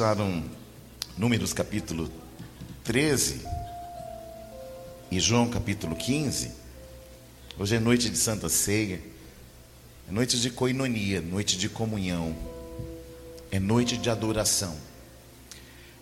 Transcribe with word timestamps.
Usaram 0.00 0.42
Números 1.18 1.52
capítulo 1.52 2.10
13 2.84 3.42
e 5.10 5.20
João 5.20 5.50
capítulo 5.50 5.94
15. 5.94 6.52
Hoje 7.58 7.76
é 7.76 7.78
noite 7.78 8.08
de 8.08 8.16
Santa 8.16 8.48
Ceia, 8.48 8.98
é 10.08 10.10
noite 10.10 10.40
de 10.40 10.48
coinonia, 10.48 11.20
noite 11.20 11.58
de 11.58 11.68
comunhão, 11.68 12.34
é 13.50 13.60
noite 13.60 13.98
de 13.98 14.08
adoração, 14.08 14.74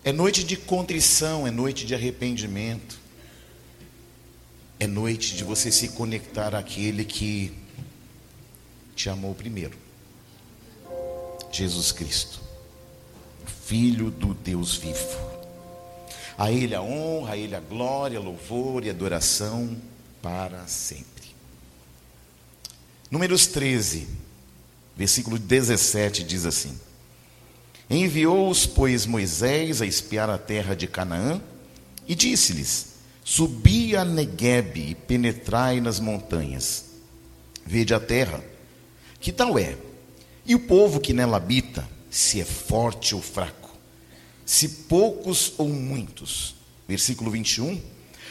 é 0.04 0.12
noite 0.12 0.44
de 0.44 0.56
contrição, 0.56 1.44
é 1.44 1.50
noite 1.50 1.84
de 1.84 1.92
arrependimento, 1.92 3.00
é 4.78 4.86
noite 4.86 5.34
de 5.34 5.42
você 5.42 5.72
se 5.72 5.88
conectar 5.88 6.54
àquele 6.54 7.04
que 7.04 7.52
te 8.94 9.10
amou 9.10 9.34
primeiro, 9.34 9.76
Jesus 11.50 11.90
Cristo. 11.90 12.46
Filho 13.68 14.10
do 14.10 14.32
Deus 14.32 14.76
vivo. 14.76 15.18
A 16.38 16.50
Ele 16.50 16.74
a 16.74 16.80
honra, 16.80 17.34
a 17.34 17.36
Ele 17.36 17.54
a 17.54 17.60
glória, 17.60 18.18
louvor 18.18 18.82
e 18.82 18.88
adoração 18.88 19.76
para 20.22 20.66
sempre. 20.66 21.28
Números 23.10 23.46
13, 23.46 24.08
versículo 24.96 25.38
17 25.38 26.24
diz 26.24 26.46
assim: 26.46 26.80
Enviou-os, 27.90 28.64
pois, 28.64 29.04
Moisés 29.04 29.82
a 29.82 29.86
espiar 29.86 30.30
a 30.30 30.38
terra 30.38 30.74
de 30.74 30.86
Canaã 30.86 31.38
e 32.06 32.14
disse-lhes: 32.14 32.94
Subi 33.22 33.94
a 33.94 34.02
Negueb 34.02 34.78
e 34.78 34.94
penetrai 34.94 35.78
nas 35.78 36.00
montanhas. 36.00 36.86
Vede 37.66 37.92
a 37.92 38.00
terra, 38.00 38.42
que 39.20 39.30
tal 39.30 39.58
é? 39.58 39.76
E 40.46 40.54
o 40.54 40.60
povo 40.60 40.98
que 40.98 41.12
nela 41.12 41.36
habita, 41.36 41.86
se 42.10 42.40
é 42.40 42.46
forte 42.46 43.14
ou 43.14 43.20
fraco, 43.20 43.57
se 44.48 44.66
poucos 44.66 45.52
ou 45.58 45.68
muitos. 45.68 46.54
Versículo 46.88 47.30
21. 47.30 47.78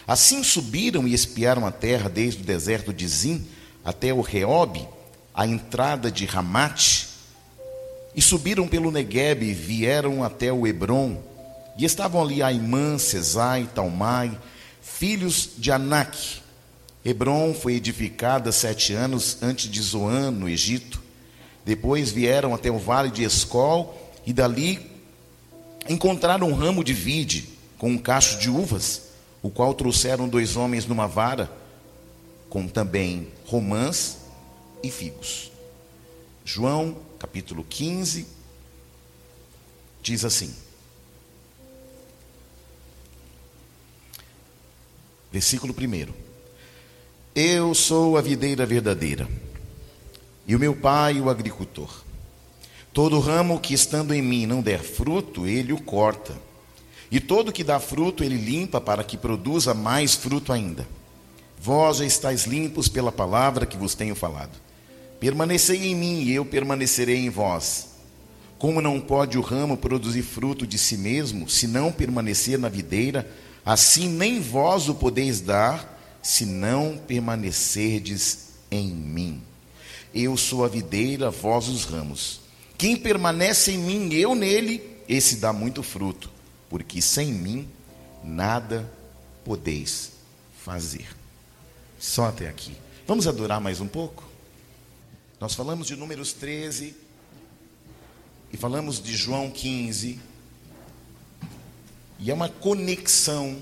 Assim 0.07 0.43
subiram 0.43 1.07
e 1.07 1.13
espiaram 1.13 1.63
a 1.63 1.71
terra 1.71 2.09
desde 2.09 2.41
o 2.41 2.45
deserto 2.45 2.91
de 2.91 3.07
Zim 3.07 3.45
até 3.85 4.11
o 4.11 4.21
Reobe, 4.21 4.87
a 5.31 5.45
entrada 5.45 6.09
de 6.09 6.25
Ramate, 6.25 7.07
e 8.15 8.21
subiram 8.21 8.67
pelo 8.67 8.91
Negueb 8.91 9.43
e 9.43 9.53
vieram 9.53 10.23
até 10.23 10.51
o 10.51 10.65
Hebron, 10.65 11.21
e 11.77 11.85
estavam 11.85 12.19
ali 12.19 12.41
Aimã, 12.41 12.97
Cesai, 12.97 13.69
Talmai, 13.75 14.35
filhos 14.81 15.51
de 15.55 15.71
Anak. 15.71 16.41
Hebron 17.05 17.53
foi 17.53 17.75
edificada 17.75 18.51
sete 18.51 18.91
anos 18.91 19.37
antes 19.43 19.69
de 19.69 19.79
Zoan, 19.83 20.31
no 20.31 20.49
Egito. 20.49 20.99
Depois 21.63 22.09
vieram 22.09 22.55
até 22.55 22.71
o 22.71 22.79
vale 22.79 23.11
de 23.11 23.23
Escol, 23.23 23.95
e 24.25 24.33
dali 24.33 24.96
encontraram 25.89 26.49
um 26.49 26.53
ramo 26.53 26.83
de 26.83 26.93
vide 26.93 27.49
com 27.77 27.91
um 27.91 27.97
cacho 27.97 28.39
de 28.39 28.49
uvas, 28.49 29.03
o 29.41 29.49
qual 29.49 29.73
trouxeram 29.73 30.27
dois 30.27 30.55
homens 30.55 30.85
numa 30.85 31.07
vara, 31.07 31.51
com 32.49 32.67
também 32.67 33.27
romãs 33.45 34.17
e 34.83 34.89
figos. 34.89 35.51
João, 36.43 36.97
capítulo 37.19 37.63
15, 37.63 38.25
diz 40.01 40.25
assim: 40.25 40.53
Versículo 45.31 45.73
1: 45.73 46.13
Eu 47.35 47.75
sou 47.75 48.17
a 48.17 48.21
videira 48.21 48.65
verdadeira, 48.65 49.27
e 50.47 50.55
o 50.55 50.59
meu 50.59 50.75
pai 50.75 51.19
o 51.19 51.29
agricultor. 51.29 52.06
Todo 52.97 53.19
ramo 53.19 53.59
que 53.59 53.75
estando 53.75 54.11
em 54.11 54.23
mim 54.23 54.47
não 54.47 54.59
der 54.59 54.79
fruto, 54.79 55.45
ele 55.45 55.71
o 55.71 55.79
corta. 55.79 56.33
E 57.11 57.19
todo 57.19 57.51
que 57.51 57.63
dá 57.63 57.79
fruto, 57.79 58.23
ele 58.23 58.37
limpa 58.37 58.81
para 58.81 59.03
que 59.03 59.15
produza 59.15 59.71
mais 59.71 60.15
fruto 60.15 60.51
ainda. 60.51 60.87
Vós 61.61 61.97
já 61.97 62.05
estáis 62.05 62.47
limpos 62.47 62.87
pela 62.87 63.11
palavra 63.11 63.67
que 63.67 63.77
vos 63.77 63.93
tenho 63.93 64.15
falado. 64.15 64.59
Permanecei 65.19 65.85
em 65.85 65.93
mim 65.93 66.23
e 66.23 66.33
eu 66.33 66.43
permanecerei 66.43 67.17
em 67.17 67.29
vós. 67.29 67.89
Como 68.57 68.81
não 68.81 68.99
pode 68.99 69.37
o 69.37 69.41
ramo 69.41 69.77
produzir 69.77 70.23
fruto 70.23 70.65
de 70.65 70.79
si 70.79 70.97
mesmo, 70.97 71.47
se 71.47 71.67
não 71.67 71.91
permanecer 71.91 72.57
na 72.57 72.67
videira, 72.67 73.29
assim 73.63 74.09
nem 74.09 74.41
vós 74.41 74.89
o 74.89 74.95
podeis 74.95 75.39
dar, 75.39 76.17
se 76.23 76.47
não 76.47 76.97
permanecerdes 76.97 78.53
em 78.71 78.87
mim. 78.87 79.39
Eu 80.15 80.35
sou 80.35 80.65
a 80.65 80.67
videira, 80.67 81.29
vós 81.29 81.67
os 81.67 81.85
ramos. 81.85 82.46
Quem 82.77 82.95
permanece 82.95 83.71
em 83.71 83.77
mim, 83.77 84.13
eu 84.13 84.35
nele, 84.35 84.97
esse 85.09 85.37
dá 85.37 85.51
muito 85.51 85.81
fruto, 85.81 86.29
porque 86.69 87.01
sem 87.01 87.33
mim 87.33 87.67
nada 88.23 88.91
podeis 89.43 90.11
fazer. 90.63 91.07
Só 91.99 92.25
até 92.25 92.47
aqui. 92.47 92.75
Vamos 93.07 93.27
adorar 93.27 93.59
mais 93.59 93.79
um 93.79 93.87
pouco? 93.87 94.23
Nós 95.39 95.55
falamos 95.55 95.87
de 95.87 95.95
Números 95.95 96.33
13 96.33 96.95
e 98.51 98.57
falamos 98.57 99.01
de 99.01 99.15
João 99.15 99.49
15. 99.49 100.19
E 102.19 102.29
é 102.29 102.33
uma 102.33 102.49
conexão 102.49 103.57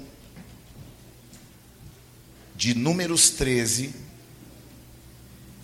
de 2.55 2.73
Números 2.73 3.29
13 3.29 3.93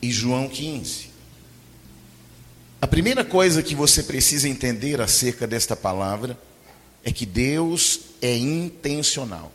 e 0.02 0.12
João 0.12 0.48
15. 0.48 1.11
A 2.82 2.88
primeira 2.88 3.24
coisa 3.24 3.62
que 3.62 3.76
você 3.76 4.02
precisa 4.02 4.50
entender 4.50 5.00
acerca 5.00 5.46
desta 5.46 5.76
palavra 5.76 6.36
é 7.04 7.12
que 7.12 7.28
Deus 7.28 8.00
é 8.20 8.36
intencional. 8.36 9.52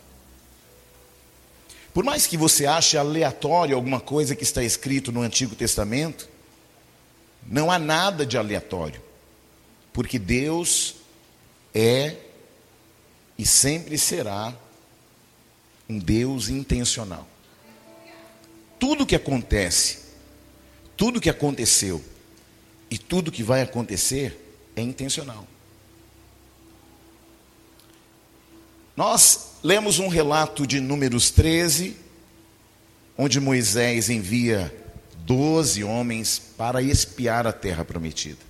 Por 1.92 2.04
mais 2.04 2.24
que 2.24 2.36
você 2.36 2.66
ache 2.66 2.96
aleatório 2.96 3.74
alguma 3.74 3.98
coisa 3.98 4.36
que 4.36 4.44
está 4.44 4.62
escrito 4.62 5.10
no 5.10 5.22
Antigo 5.22 5.56
Testamento, 5.56 6.28
não 7.44 7.68
há 7.68 7.80
nada 7.80 8.24
de 8.24 8.38
aleatório, 8.38 9.02
porque 9.92 10.20
Deus 10.20 10.94
é 11.74 12.16
e 13.36 13.44
sempre 13.44 13.98
será 13.98 14.54
um 15.88 15.98
Deus 15.98 16.48
intencional. 16.48 17.26
Tudo 18.78 19.06
que 19.06 19.16
acontece, 19.16 19.98
tudo 20.96 21.20
que 21.20 21.30
aconteceu, 21.30 22.02
e 22.96 22.98
tudo 22.98 23.30
que 23.30 23.42
vai 23.42 23.60
acontecer 23.60 24.70
é 24.74 24.80
intencional. 24.80 25.46
Nós 28.96 29.50
lemos 29.62 29.98
um 29.98 30.08
relato 30.08 30.66
de 30.66 30.80
Números 30.80 31.30
13, 31.30 31.94
onde 33.18 33.38
Moisés 33.38 34.08
envia 34.08 34.74
doze 35.26 35.84
homens 35.84 36.40
para 36.56 36.80
espiar 36.80 37.46
a 37.46 37.52
terra 37.52 37.84
prometida. 37.84 38.40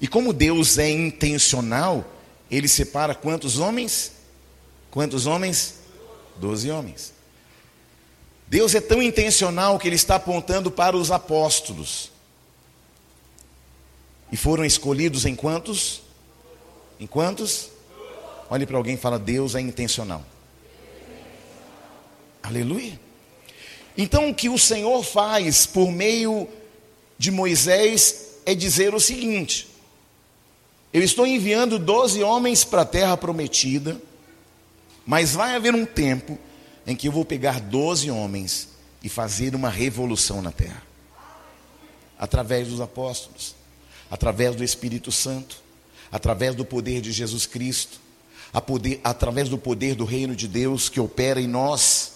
E 0.00 0.08
como 0.08 0.32
Deus 0.32 0.76
é 0.76 0.90
intencional, 0.90 2.04
ele 2.50 2.66
separa 2.66 3.14
quantos 3.14 3.60
homens? 3.60 4.10
Quantos 4.90 5.24
homens? 5.24 5.74
Doze 6.36 6.68
homens. 6.68 7.12
Deus 8.48 8.74
é 8.74 8.80
tão 8.80 9.00
intencional 9.00 9.78
que 9.78 9.86
ele 9.86 9.94
está 9.94 10.16
apontando 10.16 10.68
para 10.68 10.96
os 10.96 11.12
apóstolos. 11.12 12.09
E 14.32 14.36
foram 14.36 14.64
escolhidos 14.64 15.26
em 15.26 15.34
quantos? 15.34 16.02
Em 16.98 17.06
quantos? 17.06 17.70
Olhe 18.48 18.66
para 18.66 18.76
alguém 18.76 18.94
e 18.94 18.98
fala: 18.98 19.18
Deus 19.18 19.54
é 19.54 19.60
intencional. 19.60 20.24
Aleluia. 22.42 22.98
Então 23.96 24.30
o 24.30 24.34
que 24.34 24.48
o 24.48 24.58
Senhor 24.58 25.02
faz 25.02 25.66
por 25.66 25.90
meio 25.90 26.48
de 27.18 27.30
Moisés 27.30 28.36
é 28.46 28.54
dizer 28.54 28.94
o 28.94 29.00
seguinte: 29.00 29.68
Eu 30.92 31.02
estou 31.02 31.26
enviando 31.26 31.78
doze 31.78 32.22
homens 32.22 32.62
para 32.64 32.82
a 32.82 32.86
terra 32.86 33.16
prometida, 33.16 34.00
mas 35.04 35.32
vai 35.32 35.56
haver 35.56 35.74
um 35.74 35.84
tempo 35.84 36.38
em 36.86 36.94
que 36.94 37.08
eu 37.08 37.12
vou 37.12 37.24
pegar 37.24 37.60
doze 37.60 38.10
homens 38.10 38.68
e 39.02 39.08
fazer 39.08 39.56
uma 39.56 39.68
revolução 39.68 40.40
na 40.40 40.52
terra, 40.52 40.82
através 42.18 42.68
dos 42.68 42.80
apóstolos 42.80 43.59
através 44.10 44.56
do 44.56 44.64
Espírito 44.64 45.12
Santo, 45.12 45.56
através 46.10 46.54
do 46.54 46.64
poder 46.64 47.00
de 47.00 47.12
Jesus 47.12 47.46
Cristo, 47.46 48.00
poder, 48.60 49.00
através 49.04 49.48
do 49.48 49.56
poder 49.56 49.94
do 49.94 50.04
reino 50.04 50.34
de 50.34 50.48
Deus 50.48 50.88
que 50.88 50.98
opera 50.98 51.40
em 51.40 51.46
nós. 51.46 52.14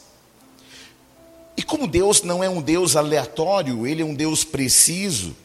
E 1.57 1.63
como 1.63 1.87
Deus 1.87 2.23
não 2.23 2.43
é 2.43 2.49
um 2.49 2.61
Deus 2.61 2.97
aleatório, 2.97 3.87
ele 3.87 4.03
é 4.03 4.05
um 4.05 4.15
Deus 4.15 4.43
preciso. 4.43 5.37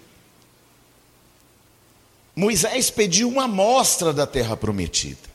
Moisés 2.35 2.89
pediu 2.89 3.29
uma 3.29 3.43
amostra 3.43 4.11
da 4.11 4.25
terra 4.25 4.57
prometida. 4.57 5.29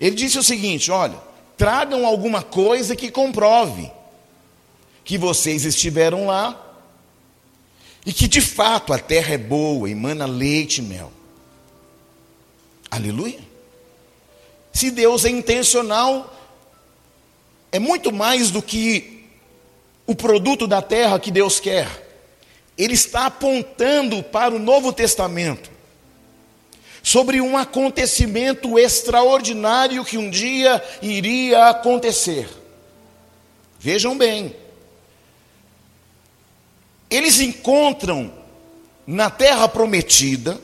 Ele 0.00 0.16
disse 0.16 0.38
o 0.38 0.42
seguinte: 0.42 0.90
olha, 0.90 1.18
tragam 1.58 2.06
alguma 2.06 2.42
coisa 2.42 2.96
que 2.96 3.10
comprove 3.10 3.90
que 5.04 5.18
vocês 5.18 5.64
estiveram 5.66 6.26
lá 6.26 6.71
e 8.04 8.12
que 8.12 8.26
de 8.26 8.40
fato 8.40 8.92
a 8.92 8.98
terra 8.98 9.34
é 9.34 9.38
boa, 9.38 9.88
emana 9.88 10.26
leite 10.26 10.78
e 10.78 10.82
mel. 10.82 11.12
Aleluia. 12.90 13.40
Se 14.72 14.90
Deus 14.90 15.24
é 15.24 15.30
intencional, 15.30 16.34
é 17.70 17.78
muito 17.78 18.12
mais 18.12 18.50
do 18.50 18.60
que 18.60 19.24
o 20.06 20.14
produto 20.14 20.66
da 20.66 20.82
terra 20.82 21.18
que 21.18 21.30
Deus 21.30 21.60
quer. 21.60 21.88
Ele 22.76 22.94
está 22.94 23.26
apontando 23.26 24.22
para 24.22 24.54
o 24.54 24.58
Novo 24.58 24.92
Testamento 24.92 25.70
sobre 27.02 27.40
um 27.40 27.56
acontecimento 27.56 28.78
extraordinário 28.78 30.04
que 30.04 30.16
um 30.16 30.30
dia 30.30 30.82
iria 31.00 31.68
acontecer. 31.68 32.48
Vejam 33.78 34.16
bem, 34.16 34.54
eles 37.12 37.40
encontram 37.40 38.32
na 39.06 39.28
terra 39.28 39.68
prometida 39.68 40.58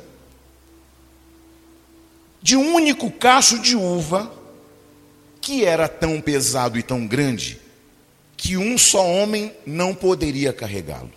de 2.41 2.57
um 2.57 2.75
único 2.75 3.11
cacho 3.11 3.59
de 3.59 3.77
uva 3.77 4.33
que 5.43 5.65
era 5.65 5.87
tão 5.87 6.21
pesado 6.23 6.79
e 6.79 6.83
tão 6.83 7.07
grande 7.07 7.61
que 8.35 8.57
um 8.57 8.79
só 8.79 9.05
homem 9.07 9.53
não 9.67 9.95
poderia 9.95 10.53
carregá-lo. 10.53 11.13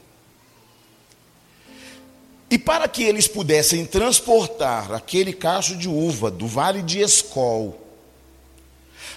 E 2.49 2.57
para 2.57 2.85
que 2.89 3.03
eles 3.03 3.27
pudessem 3.27 3.85
transportar 3.85 4.91
aquele 4.91 5.31
cacho 5.31 5.77
de 5.77 5.87
uva 5.87 6.29
do 6.29 6.45
vale 6.45 6.81
de 6.81 6.99
Escol 6.99 7.79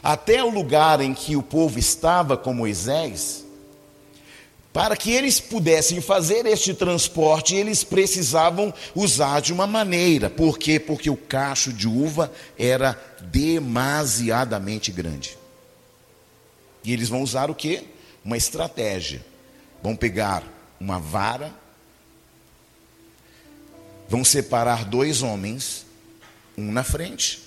até 0.00 0.44
o 0.44 0.50
lugar 0.50 1.00
em 1.00 1.12
que 1.12 1.34
o 1.34 1.42
povo 1.42 1.78
estava 1.78 2.36
com 2.36 2.54
Moisés, 2.54 3.43
para 4.74 4.94
que 4.94 5.10
eles 5.10 5.40
pudessem 5.40 6.02
fazer 6.02 6.44
este 6.44 6.74
transporte, 6.74 7.54
eles 7.54 7.82
precisavam 7.82 8.74
usar 8.94 9.40
de 9.40 9.54
uma 9.54 9.66
maneira. 9.66 10.28
Por 10.28 10.58
quê? 10.58 10.78
Porque 10.78 11.08
o 11.08 11.16
cacho 11.16 11.72
de 11.72 11.88
uva 11.88 12.30
era 12.58 12.92
demasiadamente 13.22 14.92
grande. 14.92 15.38
E 16.84 16.92
eles 16.92 17.08
vão 17.08 17.22
usar 17.22 17.50
o 17.50 17.54
quê? 17.54 17.84
Uma 18.22 18.36
estratégia. 18.36 19.24
Vão 19.82 19.96
pegar 19.96 20.42
uma 20.78 20.98
vara 20.98 21.50
vão 24.08 24.24
separar 24.24 24.84
dois 24.84 25.22
homens, 25.22 25.86
um 26.56 26.70
na 26.70 26.84
frente, 26.84 27.42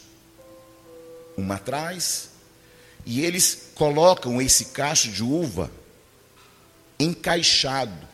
um 1.37 1.51
atrás, 1.51 2.29
e 3.05 3.23
eles 3.23 3.69
colocam 3.75 4.41
esse 4.41 4.65
cacho 4.65 5.09
de 5.09 5.23
uva 5.23 5.71
encaixado, 6.99 8.07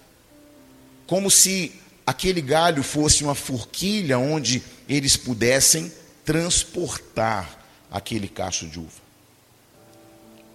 como 1.07 1.29
se 1.29 1.71
aquele 2.05 2.41
galho 2.41 2.83
fosse 2.83 3.23
uma 3.23 3.35
forquilha 3.35 4.17
onde 4.19 4.63
eles 4.87 5.15
pudessem 5.15 5.91
transportar 6.25 7.59
aquele 7.91 8.27
cacho 8.27 8.67
de 8.67 8.79
uva. 8.79 9.03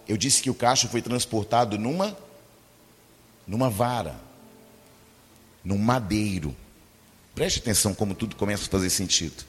Eu 0.07 0.17
disse 0.17 0.43
que 0.43 0.51
o 0.51 0.55
cacho 0.55 0.89
foi 0.89 1.03
transportado 1.03 1.79
numa 1.79 2.17
numa 3.47 3.71
vara, 3.71 4.15
num 5.65 5.79
madeiro. 5.79 6.55
Preste 7.35 7.61
atenção 7.61 7.95
como 7.95 8.15
tudo 8.15 8.37
começa 8.37 8.65
a 8.65 8.69
fazer 8.69 8.91
sentido. 8.91 9.43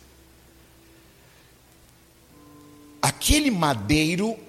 Aquele 3.02 3.52
madeiro 3.52 4.40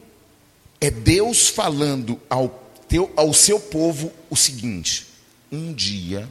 é 0.80 0.88
Deus 0.88 1.48
falando 1.48 2.20
ao, 2.30 2.69
teu, 2.90 3.10
ao 3.16 3.32
seu 3.32 3.60
povo 3.60 4.12
o 4.28 4.36
seguinte: 4.36 5.06
um 5.50 5.72
dia 5.72 6.28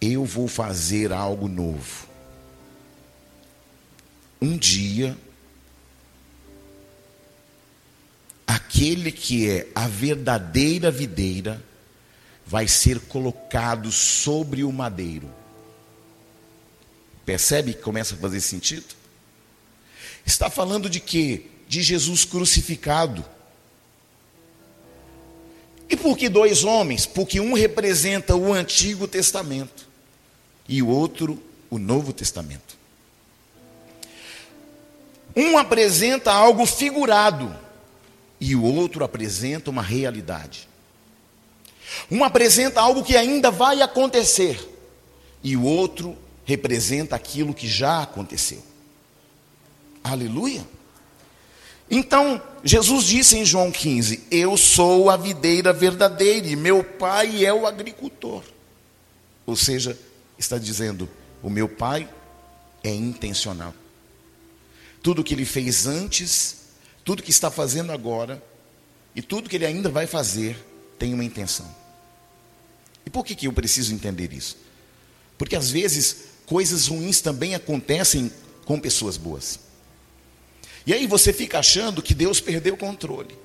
eu 0.00 0.24
vou 0.24 0.48
fazer 0.48 1.12
algo 1.12 1.48
novo. 1.48 2.08
Um 4.42 4.56
dia, 4.56 5.16
aquele 8.46 9.12
que 9.12 9.48
é 9.48 9.68
a 9.74 9.86
verdadeira 9.86 10.90
videira 10.90 11.62
vai 12.44 12.66
ser 12.66 12.98
colocado 13.00 13.92
sobre 13.92 14.64
o 14.64 14.72
madeiro. 14.72 15.30
Percebe 17.24 17.74
que 17.74 17.82
começa 17.82 18.14
a 18.14 18.18
fazer 18.18 18.40
sentido? 18.40 18.96
Está 20.26 20.50
falando 20.50 20.90
de 20.90 20.98
quê? 20.98 21.46
De 21.68 21.82
Jesus 21.82 22.24
crucificado. 22.24 23.24
E 25.90 25.96
por 25.96 26.16
que 26.16 26.28
dois 26.28 26.62
homens? 26.62 27.04
Porque 27.04 27.40
um 27.40 27.52
representa 27.52 28.36
o 28.36 28.52
Antigo 28.52 29.08
Testamento 29.08 29.88
e 30.68 30.80
o 30.80 30.88
outro 30.88 31.42
o 31.68 31.78
Novo 31.78 32.12
Testamento. 32.12 32.78
Um 35.36 35.58
apresenta 35.58 36.32
algo 36.32 36.64
figurado 36.64 37.54
e 38.40 38.54
o 38.54 38.62
outro 38.62 39.04
apresenta 39.04 39.68
uma 39.68 39.82
realidade. 39.82 40.68
Um 42.10 42.22
apresenta 42.22 42.80
algo 42.80 43.02
que 43.02 43.16
ainda 43.16 43.50
vai 43.50 43.82
acontecer, 43.82 44.68
e 45.42 45.56
o 45.56 45.64
outro 45.64 46.16
representa 46.44 47.16
aquilo 47.16 47.52
que 47.52 47.68
já 47.68 48.02
aconteceu. 48.02 48.62
Aleluia. 50.02 50.64
Então, 51.90 52.40
Jesus 52.62 53.04
disse 53.04 53.36
em 53.36 53.44
João 53.44 53.72
15: 53.72 54.24
Eu 54.30 54.56
sou 54.56 55.10
a 55.10 55.16
videira 55.16 55.72
verdadeira 55.72 56.46
e 56.46 56.54
meu 56.54 56.84
pai 56.84 57.44
é 57.44 57.52
o 57.52 57.66
agricultor. 57.66 58.44
Ou 59.44 59.56
seja, 59.56 59.98
está 60.38 60.56
dizendo: 60.56 61.08
O 61.42 61.50
meu 61.50 61.68
pai 61.68 62.08
é 62.84 62.94
intencional. 62.94 63.74
Tudo 65.02 65.24
que 65.24 65.34
ele 65.34 65.44
fez 65.44 65.86
antes, 65.86 66.56
tudo 67.04 67.22
que 67.22 67.30
está 67.30 67.50
fazendo 67.50 67.90
agora 67.90 68.40
e 69.16 69.22
tudo 69.22 69.48
que 69.48 69.56
ele 69.56 69.66
ainda 69.66 69.88
vai 69.88 70.06
fazer 70.06 70.56
tem 70.98 71.12
uma 71.12 71.24
intenção. 71.24 71.66
E 73.04 73.10
por 73.10 73.24
que, 73.24 73.34
que 73.34 73.46
eu 73.46 73.52
preciso 73.52 73.92
entender 73.94 74.32
isso? 74.32 74.56
Porque 75.38 75.56
às 75.56 75.70
vezes 75.70 76.16
coisas 76.46 76.86
ruins 76.86 77.20
também 77.20 77.54
acontecem 77.54 78.30
com 78.66 78.78
pessoas 78.78 79.16
boas. 79.16 79.69
E 80.86 80.94
aí 80.94 81.06
você 81.06 81.32
fica 81.32 81.58
achando 81.58 82.02
que 82.02 82.14
Deus 82.14 82.40
perdeu 82.40 82.74
o 82.74 82.78
controle. 82.78 83.36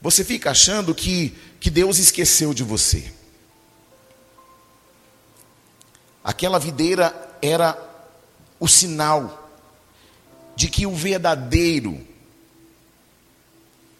Você 0.00 0.24
fica 0.24 0.50
achando 0.50 0.94
que, 0.94 1.34
que 1.60 1.70
Deus 1.70 1.98
esqueceu 1.98 2.54
de 2.54 2.62
você. 2.62 3.12
Aquela 6.22 6.58
videira 6.58 7.14
era 7.42 7.76
o 8.60 8.68
sinal 8.68 9.50
de 10.54 10.68
que 10.68 10.86
o 10.86 10.94
verdadeiro, 10.94 12.00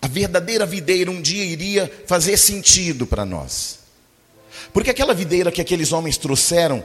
a 0.03 0.09
verdadeira 0.09 0.67
videira 0.67 1.11
um 1.11 1.21
dia 1.23 1.45
iria 1.45 2.05
fazer 2.07 2.37
sentido 2.37 3.07
para 3.07 3.25
nós. 3.25 3.79
Porque 4.73 4.91
aquela 4.91 5.15
videira 5.15 5.53
que 5.53 5.61
aqueles 5.61 5.93
homens 5.93 6.17
trouxeram 6.17 6.85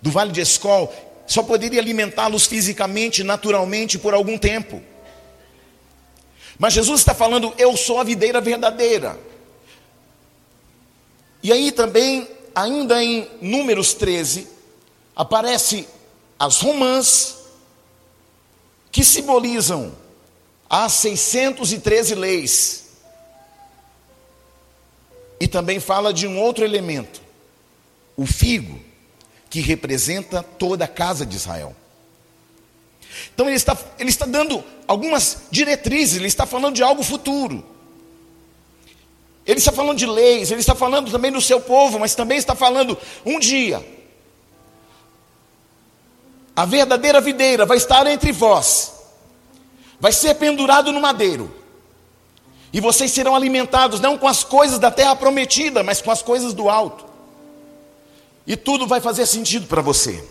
do 0.00 0.10
vale 0.10 0.32
de 0.32 0.40
Escol 0.40 0.92
só 1.30 1.44
poderia 1.44 1.80
alimentá-los 1.80 2.46
fisicamente, 2.46 3.22
naturalmente, 3.22 3.96
por 3.96 4.14
algum 4.14 4.36
tempo. 4.36 4.82
Mas 6.58 6.72
Jesus 6.72 7.02
está 7.02 7.14
falando, 7.14 7.54
eu 7.56 7.76
sou 7.76 8.00
a 8.00 8.04
videira 8.04 8.40
verdadeira. 8.40 9.16
E 11.40 11.52
aí 11.52 11.70
também, 11.70 12.28
ainda 12.52 13.00
em 13.00 13.30
Números 13.40 13.94
13, 13.94 14.48
aparece 15.14 15.86
as 16.36 16.58
romãs 16.58 17.36
que 18.90 19.04
simbolizam 19.04 19.96
as 20.68 20.94
613 20.94 22.16
leis 22.16 22.86
e 25.38 25.46
também 25.46 25.78
fala 25.78 26.12
de 26.12 26.26
um 26.26 26.40
outro 26.40 26.64
elemento, 26.64 27.22
o 28.16 28.26
figo, 28.26 28.89
que 29.50 29.60
representa 29.60 30.42
toda 30.42 30.84
a 30.84 30.88
casa 30.88 31.26
de 31.26 31.36
Israel. 31.36 31.74
Então 33.34 33.46
ele 33.46 33.56
está, 33.56 33.76
ele 33.98 34.08
está 34.08 34.24
dando 34.24 34.62
algumas 34.86 35.42
diretrizes, 35.50 36.16
ele 36.16 36.28
está 36.28 36.46
falando 36.46 36.76
de 36.76 36.82
algo 36.84 37.02
futuro. 37.02 37.64
Ele 39.44 39.58
está 39.58 39.72
falando 39.72 39.98
de 39.98 40.06
leis, 40.06 40.52
ele 40.52 40.60
está 40.60 40.76
falando 40.76 41.10
também 41.10 41.32
do 41.32 41.40
seu 41.40 41.60
povo, 41.60 41.98
mas 41.98 42.14
também 42.14 42.38
está 42.38 42.54
falando 42.54 42.96
um 43.26 43.40
dia. 43.40 43.84
A 46.54 46.64
verdadeira 46.64 47.20
videira 47.20 47.66
vai 47.66 47.76
estar 47.76 48.06
entre 48.06 48.30
vós, 48.30 48.92
vai 49.98 50.12
ser 50.12 50.34
pendurado 50.34 50.92
no 50.92 51.00
madeiro. 51.00 51.52
E 52.72 52.80
vocês 52.80 53.10
serão 53.10 53.34
alimentados 53.34 53.98
não 53.98 54.16
com 54.16 54.28
as 54.28 54.44
coisas 54.44 54.78
da 54.78 54.92
terra 54.92 55.16
prometida, 55.16 55.82
mas 55.82 56.00
com 56.00 56.12
as 56.12 56.22
coisas 56.22 56.54
do 56.54 56.70
alto. 56.70 57.09
E 58.50 58.56
tudo 58.56 58.84
vai 58.84 59.00
fazer 59.00 59.26
sentido 59.26 59.68
para 59.68 59.80
você. 59.80 60.24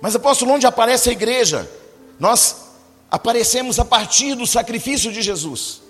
Mas 0.00 0.14
apóstolo, 0.14 0.52
onde 0.52 0.64
aparece 0.64 1.08
a 1.08 1.12
igreja? 1.12 1.68
Nós 2.20 2.68
aparecemos 3.10 3.80
a 3.80 3.84
partir 3.84 4.36
do 4.36 4.46
sacrifício 4.46 5.10
de 5.10 5.22
Jesus. 5.22 5.82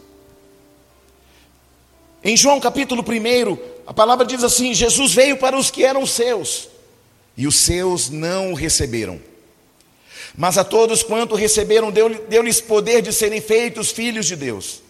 Em 2.25 2.39
João 2.39 2.59
capítulo 2.59 3.05
1, 3.07 3.59
a 3.87 3.93
palavra 3.93 4.25
diz 4.25 4.43
assim: 4.43 4.73
Jesus 4.73 5.13
veio 5.13 5.37
para 5.37 5.59
os 5.59 5.71
que 5.71 5.85
eram 5.85 6.07
seus, 6.07 6.71
e 7.37 7.47
os 7.47 7.57
seus 7.57 8.09
não 8.09 8.53
o 8.53 8.55
receberam. 8.55 9.21
Mas 10.35 10.57
a 10.57 10.65
todos 10.65 11.03
quanto 11.03 11.35
receberam, 11.35 11.93
deu-lhes 11.93 12.63
poder 12.63 13.03
de 13.03 13.13
serem 13.13 13.43
feitos 13.43 13.91
filhos 13.91 14.25
de 14.25 14.37
Deus. 14.37 14.81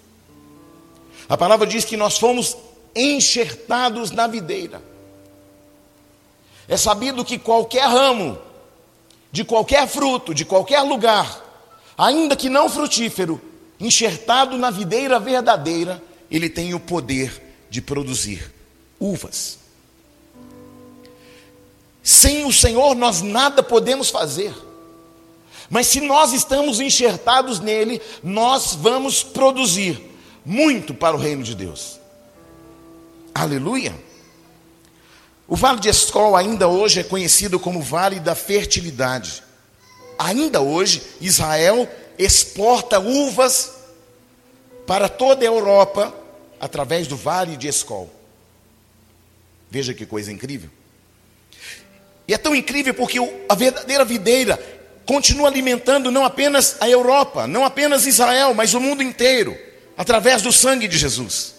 A 1.29 1.37
palavra 1.37 1.67
diz 1.67 1.85
que 1.85 1.97
nós 1.97 2.19
fomos 2.19 2.57
enxertados 2.95 4.13
na 4.13 4.29
videira. 4.29 4.91
É 6.71 6.77
sabido 6.77 7.25
que 7.25 7.37
qualquer 7.37 7.89
ramo, 7.89 8.39
de 9.33 9.43
qualquer 9.43 9.89
fruto, 9.89 10.33
de 10.33 10.45
qualquer 10.45 10.83
lugar, 10.83 11.45
ainda 11.99 12.37
que 12.37 12.49
não 12.49 12.69
frutífero, 12.69 13.41
enxertado 13.81 14.57
na 14.57 14.71
videira 14.71 15.19
verdadeira, 15.19 16.01
ele 16.31 16.49
tem 16.49 16.73
o 16.73 16.79
poder 16.79 17.43
de 17.69 17.83
produzir 17.83 18.55
uvas. 19.01 19.59
Sem 22.05 22.45
o 22.45 22.53
Senhor 22.53 22.95
nós 22.95 23.21
nada 23.21 23.65
podemos 23.65 24.09
fazer. 24.09 24.55
Mas 25.69 25.89
se 25.89 26.01
nós 26.01 26.33
estamos 26.33 26.79
enxertados 26.79 27.59
nele, 27.59 28.01
nós 28.23 28.77
vamos 28.77 29.25
produzir 29.25 30.01
muito 30.47 30.95
para 30.95 31.17
o 31.17 31.19
reino 31.19 31.43
de 31.43 31.57
Deus. 31.57 31.99
Aleluia. 33.35 34.10
O 35.51 35.57
Vale 35.57 35.81
de 35.81 35.89
Escol 35.89 36.37
ainda 36.37 36.69
hoje 36.69 37.01
é 37.01 37.03
conhecido 37.03 37.59
como 37.59 37.83
Vale 37.83 38.21
da 38.21 38.37
Fertilidade. 38.37 39.43
Ainda 40.17 40.61
hoje, 40.61 41.03
Israel 41.21 41.89
exporta 42.17 43.01
uvas 43.01 43.73
para 44.87 45.09
toda 45.09 45.43
a 45.43 45.47
Europa 45.47 46.15
através 46.61 47.09
do 47.09 47.17
Vale 47.17 47.57
de 47.57 47.67
Escol. 47.67 48.09
Veja 49.69 49.93
que 49.93 50.07
coisa 50.07 50.31
incrível. 50.31 50.71
E 52.29 52.33
é 52.33 52.39
tão 52.39 52.55
incrível 52.55 52.95
porque 52.95 53.19
a 53.49 53.55
verdadeira 53.57 54.05
videira 54.05 54.57
continua 55.05 55.49
alimentando 55.49 56.13
não 56.13 56.25
apenas 56.25 56.77
a 56.81 56.89
Europa, 56.89 57.49
não 57.49 57.65
apenas 57.65 58.07
Israel, 58.07 58.55
mas 58.55 58.73
o 58.73 58.79
mundo 58.79 59.03
inteiro, 59.03 59.59
através 59.99 60.43
do 60.43 60.53
sangue 60.53 60.87
de 60.87 60.97
Jesus, 60.97 61.55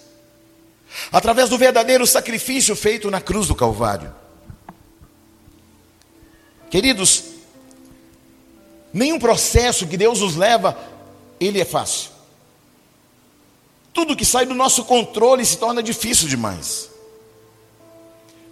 através 1.11 1.49
do 1.49 1.57
verdadeiro 1.57 2.05
sacrifício 2.05 2.75
feito 2.75 3.09
na 3.09 3.21
cruz 3.21 3.47
do 3.47 3.55
Calvário. 3.55 4.13
Queridos, 6.69 7.23
nenhum 8.93 9.19
processo 9.19 9.87
que 9.87 9.97
Deus 9.97 10.21
nos 10.21 10.35
leva, 10.35 10.77
ele 11.39 11.59
é 11.59 11.65
fácil. 11.65 12.11
Tudo 13.93 14.15
que 14.15 14.25
sai 14.25 14.45
do 14.45 14.53
nosso 14.53 14.85
controle 14.85 15.45
se 15.45 15.57
torna 15.57 15.83
difícil 15.83 16.27
demais. 16.27 16.89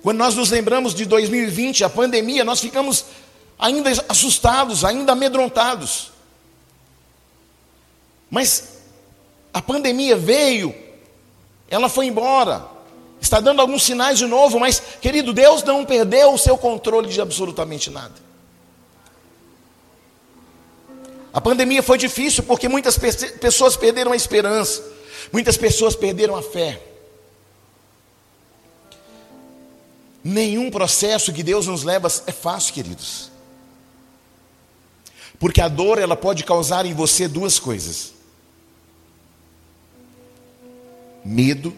Quando 0.01 0.17
nós 0.17 0.36
nos 0.36 0.50
lembramos 0.50 0.93
de 0.93 1.05
2020, 1.05 1.84
a 1.84 1.89
pandemia, 1.89 2.43
nós 2.43 2.60
ficamos 2.60 3.05
ainda 3.58 3.89
assustados, 4.08 4.86
ainda 4.86 5.12
amedrontados. 5.12 6.12
Mas 8.29 8.79
a 9.53 9.62
pandemia 9.62 10.15
veio, 10.15 10.74
ela 11.69 11.88
foi 11.88 12.07
embora, 12.07 12.65
está 13.21 13.39
dando 13.39 13.61
alguns 13.61 13.83
sinais 13.83 14.17
de 14.17 14.25
novo, 14.25 14.59
mas, 14.59 14.81
querido, 15.01 15.33
Deus 15.33 15.63
não 15.63 15.85
perdeu 15.85 16.33
o 16.33 16.38
seu 16.38 16.57
controle 16.57 17.09
de 17.09 17.21
absolutamente 17.21 17.89
nada. 17.89 18.15
A 21.31 21.39
pandemia 21.39 21.83
foi 21.83 21.97
difícil 21.97 22.43
porque 22.43 22.67
muitas 22.67 22.97
pessoas 22.97 23.75
perderam 23.77 24.11
a 24.11 24.15
esperança, 24.15 24.83
muitas 25.31 25.57
pessoas 25.57 25.95
perderam 25.95 26.35
a 26.35 26.41
fé. 26.41 26.81
Nenhum 30.23 30.69
processo 30.71 31.31
que 31.31 31.43
Deus 31.43 31.67
nos 31.67 31.83
leva 31.83 32.07
é 32.25 32.31
fácil, 32.31 32.73
queridos. 32.73 33.31
Porque 35.39 35.61
a 35.61 35.67
dor 35.67 35.97
ela 35.97 36.15
pode 36.15 36.43
causar 36.43 36.85
em 36.85 36.93
você 36.93 37.27
duas 37.27 37.57
coisas: 37.59 38.13
medo 41.23 41.75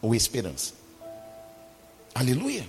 ou 0.00 0.14
esperança. 0.14 0.74
Aleluia. 2.14 2.66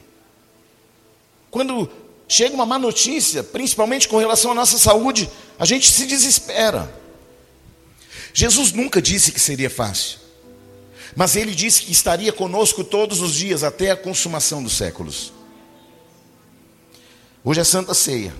Quando 1.49 1.89
chega 2.27 2.53
uma 2.53 2.65
má 2.65 2.77
notícia, 2.77 3.43
principalmente 3.43 4.07
com 4.07 4.17
relação 4.17 4.51
à 4.51 4.53
nossa 4.53 4.77
saúde, 4.77 5.29
a 5.57 5.65
gente 5.65 5.89
se 5.89 6.05
desespera. 6.05 6.93
Jesus 8.33 8.71
nunca 8.71 9.01
disse 9.01 9.31
que 9.31 9.39
seria 9.39 9.69
fácil, 9.69 10.19
mas 11.15 11.35
ele 11.35 11.55
disse 11.55 11.81
que 11.81 11.91
estaria 11.91 12.31
conosco 12.31 12.83
todos 12.83 13.21
os 13.21 13.33
dias 13.33 13.63
até 13.63 13.91
a 13.91 13.97
consumação 13.97 14.61
dos 14.61 14.73
séculos. 14.73 15.33
Hoje 17.43 17.61
é 17.61 17.63
Santa 17.63 17.93
Ceia. 17.93 18.33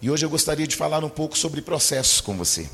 E 0.00 0.10
hoje 0.10 0.26
eu 0.26 0.30
gostaria 0.30 0.66
de 0.66 0.76
falar 0.76 1.02
um 1.02 1.08
pouco 1.08 1.36
sobre 1.38 1.62
processos 1.62 2.20
com 2.20 2.36
você. 2.36 2.68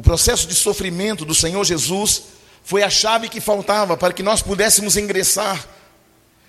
O 0.00 0.02
processo 0.02 0.46
de 0.46 0.54
sofrimento 0.54 1.26
do 1.26 1.34
Senhor 1.34 1.62
Jesus 1.62 2.22
foi 2.64 2.82
a 2.82 2.88
chave 2.88 3.28
que 3.28 3.38
faltava 3.38 3.98
para 3.98 4.14
que 4.14 4.22
nós 4.22 4.40
pudéssemos 4.40 4.96
ingressar 4.96 5.68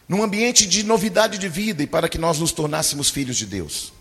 num 0.07 0.23
ambiente 0.23 0.65
de 0.65 0.83
novidade 0.83 1.37
de 1.37 1.49
vida 1.49 1.83
e 1.83 1.85
para 1.85 2.07
que 2.07 2.17
nós 2.17 2.39
nos 2.39 2.53
tornássemos 2.53 3.09
filhos 3.09 3.35
de 3.35 3.45
Deus. 3.45 3.91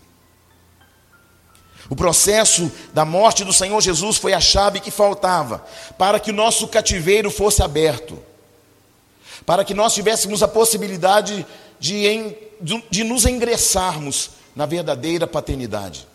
O 1.89 1.97
processo 1.97 2.71
da 2.93 3.03
morte 3.03 3.43
do 3.43 3.51
Senhor 3.51 3.81
Jesus 3.81 4.15
foi 4.15 4.31
a 4.31 4.39
chave 4.39 4.79
que 4.79 4.89
faltava 4.89 5.65
para 5.97 6.17
que 6.17 6.31
o 6.31 6.33
nosso 6.33 6.65
cativeiro 6.69 7.29
fosse 7.29 7.61
aberto, 7.61 8.17
para 9.45 9.65
que 9.65 9.73
nós 9.73 9.93
tivéssemos 9.93 10.41
a 10.41 10.47
possibilidade 10.47 11.45
de, 11.77 12.37
de, 12.89 13.03
nos 13.03 13.25
ingressarmos 13.25 14.29
na 14.55 14.65
verdadeira 14.65 15.27
paternidade. 15.27 16.07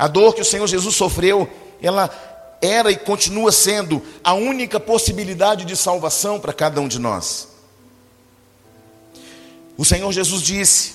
A 0.00 0.08
dor 0.08 0.34
que 0.34 0.40
o 0.40 0.44
Senhor 0.46 0.66
Jesus 0.66 0.96
sofreu, 0.96 1.46
ela 1.82 2.08
era 2.62 2.90
e 2.90 2.96
continua 2.96 3.52
sendo 3.52 4.02
a 4.24 4.32
única 4.32 4.80
possibilidade 4.80 5.66
de 5.66 5.76
salvação 5.76 6.40
para 6.40 6.54
cada 6.54 6.80
um 6.80 6.88
de 6.88 6.98
nós. 6.98 7.48
O 9.76 9.84
Senhor 9.84 10.10
Jesus 10.10 10.40
disse 10.40 10.94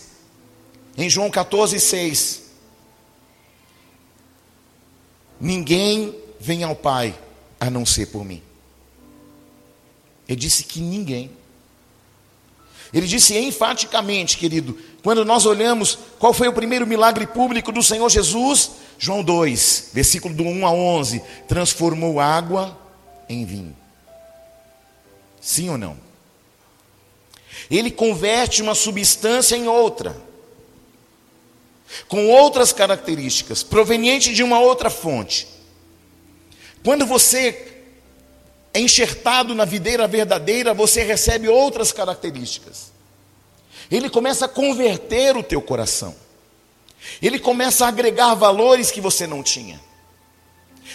em 0.98 1.08
João 1.08 1.30
14, 1.30 1.80
6: 1.80 2.42
Ninguém 5.40 6.16
vem 6.40 6.64
ao 6.64 6.76
Pai 6.76 7.14
a 7.60 7.70
não 7.70 7.86
ser 7.86 8.08
por 8.08 8.26
mim. 8.26 8.42
Ele 10.28 10.40
disse 10.40 10.64
que 10.64 10.80
ninguém. 10.80 11.30
Ele 12.92 13.06
disse 13.06 13.38
enfaticamente, 13.38 14.36
querido, 14.36 14.76
quando 15.04 15.24
nós 15.24 15.46
olhamos 15.46 15.96
qual 16.18 16.34
foi 16.34 16.48
o 16.48 16.54
primeiro 16.54 16.88
milagre 16.88 17.28
público 17.28 17.72
do 17.72 17.84
Senhor 17.84 18.10
Jesus, 18.10 18.72
João 18.98 19.24
2, 19.24 19.90
versículo 19.94 20.34
do 20.34 20.44
1 20.44 20.66
a 20.66 20.72
11, 20.72 21.22
transformou 21.48 22.20
água 22.20 22.78
em 23.28 23.46
vinho. 23.46 23.76
Sim 25.42 25.70
ou 25.70 25.78
não? 25.78 25.98
Ele 27.70 27.92
converte 27.92 28.62
uma 28.62 28.76
substância 28.76 29.56
em 29.56 29.68
outra, 29.68 30.16
com 32.08 32.28
outras 32.28 32.72
características, 32.72 33.64
proveniente 33.64 34.34
de 34.34 34.44
uma 34.44 34.60
outra 34.60 34.90
fonte. 34.90 35.48
Quando 36.84 37.06
você 37.06 37.74
é 38.74 38.80
enxertado 38.80 39.56
na 39.56 39.66
videira 39.66 40.08
verdadeira, 40.08 40.74
você 40.74 41.04
recebe 41.04 41.48
outras 41.48 41.92
características. 41.92 42.92
Ele 43.90 44.10
começa 44.10 44.46
a 44.46 44.50
converter 44.50 45.38
o 45.38 45.44
teu 45.44 45.62
coração. 45.62 46.16
Ele 47.22 47.40
começa 47.40 47.86
a 47.86 47.88
agregar 47.88 48.34
valores 48.36 48.92
que 48.92 49.02
você 49.02 49.26
não 49.26 49.42
tinha. 49.44 49.80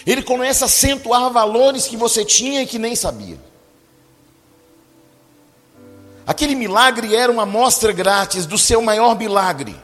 Ele 0.07 0.23
começa 0.23 0.65
a 0.65 0.67
acentuar 0.67 1.31
valores 1.31 1.87
que 1.87 1.97
você 1.97 2.25
tinha 2.25 2.63
e 2.63 2.67
que 2.67 2.79
nem 2.79 2.95
sabia. 2.97 3.39
Aquele 6.27 6.55
milagre 6.55 7.15
era 7.15 7.31
uma 7.31 7.43
amostra 7.43 7.93
grátis 7.93 8.47
do 8.47 8.57
seu 8.57 8.81
maior 8.81 9.19
milagre. 9.19 9.75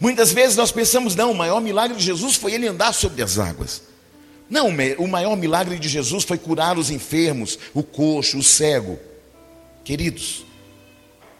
Muitas 0.00 0.32
vezes 0.32 0.56
nós 0.56 0.72
pensamos, 0.72 1.14
não, 1.14 1.30
o 1.30 1.34
maior 1.34 1.60
milagre 1.60 1.96
de 1.96 2.04
Jesus 2.04 2.36
foi 2.36 2.52
ele 2.52 2.66
andar 2.66 2.92
sobre 2.92 3.22
as 3.22 3.38
águas. 3.38 3.82
Não, 4.48 4.68
o 4.98 5.06
maior 5.06 5.36
milagre 5.36 5.78
de 5.78 5.88
Jesus 5.88 6.24
foi 6.24 6.36
curar 6.36 6.76
os 6.76 6.90
enfermos, 6.90 7.58
o 7.72 7.82
coxo, 7.82 8.38
o 8.38 8.42
cego. 8.42 8.98
Queridos, 9.84 10.44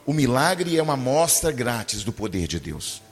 o 0.07 0.13
milagre 0.13 0.77
é 0.77 0.83
uma 0.83 0.95
amostra 0.95 1.53
grátis 1.53 2.03
do 2.03 2.13
poder 2.13 2.47
de 2.47 2.59
Deus. 2.59 3.03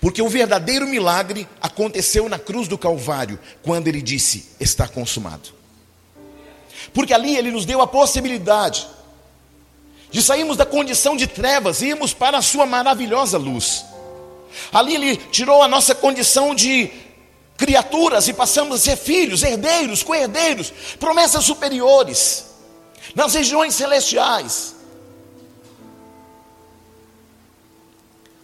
Porque 0.00 0.20
o 0.20 0.28
verdadeiro 0.28 0.86
milagre 0.86 1.48
aconteceu 1.60 2.28
na 2.28 2.38
cruz 2.38 2.68
do 2.68 2.76
Calvário, 2.76 3.38
quando 3.62 3.88
ele 3.88 4.02
disse: 4.02 4.50
Está 4.58 4.88
consumado. 4.88 5.50
Porque 6.92 7.14
ali 7.14 7.36
ele 7.36 7.50
nos 7.50 7.64
deu 7.64 7.80
a 7.80 7.86
possibilidade 7.86 8.86
de 10.10 10.22
sairmos 10.22 10.56
da 10.56 10.66
condição 10.66 11.16
de 11.16 11.26
trevas 11.26 11.80
e 11.80 11.86
irmos 11.86 12.12
para 12.12 12.38
a 12.38 12.42
sua 12.42 12.66
maravilhosa 12.66 13.38
luz. 13.38 13.84
Ali 14.70 14.94
ele 14.94 15.16
tirou 15.16 15.62
a 15.62 15.68
nossa 15.68 15.94
condição 15.94 16.54
de 16.54 16.90
criaturas 17.56 18.28
e 18.28 18.34
passamos 18.34 18.76
a 18.76 18.78
ser 18.78 18.96
filhos, 18.96 19.42
herdeiros, 19.42 20.02
co-herdeiros, 20.02 20.72
promessas 20.98 21.44
superiores. 21.44 22.46
nas 23.14 23.34
regiões 23.34 23.74
celestiais. 23.74 24.74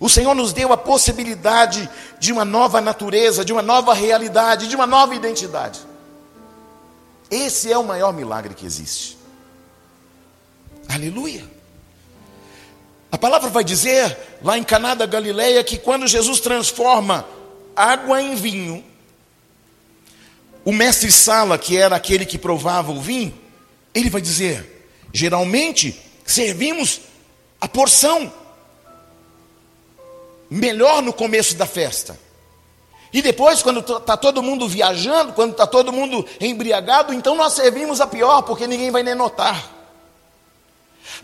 O 0.00 0.09
Senhor 0.09 0.35
nos 0.35 0.52
deu 0.52 0.73
a 0.73 0.76
possibilidade 0.76 1.88
de 2.21 2.33
uma 2.33 2.45
nova 2.45 2.81
natureza, 2.81 3.45
de 3.45 3.52
uma 3.52 3.62
nova 3.62 3.93
realidade, 3.95 4.69
de 4.69 4.76
uma 4.76 4.87
nova 4.87 5.14
identidade. 5.14 5.81
Esse 7.31 7.73
é 7.73 7.76
o 7.76 7.85
maior 7.85 8.12
milagre 8.12 8.55
que 8.55 8.64
existe. 8.64 9.19
Aleluia. 10.88 11.45
A 13.11 13.19
palavra 13.19 13.50
vai 13.50 13.64
dizer 13.64 14.17
lá 14.43 14.57
em 14.57 14.62
Caná 14.62 14.95
da 14.95 15.07
Galileia 15.07 15.64
que 15.64 15.78
quando 15.78 16.07
Jesus 16.07 16.40
transforma 16.40 17.26
água 17.75 18.23
em 18.23 18.35
vinho, 18.35 18.85
o 20.64 20.73
mestre 20.73 21.11
Sala, 21.11 21.59
que 21.59 21.76
era 21.76 21.97
aquele 21.97 22.25
que 22.25 22.38
provava 22.38 22.93
o 22.93 23.00
vinho, 23.00 23.35
ele 23.95 24.11
vai 24.11 24.21
dizer: 24.21 24.90
geralmente 25.12 25.99
servimos 26.25 27.00
a 27.61 27.67
porção 27.67 28.33
melhor 30.50 31.02
no 31.02 31.12
começo 31.12 31.57
da 31.57 31.67
festa. 31.67 32.19
E 33.12 33.23
depois, 33.23 33.62
quando 33.62 33.81
está 33.81 34.17
todo 34.17 34.43
mundo 34.43 34.69
viajando, 34.69 35.33
quando 35.33 35.52
está 35.52 35.67
todo 35.67 35.93
mundo 35.93 36.26
embriagado, 36.40 37.14
então 37.14 37.35
nós 37.35 37.55
servimos 37.55 38.00
a 38.00 38.07
pior, 38.07 38.43
porque 38.43 38.67
ninguém 38.67 38.90
vai 38.90 39.02
nem 39.02 39.14
notar. 39.14 39.76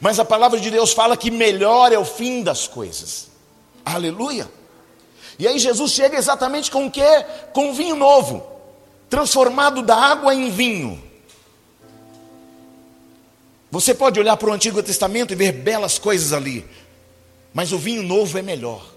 Mas 0.00 0.18
a 0.18 0.24
palavra 0.24 0.58
de 0.58 0.70
Deus 0.70 0.92
fala 0.92 1.16
que 1.16 1.30
melhor 1.30 1.92
é 1.92 1.98
o 1.98 2.04
fim 2.04 2.42
das 2.42 2.66
coisas. 2.66 3.28
Aleluia. 3.84 4.50
E 5.38 5.46
aí 5.46 5.58
Jesus 5.58 5.92
chega 5.92 6.16
exatamente 6.16 6.70
com 6.70 6.86
o 6.86 6.90
que? 6.90 7.02
Com 7.52 7.74
vinho 7.74 7.96
novo, 7.96 8.46
transformado 9.10 9.82
da 9.82 9.96
água 9.96 10.34
em 10.34 10.50
vinho. 10.50 11.02
Você 13.70 13.92
pode 13.92 14.18
olhar 14.18 14.36
para 14.36 14.48
o 14.48 14.52
Antigo 14.52 14.82
Testamento 14.82 15.32
e 15.32 15.36
ver 15.36 15.52
belas 15.52 15.98
coisas 15.98 16.32
ali, 16.32 16.64
mas 17.52 17.72
o 17.72 17.78
vinho 17.78 18.02
novo 18.02 18.38
é 18.38 18.42
melhor. 18.42 18.93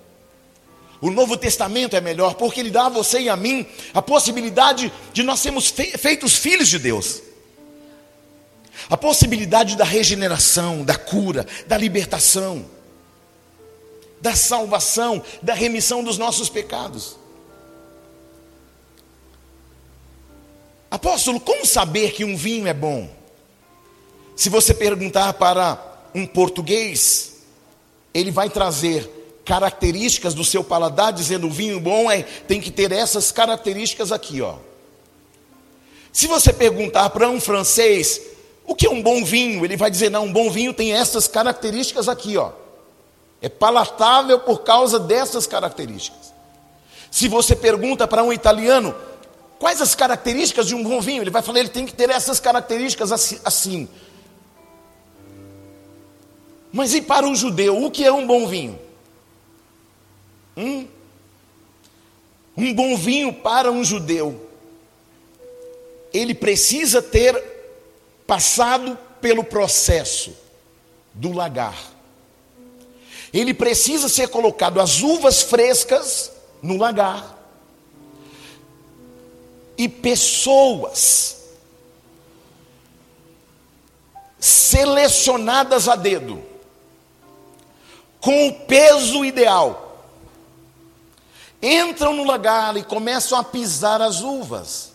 O 0.99 1.11
Novo 1.11 1.37
Testamento 1.37 1.95
é 1.95 2.01
melhor, 2.01 2.33
porque 2.35 2.59
ele 2.59 2.71
dá 2.71 2.87
a 2.87 2.89
você 2.89 3.21
e 3.21 3.29
a 3.29 3.35
mim 3.35 3.65
a 3.93 4.01
possibilidade 4.01 4.91
de 5.13 5.23
nós 5.23 5.39
sermos 5.39 5.69
feitos 5.69 6.35
filhos 6.35 6.67
de 6.67 6.79
Deus. 6.79 7.21
A 8.89 8.97
possibilidade 8.97 9.75
da 9.75 9.83
regeneração, 9.83 10.83
da 10.83 10.95
cura, 10.95 11.45
da 11.67 11.77
libertação, 11.77 12.65
da 14.19 14.35
salvação, 14.35 15.23
da 15.41 15.53
remissão 15.53 16.03
dos 16.03 16.17
nossos 16.17 16.49
pecados. 16.49 17.15
Apóstolo, 20.89 21.39
como 21.39 21.65
saber 21.65 22.13
que 22.13 22.23
um 22.23 22.35
vinho 22.35 22.65
é 22.65 22.73
bom? 22.73 23.09
Se 24.35 24.49
você 24.49 24.73
perguntar 24.73 25.33
para 25.33 25.83
um 26.15 26.25
português, 26.25 27.37
ele 28.13 28.31
vai 28.31 28.49
trazer 28.49 29.16
características 29.47 30.33
do 30.33 30.43
seu 30.43 30.61
paladar, 30.61 31.13
dizendo 31.13 31.47
o 31.47 31.51
vinho 31.51 31.79
bom 31.79 32.11
é, 32.11 32.21
tem 32.21 32.59
que 32.59 32.69
ter 32.69 32.91
essas 32.91 33.31
características 33.31 34.11
aqui, 34.11 34.41
ó. 34.41 34.55
Se 36.11 36.27
você 36.27 36.51
perguntar 36.51 37.09
para 37.11 37.29
um 37.29 37.39
francês 37.39 38.19
o 38.65 38.75
que 38.75 38.85
é 38.85 38.89
um 38.89 39.01
bom 39.01 39.23
vinho, 39.23 39.63
ele 39.63 39.77
vai 39.77 39.89
dizer: 39.89 40.11
não, 40.11 40.25
um 40.25 40.33
bom 40.33 40.51
vinho 40.51 40.73
tem 40.73 40.91
essas 40.91 41.27
características 41.29 42.09
aqui, 42.09 42.35
ó. 42.35 42.51
É 43.41 43.47
palatável 43.47 44.39
por 44.39 44.63
causa 44.63 44.99
dessas 44.99 45.47
características. 45.47 46.33
Se 47.09 47.29
você 47.29 47.55
pergunta 47.55 48.05
para 48.05 48.23
um 48.23 48.33
italiano 48.33 48.93
quais 49.57 49.81
as 49.81 49.95
características 49.95 50.67
de 50.67 50.75
um 50.75 50.83
bom 50.83 50.99
vinho, 50.99 51.23
ele 51.23 51.29
vai 51.29 51.41
falar: 51.41 51.59
ele 51.59 51.69
tem 51.69 51.85
que 51.85 51.93
ter 51.93 52.09
essas 52.09 52.41
características 52.41 53.13
assim. 53.45 53.87
Mas 56.73 56.93
e 56.93 57.01
para 57.01 57.25
um 57.25 57.33
judeu, 57.33 57.81
o 57.81 57.89
que 57.89 58.03
é 58.03 58.11
um 58.11 58.27
bom 58.27 58.45
vinho? 58.45 58.86
Hum? 60.57 60.87
Um 62.57 62.73
bom 62.73 62.97
vinho 62.97 63.31
para 63.31 63.71
um 63.71 63.83
judeu, 63.83 64.49
ele 66.11 66.33
precisa 66.33 66.99
ter 66.99 67.39
passado 68.25 68.97
pelo 69.21 69.43
processo 69.43 70.35
do 71.13 71.31
lagar. 71.31 71.77
Ele 73.31 73.53
precisa 73.53 74.09
ser 74.09 74.29
colocado 74.29 74.81
as 74.81 75.01
uvas 75.01 75.43
frescas 75.43 76.31
no 76.61 76.77
lagar. 76.77 77.37
E 79.77 79.87
pessoas 79.87 81.37
selecionadas 84.39 85.87
a 85.87 85.95
dedo, 85.95 86.43
com 88.19 88.47
o 88.47 88.53
peso 88.61 89.23
ideal, 89.23 89.86
entram 91.61 92.15
no 92.15 92.23
lagar 92.23 92.77
e 92.77 92.83
começam 92.83 93.37
a 93.37 93.43
pisar 93.43 94.01
as 94.01 94.21
uvas. 94.21 94.93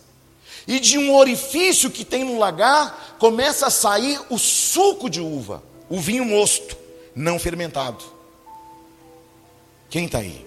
E 0.67 0.79
de 0.79 0.97
um 0.97 1.13
orifício 1.13 1.91
que 1.91 2.05
tem 2.05 2.23
no 2.23 2.39
lagar, 2.39 3.15
começa 3.19 3.67
a 3.67 3.71
sair 3.71 4.19
o 4.29 4.37
suco 4.37 5.09
de 5.09 5.19
uva, 5.19 5.61
o 5.89 5.99
vinho 5.99 6.25
mosto, 6.25 6.77
não 7.13 7.37
fermentado. 7.37 8.03
Quem 9.89 10.05
está 10.05 10.19
aí? 10.19 10.45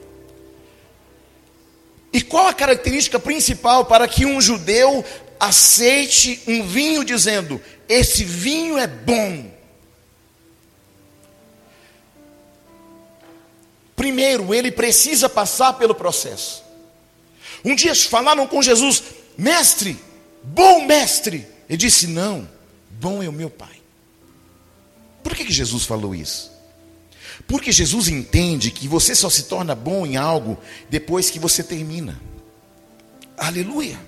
E 2.13 2.23
qual 2.23 2.47
a 2.47 2.55
característica 2.55 3.19
principal 3.19 3.85
para 3.85 4.09
que 4.09 4.25
um 4.25 4.41
judeu 4.41 5.05
aceite 5.39 6.43
um 6.47 6.67
vinho 6.67 7.05
dizendo: 7.05 7.61
esse 7.89 8.25
vinho 8.25 8.79
é 8.79 8.87
bom? 8.87 9.56
Primeiro, 13.97 14.55
ele 14.55 14.71
precisa 14.71 15.27
passar 15.27 15.73
pelo 15.73 15.95
processo. 15.95 16.63
Um 17.65 17.75
dia 17.75 17.95
falaram 17.95 18.47
com 18.47 18.63
Jesus, 18.63 19.03
mestre, 19.37 19.99
bom 20.43 20.85
mestre. 20.85 21.47
Ele 21.69 21.79
disse: 21.79 22.07
Não, 22.07 22.47
bom 22.91 23.23
é 23.23 23.29
o 23.29 23.33
meu 23.33 23.49
Pai. 23.49 23.81
Por 25.23 25.35
que, 25.35 25.47
que 25.47 25.53
Jesus 25.53 25.85
falou 25.85 26.15
isso? 26.15 26.53
Porque 27.49 27.73
Jesus 27.73 28.09
entende 28.09 28.71
que 28.71 28.87
você 28.87 29.15
só 29.15 29.31
se 29.31 29.45
torna 29.45 29.75
bom 29.75 30.07
em 30.07 30.17
algo 30.17 30.59
depois 30.91 31.31
que 31.31 31.39
você 31.39 31.63
termina. 31.63 32.21
Aleluia. 33.37 33.99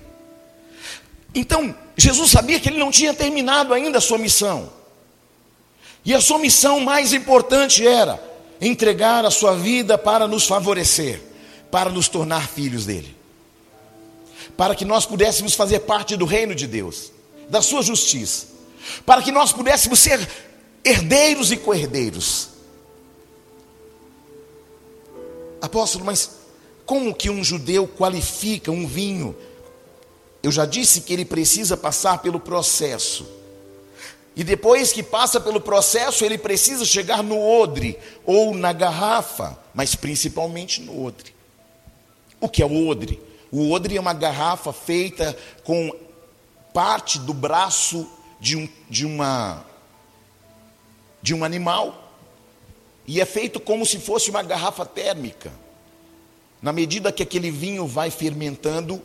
Então, 1.33 1.75
Jesus 1.97 2.31
sabia 2.31 2.59
que 2.59 2.69
ele 2.69 2.79
não 2.79 2.91
tinha 2.91 3.13
terminado 3.13 3.73
ainda 3.73 3.97
a 3.97 4.01
sua 4.01 4.17
missão. 4.17 4.71
E 6.05 6.13
a 6.13 6.21
sua 6.21 6.39
missão 6.39 6.79
mais 6.79 7.13
importante 7.13 7.85
era 7.85 8.28
entregar 8.61 9.25
a 9.25 9.31
sua 9.31 9.55
vida 9.55 9.97
para 9.97 10.27
nos 10.27 10.45
favorecer, 10.45 11.21
para 11.71 11.89
nos 11.89 12.07
tornar 12.07 12.47
filhos 12.47 12.85
dele, 12.85 13.15
para 14.57 14.75
que 14.75 14.83
nós 14.83 15.05
pudéssemos 15.05 15.53
fazer 15.53 15.79
parte 15.81 16.17
do 16.17 16.25
reino 16.25 16.53
de 16.53 16.67
Deus, 16.67 17.11
da 17.49 17.61
sua 17.61 17.81
justiça, 17.81 18.47
para 19.05 19.21
que 19.21 19.31
nós 19.31 19.51
pudéssemos 19.51 19.99
ser 19.99 20.27
herdeiros 20.83 21.51
e 21.51 21.57
co-herdeiros. 21.57 22.49
Apóstolo, 25.61 26.05
mas 26.05 26.31
como 26.85 27.13
que 27.13 27.29
um 27.29 27.43
judeu 27.43 27.87
qualifica 27.87 28.71
um 28.71 28.87
vinho? 28.87 29.35
Eu 30.41 30.51
já 30.51 30.65
disse 30.65 31.01
que 31.01 31.13
ele 31.13 31.25
precisa 31.25 31.75
passar 31.75 32.19
pelo 32.19 32.39
processo 32.39 33.38
e 34.39 34.43
depois 34.45 34.93
que 34.93 35.03
passa 35.03 35.37
pelo 35.37 35.59
processo, 35.59 36.23
ele 36.23 36.37
precisa 36.37 36.85
chegar 36.85 37.21
no 37.21 37.37
odre 37.37 37.99
ou 38.25 38.55
na 38.55 38.71
garrafa, 38.71 39.59
mas 39.73 39.95
principalmente 39.95 40.81
no 40.81 41.03
odre. 41.03 41.35
O 42.39 42.47
que 42.47 42.63
é 42.63 42.65
o 42.65 42.87
odre? 42.87 43.21
O 43.51 43.69
odre 43.69 43.97
é 43.97 43.99
uma 43.99 44.13
garrafa 44.13 44.71
feita 44.71 45.37
com 45.65 45.93
parte 46.73 47.19
do 47.19 47.33
braço 47.33 48.09
de 48.39 48.55
um, 48.55 48.69
de 48.89 49.05
uma, 49.05 49.65
de 51.21 51.33
um 51.33 51.43
animal. 51.43 52.13
E 53.05 53.19
é 53.19 53.25
feito 53.25 53.59
como 53.59 53.85
se 53.85 53.99
fosse 53.99 54.29
uma 54.29 54.41
garrafa 54.41 54.85
térmica. 54.85 55.51
Na 56.61 56.71
medida 56.71 57.11
que 57.11 57.23
aquele 57.23 57.51
vinho 57.51 57.85
vai 57.85 58.09
fermentando, 58.09 59.01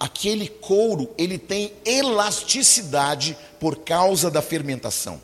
aquele 0.00 0.48
couro 0.48 1.14
ele 1.18 1.36
tem 1.36 1.74
elasticidade 1.84 3.36
por 3.60 3.80
causa 3.80 4.30
da 4.30 4.40
fermentação. 4.40 5.20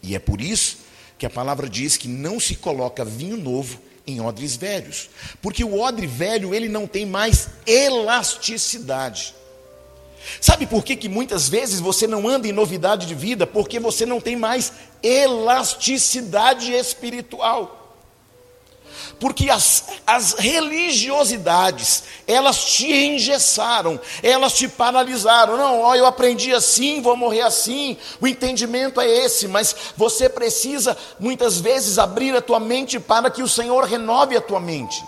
E 0.00 0.14
é 0.14 0.20
por 0.20 0.40
isso 0.40 0.78
que 1.18 1.26
a 1.26 1.30
palavra 1.30 1.68
diz 1.68 1.96
que 1.96 2.06
não 2.06 2.38
se 2.38 2.54
coloca 2.54 3.04
vinho 3.04 3.36
novo 3.36 3.80
em 4.06 4.20
odres 4.20 4.54
velhos, 4.54 5.10
porque 5.42 5.64
o 5.64 5.80
odre 5.80 6.06
velho 6.06 6.54
ele 6.54 6.68
não 6.68 6.86
tem 6.86 7.04
mais 7.04 7.48
elasticidade. 7.66 9.34
Sabe 10.40 10.66
por 10.66 10.84
que, 10.84 10.94
que 10.94 11.08
muitas 11.08 11.48
vezes 11.48 11.80
você 11.80 12.06
não 12.06 12.28
anda 12.28 12.46
em 12.46 12.52
novidade 12.52 13.06
de 13.06 13.14
vida? 13.14 13.46
Porque 13.46 13.80
você 13.80 14.06
não 14.06 14.20
tem 14.20 14.36
mais 14.36 14.72
elasticidade 15.02 16.72
espiritual. 16.72 17.85
Porque 19.18 19.48
as, 19.48 19.84
as 20.06 20.34
religiosidades, 20.34 22.04
elas 22.26 22.64
te 22.64 22.92
engessaram, 22.92 23.98
elas 24.22 24.52
te 24.52 24.68
paralisaram. 24.68 25.56
Não, 25.56 25.80
ó, 25.80 25.94
eu 25.94 26.04
aprendi 26.04 26.52
assim, 26.52 27.00
vou 27.00 27.16
morrer 27.16 27.40
assim. 27.40 27.96
O 28.20 28.26
entendimento 28.26 29.00
é 29.00 29.08
esse, 29.08 29.48
mas 29.48 29.74
você 29.96 30.28
precisa 30.28 30.96
muitas 31.18 31.58
vezes 31.58 31.98
abrir 31.98 32.36
a 32.36 32.42
tua 32.42 32.60
mente 32.60 33.00
para 33.00 33.30
que 33.30 33.42
o 33.42 33.48
Senhor 33.48 33.84
renove 33.84 34.36
a 34.36 34.40
tua 34.40 34.60
mente. 34.60 35.02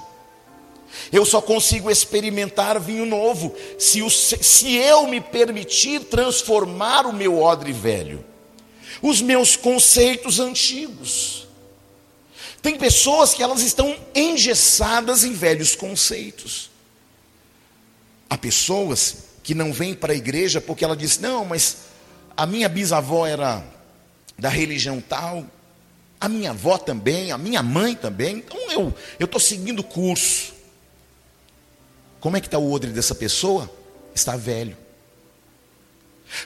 Eu 1.13 1.27
só 1.27 1.41
consigo 1.43 1.91
experimentar 1.91 2.81
vinho 2.81 3.05
novo 3.05 3.55
se, 3.79 4.01
o, 4.01 4.09
se 4.09 4.75
eu 4.77 5.07
me 5.07 5.21
permitir 5.21 6.01
transformar 6.05 7.07
o 7.07 7.13
meu 7.13 7.39
odre 7.43 7.73
velho, 7.73 8.25
os 9.03 9.21
meus 9.21 9.55
conceitos 9.55 10.41
antigos. 10.41 11.48
Tem 12.69 12.77
pessoas 12.77 13.33
que 13.33 13.43
elas 13.43 13.63
estão 13.63 13.97
engessadas 14.15 15.25
em 15.25 15.33
velhos 15.33 15.75
conceitos. 15.75 16.71
Há 18.29 18.37
pessoas 18.37 19.25
que 19.43 19.55
não 19.55 19.73
vêm 19.73 19.95
para 19.95 20.13
a 20.13 20.17
igreja 20.17 20.61
porque 20.61 20.85
ela 20.85 20.95
diz: 20.95 21.19
não, 21.19 21.47
mas 21.47 21.79
a 22.37 22.45
minha 22.45 22.69
bisavó 22.69 23.27
era 23.27 23.65
da 24.39 24.51
religião 24.51 25.01
tal, 25.01 25.47
a 26.21 26.29
minha 26.29 26.51
avó 26.51 26.77
também, 26.77 27.33
a 27.33 27.39
minha 27.39 27.63
mãe 27.63 27.95
também, 27.95 28.37
então 28.37 28.95
eu 29.19 29.25
estou 29.25 29.41
seguindo 29.41 29.81
o 29.81 29.85
curso. 29.85 30.53
Como 32.21 32.37
é 32.37 32.41
que 32.43 32.49
está 32.49 32.59
o 32.59 32.71
odre 32.71 32.91
dessa 32.91 33.15
pessoa? 33.15 33.75
Está 34.15 34.37
velho. 34.37 34.77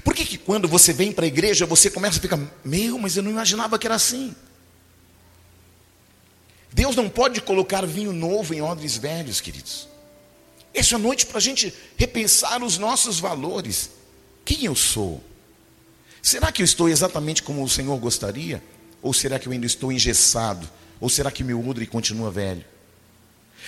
Por 0.04 0.14
que, 0.14 0.24
que 0.24 0.38
quando 0.38 0.68
você 0.68 0.92
vem 0.92 1.11
para 1.11 1.24
a 1.24 1.26
igreja, 1.26 1.66
você 1.66 1.90
começa 1.90 2.18
a 2.18 2.22
ficar, 2.22 2.38
meu, 2.64 2.96
mas 2.96 3.16
eu 3.16 3.24
não 3.24 3.30
imaginava 3.32 3.76
que 3.76 3.88
era 3.88 3.96
assim. 3.96 4.32
Deus 6.72 6.96
não 6.96 7.08
pode 7.08 7.40
colocar 7.40 7.87
vinho 7.87 8.12
novo 8.12 8.54
em 8.54 8.62
odres 8.62 8.96
velhos, 8.96 9.40
queridos. 9.40 9.88
Essa 10.72 10.94
é 10.94 10.96
a 10.96 10.98
noite 10.98 11.26
para 11.26 11.38
a 11.38 11.40
gente 11.40 11.72
repensar 11.96 12.62
os 12.62 12.78
nossos 12.78 13.20
valores. 13.20 13.90
Quem 14.44 14.64
eu 14.64 14.74
sou? 14.74 15.22
Será 16.22 16.50
que 16.50 16.62
eu 16.62 16.64
estou 16.64 16.88
exatamente 16.88 17.42
como 17.42 17.62
o 17.62 17.68
Senhor 17.68 17.96
gostaria? 17.98 18.62
Ou 19.02 19.12
será 19.12 19.38
que 19.38 19.48
eu 19.48 19.52
ainda 19.52 19.66
estou 19.66 19.92
engessado? 19.92 20.68
Ou 20.98 21.08
será 21.08 21.30
que 21.30 21.44
meu 21.44 21.68
odre 21.68 21.87
continua 21.87 22.30
velho? 22.30 22.64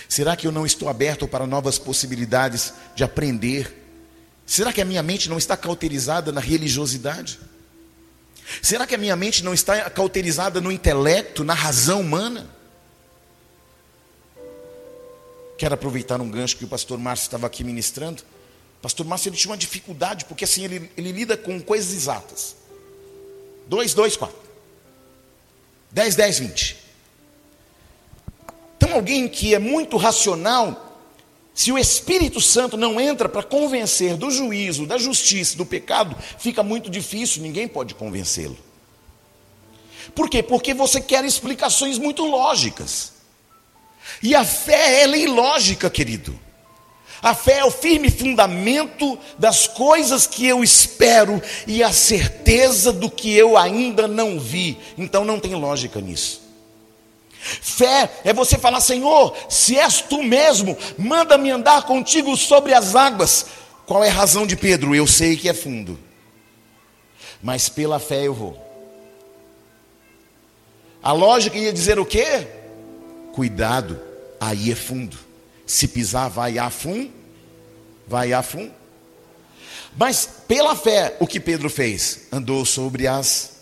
Será 0.08 0.34
que 0.34 0.46
eu 0.46 0.52
não 0.52 0.64
estou 0.64 0.88
aberto 0.88 1.28
para 1.28 1.46
novas 1.46 1.78
possibilidades 1.78 2.72
de 2.94 3.04
aprender? 3.04 3.82
Será 4.46 4.72
que 4.72 4.80
a 4.80 4.84
minha 4.84 5.02
mente 5.02 5.28
não 5.28 5.36
está 5.36 5.56
cauterizada 5.56 6.32
na 6.32 6.40
religiosidade? 6.40 7.38
Será 8.62 8.86
que 8.86 8.94
a 8.94 8.98
minha 8.98 9.16
mente 9.16 9.42
não 9.42 9.52
está 9.52 9.90
cauterizada 9.90 10.60
no 10.60 10.72
intelecto, 10.72 11.44
na 11.44 11.54
razão 11.54 12.00
humana? 12.00 12.53
Quero 15.64 15.76
aproveitar 15.76 16.20
um 16.20 16.28
gancho 16.28 16.58
que 16.58 16.64
o 16.66 16.68
pastor 16.68 16.98
Márcio 16.98 17.24
estava 17.24 17.46
aqui 17.46 17.64
ministrando. 17.64 18.22
O 18.78 18.82
pastor 18.82 19.06
Márcio 19.06 19.30
ele 19.30 19.36
tinha 19.38 19.50
uma 19.50 19.56
dificuldade, 19.56 20.26
porque 20.26 20.44
assim 20.44 20.62
ele, 20.62 20.90
ele 20.94 21.10
lida 21.10 21.38
com 21.38 21.58
coisas 21.58 21.90
exatas. 21.94 22.54
2, 23.66 23.94
2, 23.94 24.14
4. 24.14 24.36
10, 25.90 26.16
10, 26.16 26.38
20. 26.40 26.76
Então, 28.76 28.92
alguém 28.92 29.26
que 29.26 29.54
é 29.54 29.58
muito 29.58 29.96
racional, 29.96 31.00
se 31.54 31.72
o 31.72 31.78
Espírito 31.78 32.42
Santo 32.42 32.76
não 32.76 33.00
entra 33.00 33.26
para 33.26 33.42
convencer 33.42 34.18
do 34.18 34.30
juízo, 34.30 34.84
da 34.84 34.98
justiça, 34.98 35.56
do 35.56 35.64
pecado, 35.64 36.14
fica 36.38 36.62
muito 36.62 36.90
difícil, 36.90 37.40
ninguém 37.40 37.66
pode 37.66 37.94
convencê-lo. 37.94 38.58
Por 40.14 40.28
quê? 40.28 40.42
Porque 40.42 40.74
você 40.74 41.00
quer 41.00 41.24
explicações 41.24 41.96
muito 41.96 42.22
lógicas. 42.22 43.13
E 44.22 44.34
a 44.34 44.44
fé, 44.44 45.02
ela 45.02 45.16
é 45.16 45.20
ilógica, 45.20 45.90
querido. 45.90 46.38
A 47.24 47.34
fé 47.34 47.60
é 47.60 47.64
o 47.64 47.70
firme 47.70 48.10
fundamento 48.10 49.18
das 49.38 49.66
coisas 49.66 50.26
que 50.26 50.46
eu 50.46 50.62
espero 50.62 51.40
e 51.66 51.82
a 51.82 51.90
certeza 51.90 52.92
do 52.92 53.10
que 53.10 53.34
eu 53.34 53.56
ainda 53.56 54.06
não 54.06 54.38
vi. 54.38 54.78
Então 54.98 55.24
não 55.24 55.40
tem 55.40 55.54
lógica 55.54 56.02
nisso. 56.02 56.42
Fé 57.40 58.10
é 58.24 58.32
você 58.32 58.58
falar: 58.58 58.82
Senhor, 58.82 59.34
se 59.48 59.78
és 59.78 60.02
tu 60.02 60.22
mesmo, 60.22 60.76
manda-me 60.98 61.50
andar 61.50 61.84
contigo 61.84 62.36
sobre 62.36 62.74
as 62.74 62.94
águas. 62.94 63.46
Qual 63.86 64.04
é 64.04 64.10
a 64.10 64.12
razão 64.12 64.46
de 64.46 64.54
Pedro? 64.54 64.94
Eu 64.94 65.06
sei 65.06 65.34
que 65.34 65.48
é 65.48 65.54
fundo, 65.54 65.98
mas 67.42 67.70
pela 67.70 67.98
fé 67.98 68.26
eu 68.26 68.34
vou. 68.34 68.62
A 71.02 71.12
lógica 71.12 71.56
ia 71.56 71.72
dizer 71.72 71.98
o 71.98 72.04
quê? 72.04 72.46
Cuidado, 73.34 74.00
aí 74.40 74.70
é 74.70 74.76
fundo. 74.76 75.18
Se 75.66 75.88
pisar, 75.88 76.30
vai 76.30 76.56
a 76.56 76.70
fundo, 76.70 77.10
vai 78.06 78.32
a 78.32 78.44
fundo. 78.44 78.72
Mas 79.96 80.28
pela 80.46 80.76
fé, 80.76 81.16
o 81.18 81.26
que 81.26 81.40
Pedro 81.40 81.68
fez? 81.68 82.28
Andou 82.30 82.64
sobre 82.64 83.08
as. 83.08 83.54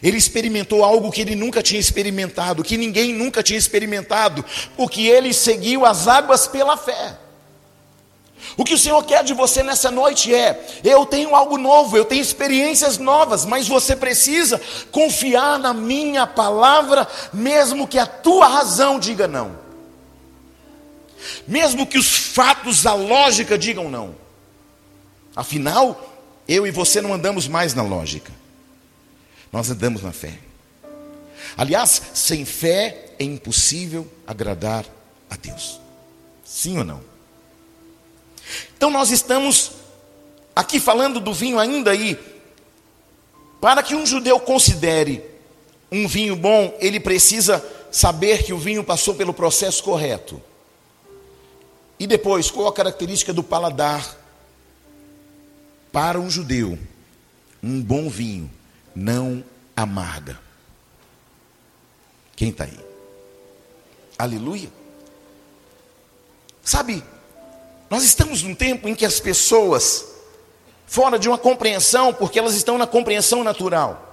Ele 0.00 0.16
experimentou 0.16 0.84
algo 0.84 1.10
que 1.10 1.20
ele 1.20 1.34
nunca 1.34 1.60
tinha 1.60 1.80
experimentado, 1.80 2.62
que 2.62 2.76
ninguém 2.76 3.12
nunca 3.12 3.42
tinha 3.42 3.58
experimentado, 3.58 4.44
porque 4.76 5.00
ele 5.02 5.34
seguiu 5.34 5.84
as 5.84 6.06
águas 6.06 6.46
pela 6.46 6.76
fé. 6.76 7.18
O 8.56 8.64
que 8.64 8.74
o 8.74 8.78
Senhor 8.78 9.02
quer 9.04 9.24
de 9.24 9.34
você 9.34 9.62
nessa 9.62 9.90
noite 9.90 10.34
é: 10.34 10.80
eu 10.84 11.04
tenho 11.04 11.34
algo 11.34 11.58
novo, 11.58 11.96
eu 11.96 12.04
tenho 12.04 12.22
experiências 12.22 12.98
novas, 12.98 13.44
mas 13.44 13.68
você 13.68 13.94
precisa 13.96 14.60
confiar 14.90 15.58
na 15.58 15.74
minha 15.74 16.26
palavra, 16.26 17.06
mesmo 17.32 17.86
que 17.86 17.98
a 17.98 18.06
tua 18.06 18.46
razão 18.46 18.98
diga 18.98 19.26
não, 19.26 19.58
mesmo 21.46 21.86
que 21.86 21.98
os 21.98 22.16
fatos, 22.16 22.86
a 22.86 22.94
lógica 22.94 23.58
digam 23.58 23.90
não. 23.90 24.14
Afinal, 25.34 26.14
eu 26.48 26.66
e 26.66 26.70
você 26.70 27.02
não 27.02 27.12
andamos 27.12 27.46
mais 27.46 27.74
na 27.74 27.82
lógica, 27.82 28.32
nós 29.52 29.70
andamos 29.70 30.02
na 30.02 30.12
fé. 30.12 30.38
Aliás, 31.56 32.02
sem 32.14 32.44
fé 32.44 33.12
é 33.18 33.24
impossível 33.24 34.10
agradar 34.26 34.84
a 35.28 35.36
Deus. 35.36 35.80
Sim 36.44 36.78
ou 36.78 36.84
não? 36.84 37.15
Então 38.76 38.90
nós 38.90 39.10
estamos 39.10 39.72
aqui 40.54 40.80
falando 40.80 41.20
do 41.20 41.32
vinho 41.32 41.58
ainda 41.58 41.90
aí. 41.90 42.18
Para 43.60 43.82
que 43.82 43.94
um 43.94 44.06
judeu 44.06 44.38
considere 44.38 45.24
um 45.90 46.06
vinho 46.06 46.36
bom, 46.36 46.76
ele 46.78 47.00
precisa 47.00 47.64
saber 47.90 48.42
que 48.42 48.52
o 48.52 48.58
vinho 48.58 48.84
passou 48.84 49.14
pelo 49.14 49.32
processo 49.32 49.82
correto. 49.82 50.42
E 51.98 52.06
depois, 52.06 52.50
qual 52.50 52.68
a 52.68 52.72
característica 52.72 53.32
do 53.32 53.42
paladar? 53.42 54.16
Para 55.90 56.20
um 56.20 56.28
judeu, 56.28 56.78
um 57.62 57.82
bom 57.82 58.10
vinho 58.10 58.50
não 58.94 59.42
amarga. 59.74 60.38
Quem 62.34 62.50
está 62.50 62.64
aí? 62.64 62.78
Aleluia. 64.18 64.68
Sabe, 66.62 67.02
nós 67.88 68.02
estamos 68.02 68.42
num 68.42 68.54
tempo 68.54 68.88
em 68.88 68.94
que 68.94 69.04
as 69.04 69.20
pessoas, 69.20 70.04
fora 70.86 71.18
de 71.18 71.28
uma 71.28 71.38
compreensão, 71.38 72.12
porque 72.12 72.38
elas 72.38 72.54
estão 72.54 72.76
na 72.76 72.86
compreensão 72.86 73.44
natural, 73.44 74.06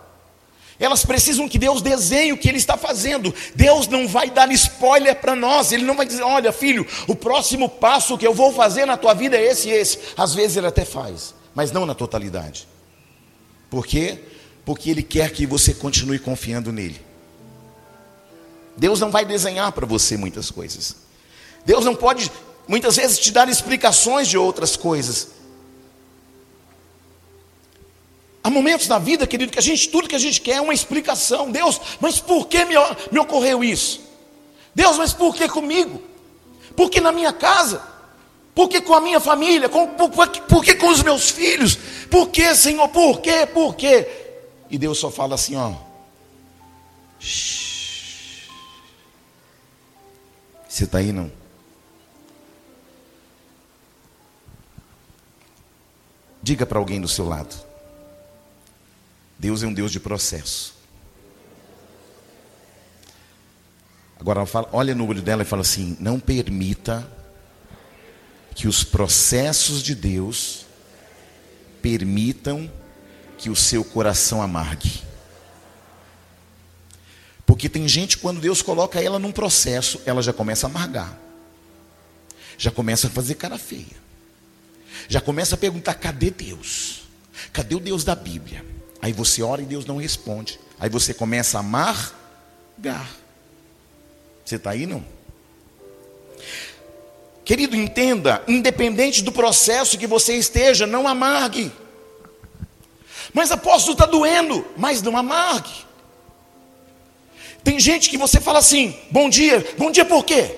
elas 0.79 1.05
precisam 1.05 1.47
que 1.47 1.57
Deus 1.59 1.81
desenhe 1.81 2.33
o 2.33 2.37
que 2.37 2.49
Ele 2.49 2.57
está 2.57 2.75
fazendo. 2.75 3.33
Deus 3.55 3.87
não 3.87 4.07
vai 4.07 4.29
dar 4.29 4.51
spoiler 4.51 5.15
para 5.15 5.35
nós. 5.35 5.71
Ele 5.71 5.83
não 5.83 5.95
vai 5.95 6.05
dizer: 6.05 6.23
olha, 6.23 6.51
filho, 6.51 6.85
o 7.07 7.15
próximo 7.15 7.69
passo 7.69 8.17
que 8.17 8.25
eu 8.25 8.33
vou 8.33 8.51
fazer 8.51 8.85
na 8.85 8.97
tua 8.97 9.13
vida 9.13 9.37
é 9.37 9.45
esse 9.45 9.69
e 9.69 9.71
esse. 9.71 9.99
Às 10.17 10.33
vezes 10.33 10.57
Ele 10.57 10.67
até 10.67 10.83
faz, 10.83 11.33
mas 11.53 11.71
não 11.71 11.85
na 11.85 11.93
totalidade. 11.93 12.67
Por 13.69 13.85
quê? 13.85 14.19
Porque 14.65 14.89
Ele 14.89 15.03
quer 15.03 15.31
que 15.31 15.45
você 15.45 15.73
continue 15.73 16.19
confiando 16.19 16.71
nele. 16.71 16.99
Deus 18.75 18.99
não 18.99 19.11
vai 19.11 19.23
desenhar 19.23 19.71
para 19.71 19.85
você 19.85 20.17
muitas 20.17 20.49
coisas. 20.49 20.95
Deus 21.65 21.85
não 21.85 21.95
pode 21.95 22.31
muitas 22.67 22.95
vezes 22.95 23.19
te 23.19 23.31
dar 23.31 23.49
explicações 23.49 24.27
de 24.27 24.37
outras 24.37 24.75
coisas. 24.75 25.29
Há 28.43 28.49
momentos 28.49 28.87
na 28.87 28.99
vida, 28.99 29.25
querido, 29.25 29.51
que 29.51 29.59
a 29.59 29.61
gente, 29.61 29.87
tudo 29.89 30.09
que 30.09 30.15
a 30.15 30.19
gente 30.19 30.41
quer 30.41 30.57
é 30.57 30.61
uma 30.61 30.73
explicação. 30.73 31.49
Deus, 31.49 31.79
mas 32.01 32.19
por 32.19 32.47
que 32.47 32.65
me, 32.65 32.75
me 33.11 33.19
ocorreu 33.19 33.63
isso? 33.63 34.01
Deus, 34.75 34.97
mas 34.97 35.13
por 35.13 35.33
que 35.33 35.47
comigo? 35.47 36.01
Por 36.75 36.89
que 36.89 36.99
na 36.99 37.11
minha 37.11 37.31
casa? 37.31 37.81
Por 38.53 38.67
que 38.67 38.81
com 38.81 38.93
a 38.93 39.01
minha 39.01 39.19
família? 39.19 39.69
por, 39.69 39.87
por, 39.87 40.09
por 40.09 40.63
que 40.63 40.75
com 40.75 40.89
os 40.89 41.01
meus 41.01 41.29
filhos? 41.29 41.77
Por 42.09 42.29
que, 42.29 42.53
Senhor? 42.53 42.89
Por 42.89 43.21
que? 43.21 43.45
Por 43.47 43.75
que? 43.75 44.07
E 44.69 44.77
Deus 44.77 44.99
só 44.99 45.09
fala 45.09 45.35
assim, 45.35 45.55
ó. 45.55 45.73
Você 50.67 50.83
está 50.83 50.97
aí 50.97 51.11
não? 51.11 51.31
Diga 56.43 56.65
para 56.65 56.77
alguém 56.77 56.99
do 56.99 57.07
seu 57.07 57.25
lado: 57.25 57.55
Deus 59.39 59.63
é 59.63 59.67
um 59.67 59.73
Deus 59.73 59.91
de 59.91 59.99
processo. 59.99 60.75
Agora 64.19 64.45
fala, 64.45 64.69
olha 64.71 64.93
no 64.93 65.07
olho 65.07 65.21
dela 65.21 65.41
e 65.41 65.45
fala 65.45 65.61
assim: 65.61 65.97
não 65.99 66.19
permita 66.19 67.09
que 68.53 68.67
os 68.67 68.83
processos 68.83 69.81
de 69.81 69.95
Deus 69.95 70.65
permitam 71.81 72.71
que 73.37 73.49
o 73.49 73.55
seu 73.55 73.83
coração 73.83 74.41
amargue. 74.41 75.01
Porque 77.45 77.67
tem 77.67 77.87
gente, 77.87 78.17
quando 78.17 78.39
Deus 78.39 78.61
coloca 78.61 79.01
ela 79.01 79.19
num 79.19 79.31
processo, 79.31 80.01
ela 80.05 80.21
já 80.21 80.31
começa 80.31 80.67
a 80.67 80.69
amargar, 80.69 81.17
já 82.57 82.71
começa 82.71 83.07
a 83.07 83.09
fazer 83.09 83.35
cara 83.35 83.57
feia, 83.57 84.02
já 85.07 85.21
começa 85.21 85.55
a 85.55 85.57
perguntar: 85.57 85.93
cadê 85.95 86.29
Deus? 86.29 87.03
Cadê 87.51 87.75
o 87.75 87.79
Deus 87.79 88.03
da 88.03 88.15
Bíblia? 88.15 88.65
Aí 89.01 89.11
você 89.11 89.41
ora 89.41 89.61
e 89.61 89.65
Deus 89.65 89.85
não 89.85 89.97
responde. 89.97 90.59
Aí 90.79 90.89
você 90.89 91.13
começa 91.13 91.57
a 91.57 91.59
amargar. 91.59 93.09
Você 94.45 94.55
está 94.55 94.71
aí, 94.71 94.85
não? 94.85 95.03
Querido, 97.43 97.75
entenda, 97.75 98.41
independente 98.47 99.21
do 99.21 99.31
processo 99.31 99.97
que 99.97 100.07
você 100.07 100.37
esteja, 100.37 100.87
não 100.87 101.07
amargue. 101.07 101.71
Mas 103.33 103.51
apóstolo 103.51 103.93
está 103.93 104.05
doendo, 104.05 104.65
mas 104.77 105.01
não 105.01 105.17
amargue. 105.17 105.73
Tem 107.63 107.79
gente 107.79 108.09
que 108.09 108.17
você 108.17 108.39
fala 108.39 108.59
assim, 108.59 108.97
bom 109.09 109.29
dia, 109.29 109.65
bom 109.77 109.91
dia 109.91 110.05
por 110.05 110.23
quê? 110.23 110.57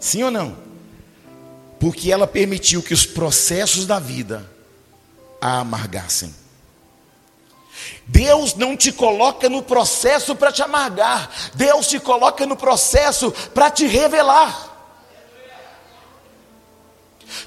Sim 0.00 0.22
ou 0.24 0.30
não? 0.30 0.65
Porque 1.78 2.10
ela 2.10 2.26
permitiu 2.26 2.82
que 2.82 2.94
os 2.94 3.04
processos 3.04 3.86
da 3.86 3.98
vida 3.98 4.50
a 5.40 5.60
amargassem. 5.60 6.34
Deus 8.06 8.54
não 8.54 8.76
te 8.76 8.92
coloca 8.92 9.48
no 9.48 9.62
processo 9.62 10.34
para 10.34 10.52
te 10.52 10.62
amargar, 10.62 11.30
Deus 11.54 11.86
te 11.86 11.98
coloca 11.98 12.46
no 12.46 12.56
processo 12.56 13.30
para 13.52 13.70
te 13.70 13.86
revelar. 13.86 14.74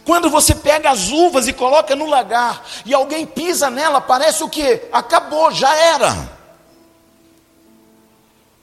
Quando 0.05 0.29
você 0.29 0.53
pega 0.53 0.91
as 0.91 1.09
uvas 1.09 1.47
e 1.47 1.53
coloca 1.53 1.95
no 1.95 2.05
lagar 2.05 2.65
e 2.85 2.93
alguém 2.93 3.25
pisa 3.25 3.69
nela, 3.69 4.01
parece 4.01 4.43
o 4.43 4.49
que? 4.49 4.87
Acabou, 4.91 5.51
já 5.51 5.73
era. 5.75 6.37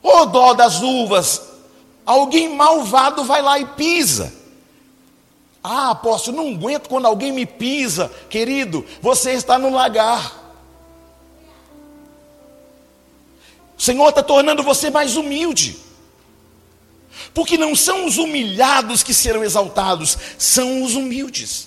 Ô 0.02 0.18
oh, 0.18 0.26
dó 0.26 0.52
das 0.55 0.83
uvas, 0.83 1.42
alguém 2.05 2.55
malvado 2.55 3.24
vai 3.24 3.42
lá 3.42 3.59
e 3.59 3.64
pisa. 3.64 4.33
Ah, 5.68 5.90
apóstolo, 5.90 6.37
não 6.37 6.55
aguento 6.55 6.88
quando 6.88 7.07
alguém 7.07 7.33
me 7.33 7.44
pisa. 7.44 8.09
Querido, 8.31 8.87
você 9.02 9.33
está 9.33 9.59
no 9.59 9.68
lagar. 9.68 10.55
O 13.76 13.83
Senhor 13.83 14.09
está 14.09 14.22
tornando 14.22 14.62
você 14.62 14.90
mais 14.90 15.16
humilde. 15.16 15.76
Porque 17.35 17.59
não 17.59 17.74
são 17.74 18.07
os 18.07 18.16
humilhados 18.16 19.02
que 19.02 19.12
serão 19.12 19.42
exaltados, 19.42 20.16
são 20.38 20.85
os 20.85 20.94
humildes. 20.94 21.66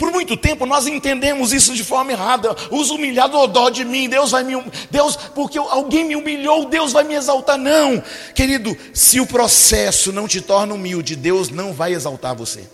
Por 0.00 0.10
muito 0.10 0.34
tempo 0.34 0.64
nós 0.64 0.86
entendemos 0.86 1.52
isso 1.52 1.74
de 1.74 1.84
forma 1.84 2.10
errada. 2.10 2.56
Os 2.70 2.90
humilhados, 2.90 3.38
oh, 3.38 3.46
dó 3.46 3.68
de 3.68 3.84
mim, 3.84 4.08
Deus 4.08 4.30
vai 4.30 4.42
me. 4.42 4.54
Deus, 4.90 5.14
porque 5.14 5.58
alguém 5.58 6.04
me 6.04 6.16
humilhou, 6.16 6.64
Deus 6.64 6.90
vai 6.90 7.04
me 7.04 7.12
exaltar. 7.12 7.58
Não, 7.58 8.02
querido, 8.34 8.74
se 8.94 9.20
o 9.20 9.26
processo 9.26 10.10
não 10.10 10.26
te 10.26 10.40
torna 10.40 10.72
humilde, 10.72 11.14
Deus 11.14 11.50
não 11.50 11.74
vai 11.74 11.92
exaltar 11.92 12.34
você. 12.34 12.66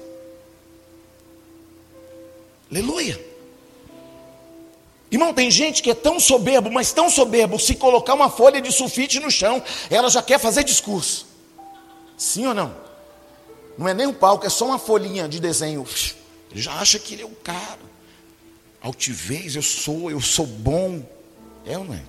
Aleluia. 2.70 3.20
Irmão, 5.10 5.34
tem 5.34 5.50
gente 5.50 5.82
que 5.82 5.90
é 5.90 5.94
tão 5.96 6.20
soberbo, 6.20 6.70
mas 6.70 6.92
tão 6.92 7.10
soberbo, 7.10 7.58
se 7.58 7.74
colocar 7.74 8.14
uma 8.14 8.30
folha 8.30 8.60
de 8.60 8.70
sulfite 8.70 9.18
no 9.18 9.32
chão, 9.32 9.60
ela 9.90 10.08
já 10.08 10.22
quer 10.22 10.38
fazer 10.38 10.62
discurso. 10.62 11.26
Sim 12.16 12.46
ou 12.46 12.54
não? 12.54 12.72
Não 13.76 13.88
é 13.88 13.94
nem 13.94 14.06
um 14.06 14.12
palco, 14.12 14.46
é 14.46 14.48
só 14.48 14.64
uma 14.64 14.78
folhinha 14.78 15.28
de 15.28 15.40
desenho. 15.40 15.84
Ele 16.56 16.62
já 16.62 16.72
acha 16.72 16.98
que 16.98 17.12
ele 17.12 17.22
é 17.22 17.26
o 17.26 17.36
cara. 17.44 17.78
Altivez, 18.80 19.56
eu 19.56 19.60
sou, 19.60 20.10
eu 20.10 20.22
sou 20.22 20.46
bom. 20.46 21.06
É 21.66 21.76
ou 21.76 21.84
não 21.84 21.92
é? 21.92 22.00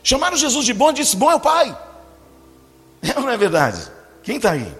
Chamaram 0.00 0.36
Jesus 0.36 0.64
de 0.64 0.72
bom 0.72 0.90
e 0.90 0.94
disse: 0.94 1.16
Bom 1.16 1.28
é 1.28 1.34
o 1.34 1.40
Pai. 1.40 1.76
É 3.02 3.18
ou 3.18 3.22
não 3.22 3.30
é 3.30 3.36
verdade? 3.36 3.80
Quem 4.22 4.36
está 4.36 4.52
aí? 4.52 4.72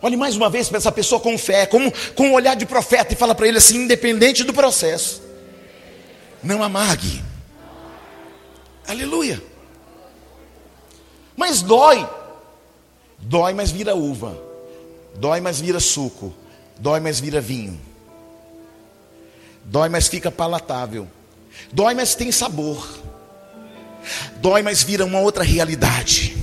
Olhe 0.00 0.16
mais 0.16 0.36
uma 0.36 0.48
vez 0.48 0.68
para 0.68 0.78
essa 0.78 0.92
pessoa 0.92 1.20
com 1.20 1.36
fé, 1.36 1.66
com, 1.66 1.90
com 2.14 2.28
um 2.28 2.34
olhar 2.34 2.54
de 2.54 2.66
profeta, 2.66 3.14
e 3.14 3.16
fala 3.16 3.34
para 3.34 3.48
ele 3.48 3.58
assim: 3.58 3.78
independente 3.78 4.44
do 4.44 4.54
processo, 4.54 5.20
não 6.40 6.62
amargue. 6.62 7.20
Aleluia. 8.86 9.42
Mas 11.36 11.62
dói. 11.62 12.08
Dói, 13.18 13.54
mas 13.54 13.72
vira 13.72 13.96
uva. 13.96 14.40
Dói, 15.16 15.40
mas 15.40 15.58
vira 15.58 15.80
suco. 15.80 16.32
Dói, 16.78 17.00
mas 17.00 17.20
vira 17.20 17.40
vinho. 17.40 17.80
Dói, 19.64 19.88
mas 19.88 20.08
fica 20.08 20.30
palatável. 20.30 21.08
Dói, 21.72 21.94
mas 21.94 22.14
tem 22.14 22.30
sabor. 22.30 22.86
Dói, 24.36 24.62
mas 24.62 24.82
vira 24.82 25.04
uma 25.04 25.20
outra 25.20 25.42
realidade. 25.42 26.36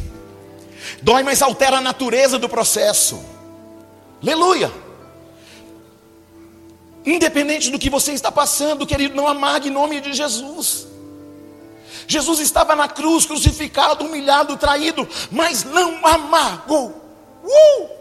Dói, 1.02 1.24
mas 1.24 1.42
altera 1.42 1.78
a 1.78 1.82
natureza 1.82 2.40
do 2.40 2.50
processo. 2.50 3.24
Aleluia. 4.22 4.72
Independente 7.06 7.70
do 7.72 7.80
que 7.80 7.90
você 7.90 8.14
está 8.14 8.32
passando, 8.32 8.86
querido, 8.86 9.16
não 9.16 9.28
amargue 9.28 9.70
em 9.70 9.72
nome 9.72 10.00
de 10.02 10.14
Jesus. 10.14 10.88
Jesus 12.08 12.40
estava 12.40 12.76
na 12.76 12.88
cruz, 12.88 13.26
crucificado, 13.26 14.06
humilhado, 14.06 14.58
traído, 14.58 15.08
mas 15.32 15.64
não 15.64 16.06
amargou. 16.06 16.90
Uh! 17.44 18.01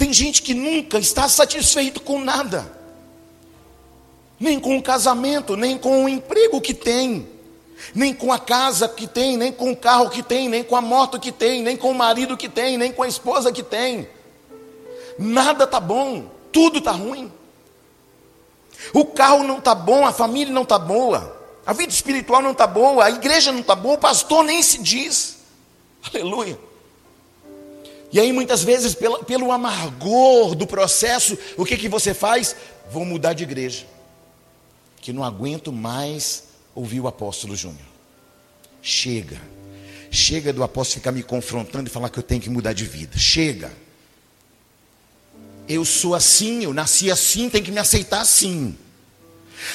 Tem 0.00 0.14
gente 0.14 0.40
que 0.40 0.54
nunca 0.54 0.98
está 0.98 1.28
satisfeito 1.28 2.00
com 2.00 2.24
nada, 2.24 2.72
nem 4.40 4.58
com 4.58 4.78
o 4.78 4.82
casamento, 4.82 5.58
nem 5.58 5.76
com 5.76 6.06
o 6.06 6.08
emprego 6.08 6.58
que 6.58 6.72
tem, 6.72 7.28
nem 7.94 8.14
com 8.14 8.32
a 8.32 8.38
casa 8.38 8.88
que 8.88 9.06
tem, 9.06 9.36
nem 9.36 9.52
com 9.52 9.70
o 9.70 9.76
carro 9.76 10.08
que 10.08 10.22
tem, 10.22 10.48
nem 10.48 10.64
com 10.64 10.74
a 10.74 10.80
moto 10.80 11.20
que 11.20 11.30
tem, 11.30 11.60
nem 11.60 11.76
com 11.76 11.90
o 11.90 11.94
marido 11.94 12.34
que 12.34 12.48
tem, 12.48 12.78
nem 12.78 12.90
com 12.90 13.02
a 13.02 13.08
esposa 13.08 13.52
que 13.52 13.62
tem. 13.62 14.08
Nada 15.18 15.64
está 15.64 15.78
bom, 15.78 16.30
tudo 16.50 16.78
está 16.78 16.92
ruim. 16.92 17.30
O 18.94 19.04
carro 19.04 19.44
não 19.44 19.58
está 19.58 19.74
bom, 19.74 20.06
a 20.06 20.14
família 20.14 20.50
não 20.54 20.62
está 20.62 20.78
boa, 20.78 21.38
a 21.66 21.74
vida 21.74 21.92
espiritual 21.92 22.40
não 22.40 22.52
está 22.52 22.66
boa, 22.66 23.04
a 23.04 23.10
igreja 23.10 23.52
não 23.52 23.60
está 23.60 23.74
boa, 23.74 23.96
o 23.96 23.98
pastor 23.98 24.44
nem 24.44 24.62
se 24.62 24.78
diz. 24.78 25.40
Aleluia. 26.10 26.69
E 28.12 28.18
aí 28.18 28.32
muitas 28.32 28.64
vezes 28.64 28.94
pelo, 28.94 29.24
pelo 29.24 29.52
amargor 29.52 30.54
do 30.54 30.66
processo, 30.66 31.38
o 31.56 31.64
que, 31.64 31.76
que 31.76 31.88
você 31.88 32.12
faz? 32.12 32.56
Vou 32.90 33.04
mudar 33.04 33.32
de 33.32 33.44
igreja. 33.44 33.86
Que 35.00 35.12
não 35.12 35.22
aguento 35.22 35.72
mais 35.72 36.44
ouvir 36.74 37.00
o 37.00 37.06
apóstolo 37.06 37.54
Júnior. 37.54 37.86
Chega. 38.82 39.40
Chega 40.10 40.52
do 40.52 40.64
apóstolo 40.64 41.00
ficar 41.00 41.12
me 41.12 41.22
confrontando 41.22 41.88
e 41.88 41.92
falar 41.92 42.10
que 42.10 42.18
eu 42.18 42.22
tenho 42.22 42.40
que 42.40 42.50
mudar 42.50 42.72
de 42.72 42.84
vida. 42.84 43.16
Chega. 43.16 43.72
Eu 45.68 45.84
sou 45.84 46.16
assim, 46.16 46.64
eu 46.64 46.74
nasci 46.74 47.10
assim, 47.12 47.48
tem 47.48 47.62
que 47.62 47.70
me 47.70 47.78
aceitar 47.78 48.20
assim. 48.20 48.76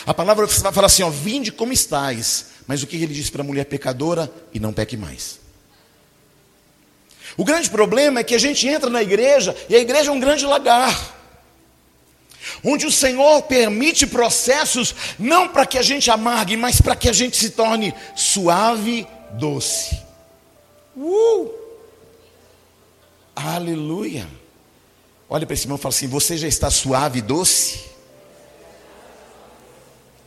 A 0.05 0.13
palavra 0.13 0.45
fala 0.47 0.87
assim, 0.87 1.03
ó, 1.03 1.09
vinde 1.09 1.53
como 1.53 1.71
estais. 1.71 2.47
Mas 2.67 2.83
o 2.83 2.87
que 2.87 2.97
ele 2.97 3.13
diz 3.13 3.29
para 3.29 3.41
a 3.41 3.45
mulher 3.45 3.65
pecadora? 3.65 4.31
E 4.53 4.59
não 4.59 4.73
peque 4.73 4.97
mais. 4.97 5.39
O 7.37 7.43
grande 7.43 7.69
problema 7.69 8.19
é 8.19 8.23
que 8.23 8.35
a 8.35 8.39
gente 8.39 8.67
entra 8.67 8.89
na 8.89 9.01
igreja 9.01 9.55
e 9.67 9.75
a 9.75 9.79
igreja 9.79 10.09
é 10.09 10.13
um 10.13 10.19
grande 10.19 10.45
lagar. 10.45 11.13
Onde 12.63 12.85
o 12.85 12.91
Senhor 12.91 13.41
permite 13.43 14.07
processos 14.07 14.95
não 15.19 15.47
para 15.47 15.65
que 15.65 15.77
a 15.77 15.81
gente 15.81 16.09
amargue, 16.09 16.55
mas 16.55 16.79
para 16.79 16.95
que 16.95 17.09
a 17.09 17.13
gente 17.13 17.35
se 17.35 17.51
torne 17.51 17.93
suave, 18.15 19.07
doce. 19.33 19.99
Uh! 20.95 21.51
Aleluia. 23.35 24.27
Olha 25.29 25.45
para 25.45 25.53
esse 25.53 25.63
irmão 25.65 25.77
e 25.77 25.81
fala 25.81 25.93
assim: 25.93 26.07
Você 26.07 26.37
já 26.37 26.47
está 26.47 26.69
suave 26.69 27.19
e 27.19 27.21
doce? 27.21 27.83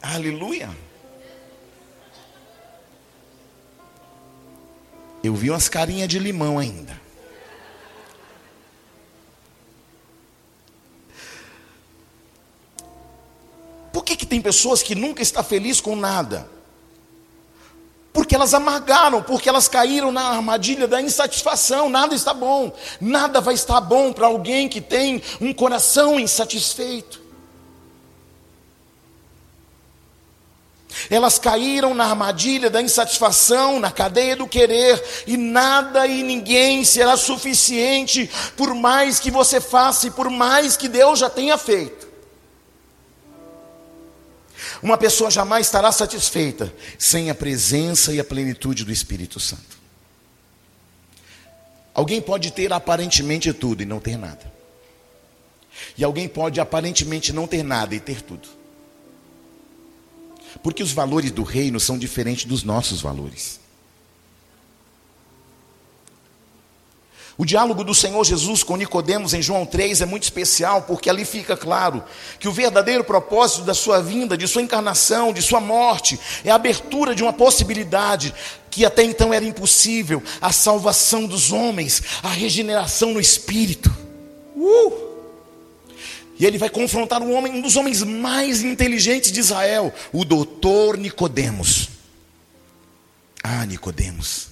Aleluia. 0.03 0.69
Eu 5.29 5.35
vi 5.35 5.51
umas 5.51 5.69
carinhas 5.69 6.09
de 6.09 6.19
limão 6.19 6.59
ainda. 6.59 6.99
Por 13.93 14.03
que, 14.03 14.17
que 14.17 14.25
tem 14.25 14.41
pessoas 14.41 14.83
que 14.83 14.95
nunca 14.95 15.21
estão 15.21 15.45
felizes 15.45 15.83
com 15.83 15.95
nada? 15.95 16.49
Porque 18.11 18.35
elas 18.35 18.55
amargaram, 18.55 19.23
porque 19.23 19.51
elas 19.51 19.69
caíram 19.69 20.11
na 20.11 20.23
armadilha 20.23 20.89
da 20.89 20.99
insatisfação. 21.03 21.91
Nada 21.91 22.15
está 22.15 22.33
bom, 22.33 22.75
nada 22.99 23.39
vai 23.39 23.53
estar 23.53 23.83
bom 23.83 24.15
para 24.15 24.29
alguém 24.29 24.67
que 24.67 24.81
tem 24.81 25.23
um 25.43 25.53
coração 25.53 26.19
insatisfeito. 26.19 27.28
Elas 31.11 31.39
caíram 31.39 31.95
na 31.95 32.05
armadilha 32.05 32.69
da 32.71 32.83
insatisfação, 32.83 33.79
na 33.79 33.91
cadeia 33.91 34.37
do 34.37 34.47
querer, 34.47 35.03
e 35.27 35.37
nada 35.37 36.07
e 36.07 36.23
ninguém 36.23 36.85
será 36.85 37.17
suficiente, 37.17 38.31
por 38.57 38.75
mais 38.75 39.21
que 39.21 39.31
você 39.31 39.61
faça 39.61 40.07
e 40.07 40.11
por 40.11 40.31
mais 40.31 40.77
que 40.77 40.89
Deus 40.89 41.19
já 41.19 41.31
tenha 41.31 41.57
feito. 41.57 42.09
Uma 44.83 44.97
pessoa 44.97 45.31
jamais 45.31 45.67
estará 45.67 45.91
satisfeita 45.91 46.73
sem 46.99 47.31
a 47.31 47.35
presença 47.35 48.13
e 48.13 48.21
a 48.21 48.25
plenitude 48.25 48.85
do 48.85 48.93
Espírito 48.93 49.41
Santo. 49.41 49.79
Alguém 51.95 52.21
pode 52.21 52.53
ter 52.53 52.73
aparentemente 52.73 53.53
tudo 53.53 53.83
e 53.83 53.87
não 53.87 53.99
ter 53.99 54.17
nada. 54.17 54.53
E 55.97 56.05
alguém 56.05 56.29
pode 56.29 56.61
aparentemente 56.61 57.33
não 57.33 57.47
ter 57.47 57.63
nada 57.63 57.95
e 57.95 58.01
ter 58.01 58.23
tudo. 58.23 58.58
Porque 60.63 60.83
os 60.83 60.93
valores 60.93 61.31
do 61.31 61.43
reino 61.43 61.79
são 61.79 61.99
diferentes 61.99 62.45
dos 62.45 62.63
nossos 62.63 63.01
valores. 63.01 63.61
O 67.39 67.45
diálogo 67.45 67.85
do 67.85 67.95
Senhor 67.95 68.25
Jesus 68.25 68.65
com 68.65 68.77
Nicodemos 68.77 69.33
em 69.33 69.41
João 69.41 69.65
3 69.65 70.01
é 70.01 70.07
muito 70.07 70.25
especial, 70.25 70.83
porque 70.83 71.09
ali 71.09 71.25
fica 71.25 71.57
claro 71.57 72.03
que 72.41 72.49
o 72.49 72.53
verdadeiro 72.53 73.05
propósito 73.05 73.63
da 73.63 73.75
sua 73.75 74.03
vinda, 74.03 74.37
de 74.37 74.49
sua 74.49 74.61
encarnação, 74.61 75.33
de 75.33 75.41
sua 75.41 75.61
morte, 75.61 76.19
é 76.45 76.51
a 76.51 76.57
abertura 76.57 77.15
de 77.15 77.23
uma 77.23 77.33
possibilidade 77.33 78.35
que 78.69 78.85
até 78.85 79.05
então 79.05 79.33
era 79.33 79.45
impossível, 79.45 80.21
a 80.41 80.51
salvação 80.51 81.27
dos 81.27 81.53
homens, 81.53 82.03
a 82.25 82.29
regeneração 82.29 83.15
no 83.15 83.21
espírito. 83.21 83.89
Uh! 84.57 85.08
E 86.39 86.47
ele 86.47 86.59
vai 86.59 86.71
confrontar 86.71 87.21
um 87.21 87.35
homem, 87.35 87.53
um 87.53 87.61
dos 87.61 87.77
homens 87.77 88.03
mais 88.03 88.63
inteligentes 88.63 89.33
de 89.33 89.41
Israel, 89.41 89.93
o 90.13 90.25
doutor 90.25 90.97
Nicodemos. 90.97 91.89
Ah, 93.43 93.67
Nicodemos. 93.67 94.49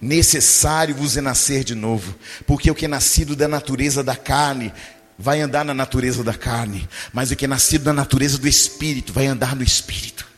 Necessário 0.00 0.94
vos 0.94 1.16
é 1.16 1.20
nascer 1.20 1.64
de 1.64 1.74
novo, 1.74 2.14
porque 2.46 2.70
o 2.70 2.74
que 2.74 2.84
é 2.84 2.88
nascido 2.88 3.34
da 3.34 3.48
natureza 3.48 4.04
da 4.04 4.14
carne 4.14 4.72
vai 5.18 5.40
andar 5.40 5.64
na 5.64 5.74
natureza 5.74 6.22
da 6.22 6.34
carne, 6.34 6.88
mas 7.12 7.30
o 7.30 7.36
que 7.36 7.46
é 7.46 7.48
nascido 7.48 7.84
da 7.84 7.92
natureza 7.92 8.38
do 8.38 8.46
espírito 8.46 9.12
vai 9.12 9.26
andar 9.26 9.56
no 9.56 9.62
espírito. 9.64 10.28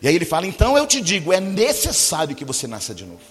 E 0.00 0.08
aí 0.08 0.14
ele 0.16 0.24
fala: 0.24 0.46
então 0.46 0.76
eu 0.76 0.86
te 0.86 1.00
digo, 1.00 1.32
é 1.32 1.38
necessário 1.38 2.34
que 2.34 2.44
você 2.44 2.66
nasça 2.66 2.92
de 2.92 3.04
novo. 3.04 3.22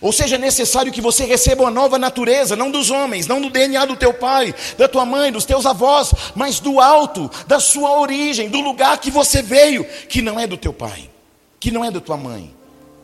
Ou 0.00 0.12
seja, 0.12 0.36
é 0.36 0.38
necessário 0.38 0.92
que 0.92 1.00
você 1.00 1.24
receba 1.24 1.62
uma 1.62 1.70
nova 1.70 1.98
natureza, 1.98 2.56
não 2.56 2.70
dos 2.70 2.90
homens, 2.90 3.26
não 3.26 3.40
do 3.40 3.50
DNA 3.50 3.84
do 3.84 3.96
teu 3.96 4.14
pai, 4.14 4.54
da 4.78 4.88
tua 4.88 5.04
mãe, 5.04 5.32
dos 5.32 5.44
teus 5.44 5.66
avós, 5.66 6.12
mas 6.34 6.60
do 6.60 6.80
alto, 6.80 7.30
da 7.46 7.60
sua 7.60 7.98
origem, 8.00 8.48
do 8.48 8.60
lugar 8.60 8.98
que 8.98 9.10
você 9.10 9.42
veio, 9.42 9.84
que 10.08 10.22
não 10.22 10.38
é 10.38 10.46
do 10.46 10.56
teu 10.56 10.72
pai, 10.72 11.10
que 11.60 11.70
não 11.70 11.84
é 11.84 11.90
da 11.90 12.00
tua 12.00 12.16
mãe. 12.16 12.54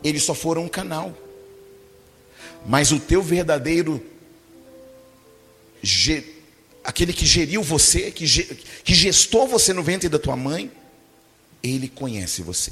Eles 0.03 0.23
só 0.23 0.33
foram 0.33 0.63
um 0.63 0.67
canal. 0.67 1.13
Mas 2.65 2.91
o 2.91 2.99
teu 2.99 3.21
verdadeiro 3.21 4.03
aquele 6.83 7.13
que 7.13 7.25
geriu 7.25 7.61
você, 7.61 8.11
que, 8.11 8.25
gestou 8.25 9.47
você 9.47 9.73
no 9.73 9.83
ventre 9.83 10.09
da 10.09 10.19
tua 10.19 10.35
mãe, 10.35 10.71
ele 11.61 11.87
conhece 11.87 12.41
você. 12.41 12.71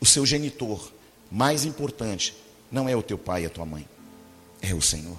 O 0.00 0.06
seu 0.06 0.24
genitor 0.24 0.92
mais 1.30 1.64
importante 1.64 2.34
não 2.70 2.88
é 2.88 2.96
o 2.96 3.02
teu 3.02 3.18
pai 3.18 3.42
e 3.42 3.46
a 3.46 3.50
tua 3.50 3.64
mãe, 3.64 3.88
é 4.60 4.74
o 4.74 4.82
Senhor. 4.82 5.18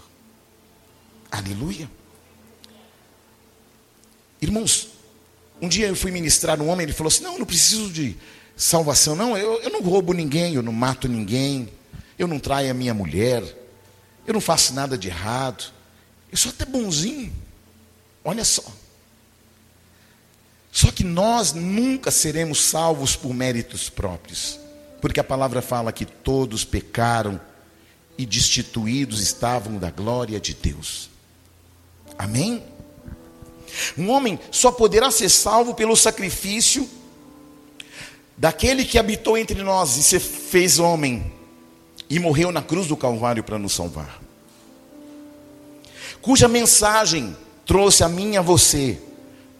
Aleluia. 1.31 1.89
Irmãos, 4.41 4.89
um 5.61 5.67
dia 5.67 5.87
eu 5.87 5.95
fui 5.95 6.11
ministrar 6.11 6.61
um 6.61 6.69
homem, 6.69 6.85
ele 6.85 6.93
falou 6.93 7.09
assim: 7.09 7.23
Não, 7.23 7.33
eu 7.33 7.39
não 7.39 7.45
preciso 7.45 7.89
de 7.89 8.15
salvação, 8.55 9.15
não, 9.15 9.37
eu, 9.37 9.61
eu 9.61 9.69
não 9.69 9.81
roubo 9.81 10.13
ninguém, 10.13 10.53
eu 10.53 10.63
não 10.63 10.73
mato 10.73 11.07
ninguém, 11.07 11.69
eu 12.17 12.27
não 12.27 12.39
traio 12.39 12.71
a 12.71 12.73
minha 12.73 12.93
mulher, 12.93 13.43
eu 14.25 14.33
não 14.33 14.41
faço 14.41 14.73
nada 14.73 14.97
de 14.97 15.07
errado, 15.07 15.71
eu 16.31 16.37
sou 16.37 16.51
até 16.51 16.65
bonzinho. 16.65 17.33
Olha 18.23 18.43
só. 18.43 18.63
Só 20.71 20.91
que 20.91 21.03
nós 21.03 21.53
nunca 21.53 22.11
seremos 22.11 22.61
salvos 22.61 23.15
por 23.15 23.33
méritos 23.33 23.89
próprios. 23.89 24.59
Porque 25.01 25.19
a 25.19 25.23
palavra 25.23 25.61
fala 25.61 25.91
que 25.91 26.05
todos 26.05 26.65
pecaram 26.65 27.39
e 28.17 28.25
destituídos 28.25 29.21
estavam 29.21 29.77
da 29.77 29.89
glória 29.89 30.39
de 30.39 30.53
Deus. 30.53 31.09
Amém? 32.17 32.63
Um 33.97 34.09
homem 34.09 34.39
só 34.51 34.71
poderá 34.71 35.09
ser 35.09 35.29
salvo 35.29 35.73
pelo 35.73 35.95
sacrifício 35.95 36.89
daquele 38.37 38.83
que 38.83 38.97
habitou 38.97 39.37
entre 39.37 39.61
nós 39.63 39.97
e 39.97 40.03
se 40.03 40.19
fez 40.19 40.79
homem 40.79 41.31
e 42.09 42.19
morreu 42.19 42.51
na 42.51 42.61
cruz 42.61 42.87
do 42.87 42.97
Calvário 42.97 43.43
para 43.43 43.59
nos 43.59 43.73
salvar. 43.73 44.21
Cuja 46.21 46.47
mensagem 46.47 47.35
trouxe 47.65 48.03
a 48.03 48.09
mim 48.09 48.33
e 48.33 48.37
a 48.37 48.41
você 48.41 48.99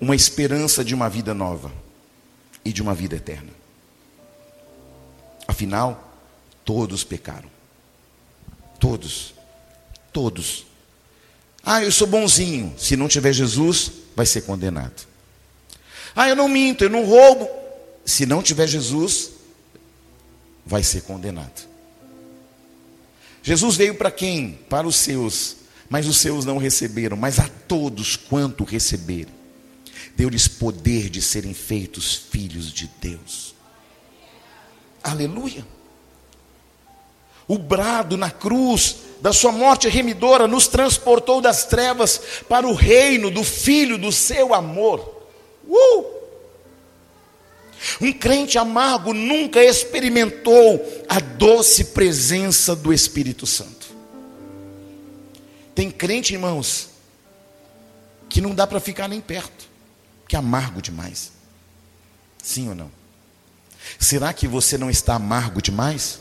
uma 0.01 0.15
esperança 0.15 0.83
de 0.83 0.95
uma 0.95 1.09
vida 1.09 1.33
nova 1.33 1.71
e 2.65 2.73
de 2.73 2.81
uma 2.81 2.93
vida 2.93 3.15
eterna. 3.15 3.58
Afinal, 5.49 6.13
todos 6.63 7.03
pecaram. 7.03 7.49
Todos. 8.79 9.33
Todos. 10.13 10.67
Ah, 11.63 11.83
eu 11.83 11.91
sou 11.91 12.05
bonzinho. 12.05 12.75
Se 12.77 12.95
não 12.95 13.07
tiver 13.07 13.33
Jesus, 13.33 13.91
vai 14.15 14.27
ser 14.27 14.41
condenado. 14.41 15.07
Ah, 16.15 16.29
eu 16.29 16.35
não 16.35 16.47
minto, 16.47 16.83
eu 16.83 16.89
não 16.89 17.03
roubo. 17.03 17.49
Se 18.05 18.27
não 18.27 18.43
tiver 18.43 18.67
Jesus, 18.67 19.31
vai 20.63 20.83
ser 20.83 21.01
condenado. 21.01 21.67
Jesus 23.41 23.75
veio 23.75 23.95
para 23.95 24.11
quem? 24.11 24.51
Para 24.69 24.87
os 24.87 24.97
seus, 24.97 25.55
mas 25.89 26.05
os 26.05 26.17
seus 26.17 26.45
não 26.45 26.59
receberam, 26.59 27.17
mas 27.17 27.39
a 27.39 27.49
todos 27.67 28.15
quanto 28.15 28.63
receberam, 28.63 29.31
deu-lhes 30.15 30.47
poder 30.47 31.09
de 31.09 31.23
serem 31.23 31.55
feitos 31.55 32.13
filhos 32.13 32.71
de 32.71 32.87
Deus. 33.01 33.48
Aleluia. 35.03 35.65
O 37.47 37.57
brado 37.57 38.15
na 38.15 38.29
cruz 38.29 38.97
da 39.21 39.33
sua 39.33 39.51
morte 39.51 39.89
remidora 39.89 40.47
nos 40.47 40.67
transportou 40.67 41.41
das 41.41 41.65
trevas 41.65 42.21
para 42.47 42.67
o 42.67 42.73
reino 42.73 43.31
do 43.31 43.43
Filho 43.43 43.97
do 43.97 44.11
seu 44.11 44.53
amor. 44.53 45.25
Uh! 45.67 46.19
Um 48.01 48.13
crente 48.13 48.57
amargo 48.57 49.13
nunca 49.13 49.63
experimentou 49.63 50.85
a 51.07 51.19
doce 51.19 51.85
presença 51.85 52.75
do 52.75 52.93
Espírito 52.93 53.45
Santo. 53.45 53.87
Tem 55.73 55.89
crente, 55.89 56.33
irmãos, 56.33 56.89
que 58.27 58.41
não 58.41 58.53
dá 58.53 58.67
para 58.67 58.79
ficar 58.79 59.07
nem 59.07 59.21
perto, 59.21 59.69
que 60.27 60.35
é 60.35 60.39
amargo 60.39 60.81
demais. 60.81 61.31
Sim 62.43 62.69
ou 62.69 62.75
não? 62.75 62.98
Será 63.97 64.33
que 64.33 64.47
você 64.47 64.77
não 64.77 64.89
está 64.89 65.15
amargo 65.15 65.61
demais? 65.61 66.19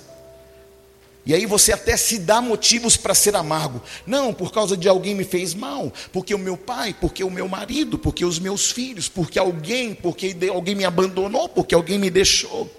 E 1.29 1.35
aí 1.35 1.45
você 1.45 1.73
até 1.73 1.95
se 1.95 2.19
dá 2.19 2.41
motivos 2.41 2.97
para 2.97 3.15
ser 3.15 3.37
amargo. 3.37 3.83
Não, 4.07 4.33
por 4.33 4.51
causa 4.51 4.75
de 4.75 4.89
alguém 4.89 5.15
me 5.15 5.25
fez 5.25 5.53
mal, 5.53 5.93
porque 6.11 6.35
o 6.35 6.39
meu 6.39 6.57
pai, 6.57 6.97
porque 6.99 7.23
o 7.23 7.31
meu 7.31 7.47
marido, 7.47 7.99
porque 7.99 8.25
os 8.25 8.39
meus 8.39 8.71
filhos, 8.71 9.11
porque 9.11 9.39
alguém, 9.39 9.95
porque 9.95 10.35
alguém 10.51 10.75
me 10.75 10.87
abandonou, 10.87 11.47
porque 11.47 11.75
alguém 11.75 11.99
me 11.99 12.09
deixou. 12.09 12.75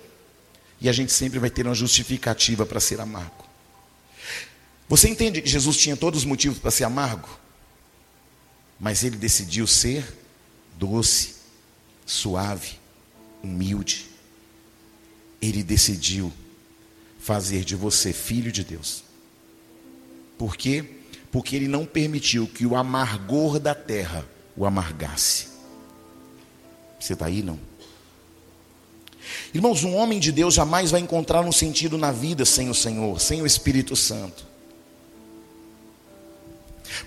E 0.82 0.90
a 0.90 0.92
gente 0.92 1.12
sempre 1.12 1.38
vai 1.38 1.52
ter 1.52 1.68
uma 1.68 1.76
justificativa 1.76 2.66
para 2.66 2.80
ser 2.80 3.00
amargo. 3.00 3.46
Você 4.88 5.08
entende 5.08 5.44
Jesus 5.46 5.78
tinha 5.78 5.96
todos 5.96 6.22
os 6.22 6.26
motivos 6.26 6.58
para 6.58 6.72
ser 6.72 6.86
amargo? 6.86 7.30
Mas 8.80 9.04
ele 9.04 9.18
decidiu 9.18 9.68
ser 9.68 10.04
doce, 10.76 11.36
suave, 12.04 12.80
humilde 13.44 14.09
ele 15.42 15.64
decidiu 15.64 16.32
fazer 17.20 17.64
de 17.64 17.76
você 17.76 18.14
filho 18.14 18.52
de 18.52 18.64
Deus. 18.64 19.04
Por 20.38 20.56
quê? 20.56 20.86
Porque 21.32 21.56
ele 21.56 21.68
não 21.68 21.86
permitiu 21.86 22.48
que 22.48 22.66
o 22.66 22.76
amargor 22.76 23.60
da 23.60 23.76
terra 23.76 24.26
o 24.56 24.66
amargasse. 24.66 25.48
Você 27.00 27.14
está 27.14 27.28
aí, 27.28 27.42
não? 27.42 27.60
Irmãos, 29.54 29.84
um 29.84 29.96
homem 29.96 30.20
de 30.20 30.32
Deus 30.32 30.54
jamais 30.54 30.92
vai 30.92 31.02
encontrar 31.02 31.42
um 31.42 31.52
sentido 31.52 31.98
na 31.98 32.12
vida 32.12 32.46
sem 32.46 32.70
o 32.70 32.74
Senhor, 32.74 33.20
sem 33.20 33.42
o 33.42 33.46
Espírito 33.46 33.96
Santo. 33.96 34.46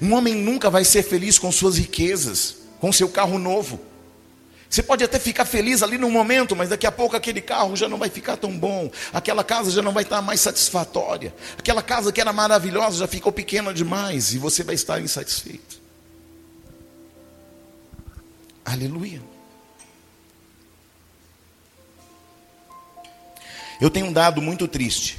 Um 0.00 0.14
homem 0.14 0.34
nunca 0.34 0.70
vai 0.70 0.84
ser 0.84 1.02
feliz 1.02 1.38
com 1.38 1.50
suas 1.50 1.76
riquezas, 1.76 2.56
com 2.80 2.92
seu 2.92 3.08
carro 3.08 3.38
novo. 3.38 3.80
Você 4.72 4.82
pode 4.82 5.04
até 5.04 5.18
ficar 5.18 5.44
feliz 5.44 5.82
ali 5.82 5.98
no 5.98 6.10
momento, 6.10 6.56
mas 6.56 6.70
daqui 6.70 6.86
a 6.86 6.90
pouco 6.90 7.14
aquele 7.14 7.42
carro 7.42 7.76
já 7.76 7.90
não 7.90 7.98
vai 7.98 8.08
ficar 8.08 8.38
tão 8.38 8.58
bom, 8.58 8.90
aquela 9.12 9.44
casa 9.44 9.70
já 9.70 9.82
não 9.82 9.92
vai 9.92 10.02
estar 10.02 10.22
mais 10.22 10.40
satisfatória, 10.40 11.34
aquela 11.58 11.82
casa 11.82 12.10
que 12.10 12.18
era 12.18 12.32
maravilhosa 12.32 12.96
já 12.96 13.06
ficou 13.06 13.30
pequena 13.30 13.74
demais 13.74 14.32
e 14.32 14.38
você 14.38 14.64
vai 14.64 14.74
estar 14.74 14.98
insatisfeito. 14.98 15.78
Aleluia. 18.64 19.20
Eu 23.78 23.90
tenho 23.90 24.06
um 24.06 24.12
dado 24.12 24.40
muito 24.40 24.66
triste. 24.66 25.18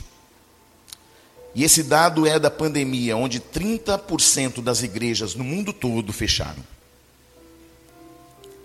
E 1.54 1.64
esse 1.64 1.84
dado 1.84 2.26
é 2.26 2.39
da 2.39 2.49
pandemia, 2.49 3.16
onde 3.16 3.39
30% 3.39 4.64
das 4.64 4.82
igrejas 4.82 5.36
no 5.36 5.43
mundo 5.43 5.72
todo 5.72 6.12
fecharam. 6.12 6.73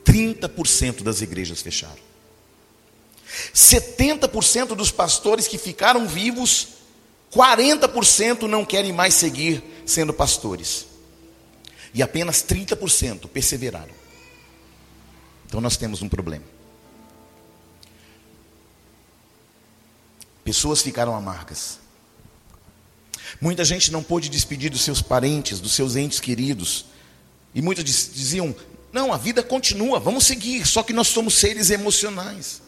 30% 0.09 1.03
das 1.03 1.21
igrejas 1.21 1.61
fecharam. 1.61 2.09
70% 3.55 4.75
dos 4.75 4.91
pastores 4.91 5.47
que 5.47 5.59
ficaram 5.59 6.09
vivos, 6.09 6.69
40% 7.33 8.43
não 8.43 8.65
querem 8.65 8.93
mais 8.93 9.15
seguir 9.15 9.63
sendo 9.85 10.15
pastores. 10.15 10.87
E 11.93 12.03
apenas 12.03 12.43
30% 12.43 13.29
perseveraram. 13.29 13.95
Então 15.47 15.61
nós 15.61 15.77
temos 15.77 16.01
um 16.01 16.09
problema. 16.09 16.45
Pessoas 20.43 20.81
ficaram 20.81 21.15
amargas. 21.15 21.79
Muita 23.41 23.65
gente 23.65 23.93
não 23.93 24.03
pôde 24.03 24.31
despedir 24.31 24.71
dos 24.71 24.83
seus 24.83 25.03
parentes, 25.03 25.61
dos 25.61 25.73
seus 25.73 25.97
entes 25.97 26.21
queridos. 26.21 26.87
E 27.55 27.61
muitos 27.61 27.85
diziam: 27.85 28.55
não, 28.93 29.12
a 29.12 29.16
vida 29.16 29.43
continua, 29.43 30.01
vamos 30.01 30.26
seguir, 30.26 30.66
só 30.66 30.82
que 30.82 30.93
nós 30.93 31.09
somos 31.09 31.34
seres 31.34 31.70
emocionais. 31.70 32.62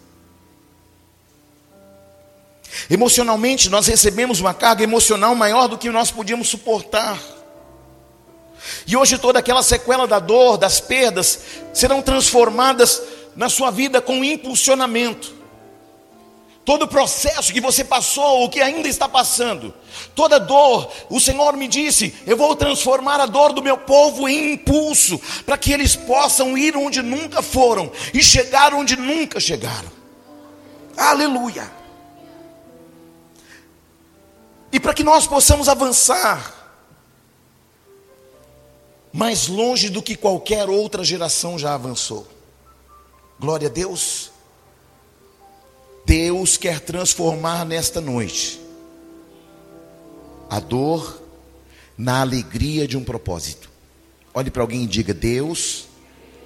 Emocionalmente, 2.88 3.68
nós 3.68 3.86
recebemos 3.86 4.40
uma 4.40 4.54
carga 4.54 4.84
emocional 4.84 5.34
maior 5.34 5.66
do 5.66 5.78
que 5.78 5.90
nós 5.90 6.10
podíamos 6.10 6.48
suportar. 6.48 7.18
E 8.86 8.96
hoje 8.96 9.18
toda 9.18 9.38
aquela 9.38 9.62
sequela 9.62 10.06
da 10.06 10.18
dor, 10.18 10.56
das 10.56 10.80
perdas, 10.80 11.40
serão 11.72 12.02
transformadas 12.02 13.02
na 13.34 13.48
sua 13.48 13.70
vida 13.70 14.00
com 14.00 14.24
impulsionamento. 14.24 15.39
Todo 16.70 16.84
o 16.84 16.88
processo 16.88 17.52
que 17.52 17.60
você 17.60 17.82
passou, 17.82 18.44
o 18.44 18.48
que 18.48 18.60
ainda 18.60 18.86
está 18.86 19.08
passando, 19.08 19.74
toda 20.14 20.38
dor, 20.38 20.88
o 21.08 21.18
Senhor 21.18 21.56
me 21.56 21.66
disse: 21.66 22.14
Eu 22.24 22.36
vou 22.36 22.54
transformar 22.54 23.18
a 23.18 23.26
dor 23.26 23.52
do 23.52 23.60
meu 23.60 23.76
povo 23.76 24.28
em 24.28 24.52
impulso, 24.52 25.20
para 25.44 25.58
que 25.58 25.72
eles 25.72 25.96
possam 25.96 26.56
ir 26.56 26.76
onde 26.76 27.02
nunca 27.02 27.42
foram 27.42 27.90
e 28.14 28.22
chegar 28.22 28.72
onde 28.72 28.94
nunca 28.94 29.40
chegaram. 29.40 29.90
Aleluia! 30.96 31.68
E 34.72 34.78
para 34.78 34.94
que 34.94 35.02
nós 35.02 35.26
possamos 35.26 35.68
avançar 35.68 36.54
mais 39.12 39.48
longe 39.48 39.88
do 39.88 40.00
que 40.00 40.14
qualquer 40.14 40.70
outra 40.70 41.02
geração 41.02 41.58
já 41.58 41.74
avançou. 41.74 42.28
Glória 43.40 43.66
a 43.66 43.72
Deus. 43.72 44.29
Deus 46.10 46.56
quer 46.56 46.80
transformar 46.80 47.64
nesta 47.64 48.00
noite 48.00 48.60
a 50.50 50.58
dor 50.58 51.22
na 51.96 52.20
alegria 52.20 52.88
de 52.88 52.96
um 52.96 53.04
propósito. 53.04 53.70
Olhe 54.34 54.50
para 54.50 54.60
alguém 54.60 54.82
e 54.82 54.86
diga: 54.88 55.14
Deus, 55.14 55.84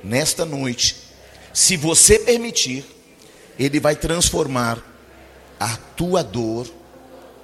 nesta 0.03 0.45
noite, 0.45 0.97
se 1.55 1.79
você 1.79 2.19
permitir, 2.19 2.85
Ele 3.59 3.81
vai 3.81 3.97
transformar 3.97 4.85
a 5.59 5.75
tua 5.97 6.23
dor 6.23 6.71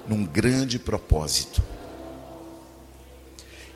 num 0.07 0.27
grande 0.27 0.79
propósito. 0.79 1.63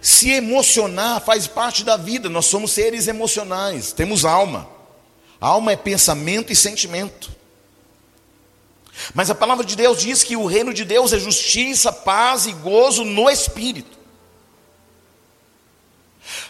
Se 0.02 0.28
emocionar 0.32 1.22
faz 1.22 1.46
parte 1.46 1.82
da 1.82 1.96
vida, 1.96 2.28
nós 2.28 2.44
somos 2.44 2.72
seres 2.72 3.08
emocionais, 3.08 3.94
temos 3.94 4.22
alma. 4.22 4.68
Alma 5.40 5.72
é 5.72 5.76
pensamento 5.76 6.52
e 6.52 6.56
sentimento. 6.56 7.43
Mas 9.12 9.30
a 9.30 9.34
palavra 9.34 9.64
de 9.64 9.76
Deus 9.76 10.00
diz 10.00 10.22
que 10.22 10.36
o 10.36 10.46
reino 10.46 10.72
de 10.72 10.84
Deus 10.84 11.12
é 11.12 11.18
justiça, 11.18 11.92
paz 11.92 12.46
e 12.46 12.52
gozo 12.52 13.04
no 13.04 13.28
espírito. 13.28 13.98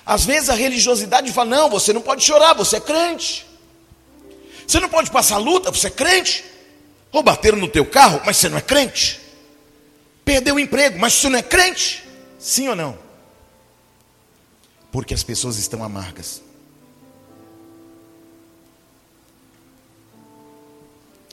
Às 0.05 0.25
vezes 0.25 0.51
a 0.51 0.55
religiosidade 0.55 1.33
fala: 1.33 1.51
não, 1.51 1.71
você 1.71 1.93
não 1.93 2.03
pode 2.03 2.23
chorar, 2.23 2.55
você 2.55 2.77
é 2.77 2.81
crente. 2.81 3.47
Você 4.67 4.81
não 4.81 4.89
pode 4.89 5.11
passar 5.11 5.37
luta, 5.39 5.71
você 5.71 5.89
é 5.89 5.91
crente. 5.91 6.45
Ou 7.13 7.23
bateram 7.23 7.59
no 7.59 7.69
teu 7.69 7.87
carro, 7.87 8.21
mas 8.25 8.37
você 8.37 8.49
não 8.49 8.59
é 8.59 8.63
crente. 8.63 9.21
Perdeu 10.25 10.57
o 10.57 10.61
emprego, 10.61 10.99
mas 10.99 11.15
você 11.15 11.29
não 11.29 11.39
é 11.39 11.43
crente. 11.43 12.05
Sim 12.39 12.69
ou 12.69 12.77
não? 12.77 12.99
Porque 14.91 15.15
as 15.15 15.23
pessoas 15.23 15.57
estão 15.57 15.83
amargas. 15.83 16.43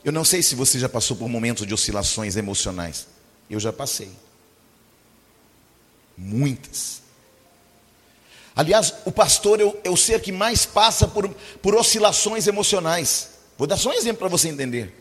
Eu 0.04 0.12
não 0.12 0.24
sei 0.24 0.42
se 0.42 0.56
você 0.56 0.80
já 0.80 0.90
passou 0.90 1.16
por 1.16 1.30
momentos 1.30 1.66
de 1.66 1.74
oscilações 1.74 2.36
emocionais. 2.36 3.08
Eu 3.50 3.60
já 3.60 3.72
passei. 3.72 4.12
Muitas. 6.18 7.02
Aliás, 8.56 8.94
o 9.06 9.12
pastor 9.12 9.60
é 9.84 9.90
o, 9.90 9.98
ser 9.98 10.22
que 10.22 10.32
mais 10.32 10.66
passa 10.66 11.08
por, 11.08 11.30
por 11.62 11.76
oscilações 11.76 12.48
emocionais. 12.48 13.30
Vou 13.58 13.68
dar 13.68 13.78
só 13.78 13.90
um 13.90 13.94
exemplo 13.94 14.20
para 14.20 14.28
você 14.28 14.50
entender. 14.50 14.98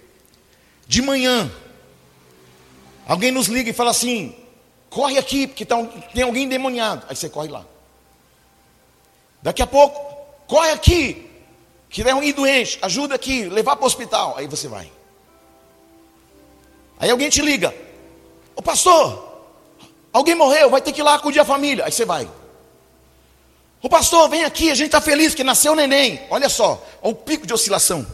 De 0.86 1.02
manhã, 1.02 1.50
alguém 3.06 3.30
nos 3.30 3.46
liga 3.46 3.70
e 3.70 3.72
fala 3.72 3.90
assim: 3.90 4.36
corre 4.88 5.18
aqui, 5.18 5.46
porque 5.46 5.64
tá, 5.64 5.82
tem 6.14 6.22
alguém 6.22 6.44
endemoniado. 6.44 7.06
Aí 7.08 7.16
você 7.16 7.28
corre 7.28 7.48
lá. 7.48 7.64
Daqui 9.42 9.62
a 9.62 9.66
pouco, 9.66 9.98
corre 10.46 10.70
aqui, 10.70 11.29
é 11.98 12.14
um 12.14 12.32
doente, 12.32 12.78
ajuda 12.82 13.14
aqui, 13.16 13.44
levar 13.44 13.76
para 13.76 13.84
o 13.84 13.86
hospital. 13.86 14.34
Aí 14.36 14.46
você 14.46 14.68
vai. 14.68 14.90
Aí 16.98 17.10
alguém 17.10 17.28
te 17.30 17.40
liga, 17.40 17.74
ô 18.54 18.62
pastor, 18.62 19.42
alguém 20.12 20.34
morreu, 20.34 20.70
vai 20.70 20.80
ter 20.80 20.92
que 20.92 21.00
ir 21.00 21.02
lá 21.02 21.14
acudir 21.14 21.40
a 21.40 21.44
família. 21.44 21.84
Aí 21.84 21.92
você 21.92 22.04
vai. 22.04 22.30
Ô 23.82 23.88
pastor, 23.88 24.28
vem 24.28 24.44
aqui, 24.44 24.70
a 24.70 24.74
gente 24.74 24.86
está 24.86 25.00
feliz 25.00 25.34
que 25.34 25.42
nasceu 25.42 25.72
o 25.72 25.74
neném. 25.74 26.20
Olha 26.30 26.48
só, 26.48 26.84
olha 27.02 27.12
o 27.12 27.14
pico 27.14 27.46
de 27.46 27.54
oscilação. 27.54 28.06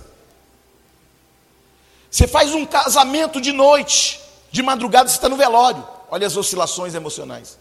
Você 2.09 2.27
faz 2.27 2.55
um 2.55 2.65
casamento 2.65 3.41
de 3.41 3.53
noite, 3.53 4.21
de 4.51 4.63
madrugada 4.63 5.09
você 5.09 5.17
está 5.17 5.29
no 5.29 5.37
velório. 5.37 5.87
Olha 6.09 6.27
as 6.27 6.37
oscilações 6.37 6.95
emocionais. 6.95 7.59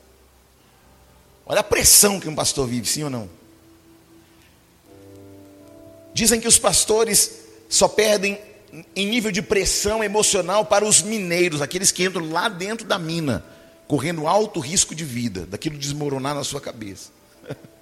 Olha 1.45 1.59
a 1.59 1.63
pressão 1.63 2.19
que 2.19 2.29
um 2.29 2.35
pastor 2.35 2.67
vive, 2.67 2.87
sim 2.87 3.03
ou 3.03 3.09
não? 3.09 3.29
Dizem 6.15 6.39
que 6.39 6.47
os 6.47 6.57
pastores 6.57 7.39
só 7.67 7.89
perdem 7.89 8.39
em 8.95 9.05
nível 9.05 9.33
de 9.33 9.41
pressão 9.41 10.01
emocional 10.01 10.63
para 10.63 10.85
os 10.85 11.01
mineiros, 11.01 11.61
aqueles 11.61 11.91
que 11.91 12.05
entram 12.05 12.31
lá 12.31 12.47
dentro 12.47 12.87
da 12.87 12.97
mina, 12.97 13.43
correndo 13.85 14.25
alto 14.25 14.61
risco 14.61 14.95
de 14.95 15.03
vida, 15.03 15.45
daquilo 15.45 15.77
desmoronar 15.77 16.33
na 16.33 16.43
sua 16.45 16.61
cabeça. 16.61 17.11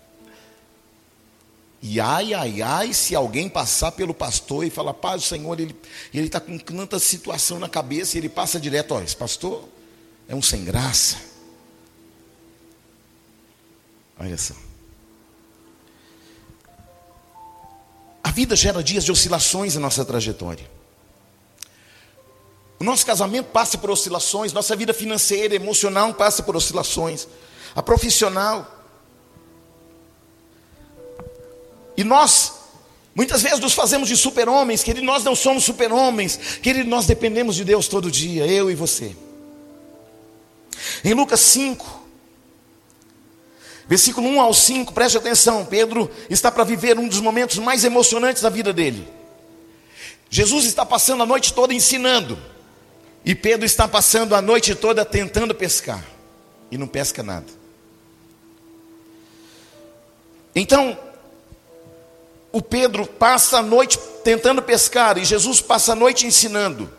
E 1.85 1.99
ai, 1.99 2.33
ai, 2.33 2.61
ai, 2.61 2.93
se 2.93 3.13
alguém 3.13 3.49
passar 3.49 3.91
pelo 3.91 4.13
pastor 4.13 4.65
e 4.65 4.69
falar, 4.69 4.93
paz, 4.93 5.21
o 5.21 5.27
Senhor, 5.27 5.59
ele 5.59 5.75
está 6.13 6.39
com 6.39 6.57
tanta 6.57 6.97
situação 6.97 7.59
na 7.59 7.67
cabeça, 7.67 8.15
e 8.15 8.21
ele 8.21 8.29
passa 8.29 8.57
direto, 8.57 8.93
ó, 8.93 9.01
esse 9.01 9.17
pastor 9.17 9.67
é 10.25 10.33
um 10.33 10.41
sem 10.41 10.63
graça. 10.63 11.17
Olha 14.17 14.37
só. 14.37 14.55
Vida 18.33 18.55
gera 18.55 18.83
dias 18.83 19.05
de 19.05 19.11
oscilações 19.11 19.75
na 19.75 19.81
nossa 19.81 20.03
trajetória. 20.03 20.69
O 22.79 22.83
nosso 22.83 23.05
casamento 23.05 23.45
passa 23.45 23.77
por 23.77 23.89
oscilações, 23.89 24.51
nossa 24.51 24.75
vida 24.75 24.93
financeira, 24.93 25.55
emocional 25.55 26.13
passa 26.13 26.43
por 26.43 26.55
oscilações, 26.55 27.27
a 27.73 27.81
profissional. 27.81 28.69
E 31.95 32.03
nós, 32.03 32.53
muitas 33.15 33.41
vezes, 33.41 33.59
nos 33.59 33.73
fazemos 33.73 34.09
de 34.09 34.17
super-homens, 34.17 34.83
querido, 34.83 35.05
nós 35.05 35.23
não 35.23 35.35
somos 35.35 35.63
super-homens, 35.63 36.57
querido, 36.61 36.89
nós 36.89 37.05
dependemos 37.05 37.55
de 37.55 37.63
Deus 37.63 37.87
todo 37.87 38.11
dia, 38.11 38.45
eu 38.45 38.69
e 38.69 38.75
você. 38.75 39.15
Em 41.05 41.13
Lucas 41.13 41.39
5, 41.39 42.02
Versículo 43.87 44.27
1 44.29 44.41
ao 44.41 44.53
5, 44.53 44.93
preste 44.93 45.17
atenção. 45.17 45.65
Pedro 45.65 46.09
está 46.29 46.51
para 46.51 46.63
viver 46.63 46.97
um 46.97 47.07
dos 47.07 47.19
momentos 47.19 47.57
mais 47.57 47.83
emocionantes 47.83 48.41
da 48.41 48.49
vida 48.49 48.71
dele. 48.71 49.07
Jesus 50.29 50.65
está 50.65 50.85
passando 50.85 51.21
a 51.23 51.25
noite 51.25 51.53
toda 51.53 51.73
ensinando. 51.73 52.37
E 53.25 53.35
Pedro 53.35 53.65
está 53.65 53.87
passando 53.87 54.35
a 54.35 54.41
noite 54.41 54.73
toda 54.73 55.05
tentando 55.05 55.53
pescar. 55.53 56.03
E 56.71 56.77
não 56.77 56.87
pesca 56.87 57.21
nada. 57.21 57.45
Então, 60.55 60.97
o 62.51 62.61
Pedro 62.61 63.05
passa 63.05 63.59
a 63.59 63.61
noite 63.61 63.97
tentando 64.23 64.61
pescar. 64.61 65.17
E 65.17 65.25
Jesus 65.25 65.61
passa 65.61 65.91
a 65.91 65.95
noite 65.95 66.25
ensinando. 66.25 66.91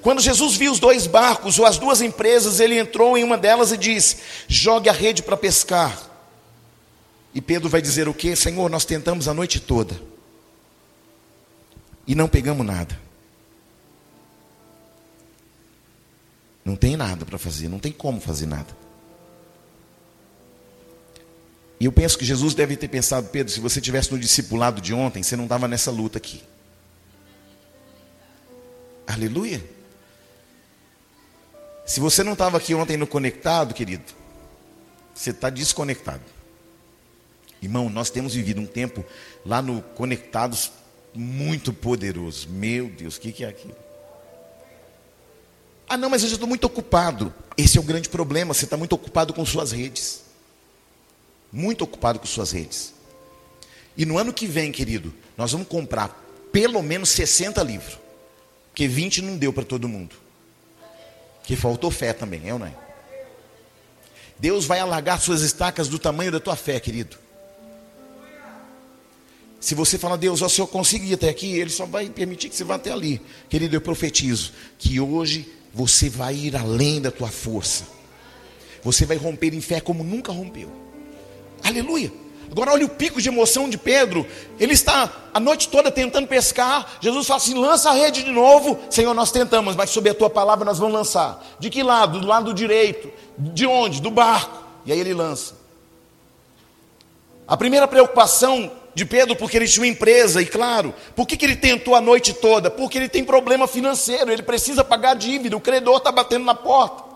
Quando 0.00 0.20
Jesus 0.20 0.56
viu 0.56 0.72
os 0.72 0.78
dois 0.78 1.06
barcos 1.06 1.58
ou 1.58 1.66
as 1.66 1.78
duas 1.78 2.00
empresas, 2.00 2.60
ele 2.60 2.78
entrou 2.78 3.16
em 3.16 3.24
uma 3.24 3.38
delas 3.38 3.72
e 3.72 3.76
disse: 3.76 4.18
Jogue 4.48 4.88
a 4.88 4.92
rede 4.92 5.22
para 5.22 5.36
pescar. 5.36 6.10
E 7.34 7.40
Pedro 7.40 7.68
vai 7.68 7.80
dizer 7.80 8.08
o 8.08 8.14
que? 8.14 8.36
Senhor, 8.36 8.70
nós 8.70 8.84
tentamos 8.84 9.26
a 9.28 9.34
noite 9.34 9.58
toda 9.58 9.98
e 12.06 12.14
não 12.14 12.28
pegamos 12.28 12.66
nada. 12.66 13.00
Não 16.64 16.76
tem 16.76 16.96
nada 16.96 17.24
para 17.24 17.38
fazer, 17.38 17.68
não 17.68 17.78
tem 17.78 17.90
como 17.90 18.20
fazer 18.20 18.46
nada. 18.46 18.76
E 21.80 21.84
eu 21.84 21.90
penso 21.90 22.16
que 22.16 22.24
Jesus 22.24 22.54
deve 22.54 22.76
ter 22.76 22.86
pensado, 22.86 23.28
Pedro, 23.28 23.52
se 23.52 23.58
você 23.58 23.80
tivesse 23.80 24.12
no 24.12 24.18
discipulado 24.18 24.80
de 24.80 24.94
ontem, 24.94 25.22
você 25.22 25.34
não 25.34 25.44
estava 25.44 25.66
nessa 25.66 25.90
luta 25.90 26.18
aqui. 26.18 26.40
Aleluia. 29.06 29.62
Se 31.84 32.00
você 32.00 32.22
não 32.22 32.32
estava 32.32 32.56
aqui 32.56 32.74
ontem 32.74 32.96
no 32.96 33.06
conectado, 33.06 33.74
querido, 33.74 34.04
você 35.14 35.30
está 35.30 35.50
desconectado. 35.50 36.22
Irmão, 37.60 37.88
nós 37.88 38.10
temos 38.10 38.34
vivido 38.34 38.60
um 38.60 38.66
tempo 38.66 39.04
lá 39.44 39.62
no 39.62 39.82
Conectados 39.82 40.72
muito 41.14 41.72
poderoso. 41.72 42.48
Meu 42.48 42.88
Deus, 42.88 43.16
o 43.16 43.20
que, 43.20 43.32
que 43.32 43.44
é 43.44 43.48
aquilo? 43.48 43.76
Ah, 45.88 45.96
não, 45.96 46.08
mas 46.08 46.22
eu 46.22 46.28
já 46.28 46.34
estou 46.34 46.48
muito 46.48 46.64
ocupado. 46.64 47.32
Esse 47.56 47.78
é 47.78 47.80
o 47.80 47.84
grande 47.84 48.08
problema. 48.08 48.54
Você 48.54 48.64
está 48.64 48.76
muito 48.76 48.94
ocupado 48.94 49.34
com 49.34 49.44
suas 49.44 49.72
redes. 49.72 50.22
Muito 51.52 51.84
ocupado 51.84 52.18
com 52.18 52.26
suas 52.26 52.50
redes. 52.50 52.94
E 53.96 54.06
no 54.06 54.16
ano 54.16 54.32
que 54.32 54.46
vem, 54.46 54.72
querido, 54.72 55.12
nós 55.36 55.52
vamos 55.52 55.68
comprar 55.68 56.08
pelo 56.50 56.82
menos 56.82 57.10
60 57.10 57.62
livros. 57.62 58.01
Porque 58.72 58.88
20 58.88 59.20
não 59.20 59.36
deu 59.36 59.52
para 59.52 59.64
todo 59.64 59.86
mundo. 59.86 60.16
Que 61.44 61.54
faltou 61.54 61.90
fé 61.90 62.14
também, 62.14 62.48
é 62.48 62.54
ou 62.54 62.58
não 62.58 62.66
é? 62.66 62.74
Deus 64.38 64.64
vai 64.64 64.80
alargar 64.80 65.20
suas 65.20 65.42
estacas 65.42 65.88
do 65.88 65.98
tamanho 65.98 66.32
da 66.32 66.40
tua 66.40 66.56
fé, 66.56 66.80
querido. 66.80 67.18
Se 69.60 69.74
você 69.74 69.96
falar, 69.96 70.16
Deus, 70.16 70.42
ó, 70.42 70.48
se 70.48 70.60
eu 70.60 70.66
conseguir 70.66 71.14
até 71.14 71.28
aqui, 71.28 71.52
Ele 71.52 71.70
só 71.70 71.86
vai 71.86 72.08
permitir 72.08 72.48
que 72.48 72.56
você 72.56 72.64
vá 72.64 72.74
até 72.74 72.90
ali. 72.90 73.20
Querido, 73.48 73.76
eu 73.76 73.80
profetizo 73.80 74.52
que 74.78 74.98
hoje 74.98 75.46
você 75.72 76.08
vai 76.08 76.34
ir 76.34 76.56
além 76.56 77.00
da 77.00 77.10
tua 77.10 77.28
força. 77.28 77.84
Você 78.82 79.06
vai 79.06 79.16
romper 79.16 79.54
em 79.54 79.60
fé 79.60 79.80
como 79.80 80.02
nunca 80.02 80.32
rompeu. 80.32 80.72
Aleluia. 81.62 82.10
Agora 82.52 82.72
olha 82.72 82.84
o 82.84 82.88
pico 82.90 83.20
de 83.20 83.30
emoção 83.30 83.66
de 83.66 83.78
Pedro. 83.78 84.26
Ele 84.60 84.74
está 84.74 85.10
a 85.32 85.40
noite 85.40 85.70
toda 85.70 85.90
tentando 85.90 86.28
pescar. 86.28 86.98
Jesus 87.00 87.26
fala 87.26 87.38
assim: 87.38 87.54
lança 87.54 87.88
a 87.88 87.94
rede 87.94 88.22
de 88.22 88.30
novo. 88.30 88.78
Senhor, 88.90 89.14
nós 89.14 89.32
tentamos, 89.32 89.74
mas 89.74 89.88
sob 89.88 90.10
a 90.10 90.14
tua 90.14 90.28
palavra 90.28 90.62
nós 90.62 90.78
vamos 90.78 90.92
lançar. 90.92 91.42
De 91.58 91.70
que 91.70 91.82
lado? 91.82 92.20
Do 92.20 92.26
lado 92.26 92.52
direito. 92.52 93.10
De 93.38 93.66
onde? 93.66 94.02
Do 94.02 94.10
barco. 94.10 94.62
E 94.84 94.92
aí 94.92 95.00
ele 95.00 95.14
lança. 95.14 95.54
A 97.48 97.56
primeira 97.56 97.88
preocupação 97.88 98.70
de 98.94 99.06
Pedro 99.06 99.34
porque 99.34 99.56
ele 99.56 99.66
tinha 99.66 99.84
uma 99.84 99.90
empresa, 99.90 100.42
e 100.42 100.46
claro, 100.46 100.94
por 101.16 101.26
que, 101.26 101.38
que 101.38 101.46
ele 101.46 101.56
tentou 101.56 101.94
a 101.94 102.00
noite 102.02 102.34
toda? 102.34 102.70
Porque 102.70 102.98
ele 102.98 103.08
tem 103.08 103.24
problema 103.24 103.66
financeiro, 103.66 104.30
ele 104.30 104.42
precisa 104.42 104.84
pagar 104.84 105.14
dívida, 105.14 105.56
o 105.56 105.60
credor 105.60 105.96
está 105.96 106.12
batendo 106.12 106.44
na 106.44 106.54
porta. 106.54 107.11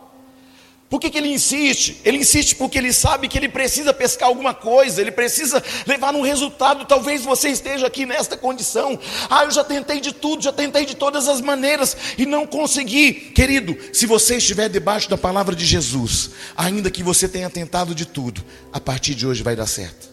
Por 0.89 1.01
que, 1.01 1.11
que 1.11 1.19
ele 1.19 1.33
insiste? 1.33 2.01
Ele 2.05 2.19
insiste 2.19 2.55
porque 2.55 2.79
ele 2.79 2.93
sabe 2.93 3.27
que 3.27 3.37
ele 3.37 3.49
precisa 3.49 3.93
pescar 3.93 4.29
alguma 4.29 4.55
coisa, 4.55 5.01
ele 5.01 5.11
precisa 5.11 5.63
levar 5.85 6.15
um 6.15 6.21
resultado. 6.21 6.85
Talvez 6.85 7.25
você 7.25 7.49
esteja 7.49 7.89
aqui 7.89 8.07
nesta 8.07 8.37
condição. 8.37 8.97
Ah, 9.29 9.45
eu 9.45 9.51
já 9.51 9.65
tentei 9.65 10.01
de 10.01 10.13
tudo, 10.13 10.45
já 10.45 10.53
tentei 10.53 10.87
de 10.87 10.95
todas 10.95 11.27
as 11.27 11.41
maneiras 11.41 11.97
e 12.17 12.25
não 12.25 12.47
consegui. 12.47 13.13
Querido, 13.13 13.77
se 13.93 14.07
você 14.07 14.37
estiver 14.37 14.69
debaixo 14.69 15.11
da 15.11 15.19
palavra 15.19 15.57
de 15.57 15.67
Jesus, 15.67 16.31
ainda 16.57 16.89
que 16.89 17.03
você 17.03 17.29
tenha 17.29 17.51
tentado 17.51 17.93
de 17.93 18.07
tudo, 18.07 18.45
a 18.73 18.79
partir 18.79 19.17
de 19.17 19.27
hoje 19.27 19.43
vai 19.43 19.57
dar 19.57 19.67
certo. 19.67 20.09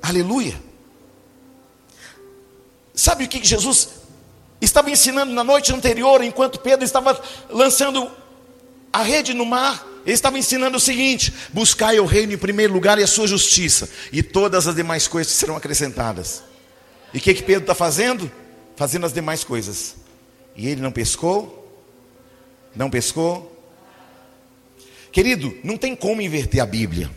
Aleluia. 0.00 0.58
Sabe 2.94 3.24
o 3.24 3.28
que 3.28 3.44
Jesus 3.44 3.99
estava 4.60 4.90
ensinando 4.90 5.32
na 5.32 5.42
noite 5.42 5.72
anterior, 5.72 6.22
enquanto 6.22 6.60
Pedro 6.60 6.84
estava 6.84 7.20
lançando 7.48 8.10
a 8.92 9.02
rede 9.02 9.32
no 9.34 9.46
mar? 9.46 9.86
Ele 10.04 10.14
estava 10.14 10.38
ensinando 10.38 10.76
o 10.76 10.80
seguinte: 10.80 11.32
buscai 11.52 11.98
o 12.00 12.06
reino 12.06 12.32
em 12.32 12.38
primeiro 12.38 12.72
lugar 12.72 12.98
e 12.98 13.02
a 13.02 13.06
sua 13.06 13.26
justiça, 13.26 13.88
e 14.12 14.22
todas 14.22 14.66
as 14.66 14.74
demais 14.74 15.06
coisas 15.06 15.32
serão 15.32 15.56
acrescentadas. 15.56 16.42
E 17.12 17.18
o 17.18 17.20
que, 17.20 17.34
que 17.34 17.42
Pedro 17.42 17.62
está 17.62 17.74
fazendo? 17.74 18.30
Fazendo 18.76 19.06
as 19.06 19.12
demais 19.12 19.44
coisas. 19.44 19.96
E 20.56 20.68
ele 20.68 20.80
não 20.80 20.92
pescou? 20.92 21.56
Não 22.74 22.88
pescou? 22.88 23.56
Querido, 25.12 25.56
não 25.64 25.76
tem 25.76 25.96
como 25.96 26.22
inverter 26.22 26.62
a 26.62 26.66
Bíblia. 26.66 27.10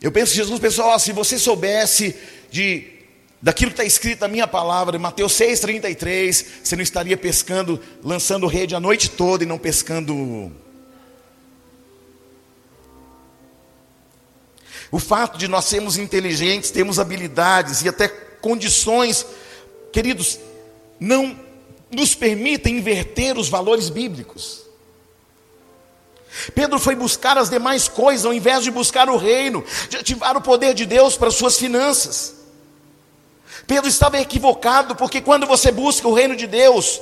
Eu 0.00 0.10
penso, 0.10 0.34
Jesus 0.34 0.58
pessoal, 0.58 0.98
se 0.98 1.12
você 1.12 1.38
soubesse 1.38 2.16
de 2.50 3.01
daquilo 3.42 3.72
que 3.72 3.74
está 3.74 3.84
escrito 3.84 4.20
na 4.20 4.28
minha 4.28 4.46
palavra, 4.46 4.96
Mateus 5.00 5.32
6,33, 5.32 6.46
você 6.62 6.76
não 6.76 6.82
estaria 6.82 7.16
pescando, 7.16 7.80
lançando 8.02 8.46
rede 8.46 8.76
a 8.76 8.80
noite 8.80 9.10
toda 9.10 9.42
e 9.42 9.46
não 9.46 9.58
pescando. 9.58 10.52
O 14.92 14.98
fato 15.00 15.36
de 15.36 15.48
nós 15.48 15.64
sermos 15.64 15.96
inteligentes, 15.96 16.70
termos 16.70 17.00
habilidades 17.00 17.82
e 17.82 17.88
até 17.88 18.06
condições, 18.06 19.26
queridos, 19.92 20.38
não 21.00 21.36
nos 21.90 22.14
permitem 22.14 22.76
inverter 22.76 23.36
os 23.36 23.48
valores 23.48 23.88
bíblicos. 23.88 24.62
Pedro 26.54 26.78
foi 26.78 26.94
buscar 26.94 27.36
as 27.36 27.50
demais 27.50 27.88
coisas 27.88 28.24
ao 28.24 28.32
invés 28.32 28.62
de 28.62 28.70
buscar 28.70 29.10
o 29.10 29.16
reino, 29.16 29.64
de 29.90 29.96
ativar 29.96 30.36
o 30.36 30.40
poder 30.40 30.74
de 30.74 30.86
Deus 30.86 31.16
para 31.16 31.30
suas 31.30 31.58
finanças. 31.58 32.41
Pedro 33.66 33.88
estava 33.88 34.20
equivocado, 34.20 34.96
porque 34.96 35.20
quando 35.20 35.46
você 35.46 35.70
busca 35.70 36.08
o 36.08 36.14
reino 36.14 36.36
de 36.36 36.46
Deus, 36.46 37.00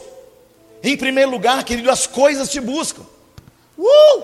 em 0.83 0.97
primeiro 0.97 1.31
lugar, 1.31 1.65
querido, 1.65 1.91
as 1.91 2.07
coisas 2.07 2.49
te 2.49 2.61
buscam. 2.61 3.03
Uh! 3.79 4.23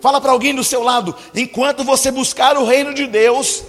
Fala 0.00 0.20
para 0.20 0.32
alguém 0.32 0.54
do 0.54 0.64
seu 0.64 0.82
lado, 0.82 1.14
enquanto 1.34 1.84
você 1.84 2.10
buscar 2.10 2.56
o 2.56 2.64
reino 2.64 2.94
de 2.94 3.06
Deus, 3.06 3.62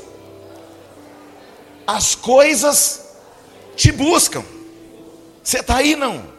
as 1.85 2.15
coisas 2.15 3.01
te 3.75 3.91
buscam. 3.91 4.43
Você 5.43 5.59
está 5.59 5.77
aí 5.77 5.95
não? 5.95 6.31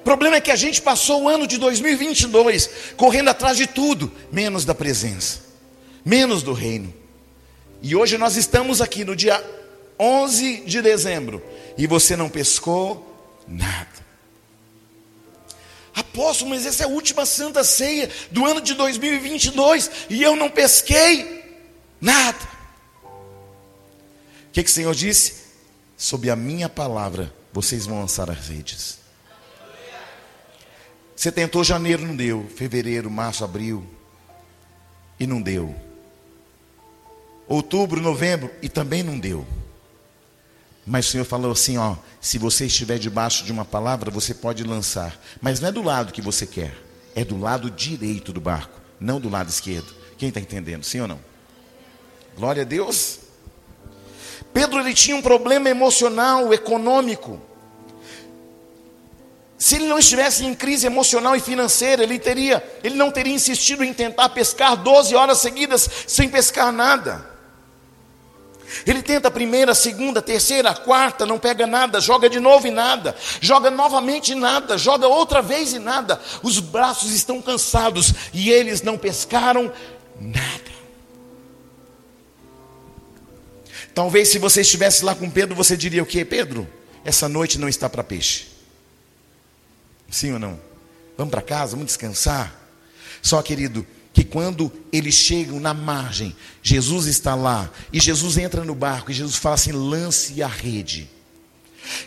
O 0.00 0.04
problema 0.04 0.36
é 0.36 0.40
que 0.40 0.50
a 0.50 0.56
gente 0.56 0.82
passou 0.82 1.22
o 1.22 1.28
ano 1.28 1.46
de 1.46 1.56
2022 1.56 2.68
correndo 2.96 3.30
atrás 3.30 3.56
de 3.56 3.66
tudo, 3.66 4.12
menos 4.30 4.66
da 4.66 4.74
presença, 4.74 5.40
menos 6.04 6.42
do 6.42 6.52
reino. 6.52 6.92
E 7.80 7.96
hoje 7.96 8.18
nós 8.18 8.36
estamos 8.36 8.82
aqui 8.82 9.02
no 9.02 9.16
dia 9.16 9.42
11 9.98 10.64
de 10.66 10.82
dezembro 10.82 11.42
e 11.76 11.86
você 11.86 12.16
não 12.16 12.28
pescou 12.28 13.14
nada. 13.46 14.04
Apóstolo, 15.94 16.50
mas 16.50 16.66
essa 16.66 16.82
é 16.82 16.86
a 16.86 16.88
última 16.88 17.24
santa 17.24 17.62
ceia 17.62 18.10
do 18.30 18.44
ano 18.44 18.60
de 18.60 18.74
2022 18.74 19.90
e 20.10 20.22
eu 20.22 20.34
não 20.34 20.50
pesquei 20.50 21.44
nada. 22.00 22.38
O 23.04 24.52
que, 24.52 24.62
que 24.62 24.70
o 24.70 24.72
Senhor 24.72 24.94
disse? 24.94 25.44
Sob 25.96 26.28
a 26.28 26.36
minha 26.36 26.68
palavra, 26.68 27.32
vocês 27.52 27.86
vão 27.86 28.00
lançar 28.00 28.28
as 28.28 28.48
redes. 28.48 28.98
Você 31.14 31.30
tentou 31.30 31.62
janeiro, 31.62 32.04
não 32.04 32.16
deu. 32.16 32.48
Fevereiro, 32.56 33.10
março, 33.10 33.44
abril. 33.44 33.86
E 35.18 35.26
não 35.26 35.40
deu. 35.40 35.74
Outubro, 37.46 38.00
novembro, 38.00 38.50
e 38.60 38.68
também 38.68 39.02
não 39.02 39.18
deu. 39.18 39.46
Mas 40.86 41.06
o 41.06 41.10
Senhor 41.10 41.24
falou 41.24 41.52
assim: 41.52 41.78
ó, 41.78 41.96
se 42.20 42.38
você 42.38 42.66
estiver 42.66 42.98
debaixo 42.98 43.44
de 43.44 43.52
uma 43.52 43.64
palavra, 43.64 44.10
você 44.10 44.34
pode 44.34 44.62
lançar. 44.64 45.18
Mas 45.40 45.60
não 45.60 45.68
é 45.68 45.72
do 45.72 45.82
lado 45.82 46.12
que 46.12 46.20
você 46.20 46.46
quer, 46.46 46.76
é 47.14 47.24
do 47.24 47.38
lado 47.38 47.70
direito 47.70 48.32
do 48.32 48.40
barco, 48.40 48.80
não 49.00 49.20
do 49.20 49.28
lado 49.28 49.48
esquerdo. 49.48 49.94
Quem 50.18 50.28
está 50.28 50.40
entendendo, 50.40 50.84
sim 50.84 51.00
ou 51.00 51.08
não? 51.08 51.20
Glória 52.36 52.62
a 52.62 52.66
Deus. 52.66 53.20
Pedro 54.52 54.78
ele 54.80 54.94
tinha 54.94 55.16
um 55.16 55.22
problema 55.22 55.68
emocional, 55.68 56.52
econômico. 56.52 57.40
Se 59.58 59.76
ele 59.76 59.86
não 59.86 59.98
estivesse 59.98 60.44
em 60.44 60.54
crise 60.54 60.86
emocional 60.86 61.34
e 61.34 61.40
financeira, 61.40 62.02
ele 62.02 62.18
teria, 62.18 62.62
ele 62.82 62.96
não 62.96 63.10
teria 63.10 63.32
insistido 63.32 63.82
em 63.82 63.94
tentar 63.94 64.28
pescar 64.28 64.76
12 64.76 65.14
horas 65.14 65.38
seguidas 65.38 65.88
sem 66.06 66.28
pescar 66.28 66.70
nada. 66.70 67.33
Ele 68.86 69.02
tenta 69.02 69.28
a 69.28 69.30
primeira, 69.30 69.72
a 69.72 69.74
segunda, 69.74 70.20
a 70.20 70.22
terceira, 70.22 70.70
a 70.70 70.74
quarta, 70.74 71.26
não 71.26 71.38
pega 71.38 71.66
nada, 71.66 72.00
joga 72.00 72.28
de 72.28 72.40
novo 72.40 72.66
e 72.66 72.70
nada, 72.70 73.14
joga 73.40 73.70
novamente 73.70 74.32
e 74.32 74.34
nada, 74.34 74.76
joga 74.76 75.06
outra 75.06 75.40
vez 75.40 75.72
e 75.72 75.78
nada. 75.78 76.20
Os 76.42 76.58
braços 76.58 77.12
estão 77.12 77.40
cansados 77.40 78.12
e 78.32 78.50
eles 78.50 78.82
não 78.82 78.98
pescaram 78.98 79.72
nada. 80.20 80.74
Talvez 83.94 84.28
se 84.28 84.38
você 84.38 84.62
estivesse 84.62 85.04
lá 85.04 85.14
com 85.14 85.30
Pedro, 85.30 85.54
você 85.54 85.76
diria 85.76 86.02
o 86.02 86.06
que, 86.06 86.24
Pedro? 86.24 86.66
Essa 87.04 87.28
noite 87.28 87.58
não 87.58 87.68
está 87.68 87.88
para 87.88 88.02
peixe. 88.02 88.46
Sim 90.10 90.32
ou 90.32 90.38
não? 90.38 90.58
Vamos 91.16 91.30
para 91.30 91.42
casa, 91.42 91.72
vamos 91.72 91.86
descansar. 91.86 92.52
Só, 93.22 93.40
querido, 93.40 93.86
que 94.14 94.24
quando 94.24 94.72
eles 94.92 95.14
chegam 95.14 95.58
na 95.58 95.74
margem, 95.74 96.34
Jesus 96.62 97.06
está 97.06 97.34
lá, 97.34 97.68
e 97.92 98.00
Jesus 98.00 98.38
entra 98.38 98.64
no 98.64 98.74
barco, 98.74 99.10
e 99.10 99.14
Jesus 99.14 99.36
fala 99.36 99.56
assim: 99.56 99.72
lance 99.72 100.40
a 100.40 100.46
rede. 100.46 101.10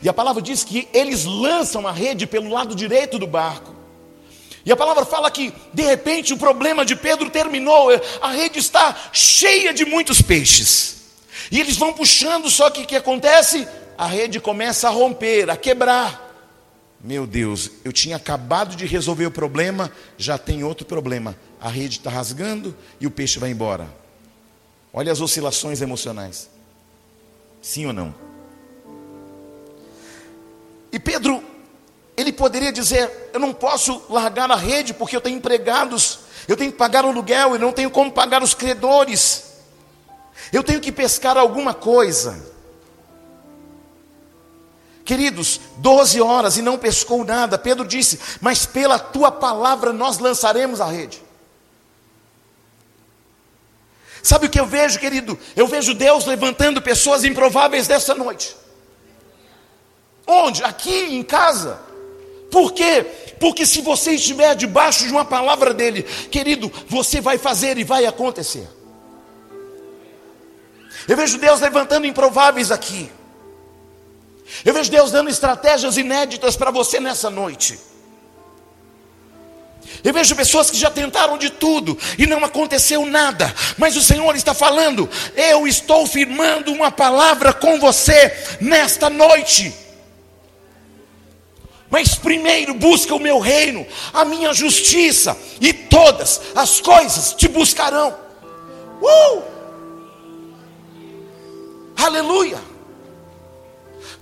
E 0.01 0.08
a 0.08 0.14
palavra 0.14 0.41
diz 0.41 0.64
que 0.64 0.88
eles 0.93 1.26
lançam 1.26 1.86
a 1.86 1.91
rede 1.91 2.26
pelo 2.26 2.49
lado 2.49 2.74
direito 2.74 3.20
do 3.20 3.28
barco. 3.28 3.76
E 4.66 4.72
a 4.72 4.76
palavra 4.76 5.05
fala 5.05 5.30
que, 5.30 5.53
de 5.74 5.84
repente, 5.84 6.34
o 6.34 6.38
problema 6.38 6.86
de 6.86 6.95
Pedro 6.95 7.30
terminou, 7.30 7.89
a 8.22 8.32
rede 8.32 8.58
está 8.58 9.10
cheia 9.12 9.74
de 9.74 9.86
muitos 9.86 10.22
peixes. 10.22 10.95
E 11.51 11.60
eles 11.60 11.78
vão 11.78 11.93
puxando, 11.93 12.49
só 12.49 12.70
que 12.70 12.82
o 12.82 12.86
que 12.86 12.95
acontece? 12.95 13.68
A 13.97 14.08
rede 14.08 14.39
começa 14.39 14.88
a 14.88 14.91
romper, 14.91 15.49
a 15.49 15.58
quebrar. 15.58 16.26
Meu 17.01 17.28
Deus, 17.28 17.70
eu 17.86 17.93
tinha 17.93 18.16
acabado 18.16 18.76
de 18.76 18.86
resolver 18.86 19.28
o 19.28 19.32
problema, 19.32 19.91
já 20.18 20.38
tem 20.38 20.64
outro 20.64 20.86
problema. 20.86 21.38
A 21.60 21.70
rede 21.70 21.97
está 21.97 22.10
rasgando 22.10 22.76
e 22.99 23.08
o 23.08 23.12
peixe 23.12 23.39
vai 23.39 23.49
embora. 23.49 23.88
Olha 24.93 25.12
as 25.12 25.22
oscilações 25.22 25.82
emocionais. 25.82 26.49
Sim 27.62 27.88
ou 27.88 27.93
não? 27.93 28.14
E 30.91 30.99
Pedro 30.99 31.43
ele 32.16 32.32
poderia 32.34 32.72
dizer: 32.72 33.30
Eu 33.32 33.39
não 33.39 33.53
posso 33.53 34.01
largar 34.10 34.49
a 34.49 34.55
rede 34.55 34.93
porque 34.93 35.16
eu 35.16 35.22
tenho 35.22 35.38
empregados, 35.38 36.20
eu 36.47 36.58
tenho 36.58 36.72
que 36.72 36.78
pagar 36.78 37.05
o 37.05 37.10
aluguel 37.10 37.55
e 37.55 37.60
não 37.60 37.72
tenho 37.72 37.91
como 37.91 38.12
pagar 38.12 38.41
os 38.41 38.55
credores. 38.55 39.45
Eu 40.51 40.64
tenho 40.64 40.80
que 40.80 40.91
pescar 40.91 41.38
alguma 41.38 41.74
coisa. 41.74 42.43
Queridos, 45.05 45.60
12 45.78 46.20
horas 46.20 46.58
e 46.58 46.62
não 46.62 46.78
pescou 46.78 47.24
nada. 47.24 47.58
Pedro 47.58 47.86
disse: 47.86 48.20
Mas 48.41 48.66
pela 48.66 48.97
tua 48.97 49.32
palavra 49.32 49.93
nós 49.93 50.18
lançaremos 50.18 50.82
a 50.82 50.86
rede. 50.88 51.26
Sabe 54.24 54.47
o 54.47 54.49
que 54.49 54.59
eu 54.59 54.65
vejo, 54.65 54.99
querido? 54.99 55.38
Eu 55.55 55.68
vejo 55.68 55.93
Deus 55.93 56.26
levantando 56.26 56.82
pessoas 56.82 57.24
improváveis 57.24 57.88
dessa 57.88 58.13
noite. 58.13 58.55
Onde? 60.26 60.63
Aqui 60.63 61.15
em 61.15 61.24
casa. 61.24 61.80
Por 62.51 62.74
quê? 62.74 63.05
Porque 63.39 63.65
se 63.65 63.82
você 63.82 64.11
estiver 64.11 64.55
debaixo 64.55 65.05
de 65.05 65.11
uma 65.11 65.26
palavra 65.26 65.74
dele, 65.74 66.03
querido, 66.03 66.72
você 66.88 67.22
vai 67.22 67.38
fazer 67.38 67.78
e 67.78 67.84
vai 67.84 68.05
acontecer. 68.05 68.68
Eu 71.07 71.15
vejo 71.15 71.38
Deus 71.38 71.61
levantando 71.61 72.05
improváveis 72.05 72.72
aqui. 72.72 73.09
Eu 74.65 74.74
vejo 74.74 74.91
Deus 74.91 75.11
dando 75.11 75.30
estratégias 75.30 75.97
inéditas 75.97 76.55
para 76.55 76.72
você 76.72 76.99
nessa 76.99 77.30
noite. 77.30 77.80
Eu 80.03 80.13
vejo 80.13 80.35
pessoas 80.35 80.69
que 80.69 80.77
já 80.77 80.89
tentaram 80.89 81.38
de 81.38 81.49
tudo 81.49 81.97
e 82.17 82.25
não 82.25 82.43
aconteceu 82.43 83.05
nada, 83.05 83.53
mas 83.77 83.95
o 83.95 84.01
Senhor 84.01 84.35
está 84.35 84.53
falando: 84.53 85.09
eu 85.35 85.67
estou 85.67 86.05
firmando 86.05 86.71
uma 86.71 86.91
palavra 86.91 87.53
com 87.53 87.79
você 87.79 88.57
nesta 88.61 89.09
noite. 89.09 89.73
Mas 91.89 92.15
primeiro 92.15 92.73
busca 92.73 93.15
o 93.15 93.19
meu 93.19 93.39
reino, 93.39 93.85
a 94.13 94.25
minha 94.25 94.53
justiça, 94.53 95.38
e 95.61 95.71
todas 95.71 96.41
as 96.53 96.81
coisas 96.81 97.33
te 97.33 97.47
buscarão. 97.47 98.15
Uh! 99.01 99.43
Aleluia! 101.95 102.59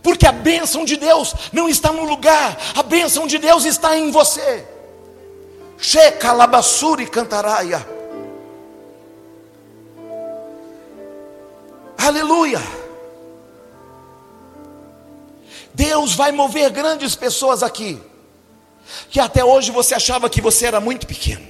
Porque 0.03 0.27
a 0.27 0.31
bênção 0.31 0.85
de 0.85 0.97
Deus 0.97 1.33
não 1.51 1.67
está 1.67 1.91
no 1.91 2.03
lugar, 2.03 2.55
a 2.75 2.83
bênção 2.83 3.25
de 3.25 3.39
Deus 3.39 3.65
está 3.65 3.97
em 3.97 4.11
você. 4.11 4.74
Checa 5.77 6.31
labassuri 6.31 7.07
cantaraia. 7.07 7.85
Aleluia! 11.97 12.61
Deus 15.73 16.13
vai 16.13 16.31
mover 16.31 16.69
grandes 16.71 17.15
pessoas 17.15 17.61
aqui, 17.61 18.01
que 19.09 19.19
até 19.19 19.43
hoje 19.43 19.71
você 19.71 19.93
achava 19.93 20.29
que 20.29 20.41
você 20.41 20.65
era 20.65 20.79
muito 20.79 21.05
pequeno. 21.05 21.45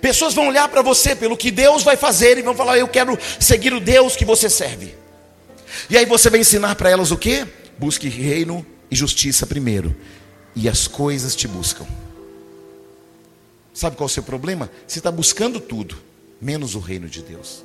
Pessoas 0.00 0.34
vão 0.34 0.48
olhar 0.48 0.68
para 0.68 0.82
você 0.82 1.14
pelo 1.14 1.36
que 1.36 1.50
Deus 1.50 1.82
vai 1.82 1.96
fazer 1.96 2.36
e 2.36 2.42
vão 2.42 2.54
falar: 2.54 2.78
Eu 2.78 2.88
quero 2.88 3.18
seguir 3.38 3.72
o 3.72 3.80
Deus 3.80 4.16
que 4.16 4.24
você 4.24 4.50
serve. 4.50 4.94
E 5.88 5.96
aí 5.96 6.04
você 6.04 6.28
vai 6.28 6.40
ensinar 6.40 6.74
para 6.74 6.90
elas 6.90 7.10
o 7.10 7.16
que? 7.16 7.46
Busque 7.78 8.08
reino 8.08 8.66
e 8.90 8.96
justiça 8.96 9.46
primeiro, 9.46 9.94
e 10.54 10.68
as 10.68 10.86
coisas 10.86 11.34
te 11.34 11.48
buscam. 11.48 11.86
Sabe 13.72 13.96
qual 13.96 14.06
é 14.06 14.10
o 14.10 14.12
seu 14.12 14.22
problema? 14.22 14.70
Você 14.86 15.00
está 15.00 15.10
buscando 15.10 15.60
tudo, 15.60 15.96
menos 16.40 16.74
o 16.74 16.78
reino 16.78 17.08
de 17.08 17.22
Deus. 17.22 17.64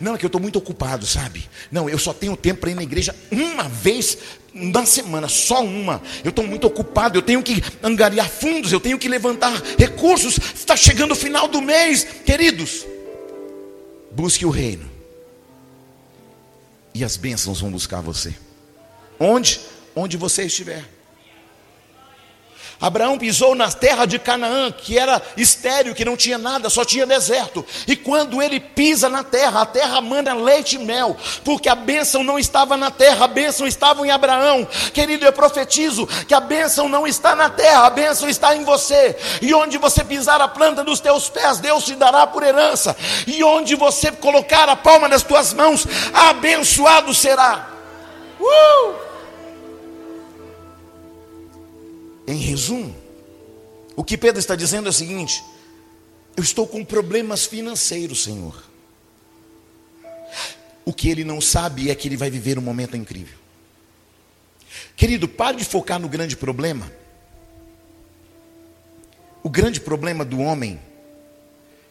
Não, 0.00 0.14
é 0.14 0.18
que 0.18 0.24
eu 0.24 0.28
estou 0.28 0.40
muito 0.40 0.58
ocupado, 0.58 1.06
sabe? 1.06 1.48
Não, 1.70 1.88
eu 1.88 1.98
só 1.98 2.12
tenho 2.12 2.36
tempo 2.36 2.60
para 2.60 2.70
ir 2.70 2.74
na 2.74 2.82
igreja 2.82 3.14
uma 3.30 3.68
vez 3.68 4.18
na 4.52 4.84
semana, 4.84 5.28
só 5.28 5.62
uma. 5.62 6.02
Eu 6.24 6.30
estou 6.30 6.46
muito 6.46 6.66
ocupado, 6.66 7.18
eu 7.18 7.22
tenho 7.22 7.42
que 7.42 7.62
angariar 7.82 8.28
fundos, 8.28 8.72
eu 8.72 8.80
tenho 8.80 8.98
que 8.98 9.08
levantar 9.08 9.52
recursos. 9.78 10.38
Está 10.54 10.76
chegando 10.76 11.12
o 11.12 11.16
final 11.16 11.46
do 11.46 11.60
mês, 11.62 12.04
queridos. 12.24 12.84
Busque 14.10 14.44
o 14.44 14.50
reino, 14.50 14.90
e 16.94 17.04
as 17.04 17.16
bênçãos 17.16 17.60
vão 17.60 17.70
buscar 17.70 18.00
você. 18.00 18.34
Onde? 19.20 19.60
Onde 19.94 20.16
você 20.16 20.44
estiver. 20.44 20.84
Abraão 22.80 23.18
pisou 23.18 23.54
na 23.54 23.70
terra 23.72 24.06
de 24.06 24.18
Canaã, 24.18 24.70
que 24.70 24.96
era 24.96 25.20
estéril, 25.36 25.94
que 25.94 26.04
não 26.04 26.16
tinha 26.16 26.38
nada, 26.38 26.70
só 26.70 26.84
tinha 26.84 27.04
deserto. 27.04 27.66
E 27.88 27.96
quando 27.96 28.40
ele 28.40 28.60
pisa 28.60 29.08
na 29.08 29.24
terra, 29.24 29.62
a 29.62 29.66
terra 29.66 30.00
manda 30.00 30.32
leite 30.32 30.76
e 30.76 30.78
mel, 30.78 31.16
porque 31.44 31.68
a 31.68 31.74
bênção 31.74 32.22
não 32.22 32.38
estava 32.38 32.76
na 32.76 32.90
terra, 32.90 33.24
a 33.24 33.28
bênção 33.28 33.66
estava 33.66 34.06
em 34.06 34.10
Abraão. 34.10 34.66
Querido, 34.92 35.24
eu 35.24 35.32
profetizo 35.32 36.06
que 36.28 36.34
a 36.34 36.40
bênção 36.40 36.88
não 36.88 37.04
está 37.04 37.34
na 37.34 37.50
terra, 37.50 37.86
a 37.86 37.90
bênção 37.90 38.28
está 38.28 38.54
em 38.54 38.64
você. 38.64 39.16
E 39.42 39.52
onde 39.52 39.76
você 39.76 40.04
pisar 40.04 40.40
a 40.40 40.46
planta 40.46 40.84
dos 40.84 41.00
teus 41.00 41.28
pés, 41.28 41.58
Deus 41.58 41.84
te 41.84 41.96
dará 41.96 42.28
por 42.28 42.44
herança. 42.44 42.96
E 43.26 43.42
onde 43.42 43.74
você 43.74 44.12
colocar 44.12 44.68
a 44.68 44.76
palma 44.76 45.08
das 45.08 45.24
tuas 45.24 45.52
mãos, 45.52 45.84
abençoado 46.14 47.12
será. 47.12 47.68
Uh! 48.40 49.07
Em 52.28 52.36
resumo, 52.36 52.94
o 53.96 54.04
que 54.04 54.18
Pedro 54.18 54.38
está 54.38 54.54
dizendo 54.54 54.86
é 54.86 54.90
o 54.90 54.92
seguinte: 54.92 55.42
eu 56.36 56.42
estou 56.42 56.66
com 56.66 56.84
problemas 56.84 57.46
financeiros, 57.46 58.22
Senhor. 58.22 58.62
O 60.84 60.92
que 60.92 61.08
ele 61.08 61.24
não 61.24 61.40
sabe 61.40 61.90
é 61.90 61.94
que 61.94 62.06
ele 62.06 62.18
vai 62.18 62.30
viver 62.30 62.58
um 62.58 62.62
momento 62.62 62.98
incrível. 62.98 63.38
Querido, 64.94 65.26
pare 65.26 65.56
de 65.56 65.64
focar 65.64 65.98
no 65.98 66.08
grande 66.08 66.36
problema. 66.36 66.92
O 69.42 69.48
grande 69.48 69.80
problema 69.80 70.22
do 70.22 70.38
homem 70.38 70.78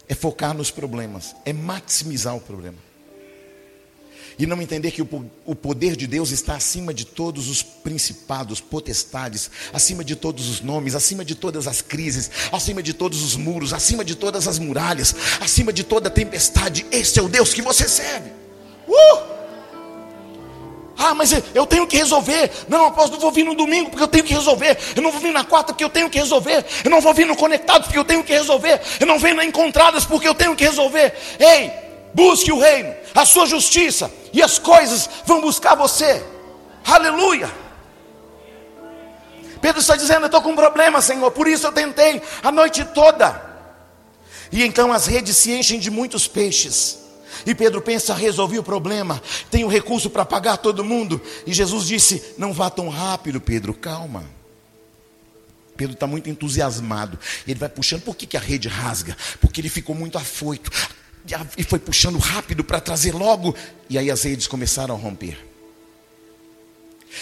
é 0.07 0.13
focar 0.13 0.55
nos 0.55 0.69
problemas, 0.69 1.35
é 1.45 1.51
maximizar 1.51 2.35
o 2.35 2.41
problema 2.41 2.86
e 4.39 4.45
não 4.45 4.61
entender 4.61 4.91
que 4.91 5.01
o, 5.01 5.55
poder 5.55 5.95
de 5.95 6.05
Deus 6.05 6.31
está 6.31 6.55
acima 6.55 6.93
de 6.93 7.05
todos 7.05 7.49
os 7.49 7.63
principados, 7.63 8.61
potestades, 8.61 9.49
acima 9.73 10.03
de 10.03 10.15
todos 10.15 10.47
os 10.47 10.61
nomes, 10.61 10.93
acima 10.93 11.25
de 11.25 11.33
todas 11.33 11.67
as 11.67 11.81
crises, 11.81 12.29
acima 12.51 12.83
de 12.83 12.93
todos 12.93 13.23
os 13.23 13.35
muros, 13.35 13.73
acima 13.73 14.05
de 14.05 14.15
todas 14.15 14.47
as 14.47 14.59
muralhas, 14.59 15.15
acima 15.41 15.73
de 15.73 15.83
toda 15.83 16.09
tempestade. 16.09 16.85
Esse 16.91 17.19
é 17.19 17.21
o 17.23 17.27
Deus 17.27 17.53
que 17.53 17.61
você 17.61 17.87
serve. 17.87 18.29
Uh! 18.87 19.37
Ah, 20.99 21.13
mas 21.13 21.31
eu 21.53 21.65
tenho 21.65 21.85
que 21.85 21.95
resolver. 21.95 22.49
Não, 22.67 22.87
apóstolo, 22.87 23.13
não 23.13 23.21
vou 23.21 23.31
vir 23.31 23.43
no 23.43 23.53
domingo 23.53 23.89
porque 23.89 24.03
eu 24.03 24.07
tenho 24.07 24.23
que 24.23 24.33
resolver. 24.33 24.77
Eu 24.95 25.01
não 25.01 25.11
vou 25.11 25.21
vir 25.21 25.31
na 25.31 25.43
quarta 25.43 25.71
porque 25.71 25.83
eu 25.83 25.89
tenho 25.89 26.09
que 26.09 26.17
resolver. 26.17 26.65
Eu 26.83 26.89
não 26.89 27.01
vou 27.01 27.13
vir 27.13 27.25
no 27.25 27.35
conectado 27.35 27.83
porque 27.83 27.99
eu 27.99 28.05
tenho 28.05 28.23
que 28.23 28.33
resolver. 28.33 28.81
Eu 28.99 29.05
não 29.05 29.19
venho 29.19 29.35
na 29.35 29.45
encontradas 29.45 30.05
porque 30.05 30.27
eu 30.27 30.33
tenho 30.33 30.55
que 30.55 30.63
resolver. 30.63 31.13
Ei, 31.39 31.86
busque 32.13 32.51
o 32.51 32.59
reino, 32.59 32.93
a 33.13 33.25
sua 33.25 33.45
justiça, 33.45 34.11
e 34.33 34.41
as 34.41 34.59
coisas 34.59 35.09
vão 35.25 35.41
buscar 35.41 35.75
você. 35.75 36.23
Aleluia. 36.85 37.51
Pedro 39.61 39.81
está 39.81 39.95
dizendo: 39.95 40.21
Eu 40.21 40.27
estou 40.27 40.41
com 40.41 40.51
um 40.51 40.55
problema, 40.55 41.01
Senhor, 41.01 41.29
por 41.31 41.47
isso 41.47 41.67
eu 41.67 41.71
tentei 41.71 42.21
a 42.43 42.51
noite 42.51 42.85
toda. 42.85 43.45
E 44.51 44.63
então 44.63 44.93
as 44.93 45.07
redes 45.07 45.35
se 45.37 45.51
enchem 45.51 45.79
de 45.79 45.91
muitos 45.91 46.27
peixes. 46.27 46.99
E 47.45 47.53
Pedro 47.53 47.81
pensa: 47.81 48.13
resolvi 48.13 48.57
o 48.57 48.63
problema, 48.63 49.21
tenho 49.49 49.67
recurso 49.67 50.09
para 50.09 50.25
pagar 50.25 50.57
todo 50.57 50.83
mundo. 50.83 51.21
E 51.45 51.53
Jesus 51.53 51.85
disse: 51.85 52.35
Não 52.37 52.53
vá 52.53 52.69
tão 52.69 52.89
rápido, 52.89 53.41
Pedro, 53.41 53.73
calma. 53.73 54.23
Pedro 55.75 55.93
está 55.93 56.07
muito 56.07 56.29
entusiasmado. 56.29 57.19
Ele 57.47 57.59
vai 57.59 57.69
puxando. 57.69 58.01
Por 58.01 58.15
que, 58.15 58.25
que 58.25 58.35
a 58.35 58.39
rede 58.39 58.67
rasga? 58.67 59.15
Porque 59.39 59.61
ele 59.61 59.69
ficou 59.69 59.95
muito 59.95 60.17
afoito 60.17 60.71
e 61.57 61.63
foi 61.63 61.79
puxando 61.79 62.17
rápido 62.17 62.63
para 62.63 62.79
trazer 62.79 63.13
logo, 63.13 63.55
e 63.89 63.97
aí 63.97 64.09
as 64.09 64.23
redes 64.23 64.47
começaram 64.47 64.95
a 64.95 64.97
romper. 64.97 65.37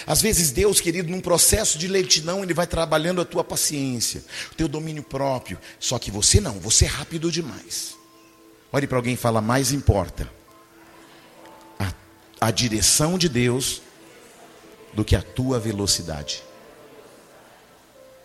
Às 0.06 0.22
vezes 0.22 0.52
Deus, 0.52 0.82
querido, 0.82 1.10
num 1.10 1.22
processo 1.22 1.78
de 1.78 1.88
leitidão, 1.88 2.44
Ele 2.44 2.54
vai 2.54 2.68
trabalhando 2.68 3.22
a 3.22 3.26
tua 3.26 3.44
paciência, 3.44 4.24
o 4.52 4.56
teu 4.56 4.68
domínio 4.68 5.04
próprio. 5.04 5.58
Só 5.80 5.98
que 5.98 6.12
você 6.12 6.42
não, 6.42 6.60
você 6.60 6.86
é 6.86 6.88
rápido 6.88 7.32
demais. 7.32 7.96
Olhe 8.72 8.88
para 8.88 8.98
alguém 8.98 9.14
e 9.14 9.18
fala, 9.18 9.42
mais 9.42 9.72
importa 9.72 10.30
a 11.80 11.94
a 12.40 12.52
direção 12.52 13.18
de 13.18 13.30
Deus 13.30 13.82
do 14.94 15.04
que 15.04 15.16
a 15.16 15.22
tua 15.22 15.60
velocidade. 15.60 16.44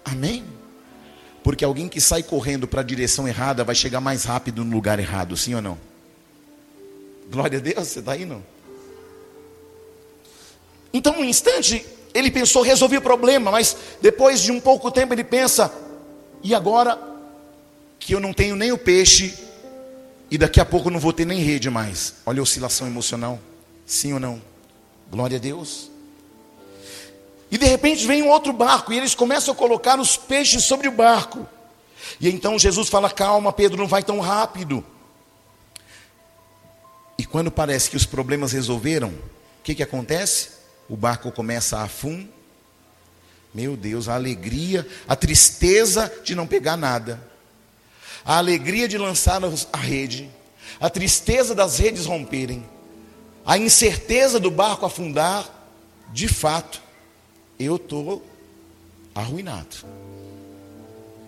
Amém? 0.05 0.45
Porque 1.43 1.65
alguém 1.65 1.89
que 1.89 2.01
sai 2.01 2.23
correndo 2.23 2.69
para 2.69 2.81
a 2.81 2.85
direção 2.85 3.27
errada 3.27 3.65
vai 3.65 3.75
chegar 3.75 4.01
mais 4.01 4.25
rápido 4.25 4.65
no 4.65 4.73
lugar 4.73 4.99
errado, 4.99 5.37
sim 5.37 5.55
ou 5.55 5.63
não? 5.63 5.79
Glória 7.31 7.59
a 7.59 7.63
Deus, 7.63 7.89
você 7.89 8.01
está 8.01 8.13
aí 8.13 8.25
não? 8.25 8.43
Então, 10.93 11.21
um 11.21 11.25
instante, 11.25 11.87
ele 12.13 12.31
pensou, 12.31 12.63
resolvi 12.63 12.97
o 12.97 13.03
problema, 13.03 13.51
mas 13.51 13.77
depois 14.03 14.41
de 14.41 14.51
um 14.51 14.61
pouco 14.61 14.91
tempo 14.91 15.15
ele 15.15 15.23
pensa, 15.23 15.73
e 16.43 16.55
agora 16.55 16.99
que 17.99 18.15
eu 18.15 18.21
não 18.21 18.33
tenho 18.33 18.57
nem 18.57 18.73
o 18.73 18.79
peixe, 18.79 19.35
e 20.31 20.39
daqui 20.39 20.61
a 20.61 20.65
pouco 20.65 20.91
não 20.91 21.01
vou 21.01 21.13
ter 21.13 21.25
nem 21.25 21.41
rede 21.41 21.71
mais. 21.71 22.15
Olha 22.25 22.41
a 22.41 22.43
oscilação 22.43 22.87
emocional, 22.87 23.39
sim 23.87 24.13
ou 24.13 24.21
não? 24.21 24.41
Glória 25.11 25.37
a 25.37 25.41
Deus. 25.41 25.90
E 27.51 27.59
de 27.59 27.67
repente 27.67 28.07
vem 28.07 28.23
um 28.23 28.29
outro 28.29 28.53
barco, 28.53 28.93
e 28.93 28.97
eles 28.97 29.15
começam 29.15 29.53
a 29.53 29.57
colocar 29.57 29.99
os 29.99 30.17
peixes 30.17 30.65
sobre 30.65 30.89
o 30.89 30.93
barco. 30.93 31.47
E 32.21 32.29
então 32.29 32.59
Jesus 32.59 32.89
fala: 32.89 33.11
Calma, 33.11 33.53
Pedro, 33.53 33.79
não 33.79 33.89
vai 33.89 34.03
tão 34.03 34.21
rápido. 34.21 34.85
E 37.19 37.25
quando 37.25 37.51
parece 37.51 37.91
que 37.91 37.97
os 37.97 38.07
problemas 38.07 38.53
resolveram, 38.53 39.09
o 39.09 39.63
que, 39.63 39.75
que 39.75 39.83
acontece? 39.83 40.51
O 40.89 40.97
barco 40.97 41.31
começa 41.31 41.79
a 41.79 41.83
afundar. 41.83 42.41
Meu 43.53 43.77
Deus, 43.77 44.09
a 44.09 44.15
alegria, 44.15 44.87
a 45.09 45.17
tristeza 45.17 46.13
de 46.23 46.37
não 46.37 46.47
pegar 46.47 46.77
nada, 46.77 47.21
a 48.25 48.37
alegria 48.37 48.87
de 48.87 48.97
lançar 48.97 49.41
a 49.73 49.77
rede, 49.77 50.31
a 50.81 50.89
tristeza 50.89 51.53
das 51.53 51.79
redes 51.79 52.07
romperem, 52.07 52.65
a 53.45 53.59
incerteza 53.59 54.39
do 54.39 54.53
barco 54.53 54.87
afundar, 54.87 55.45
de 56.13 56.29
fato, 56.29 56.81
eu 57.61 57.77
estou 57.77 58.25
arruinado. 59.15 59.77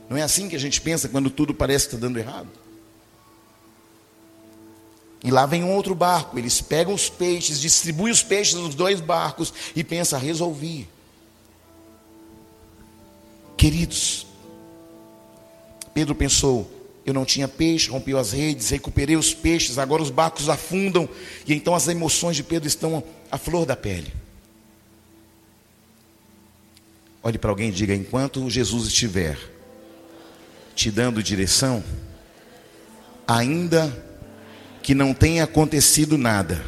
Não 0.09 0.17
é 0.17 0.23
assim 0.23 0.49
que 0.49 0.57
a 0.57 0.59
gente 0.59 0.81
pensa 0.81 1.09
quando 1.09 1.31
tudo 1.31 1.55
parece 1.55 1.87
estar 1.87 1.99
dando 1.99 2.19
errado? 2.19 2.49
E 5.23 5.31
lá 5.31 5.47
vem 5.47 5.63
um 5.63 5.71
outro 5.71 5.95
barco, 5.95 6.37
eles 6.37 6.61
pegam 6.61 6.93
os 6.93 7.09
peixes, 7.09 7.61
distribuem 7.61 8.13
os 8.13 8.23
peixes 8.23 8.55
nos 8.55 8.75
dois 8.75 9.01
barcos 9.01 9.53
e 9.77 9.85
pensa, 9.85 10.19
resolvi. 10.19 10.89
Queridos, 13.57 14.27
Pedro 15.95 16.15
pensou, 16.15 16.69
eu 17.07 17.15
não 17.15 17.25
tinha 17.25 17.47
peixe, 17.47 17.89
rompeu 17.89 18.19
as 18.19 18.33
redes, 18.33 18.71
recuperei 18.71 19.17
os 19.17 19.33
peixes, 19.33 19.79
agora 19.79 20.03
os 20.03 20.11
barcos 20.11 20.49
afundam, 20.49 21.09
e 21.47 21.55
então 21.55 21.75
as 21.75 21.87
emoções 21.87 22.35
de 22.35 22.43
Pedro 22.43 22.67
estão 22.67 23.05
à 23.31 23.39
flor 23.39 23.65
da 23.65 23.77
pele. 23.77 24.22
Olhe 27.23 27.39
para 27.39 27.51
alguém 27.51 27.69
e 27.69 27.73
diga: 27.73 27.95
enquanto 27.95 28.51
Jesus 28.51 28.89
estiver 28.89 29.39
te 30.75 30.91
dando 30.91 31.23
direção, 31.23 31.85
ainda 33.27 33.93
que 34.83 34.95
não 34.95 35.15
tenha 35.15 35.45
acontecido 35.45 36.19
nada, 36.19 36.61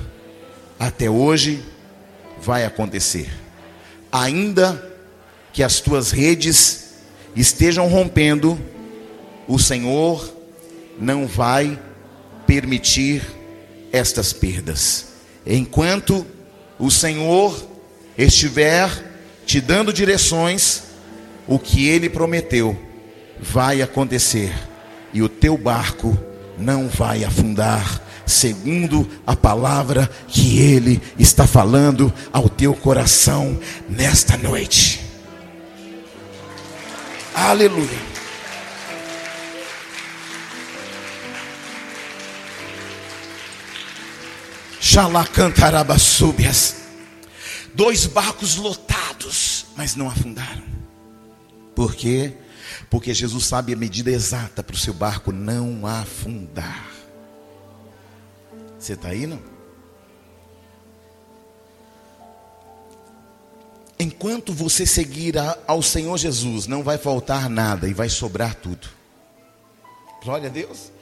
até 0.79 1.11
hoje 1.11 1.63
vai 2.41 2.65
acontecer. 2.65 3.29
Ainda 4.13 4.93
que 5.53 5.63
as 5.63 5.81
tuas 5.81 6.13
redes 6.13 6.95
estejam 7.35 7.89
rompendo, 7.89 8.61
o 9.49 9.59
Senhor 9.59 10.33
não 10.99 11.27
vai 11.27 11.81
permitir 12.47 13.23
estas 13.93 14.33
perdas. 14.33 15.07
Enquanto 15.45 16.25
o 16.79 16.91
Senhor 16.91 17.67
estiver 18.17 19.14
te 19.47 19.61
dando 19.61 19.93
direções, 19.93 20.85
o 21.47 21.59
que 21.59 21.89
ele 21.89 22.09
prometeu 22.09 22.77
vai 23.41 23.83
acontecer 23.83 24.53
e 25.13 25.23
o 25.23 25.29
teu 25.29 25.57
barco 25.57 26.19
não 26.59 26.89
vai 26.89 27.25
afundar, 27.25 28.03
segundo 28.27 29.09
a 29.27 29.37
palavra 29.37 30.11
que 30.29 30.59
ele 30.59 31.01
está 31.19 31.47
falando 31.47 32.13
ao 32.33 32.49
teu 32.49 32.75
coração 32.75 33.59
nesta 33.89 34.37
noite. 34.37 35.01
Aleluia. 37.35 38.15
Xalacantarabasúbias 44.81 46.84
dois 47.75 48.07
barcos 48.07 48.57
lotados, 48.57 49.67
mas 49.77 49.97
não 49.97 50.09
afundaram. 50.09 50.63
Por 51.75 51.95
quê? 51.95 52.35
Porque 52.89 53.13
Jesus 53.13 53.45
sabe 53.45 53.73
a 53.73 53.77
medida 53.77 54.11
exata 54.11 54.63
para 54.63 54.75
o 54.75 54.79
seu 54.79 54.95
barco 54.95 55.33
não 55.33 55.87
afundar. 55.87 56.91
Você 58.79 58.95
está 58.95 59.09
aí, 59.09 59.27
não? 59.27 59.43
Enquanto 63.99 64.53
você 64.53 64.85
seguir 64.85 65.35
ao 65.67 65.83
Senhor 65.83 66.17
Jesus, 66.19 66.67
não 66.67 66.83
vai 66.83 66.99
faltar 66.99 67.49
nada 67.49 67.89
e 67.89 67.95
vai 67.95 68.09
sobrar 68.09 68.55
tudo. 68.55 68.89
Glória 70.23 70.49
a 70.49 70.53
Deus 70.53 70.94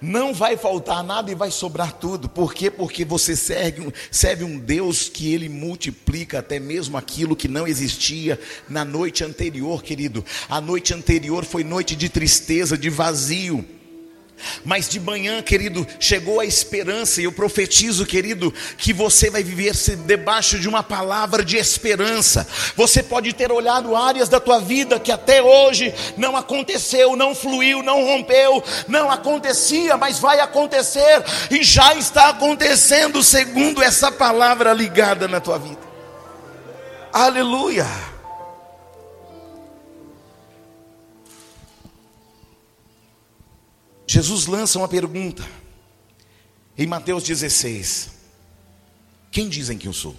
não 0.00 0.32
vai 0.32 0.56
faltar 0.56 1.02
nada 1.02 1.30
e 1.30 1.34
vai 1.34 1.50
sobrar 1.50 1.92
tudo. 1.92 2.28
Por 2.28 2.54
quê? 2.54 2.70
Porque 2.70 3.04
você 3.04 3.36
serve, 3.36 3.92
serve 4.10 4.44
um 4.44 4.58
Deus 4.58 5.08
que 5.08 5.32
ele 5.32 5.48
multiplica 5.48 6.38
até 6.38 6.58
mesmo 6.58 6.96
aquilo 6.96 7.36
que 7.36 7.48
não 7.48 7.66
existia 7.66 8.40
na 8.68 8.84
noite 8.84 9.24
anterior, 9.24 9.82
querido. 9.82 10.24
A 10.48 10.60
noite 10.60 10.94
anterior 10.94 11.44
foi 11.44 11.64
noite 11.64 11.94
de 11.96 12.08
tristeza, 12.08 12.78
de 12.78 12.88
vazio. 12.88 13.79
Mas 14.64 14.88
de 14.88 14.98
manhã, 15.00 15.42
querido, 15.42 15.86
chegou 15.98 16.40
a 16.40 16.44
esperança, 16.44 17.20
e 17.20 17.24
eu 17.24 17.32
profetizo, 17.32 18.06
querido, 18.06 18.52
que 18.76 18.92
você 18.92 19.30
vai 19.30 19.42
viver 19.42 19.74
debaixo 20.06 20.58
de 20.58 20.68
uma 20.68 20.82
palavra 20.82 21.44
de 21.44 21.56
esperança. 21.56 22.46
Você 22.76 23.02
pode 23.02 23.32
ter 23.32 23.50
olhado 23.52 23.96
áreas 23.96 24.28
da 24.28 24.40
tua 24.40 24.58
vida 24.60 24.98
que 24.98 25.12
até 25.12 25.42
hoje 25.42 25.94
não 26.16 26.36
aconteceu, 26.36 27.16
não 27.16 27.34
fluiu, 27.34 27.82
não 27.82 28.04
rompeu, 28.04 28.62
não 28.88 29.10
acontecia, 29.10 29.96
mas 29.96 30.18
vai 30.18 30.40
acontecer 30.40 31.22
e 31.50 31.62
já 31.62 31.94
está 31.94 32.30
acontecendo 32.30 33.22
segundo 33.22 33.82
essa 33.82 34.10
palavra 34.10 34.72
ligada 34.72 35.28
na 35.28 35.40
tua 35.40 35.58
vida. 35.58 35.80
Aleluia. 37.12 38.09
Jesus 44.12 44.46
lança 44.46 44.76
uma 44.76 44.88
pergunta 44.88 45.48
em 46.76 46.84
Mateus 46.84 47.22
16: 47.22 48.10
Quem 49.30 49.48
dizem 49.48 49.78
que 49.78 49.86
eu 49.86 49.92
sou? 49.92 50.18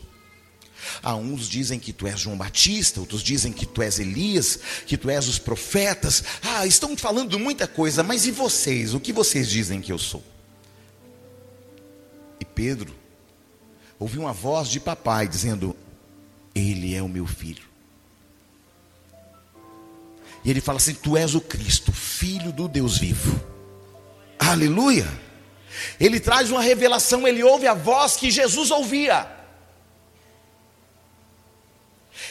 Ah, 1.04 1.18
uns 1.18 1.50
dizem 1.50 1.78
que 1.78 1.92
tu 1.92 2.08
és 2.08 2.18
João 2.18 2.38
Batista, 2.38 3.02
outros 3.02 3.22
dizem 3.22 3.52
que 3.52 3.66
tu 3.66 3.82
és 3.82 4.00
Elias, 4.00 4.58
que 4.88 4.96
tu 4.96 5.10
és 5.10 5.28
os 5.28 5.38
profetas. 5.38 6.24
Ah, 6.42 6.66
estão 6.66 6.96
falando 6.96 7.38
muita 7.38 7.68
coisa, 7.68 8.02
mas 8.02 8.26
e 8.26 8.32
vocês? 8.32 8.94
O 8.94 9.00
que 9.00 9.12
vocês 9.12 9.50
dizem 9.50 9.82
que 9.82 9.92
eu 9.92 10.00
sou? 10.00 10.24
E 12.39 12.46
Pedro 12.46 12.96
ouviu 14.00 14.22
uma 14.22 14.32
voz 14.32 14.70
de 14.70 14.80
papai 14.80 15.28
dizendo: 15.28 15.76
Ele 16.56 16.96
é 16.96 17.04
o 17.04 17.10
meu 17.10 17.28
filho. 17.28 17.66
E 20.46 20.50
ele 20.50 20.62
fala 20.62 20.78
assim: 20.78 20.94
Tu 20.94 21.18
és 21.18 21.36
o 21.36 21.42
Cristo, 21.42 21.92
filho 21.92 22.54
do 22.54 22.70
Deus 22.70 22.98
vivo. 22.98 23.52
Aleluia. 24.42 25.08
Ele 26.00 26.20
traz 26.20 26.50
uma 26.50 26.62
revelação, 26.62 27.28
ele 27.28 27.44
ouve 27.44 27.68
a 27.68 27.76
voz 27.76 28.16
que 28.16 28.32
Jesus 28.32 28.72
ouvia. 28.72 29.30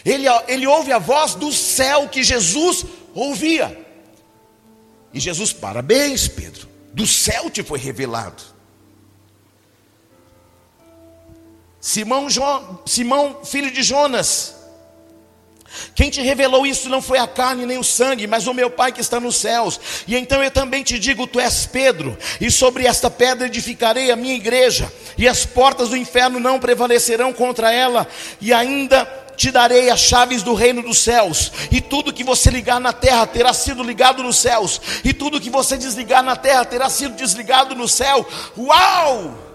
Ele, 0.04 0.26
ele 0.48 0.66
ouve 0.66 0.92
a 0.92 0.98
voz 0.98 1.36
do 1.36 1.52
céu 1.52 2.08
que 2.08 2.24
Jesus 2.24 2.84
ouvia. 3.14 3.86
E 5.14 5.20
Jesus, 5.20 5.52
parabéns, 5.52 6.26
Pedro, 6.26 6.68
do 6.92 7.06
céu 7.06 7.48
te 7.48 7.62
foi 7.62 7.78
revelado. 7.78 8.42
Simão, 11.80 12.26
Simão 12.86 13.44
filho 13.44 13.70
de 13.70 13.84
Jonas, 13.84 14.56
quem 15.94 16.10
te 16.10 16.20
revelou 16.20 16.66
isso 16.66 16.88
não 16.88 17.00
foi 17.00 17.18
a 17.18 17.26
carne 17.26 17.66
nem 17.66 17.78
o 17.78 17.84
sangue, 17.84 18.26
mas 18.26 18.46
o 18.46 18.54
meu 18.54 18.70
Pai 18.70 18.92
que 18.92 19.00
está 19.00 19.20
nos 19.20 19.36
céus. 19.36 19.80
E 20.06 20.16
então 20.16 20.42
eu 20.42 20.50
também 20.50 20.82
te 20.82 20.98
digo: 20.98 21.26
tu 21.26 21.38
és 21.38 21.66
Pedro, 21.66 22.16
e 22.40 22.50
sobre 22.50 22.86
esta 22.86 23.10
pedra 23.10 23.46
edificarei 23.46 24.10
a 24.10 24.16
minha 24.16 24.34
igreja, 24.34 24.92
e 25.16 25.28
as 25.28 25.44
portas 25.44 25.90
do 25.90 25.96
inferno 25.96 26.40
não 26.40 26.58
prevalecerão 26.58 27.32
contra 27.32 27.72
ela, 27.72 28.06
e 28.40 28.52
ainda 28.52 29.04
te 29.36 29.50
darei 29.50 29.88
as 29.88 30.00
chaves 30.00 30.42
do 30.42 30.54
reino 30.54 30.82
dos 30.82 30.98
céus, 30.98 31.50
e 31.70 31.80
tudo 31.80 32.12
que 32.12 32.24
você 32.24 32.50
ligar 32.50 32.80
na 32.80 32.92
terra 32.92 33.26
terá 33.26 33.52
sido 33.52 33.82
ligado 33.82 34.22
nos 34.22 34.36
céus, 34.36 34.80
e 35.04 35.12
tudo 35.12 35.40
que 35.40 35.50
você 35.50 35.76
desligar 35.76 36.22
na 36.22 36.36
terra 36.36 36.64
terá 36.64 36.90
sido 36.90 37.14
desligado 37.14 37.74
no 37.74 37.88
céu. 37.88 38.26
Uau! 38.56 39.49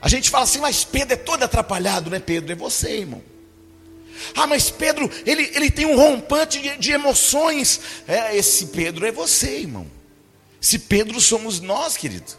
A 0.00 0.08
gente 0.08 0.30
fala 0.30 0.44
assim, 0.44 0.60
mas 0.60 0.84
Pedro 0.84 1.14
é 1.14 1.16
todo 1.16 1.42
atrapalhado, 1.42 2.10
né? 2.10 2.18
Pedro 2.18 2.52
é 2.52 2.54
você, 2.54 2.98
irmão. 2.98 3.22
Ah, 4.34 4.46
mas 4.46 4.70
Pedro, 4.70 5.10
ele, 5.26 5.50
ele 5.54 5.70
tem 5.70 5.86
um 5.86 5.96
rompante 5.96 6.60
de, 6.60 6.76
de 6.76 6.92
emoções. 6.92 7.80
É, 8.06 8.36
esse 8.36 8.66
Pedro 8.66 9.06
é 9.06 9.12
você, 9.12 9.60
irmão. 9.60 9.86
Esse 10.60 10.78
Pedro 10.78 11.20
somos 11.20 11.60
nós, 11.60 11.96
querido. 11.96 12.32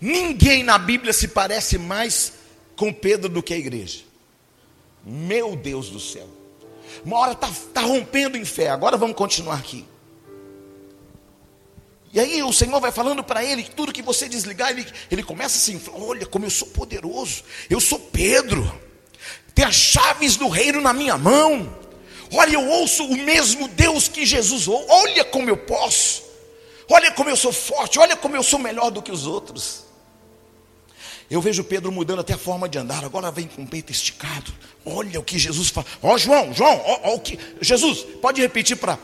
Ninguém 0.00 0.62
na 0.62 0.78
Bíblia 0.78 1.12
se 1.12 1.28
parece 1.28 1.78
mais 1.78 2.32
com 2.76 2.92
Pedro 2.92 3.28
do 3.28 3.42
que 3.42 3.54
a 3.54 3.58
igreja. 3.58 4.00
Meu 5.04 5.54
Deus 5.54 5.88
do 5.88 6.00
céu. 6.00 6.28
Uma 7.04 7.18
hora 7.18 7.32
está 7.32 7.50
tá 7.72 7.80
rompendo 7.82 8.36
em 8.36 8.44
fé. 8.44 8.68
Agora 8.68 8.96
vamos 8.96 9.16
continuar 9.16 9.58
aqui. 9.58 9.84
E 12.14 12.20
aí 12.20 12.40
o 12.44 12.52
Senhor 12.52 12.80
vai 12.80 12.92
falando 12.92 13.24
para 13.24 13.44
ele, 13.44 13.64
tudo 13.64 13.92
que 13.92 14.00
você 14.00 14.28
desligar, 14.28 14.70
ele, 14.70 14.86
ele 15.10 15.24
começa 15.24 15.56
assim, 15.56 15.82
olha 15.92 16.24
como 16.24 16.46
eu 16.46 16.50
sou 16.50 16.68
poderoso, 16.68 17.42
eu 17.68 17.80
sou 17.80 17.98
Pedro, 17.98 18.72
tem 19.52 19.64
as 19.64 19.74
chaves 19.74 20.36
do 20.36 20.46
reino 20.46 20.80
na 20.80 20.92
minha 20.92 21.18
mão, 21.18 21.76
olha, 22.32 22.54
eu 22.54 22.68
ouço 22.68 23.04
o 23.04 23.16
mesmo 23.16 23.66
Deus 23.66 24.06
que 24.06 24.24
Jesus 24.24 24.68
olha 24.68 25.24
como 25.24 25.50
eu 25.50 25.56
posso, 25.56 26.22
olha 26.88 27.10
como 27.10 27.30
eu 27.30 27.36
sou 27.36 27.52
forte, 27.52 27.98
olha 27.98 28.16
como 28.16 28.36
eu 28.36 28.44
sou 28.44 28.60
melhor 28.60 28.92
do 28.92 29.02
que 29.02 29.10
os 29.10 29.26
outros. 29.26 29.82
Eu 31.28 31.40
vejo 31.40 31.64
Pedro 31.64 31.90
mudando 31.90 32.20
até 32.20 32.34
a 32.34 32.38
forma 32.38 32.68
de 32.68 32.78
andar, 32.78 33.04
agora 33.04 33.32
vem 33.32 33.48
com 33.48 33.62
o 33.62 33.66
peito 33.66 33.90
esticado, 33.90 34.52
olha 34.86 35.18
o 35.18 35.24
que 35.24 35.36
Jesus 35.36 35.68
fala, 35.68 35.86
ó 36.00 36.16
João, 36.16 36.54
João, 36.54 36.80
ó, 36.86 37.00
ó 37.10 37.14
o 37.16 37.18
que, 37.18 37.36
Jesus, 37.60 38.06
pode 38.22 38.40
repetir 38.40 38.76
para 38.76 39.00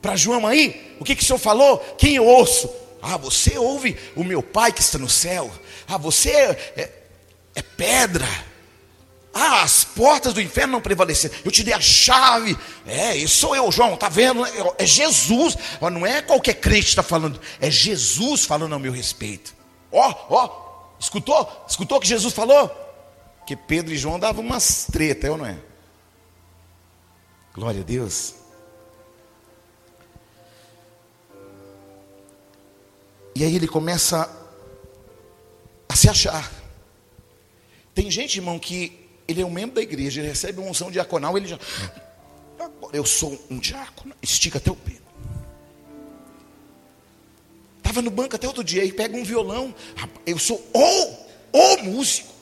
para 0.00 0.16
João 0.16 0.46
aí, 0.46 0.96
o 1.00 1.04
que, 1.04 1.14
que 1.14 1.22
o 1.22 1.26
senhor 1.26 1.38
falou? 1.38 1.78
Quem 1.98 2.16
eu 2.16 2.24
ouço? 2.24 2.70
Ah, 3.02 3.16
você 3.16 3.58
ouve 3.58 3.96
o 4.16 4.24
meu 4.24 4.42
pai 4.42 4.72
que 4.72 4.80
está 4.80 4.98
no 4.98 5.08
céu. 5.08 5.50
Ah, 5.86 5.96
você 5.96 6.30
é, 6.30 6.92
é, 7.54 7.62
pedra. 7.62 8.28
Ah, 9.32 9.62
as 9.62 9.84
portas 9.84 10.32
do 10.32 10.40
inferno 10.40 10.72
não 10.72 10.80
prevaleceram. 10.80 11.34
Eu 11.44 11.50
te 11.50 11.62
dei 11.62 11.74
a 11.74 11.80
chave. 11.80 12.56
É, 12.86 13.16
isso 13.16 13.38
sou 13.38 13.54
eu, 13.54 13.70
João, 13.70 13.96
tá 13.96 14.08
vendo? 14.08 14.44
É, 14.44 14.50
é 14.78 14.86
Jesus. 14.86 15.56
Não 15.80 16.06
é 16.06 16.22
qualquer 16.22 16.54
crente 16.54 16.88
está 16.88 17.02
falando. 17.02 17.40
É 17.60 17.70
Jesus 17.70 18.44
falando 18.44 18.72
ao 18.72 18.80
meu 18.80 18.92
respeito. 18.92 19.54
Ó, 19.92 20.14
ó, 20.28 20.94
escutou? 20.98 21.64
Escutou 21.68 21.98
o 21.98 22.00
que 22.00 22.08
Jesus 22.08 22.34
falou? 22.34 22.70
Que 23.46 23.56
Pedro 23.56 23.94
e 23.94 23.96
João 23.96 24.18
davam 24.18 24.44
umas 24.44 24.86
treta, 24.90 25.26
eu 25.26 25.36
não 25.36 25.46
é? 25.46 25.56
Glória 27.54 27.80
a 27.80 27.84
Deus. 27.84 28.37
E 33.38 33.44
aí 33.44 33.54
ele 33.54 33.68
começa 33.68 34.28
a 35.88 35.94
se 35.94 36.10
achar. 36.10 36.52
Tem 37.94 38.10
gente, 38.10 38.38
irmão, 38.38 38.58
que 38.58 39.08
ele 39.28 39.40
é 39.40 39.46
um 39.46 39.50
membro 39.50 39.76
da 39.76 39.80
igreja, 39.80 40.20
ele 40.20 40.26
recebe 40.26 40.58
uma 40.58 40.68
unção 40.68 40.90
diaconal, 40.90 41.38
ele 41.38 41.46
já. 41.46 41.56
Agora 42.58 42.96
eu 42.96 43.06
sou 43.06 43.40
um 43.48 43.60
diácono, 43.60 44.12
estica 44.20 44.58
até 44.58 44.72
o 44.72 44.74
pé. 44.74 44.94
Estava 47.76 48.02
no 48.02 48.10
banco 48.10 48.34
até 48.34 48.48
outro 48.48 48.64
dia, 48.64 48.84
e 48.84 48.92
pega 48.92 49.16
um 49.16 49.22
violão. 49.22 49.72
Eu 50.26 50.36
sou 50.36 50.60
o, 50.74 51.56
o 51.56 51.82
músico. 51.84 52.34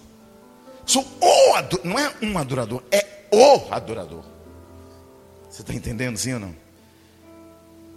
Sou 0.86 1.04
o 1.20 1.54
adorador. 1.56 1.80
Não 1.84 1.98
é 1.98 2.14
um 2.22 2.38
adorador, 2.38 2.82
é 2.90 3.26
o 3.30 3.70
adorador. 3.70 4.24
Você 5.50 5.60
está 5.60 5.74
entendendo, 5.74 6.16
sim 6.16 6.32
ou 6.32 6.40
não? 6.40 6.56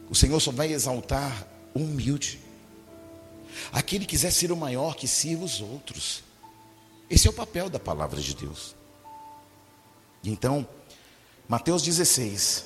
O 0.10 0.16
Senhor 0.16 0.38
só 0.42 0.52
vai 0.52 0.74
exaltar 0.74 1.48
o 1.74 1.80
humilde. 1.80 2.49
Aquele 3.72 4.06
que 4.06 4.12
quiser 4.12 4.32
ser 4.32 4.52
o 4.52 4.58
maior, 4.58 4.96
que 4.96 5.08
sirva 5.08 5.46
os 5.46 5.62
outros. 5.62 6.24
Esse 7.10 7.28
é 7.28 7.30
o 7.30 7.34
papel 7.34 7.70
da 7.70 7.80
palavra 7.80 8.22
de 8.22 8.36
Deus. 8.36 8.76
Então, 10.24 10.68
Mateus 11.48 11.82
16. 11.82 12.66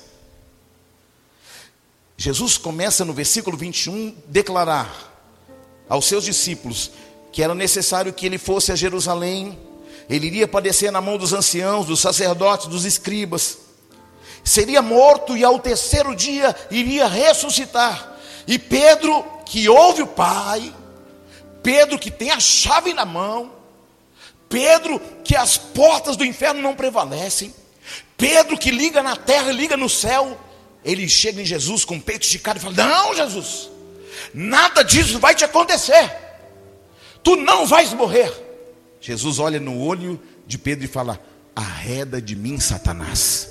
Jesus 2.16 2.56
começa 2.56 3.04
no 3.04 3.12
versículo 3.12 3.56
21 3.56 4.14
declarar 4.26 5.12
aos 5.88 6.06
seus 6.06 6.24
discípulos 6.24 6.90
que 7.32 7.42
era 7.42 7.54
necessário 7.54 8.12
que 8.12 8.24
ele 8.26 8.38
fosse 8.38 8.70
a 8.70 8.76
Jerusalém, 8.76 9.58
ele 10.08 10.28
iria 10.28 10.46
padecer 10.46 10.92
na 10.92 11.00
mão 11.00 11.18
dos 11.18 11.32
anciãos, 11.32 11.86
dos 11.86 11.98
sacerdotes, 11.98 12.68
dos 12.68 12.84
escribas, 12.84 13.58
seria 14.44 14.80
morto 14.80 15.36
e 15.36 15.42
ao 15.42 15.58
terceiro 15.58 16.14
dia 16.14 16.54
iria 16.70 17.08
ressuscitar. 17.08 18.20
E 18.46 18.56
Pedro, 18.56 19.24
que 19.46 19.68
ouve 19.68 20.02
o 20.02 20.06
Pai, 20.06 20.74
Pedro 21.62 21.98
que 21.98 22.10
tem 22.10 22.30
a 22.30 22.40
chave 22.40 22.92
na 22.92 23.04
mão, 23.04 23.52
Pedro 24.48 25.00
que 25.24 25.36
as 25.36 25.56
portas 25.56 26.16
do 26.16 26.24
inferno 26.24 26.60
não 26.60 26.74
prevalecem, 26.74 27.54
Pedro 28.16 28.56
que 28.56 28.70
liga 28.70 29.02
na 29.02 29.16
terra 29.16 29.50
e 29.50 29.56
liga 29.56 29.76
no 29.76 29.88
céu, 29.88 30.38
ele 30.84 31.08
chega 31.08 31.40
em 31.40 31.44
Jesus 31.44 31.84
com 31.84 31.98
peito 31.98 32.22
esticado 32.22 32.58
e 32.58 32.62
fala: 32.62 32.74
Não, 32.76 33.14
Jesus, 33.14 33.70
nada 34.32 34.82
disso 34.82 35.18
vai 35.18 35.34
te 35.34 35.44
acontecer, 35.44 36.10
tu 37.22 37.36
não 37.36 37.66
vais 37.66 37.92
morrer. 37.92 38.32
Jesus 39.00 39.38
olha 39.38 39.60
no 39.60 39.80
olho 39.80 40.20
de 40.46 40.56
Pedro 40.58 40.84
e 40.84 40.88
fala: 40.88 41.20
Arreda 41.54 42.20
de 42.20 42.36
mim, 42.36 42.58
Satanás. 42.60 43.50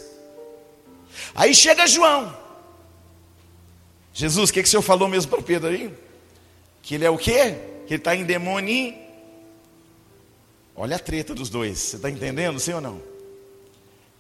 Aí 1.36 1.54
chega 1.54 1.88
João. 1.88 2.43
Jesus, 4.14 4.50
o 4.50 4.54
que, 4.54 4.62
que 4.62 4.68
o 4.68 4.72
senhor 4.72 4.84
falou 4.84 5.08
mesmo 5.08 5.32
para 5.32 5.42
Pedro 5.42 5.70
aí? 5.70 5.92
Que 6.82 6.96
ele 6.96 7.06
é 7.06 7.10
o 7.10 7.18
quê? 7.18 7.56
que 7.86 7.94
ele 7.94 8.02
está 8.02 8.16
em 8.16 8.24
demônio. 8.24 8.96
Olha 10.76 10.96
a 10.96 11.00
treta 11.00 11.36
dos 11.36 11.50
dois, 11.50 11.78
você 11.78 11.96
está 11.98 12.10
entendendo, 12.10 12.60
sim 12.60 12.74
ou 12.74 12.82
não? 12.82 13.02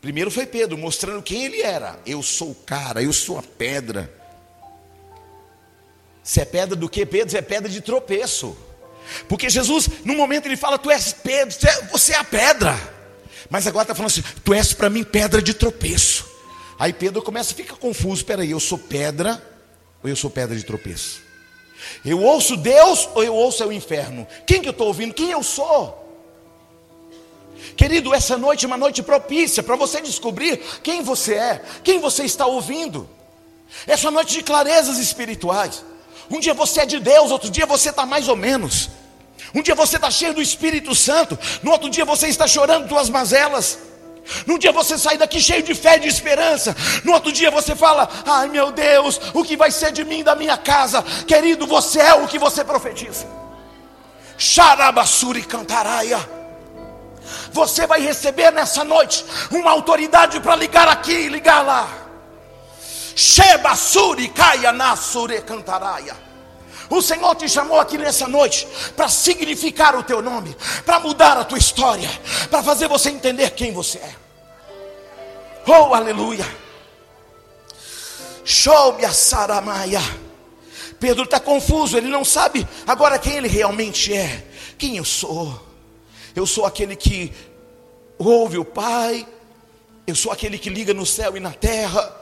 Primeiro 0.01 0.29
foi 0.29 0.45
Pedro, 0.45 0.77
mostrando 0.77 1.23
quem 1.23 1.45
ele 1.45 1.61
era. 1.61 1.99
Eu 2.05 2.21
sou 2.21 2.51
o 2.51 2.55
cara, 2.55 3.01
eu 3.01 3.13
sou 3.13 3.39
a 3.39 3.43
pedra. 3.43 4.13
Se 6.21 6.41
é 6.41 6.45
pedra 6.45 6.75
do 6.75 6.89
que, 6.89 7.05
Pedro? 7.05 7.31
Você 7.31 7.37
é 7.37 7.41
pedra 7.41 7.69
de 7.69 7.81
tropeço. 7.81 8.55
Porque 9.27 9.49
Jesus, 9.49 9.89
no 10.05 10.15
momento, 10.15 10.45
ele 10.45 10.55
fala: 10.55 10.77
Tu 10.77 10.91
és 10.91 11.13
Pedro, 11.13 11.55
você 11.91 12.13
é 12.13 12.17
a 12.17 12.23
pedra. 12.23 12.77
Mas 13.49 13.65
agora 13.65 13.83
está 13.83 13.95
falando 13.95 14.11
assim: 14.11 14.23
Tu 14.43 14.53
és 14.53 14.73
para 14.73 14.89
mim 14.89 15.03
pedra 15.03 15.41
de 15.41 15.53
tropeço. 15.53 16.25
Aí 16.77 16.93
Pedro 16.93 17.21
começa 17.21 17.53
a 17.53 17.55
ficar 17.55 17.75
confuso: 17.75 18.15
Espera 18.15 18.41
aí, 18.41 18.51
eu 18.51 18.59
sou 18.59 18.77
pedra 18.77 19.41
ou 20.03 20.09
eu 20.09 20.15
sou 20.15 20.29
pedra 20.29 20.55
de 20.55 20.63
tropeço? 20.63 21.21
Eu 22.03 22.21
ouço 22.21 22.55
Deus 22.57 23.09
ou 23.13 23.23
eu 23.23 23.33
ouço 23.33 23.63
o 23.65 23.73
inferno? 23.73 24.27
Quem 24.45 24.61
que 24.61 24.67
eu 24.67 24.71
estou 24.71 24.87
ouvindo? 24.87 25.13
Quem 25.13 25.31
eu 25.31 25.43
sou? 25.43 26.01
Querido, 27.75 28.13
essa 28.13 28.37
noite 28.37 28.65
é 28.65 28.67
uma 28.67 28.77
noite 28.77 29.01
propícia 29.01 29.63
para 29.63 29.75
você 29.75 30.01
descobrir 30.01 30.57
quem 30.83 31.01
você 31.01 31.35
é, 31.35 31.61
quem 31.83 31.99
você 31.99 32.23
está 32.23 32.45
ouvindo. 32.45 33.09
Essa 33.87 34.11
noite 34.11 34.33
de 34.33 34.43
clarezas 34.43 34.97
espirituais. 34.97 35.83
Um 36.29 36.39
dia 36.39 36.53
você 36.53 36.81
é 36.81 36.85
de 36.85 36.99
Deus, 36.99 37.31
outro 37.31 37.49
dia 37.49 37.65
você 37.65 37.89
está 37.89 38.05
mais 38.05 38.27
ou 38.27 38.35
menos. 38.35 38.89
Um 39.53 39.61
dia 39.61 39.75
você 39.75 39.95
está 39.95 40.09
cheio 40.11 40.33
do 40.33 40.41
Espírito 40.41 40.93
Santo, 40.93 41.37
no 41.61 41.71
outro 41.71 41.89
dia 41.89 42.05
você 42.05 42.27
está 42.27 42.47
chorando 42.47 42.87
suas 42.87 43.09
mazelas. 43.09 43.79
Num 44.45 44.57
dia 44.57 44.71
você 44.71 44.97
sai 44.97 45.17
daqui 45.17 45.39
cheio 45.41 45.63
de 45.63 45.75
fé 45.75 45.97
e 45.97 46.01
de 46.01 46.07
esperança. 46.07 46.75
No 47.03 47.13
outro 47.13 47.31
dia 47.31 47.51
você 47.51 47.75
fala: 47.75 48.09
Ai 48.25 48.47
meu 48.47 48.71
Deus, 48.71 49.19
o 49.33 49.43
que 49.43 49.57
vai 49.57 49.71
ser 49.71 49.91
de 49.91 50.03
mim 50.03 50.23
da 50.23 50.35
minha 50.35 50.57
casa? 50.57 51.03
Querido, 51.27 51.67
você 51.67 51.99
é 51.99 52.13
o 52.13 52.27
que 52.27 52.39
você 52.39 52.63
profetiza. 52.63 53.25
Xarabassuri 54.37 55.43
cantaraia. 55.43 56.19
Você 57.51 57.85
vai 57.85 58.01
receber 58.01 58.51
nessa 58.51 58.83
noite 58.83 59.25
uma 59.51 59.71
autoridade 59.71 60.39
para 60.39 60.55
ligar 60.55 60.87
aqui 60.87 61.13
e 61.13 61.29
ligar 61.29 61.61
lá. 61.61 61.87
Shebasuri 63.15 64.29
caia 64.29 64.71
nasure 64.71 65.41
cantaraia. 65.41 66.15
O 66.93 67.01
Senhor 67.01 67.33
te 67.33 67.49
chamou 67.49 67.79
aqui 67.79 67.97
nessa 67.97 68.27
noite 68.27 68.67
para 68.95 69.09
significar 69.09 69.95
o 69.95 70.03
teu 70.03 70.21
nome, 70.21 70.55
para 70.85 70.99
mudar 70.99 71.35
a 71.35 71.43
tua 71.43 71.57
história, 71.57 72.07
para 72.51 72.61
fazer 72.61 72.87
você 72.87 73.09
entender 73.09 73.49
quem 73.49 73.73
você 73.73 73.97
é. 73.97 74.15
Oh, 75.65 75.95
aleluia! 75.95 76.45
Show 78.45 78.93
me 78.93 79.05
a 79.05 79.11
Saramaia. 79.11 80.01
Pedro 80.99 81.23
está 81.23 81.39
confuso, 81.39 81.97
ele 81.97 82.09
não 82.09 82.23
sabe 82.23 82.67
agora 82.85 83.17
quem 83.17 83.37
ele 83.37 83.47
realmente 83.47 84.13
é. 84.13 84.45
Quem 84.77 84.97
eu 84.97 85.05
sou? 85.05 85.59
Eu 86.35 86.45
sou 86.45 86.63
aquele 86.63 86.95
que 86.95 87.33
ouve 88.19 88.59
o 88.59 88.65
Pai, 88.65 89.27
eu 90.05 90.13
sou 90.13 90.31
aquele 90.31 90.59
que 90.59 90.69
liga 90.69 90.93
no 90.93 91.07
céu 91.07 91.35
e 91.35 91.39
na 91.39 91.53
terra. 91.53 92.21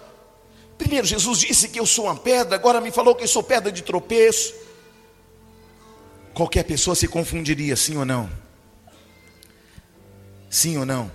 Primeiro, 0.77 1.05
Jesus 1.05 1.39
disse 1.39 1.67
que 1.67 1.79
eu 1.79 1.85
sou 1.85 2.05
uma 2.05 2.15
pedra, 2.15 2.55
agora 2.55 2.79
me 2.79 2.89
falou 2.89 3.13
que 3.13 3.25
eu 3.25 3.27
sou 3.27 3.43
pedra 3.43 3.69
de 3.69 3.81
tropeço. 3.81 4.60
Qualquer 6.33 6.63
pessoa 6.63 6.95
se 6.95 7.07
confundiria, 7.07 7.75
sim 7.75 7.97
ou 7.97 8.05
não? 8.05 8.29
Sim 10.49 10.77
ou 10.77 10.85
não? 10.85 11.11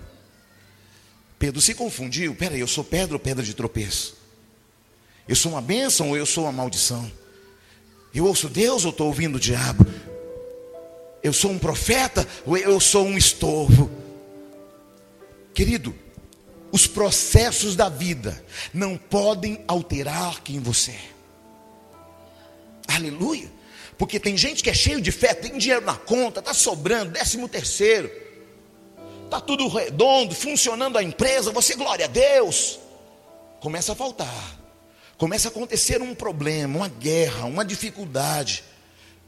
Pedro 1.39 1.61
se 1.61 1.73
confundiu. 1.73 2.35
Peraí, 2.35 2.59
eu 2.59 2.67
sou 2.67 2.83
pedra 2.83 3.15
ou 3.15 3.19
pedra 3.19 3.43
de 3.43 3.53
tropeço? 3.53 4.17
Eu 5.27 5.35
sou 5.35 5.51
uma 5.51 5.61
bênção 5.61 6.09
ou 6.09 6.17
eu 6.17 6.25
sou 6.25 6.45
uma 6.45 6.51
maldição? 6.51 7.11
Eu 8.13 8.25
ouço 8.25 8.49
Deus 8.49 8.85
ou 8.85 8.91
estou 8.91 9.07
ouvindo 9.07 9.35
o 9.35 9.39
diabo? 9.39 9.85
eu 11.27 11.33
sou 11.33 11.51
um 11.51 11.59
profeta 11.59 12.27
ou 12.45 12.57
eu 12.57 12.79
sou 12.79 13.05
um 13.05 13.17
estorvo. 13.17 13.91
Querido, 15.53 15.93
os 16.71 16.87
processos 16.87 17.75
da 17.75 17.89
vida 17.89 18.43
não 18.73 18.97
podem 18.97 19.63
alterar 19.67 20.41
quem 20.41 20.59
você 20.59 20.91
é. 20.91 21.09
Aleluia. 22.95 23.51
Porque 23.97 24.19
tem 24.19 24.37
gente 24.37 24.63
que 24.63 24.69
é 24.69 24.73
cheio 24.73 25.01
de 25.01 25.11
fé, 25.11 25.33
tem 25.33 25.57
dinheiro 25.57 25.85
na 25.85 25.95
conta, 25.95 26.39
está 26.39 26.53
sobrando, 26.53 27.11
décimo 27.11 27.49
terceiro, 27.49 28.11
está 29.25 29.41
tudo 29.41 29.67
redondo, 29.67 30.35
funcionando 30.35 30.97
a 30.97 31.03
empresa, 31.03 31.51
você 31.51 31.75
glória 31.75 32.05
a 32.05 32.07
Deus. 32.07 32.79
Começa 33.59 33.93
a 33.93 33.95
faltar, 33.95 34.59
começa 35.17 35.47
a 35.47 35.51
acontecer 35.51 36.01
um 36.01 36.13
problema, 36.13 36.77
uma 36.77 36.87
guerra, 36.87 37.45
uma 37.45 37.65
dificuldade 37.65 38.63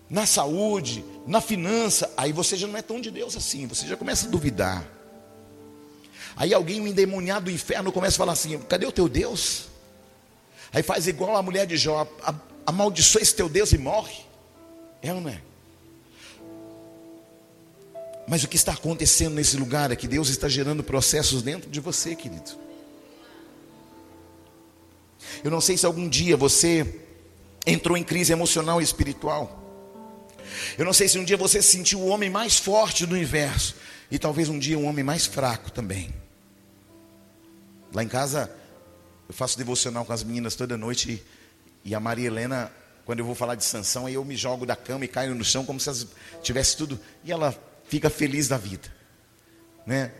na 0.08 0.26
saúde, 0.26 1.04
na 1.26 1.42
finança, 1.42 2.12
aí 2.16 2.32
você 2.32 2.56
já 2.56 2.68
não 2.68 2.78
é 2.78 2.82
tão 2.82 3.02
de 3.02 3.10
Deus 3.10 3.36
assim, 3.36 3.66
você 3.68 3.88
já 3.88 3.98
começa 3.98 4.28
a 4.28 4.30
duvidar. 4.30 4.86
Aí 6.36 6.54
alguém, 6.54 6.80
um 6.80 6.88
endemoniado 6.88 7.46
do 7.46 7.52
inferno, 7.52 7.92
começa 7.92 8.16
a 8.16 8.20
falar 8.20 8.34
assim: 8.34 8.58
cadê 8.60 8.86
o 8.86 8.92
teu 8.92 9.10
Deus? 9.10 9.66
Aí 10.72 10.84
faz 10.84 11.08
igual 11.08 11.36
a 11.36 11.42
mulher 11.42 11.66
de 11.66 11.76
Jó, 11.76 12.08
amaldiçoa 12.66 13.22
esse 13.22 13.36
teu 13.36 13.50
Deus 13.50 13.72
e 13.74 13.78
morre. 13.78 14.29
É 15.02 15.14
ou 15.14 15.22
não 15.22 15.30
é? 15.30 15.42
Mas 18.28 18.44
o 18.44 18.48
que 18.48 18.56
está 18.56 18.74
acontecendo 18.74 19.34
nesse 19.34 19.58
lugar 19.58 19.92
é 19.92 19.96
que 19.96 20.08
Deus 20.08 20.30
está 20.30 20.48
gerando 20.48 20.84
processos 20.84 21.42
dentro 21.42 21.70
de 21.70 21.80
você, 21.80 22.16
querido. 22.16 22.52
Eu 25.44 25.50
não 25.50 25.60
sei 25.60 25.78
se 25.78 25.86
algum 25.86 26.08
dia 26.08 26.38
você 26.38 27.02
entrou 27.66 27.98
em 27.98 28.04
crise 28.04 28.32
emocional 28.32 28.82
e 28.82 28.84
espiritual. 28.84 29.60
Eu 30.78 30.86
não 30.86 30.94
sei 30.94 31.08
se 31.08 31.18
um 31.18 31.24
dia 31.24 31.38
você 31.38 31.62
se 31.62 31.72
sentiu 31.72 32.00
o 32.00 32.08
homem 32.08 32.30
mais 32.30 32.58
forte 32.58 33.06
do 33.06 33.16
universo 33.16 33.76
e 34.12 34.20
talvez 34.20 34.50
um 34.50 34.60
dia 34.60 34.78
um 34.78 34.86
homem 34.86 35.04
mais 35.04 35.26
fraco 35.26 35.72
também. 35.72 36.14
Lá 37.94 38.04
em 38.04 38.08
casa 38.08 38.52
eu 39.28 39.34
faço 39.34 39.58
devocional 39.58 40.06
com 40.06 40.14
as 40.14 40.24
meninas 40.24 40.56
toda 40.56 40.78
noite 40.78 41.24
e, 41.84 41.90
e 41.90 41.96
a 41.96 42.00
Maria 42.00 42.28
Helena 42.28 42.72
quando 43.10 43.22
eu 43.22 43.26
vou 43.26 43.34
falar 43.34 43.56
de 43.56 43.66
sanção, 43.66 44.06
aí 44.06 44.14
eu 44.14 44.24
me 44.24 44.38
jogo 44.38 44.68
da 44.68 44.76
cama 44.76 45.04
e 45.04 45.08
caio 45.08 45.34
no 45.34 45.44
chão 45.44 45.66
como 45.66 45.80
se 45.80 46.08
tivesse 46.44 46.78
tudo. 46.78 47.00
E 47.24 47.32
ela 47.32 47.60
fica 47.88 48.08
feliz 48.08 48.48
da 48.48 48.56
vida. 48.56 48.88
Né? 49.84 50.12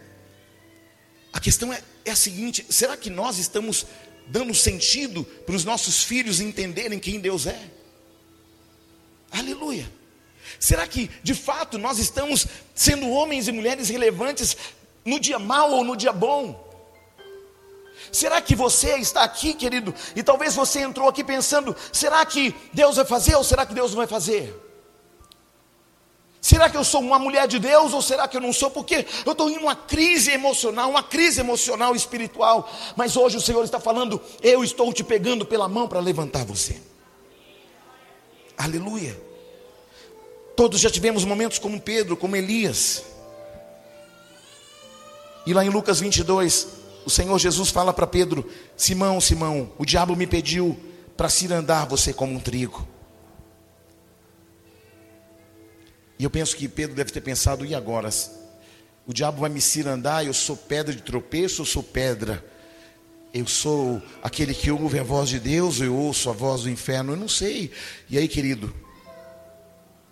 A 1.32 1.40
questão 1.40 1.72
é, 1.72 1.84
é 2.04 2.10
a 2.10 2.16
seguinte: 2.16 2.66
será 2.68 2.98
que 2.98 3.12
nós 3.12 3.38
estamos 3.38 3.86
dando 4.26 4.56
sentido 4.56 5.24
para 5.24 5.54
os 5.54 5.64
nossos 5.64 6.04
filhos 6.04 6.40
entenderem 6.40 6.98
quem 6.98 7.20
Deus 7.20 7.46
é? 7.46 7.62
Aleluia. 9.30 9.88
Será 10.60 10.88
que 10.88 11.12
de 11.22 11.36
fato 11.36 11.78
nós 11.78 12.00
estamos 12.00 12.48
sendo 12.74 13.08
homens 13.08 13.48
e 13.48 13.52
mulheres 13.52 13.90
relevantes 13.90 14.58
no 15.06 15.20
dia 15.20 15.38
mau 15.38 15.74
ou 15.74 15.84
no 15.84 15.96
dia 15.96 16.12
bom? 16.12 16.69
Será 18.12 18.42
que 18.42 18.56
você 18.56 18.98
está 18.98 19.24
aqui, 19.24 19.54
querido, 19.54 19.94
e 20.16 20.24
talvez 20.24 20.56
você 20.56 20.80
entrou 20.80 21.08
aqui 21.08 21.24
pensando: 21.24 21.76
será 21.92 22.26
que 22.26 22.56
Deus 22.74 22.96
vai 22.96 23.06
fazer 23.06 23.36
ou 23.36 23.44
será 23.44 23.66
que 23.66 23.74
Deus 23.74 23.92
não 23.92 23.98
vai 23.98 24.08
fazer? 24.08 24.56
Será 26.42 26.70
que 26.70 26.78
eu 26.78 26.84
sou 26.84 27.02
uma 27.02 27.20
mulher 27.20 27.48
de 27.48 27.60
Deus 27.60 27.94
ou 27.94 28.02
será 28.02 28.28
que 28.28 28.38
eu 28.38 28.42
não 28.42 28.54
sou? 28.54 28.72
Porque 28.72 29.06
eu 29.26 29.34
estou 29.34 29.50
em 29.50 29.58
uma 29.58 29.76
crise 29.76 30.32
emocional, 30.32 30.90
uma 30.90 31.04
crise 31.04 31.42
emocional 31.42 31.94
espiritual. 31.96 32.72
Mas 32.96 33.18
hoje 33.18 33.38
o 33.38 33.42
Senhor 33.42 33.64
está 33.64 33.80
falando: 33.80 34.22
eu 34.42 34.64
estou 34.64 34.92
te 34.94 35.04
pegando 35.04 35.46
pela 35.46 35.68
mão 35.68 35.88
para 35.88 36.00
levantar 36.00 36.46
você. 36.46 36.82
Aleluia. 38.58 39.20
Todos 40.56 40.80
já 40.80 40.90
tivemos 40.90 41.24
momentos 41.24 41.60
como 41.60 41.80
Pedro, 41.80 42.18
como 42.18 42.36
Elias. 42.36 43.04
E 45.46 45.54
lá 45.54 45.64
em 45.64 45.70
Lucas 45.70 46.00
22, 46.00 46.68
o 47.10 47.12
Senhor 47.12 47.40
Jesus 47.40 47.72
fala 47.72 47.92
para 47.92 48.06
Pedro: 48.06 48.48
Simão, 48.78 49.20
Simão, 49.20 49.74
o 49.80 49.86
diabo 49.86 50.16
me 50.16 50.28
pediu 50.28 50.80
para 51.18 51.28
cirandar 51.28 51.88
você 51.88 52.14
como 52.14 52.36
um 52.36 52.40
trigo. 52.40 52.88
E 56.20 56.24
eu 56.24 56.30
penso 56.30 56.56
que 56.56 56.68
Pedro 56.68 56.96
deve 56.96 57.12
ter 57.12 57.22
pensado: 57.22 57.66
e 57.66 57.74
agora? 57.74 58.10
O 59.08 59.12
diabo 59.12 59.42
vai 59.42 59.50
me 59.50 59.60
cirandar, 59.60 60.24
eu 60.24 60.34
sou 60.34 60.56
pedra 60.56 60.94
de 60.94 61.02
tropeço, 61.02 61.64
eu 61.64 61.66
sou 61.66 61.82
pedra. 61.82 62.46
Eu 63.34 63.48
sou 63.48 64.02
aquele 64.24 64.54
que 64.54 64.72
ouve 64.72 65.00
a 65.00 65.04
voz 65.04 65.30
de 65.30 65.40
Deus, 65.40 65.82
eu 65.82 65.96
ouço 65.96 66.30
a 66.30 66.34
voz 66.34 66.64
do 66.64 66.70
inferno, 66.70 67.14
eu 67.14 67.18
não 67.18 67.28
sei. 67.28 67.72
E 68.08 68.18
aí, 68.18 68.28
querido, 68.28 68.74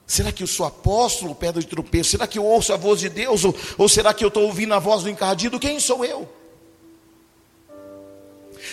Será 0.05 0.31
que 0.31 0.41
eu 0.41 0.47
sou 0.47 0.65
apóstolo, 0.65 1.35
pedra 1.35 1.61
de 1.61 1.67
tropeço? 1.67 2.11
Será 2.11 2.25
que 2.25 2.39
eu 2.39 2.45
ouço 2.45 2.71
a 2.71 2.77
voz 2.77 3.01
de 3.01 3.09
Deus? 3.09 3.43
Ou, 3.43 3.53
ou 3.77 3.89
será 3.89 4.13
que 4.13 4.23
eu 4.23 4.29
estou 4.29 4.43
ouvindo 4.43 4.73
a 4.73 4.79
voz 4.79 5.03
do 5.03 5.09
encardido? 5.09 5.59
Quem 5.59 5.81
sou 5.81 6.05
eu? 6.05 6.29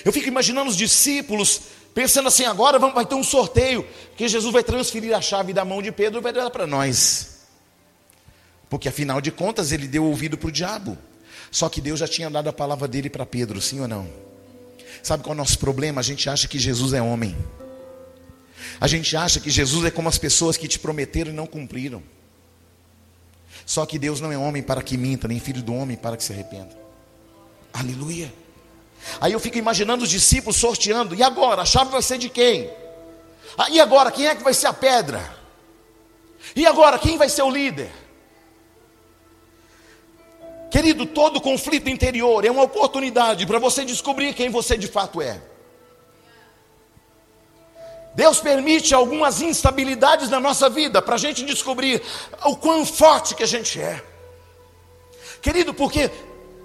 Eu 0.04 0.12
fico 0.12 0.28
imaginando 0.28 0.70
os 0.70 0.76
discípulos 0.76 1.60
pensando 1.94 2.28
assim: 2.28 2.44
agora 2.44 2.78
vai 2.78 3.04
ter 3.04 3.14
um 3.14 3.22
sorteio, 3.22 3.86
que 4.16 4.26
Jesus 4.26 4.52
vai 4.52 4.64
transferir 4.64 5.14
a 5.14 5.20
chave 5.20 5.52
da 5.52 5.64
mão 5.64 5.82
de 5.82 5.92
Pedro 5.92 6.20
e 6.20 6.22
vai 6.22 6.32
dar 6.32 6.50
para 6.50 6.66
nós. 6.66 7.42
Porque 8.68 8.88
afinal 8.88 9.20
de 9.20 9.30
contas 9.30 9.72
ele 9.72 9.86
deu 9.86 10.04
ouvido 10.04 10.36
para 10.36 10.48
o 10.48 10.52
diabo. 10.52 10.98
Só 11.50 11.68
que 11.68 11.80
Deus 11.80 12.00
já 12.00 12.08
tinha 12.08 12.28
dado 12.28 12.48
a 12.48 12.52
palavra 12.52 12.88
dele 12.88 13.08
para 13.08 13.24
Pedro, 13.24 13.60
sim 13.60 13.80
ou 13.80 13.86
não? 13.86 14.10
Sabe 15.02 15.22
qual 15.22 15.32
é 15.32 15.36
o 15.36 15.38
nosso 15.38 15.58
problema? 15.58 16.00
A 16.00 16.02
gente 16.02 16.28
acha 16.28 16.48
que 16.48 16.58
Jesus 16.58 16.92
é 16.92 17.00
homem. 17.00 17.36
A 18.80 18.88
gente 18.88 19.16
acha 19.16 19.38
que 19.38 19.50
Jesus 19.50 19.84
é 19.84 19.90
como 19.90 20.08
as 20.08 20.18
pessoas 20.18 20.56
que 20.56 20.66
te 20.66 20.78
prometeram 20.78 21.30
e 21.30 21.34
não 21.34 21.46
cumpriram. 21.46 22.02
Só 23.64 23.86
que 23.86 23.98
Deus 23.98 24.20
não 24.20 24.32
é 24.32 24.36
homem 24.36 24.62
para 24.62 24.82
que 24.82 24.96
minta, 24.96 25.28
nem 25.28 25.38
filho 25.38 25.62
do 25.62 25.74
homem 25.74 25.96
para 25.96 26.16
que 26.16 26.24
se 26.24 26.32
arrependa. 26.32 26.76
Aleluia. 27.72 28.32
Aí 29.20 29.32
eu 29.32 29.40
fico 29.40 29.58
imaginando 29.58 30.04
os 30.04 30.10
discípulos 30.10 30.56
sorteando. 30.56 31.14
E 31.14 31.22
agora? 31.22 31.62
A 31.62 31.64
chave 31.64 31.90
vai 31.90 32.02
ser 32.02 32.18
de 32.18 32.28
quem? 32.28 32.70
Ah, 33.56 33.70
e 33.70 33.80
agora? 33.80 34.10
Quem 34.10 34.26
é 34.26 34.34
que 34.34 34.42
vai 34.42 34.54
ser 34.54 34.66
a 34.66 34.72
pedra? 34.72 35.36
E 36.56 36.66
agora? 36.66 36.98
Quem 36.98 37.16
vai 37.16 37.28
ser 37.28 37.42
o 37.42 37.50
líder? 37.50 37.90
Querido, 40.70 41.06
todo 41.06 41.40
conflito 41.40 41.88
interior 41.88 42.44
é 42.44 42.50
uma 42.50 42.64
oportunidade 42.64 43.46
para 43.46 43.60
você 43.60 43.84
descobrir 43.84 44.34
quem 44.34 44.50
você 44.50 44.76
de 44.76 44.88
fato 44.88 45.22
é. 45.22 45.40
Deus 48.14 48.40
permite 48.40 48.94
algumas 48.94 49.40
instabilidades 49.40 50.28
na 50.30 50.40
nossa 50.40 50.68
vida 50.68 51.02
para 51.02 51.16
a 51.16 51.18
gente 51.18 51.44
descobrir 51.44 52.02
o 52.44 52.56
quão 52.56 52.84
forte 52.86 53.34
que 53.34 53.42
a 53.42 53.46
gente 53.46 53.80
é. 53.80 54.02
Querido, 55.40 55.74
porque 55.74 56.10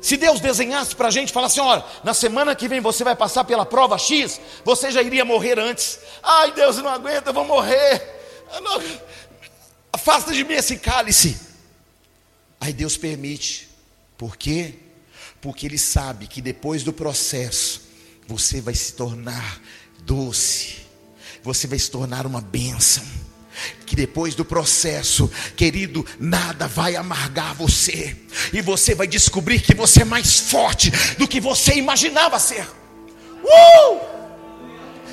se 0.02 0.16
Deus 0.16 0.40
desenhasse 0.40 0.96
para 0.96 1.08
a 1.10 1.12
gente, 1.12 1.32
falasse: 1.32 1.60
olha, 1.60 1.84
na 2.04 2.14
semana 2.14 2.56
que 2.56 2.68
vem 2.68 2.80
você 2.80 3.04
vai 3.04 3.16
passar 3.16 3.44
pela 3.44 3.66
prova 3.66 3.98
X, 3.98 4.40
você 4.64 4.92
já 4.92 5.02
iria 5.02 5.26
morrer 5.26 5.60
antes. 5.60 6.00
Ai, 6.24 6.52
Deus, 6.52 6.78
eu 6.78 6.84
não 6.84 6.92
aguento, 6.92 7.28
eu 7.28 7.34
vou 7.34 7.46
morrer. 7.46 8.18
Não... 8.62 8.82
Afasta 9.92 10.32
de 10.32 10.44
mim 10.44 10.54
esse 10.54 10.78
cálice. 10.78 11.40
Aí 12.60 12.72
Deus 12.72 12.98
permite. 12.98 13.68
Por 14.18 14.38
quê? 14.38 14.76
Porque 15.42 15.66
Ele 15.66 15.78
sabe 15.78 16.28
que 16.28 16.42
depois 16.42 16.84
do 16.84 16.94
processo, 16.94 17.82
você 18.28 18.62
vai 18.62 18.76
se 18.76 18.94
tornar 18.94 19.60
doce, 20.00 20.78
você 21.44 21.68
vai 21.68 21.80
se 21.80 21.90
tornar 21.90 22.26
uma 22.26 22.42
bênção 22.42 23.04
que 23.86 23.96
depois 23.96 24.36
do 24.36 24.46
processo, 24.46 25.32
querido, 25.56 26.06
nada 26.20 26.68
vai 26.68 26.96
amargar 26.96 27.54
você, 27.56 28.16
e 28.54 28.62
você 28.62 28.94
vai 28.94 29.08
descobrir 29.08 29.62
que 29.62 29.74
você 29.74 30.02
é 30.02 30.06
mais 30.06 30.40
forte 30.40 30.92
do 31.18 31.28
que 31.28 31.40
você 31.40 31.74
imaginava 31.74 32.40
ser. 32.40 32.68
Uh! 33.44 34.20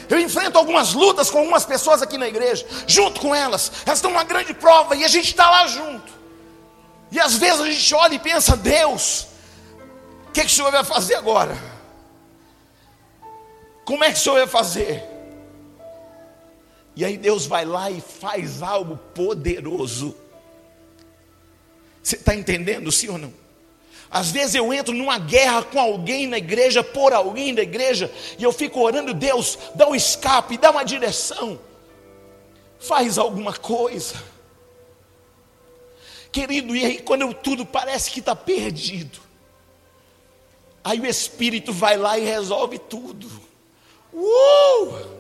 Eu 0.09 0.20
enfrento 0.20 0.57
algumas 0.57 0.92
lutas 0.92 1.30
com 1.30 1.38
algumas 1.38 1.64
pessoas 1.64 2.01
aqui 2.01 2.16
na 2.16 2.28
igreja, 2.28 2.64
junto 2.86 3.20
com 3.20 3.34
elas, 3.34 3.72
elas 3.84 3.99
estão 3.99 4.11
numa 4.11 4.24
grande 4.24 4.55
prova 4.55 4.94
e 4.94 5.05
a 5.05 5.09
gente 5.09 5.26
está 5.26 5.51
lá 5.51 5.66
junto. 5.66 6.12
E 7.11 7.18
às 7.18 7.36
vezes 7.36 7.61
a 7.61 7.70
gente 7.70 7.94
olha 7.94 8.14
e 8.14 8.18
pensa: 8.18 8.57
Deus, 8.57 9.26
o 10.28 10.32
que, 10.32 10.42
que 10.42 10.47
o 10.47 10.51
Senhor 10.51 10.70
vai 10.70 10.84
fazer 10.84 11.14
agora? 11.14 11.57
Como 13.84 14.03
é 14.05 14.12
que 14.12 14.18
o 14.18 14.22
Senhor 14.22 14.36
vai 14.36 14.47
fazer? 14.47 15.16
E 16.97 17.05
aí 17.05 17.18
Deus 17.18 17.44
vai 17.44 17.66
lá 17.66 17.90
e 17.90 18.01
faz 18.01 18.62
algo 18.62 18.97
poderoso. 19.14 20.16
Você 22.03 22.16
está 22.16 22.34
entendendo, 22.34 22.90
sim 22.90 23.09
ou 23.09 23.18
não? 23.18 23.34
Às 24.11 24.30
vezes 24.30 24.55
eu 24.55 24.72
entro 24.72 24.94
numa 24.94 25.18
guerra 25.18 25.62
com 25.62 25.78
alguém 25.78 26.26
na 26.26 26.38
igreja, 26.38 26.82
por 26.82 27.12
alguém 27.12 27.55
da 27.55 27.62
igreja, 27.62 28.11
e 28.38 28.42
eu 28.42 28.53
fico 28.53 28.80
orando, 28.80 29.12
Deus, 29.12 29.59
dá 29.74 29.86
um 29.86 29.94
escape, 29.94 30.57
dá 30.57 30.70
uma 30.70 30.84
direção, 30.84 31.61
faz 32.78 33.18
alguma 33.18 33.53
coisa. 33.53 34.14
Querido, 36.32 36.74
e 36.74 36.84
aí 36.84 36.99
quando 37.01 37.22
eu, 37.22 37.34
tudo 37.34 37.66
parece 37.66 38.11
que 38.11 38.20
está 38.20 38.34
perdido, 38.34 39.18
aí 40.82 41.01
o 41.01 41.07
Espírito 41.07 41.72
vai 41.72 41.97
lá 41.97 42.16
e 42.18 42.24
resolve 42.24 42.78
tudo. 42.78 43.28
Uh! 44.14 45.16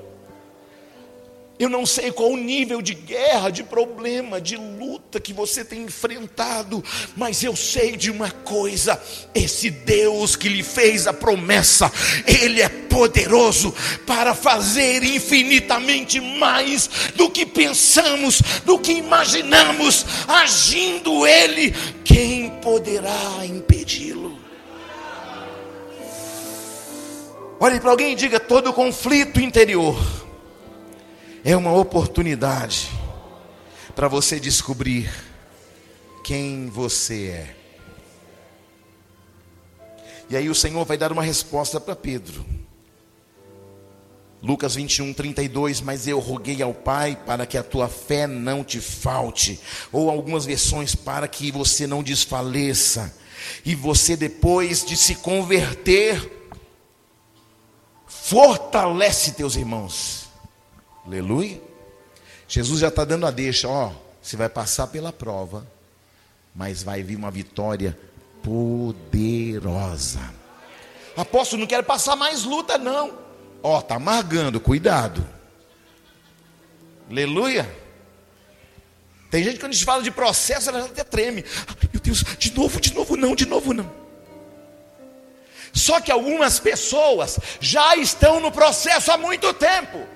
Eu 1.58 1.70
não 1.70 1.86
sei 1.86 2.12
qual 2.12 2.30
o 2.32 2.36
nível 2.36 2.82
de 2.82 2.92
guerra, 2.92 3.48
de 3.48 3.62
problema, 3.62 4.38
de 4.40 4.56
luta 4.56 5.18
que 5.18 5.32
você 5.32 5.64
tem 5.64 5.84
enfrentado, 5.84 6.84
mas 7.16 7.42
eu 7.42 7.56
sei 7.56 7.96
de 7.96 8.10
uma 8.10 8.30
coisa: 8.30 9.00
esse 9.34 9.70
Deus 9.70 10.36
que 10.36 10.50
lhe 10.50 10.62
fez 10.62 11.06
a 11.06 11.14
promessa, 11.14 11.90
Ele 12.26 12.60
é 12.60 12.68
poderoso 12.68 13.74
para 14.06 14.34
fazer 14.34 15.02
infinitamente 15.02 16.20
mais 16.20 16.90
do 17.14 17.30
que 17.30 17.46
pensamos, 17.46 18.42
do 18.66 18.78
que 18.78 18.92
imaginamos, 18.92 20.04
agindo 20.28 21.26
Ele, 21.26 21.74
quem 22.04 22.50
poderá 22.60 23.46
impedi-lo? 23.46 24.38
Olhe 27.58 27.80
para 27.80 27.90
alguém 27.90 28.12
e 28.12 28.14
diga: 28.14 28.38
todo 28.38 28.74
conflito 28.74 29.40
interior 29.40 30.25
é 31.48 31.56
uma 31.56 31.72
oportunidade 31.72 32.90
para 33.94 34.08
você 34.08 34.40
descobrir 34.40 35.08
quem 36.24 36.68
você 36.68 37.26
é. 37.28 37.56
E 40.28 40.36
aí 40.36 40.50
o 40.50 40.54
Senhor 40.56 40.84
vai 40.84 40.98
dar 40.98 41.12
uma 41.12 41.22
resposta 41.22 41.78
para 41.78 41.94
Pedro. 41.94 42.44
Lucas 44.42 44.74
21, 44.74 45.14
32, 45.14 45.80
mas 45.80 46.08
eu 46.08 46.18
roguei 46.18 46.60
ao 46.60 46.74
Pai 46.74 47.16
para 47.24 47.46
que 47.46 47.56
a 47.56 47.62
tua 47.62 47.86
fé 47.86 48.26
não 48.26 48.64
te 48.64 48.80
falte, 48.80 49.60
ou 49.92 50.10
algumas 50.10 50.44
versões 50.44 50.96
para 50.96 51.28
que 51.28 51.52
você 51.52 51.86
não 51.86 52.02
desfaleça, 52.02 53.16
e 53.64 53.72
você 53.76 54.16
depois 54.16 54.84
de 54.84 54.96
se 54.96 55.14
converter, 55.14 56.28
fortalece 58.04 59.30
teus 59.30 59.54
irmãos. 59.54 60.25
Aleluia. 61.06 61.60
Jesus 62.48 62.80
já 62.80 62.88
está 62.88 63.04
dando 63.04 63.26
a 63.26 63.30
deixa, 63.30 63.68
ó, 63.68 63.92
você 64.20 64.36
vai 64.36 64.48
passar 64.48 64.88
pela 64.88 65.12
prova, 65.12 65.66
mas 66.54 66.82
vai 66.82 67.02
vir 67.02 67.16
uma 67.16 67.30
vitória 67.30 67.96
poderosa. 68.42 70.20
Apóstolo, 71.16 71.60
não 71.60 71.66
quero 71.66 71.84
passar 71.84 72.16
mais 72.16 72.44
luta, 72.44 72.76
não. 72.76 73.18
Ó, 73.62 73.80
tá 73.80 73.96
amargando, 73.96 74.60
cuidado. 74.60 75.26
Aleluia. 77.08 77.68
Tem 79.30 79.42
gente 79.42 79.54
que 79.54 79.60
quando 79.60 79.72
a 79.72 79.74
gente 79.74 79.84
fala 79.84 80.02
de 80.02 80.10
processo, 80.10 80.68
ela 80.68 80.84
até 80.84 81.04
treme. 81.04 81.44
Ai, 81.68 81.88
meu 81.92 82.00
Deus, 82.00 82.24
de 82.38 82.52
novo, 82.52 82.80
de 82.80 82.94
novo 82.94 83.16
não, 83.16 83.34
de 83.34 83.46
novo 83.46 83.72
não. 83.72 83.90
Só 85.72 86.00
que 86.00 86.10
algumas 86.10 86.58
pessoas 86.58 87.38
já 87.60 87.96
estão 87.96 88.40
no 88.40 88.50
processo 88.50 89.12
há 89.12 89.16
muito 89.16 89.52
tempo. 89.54 90.15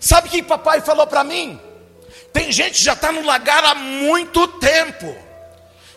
Sabe 0.00 0.28
o 0.28 0.30
que 0.30 0.42
papai 0.42 0.80
falou 0.80 1.06
para 1.06 1.24
mim? 1.24 1.60
Tem 2.32 2.50
gente 2.50 2.72
que 2.72 2.84
já 2.84 2.94
está 2.94 3.12
no 3.12 3.24
lagar 3.24 3.64
há 3.64 3.74
muito 3.74 4.46
tempo. 4.48 5.14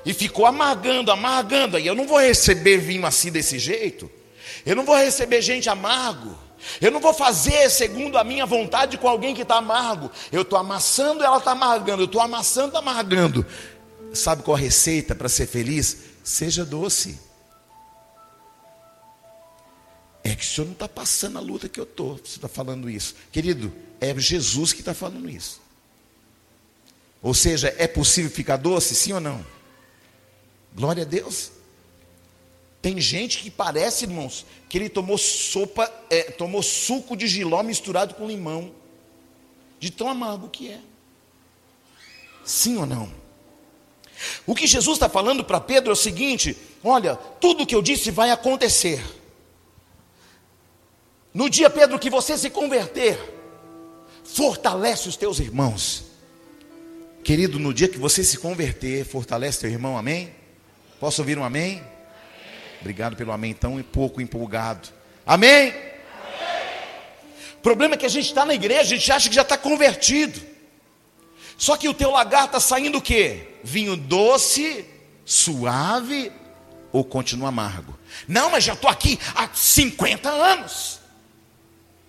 E 0.06 0.14
ficou 0.14 0.46
amargando, 0.46 1.12
amargando. 1.12 1.78
Aí 1.78 1.86
eu 1.86 1.96
não 1.96 2.08
vou 2.08 2.20
receber 2.20 2.78
vinho 2.78 3.06
assim 3.06 3.32
desse 3.32 3.60
jeito. 3.60 4.10
Eu 4.66 4.76
não 4.76 4.86
vou 4.86 4.96
receber 4.96 5.42
gente 5.42 5.70
amargo. 5.70 6.38
Eu 6.80 6.92
não 6.92 7.00
vou 7.00 7.14
fazer 7.14 7.70
segundo 7.70 8.18
a 8.18 8.24
minha 8.24 8.46
vontade 8.46 8.98
com 8.98 9.08
alguém 9.08 9.34
que 9.34 9.42
está 9.42 9.58
amargo. 9.58 10.12
Eu 10.32 10.44
estou 10.44 10.58
amassando, 10.58 11.24
ela 11.24 11.38
está 11.38 11.52
amargando. 11.52 12.04
Eu 12.04 12.06
estou 12.06 12.22
amassando, 12.22 12.68
está 12.68 12.80
amargando. 12.80 13.46
Sabe 14.14 14.44
qual 14.44 14.56
a 14.56 14.60
receita 14.60 15.16
para 15.16 15.28
ser 15.28 15.48
feliz? 15.48 15.98
Seja 16.24 16.64
doce. 16.64 17.20
É 20.24 20.36
que 20.36 20.44
o 20.44 20.48
senhor 20.48 20.66
não 20.66 20.74
está 20.74 20.88
passando 20.88 21.38
a 21.38 21.42
luta 21.42 21.70
que 21.70 21.80
eu 21.80 21.86
estou. 21.86 22.18
Você 22.18 22.36
está 22.36 22.48
falando 22.48 22.90
isso. 22.90 23.16
Querido, 23.32 23.74
é 24.00 24.18
Jesus 24.18 24.74
que 24.74 24.80
está 24.80 24.94
falando 24.94 25.30
isso. 25.30 25.62
Ou 27.22 27.34
seja, 27.34 27.74
é 27.78 27.88
possível 27.88 28.30
ficar 28.30 28.58
doce, 28.58 28.96
sim 28.96 29.14
ou 29.14 29.20
não? 29.20 29.46
Glória 30.74 31.04
a 31.04 31.06
Deus. 31.06 31.52
Tem 32.82 33.02
gente 33.02 33.40
que 33.40 33.50
parece, 33.50 34.06
irmãos, 34.06 34.46
que 34.70 34.78
ele 34.78 34.88
tomou 34.88 35.18
sopa, 35.18 35.92
é, 36.10 36.24
tomou 36.24 36.62
suco 36.62 37.18
de 37.18 37.28
giló 37.28 37.64
misturado 37.64 38.14
com 38.14 38.28
limão, 38.28 38.72
de 39.80 39.92
tão 39.92 40.10
amargo 40.10 40.48
que 40.50 40.72
é. 40.72 40.80
Sim 42.46 42.78
ou 42.78 42.86
não? 42.86 43.12
O 44.46 44.56
que 44.56 44.68
Jesus 44.68 44.96
está 44.96 45.10
falando 45.10 45.44
para 45.44 45.60
Pedro 45.60 45.90
é 45.90 45.94
o 45.94 45.98
seguinte: 45.98 46.56
olha, 46.84 47.16
tudo 47.16 47.66
que 47.66 47.76
eu 47.76 47.82
disse 47.82 48.10
vai 48.12 48.32
acontecer. 48.32 49.04
No 51.34 51.50
dia, 51.50 51.70
Pedro, 51.70 52.00
que 52.00 52.10
você 52.10 52.38
se 52.38 52.50
converter, 52.50 53.20
fortalece 54.28 55.08
os 55.08 55.16
teus 55.16 55.40
irmãos. 55.40 56.06
Querido, 57.24 57.60
no 57.60 57.74
dia 57.74 57.88
que 57.88 57.98
você 57.98 58.24
se 58.24 58.38
converter, 58.38 59.06
fortalece 59.06 59.62
teu 59.62 59.70
irmão, 59.70 59.98
amém? 59.98 60.32
Posso 61.00 61.22
ouvir 61.22 61.38
um 61.38 61.44
amém? 61.44 61.80
amém. 61.80 61.84
Obrigado 62.82 63.16
pelo 63.16 63.32
amém 63.32 63.54
tão 63.54 63.82
pouco 63.82 64.22
empolgado. 64.22 64.90
Amém? 65.26 65.74
O 67.56 67.62
problema 67.62 67.96
é 67.96 67.98
que 67.98 68.06
a 68.06 68.10
gente 68.10 68.28
está 68.28 68.46
na 68.46 68.54
igreja, 68.54 68.82
a 68.82 68.98
gente 68.98 69.12
acha 69.12 69.30
que 69.30 69.36
já 69.36 69.42
está 69.42 69.58
convertido. 69.58 70.40
Só 71.58 71.76
que 71.76 71.90
o 71.90 71.94
teu 71.94 72.12
lagar 72.12 72.46
está 72.46 72.60
saindo 72.60 73.00
o 73.00 73.02
quê? 73.02 73.56
Vinho 73.64 73.98
doce, 73.98 74.86
suave 75.26 76.32
ou 76.92 77.04
continua 77.04 77.50
amargo? 77.50 77.98
Não, 78.28 78.52
mas 78.52 78.64
já 78.64 78.74
estou 78.74 78.90
aqui 78.90 79.20
há 79.36 79.50
50 79.54 80.30
anos. 80.30 81.00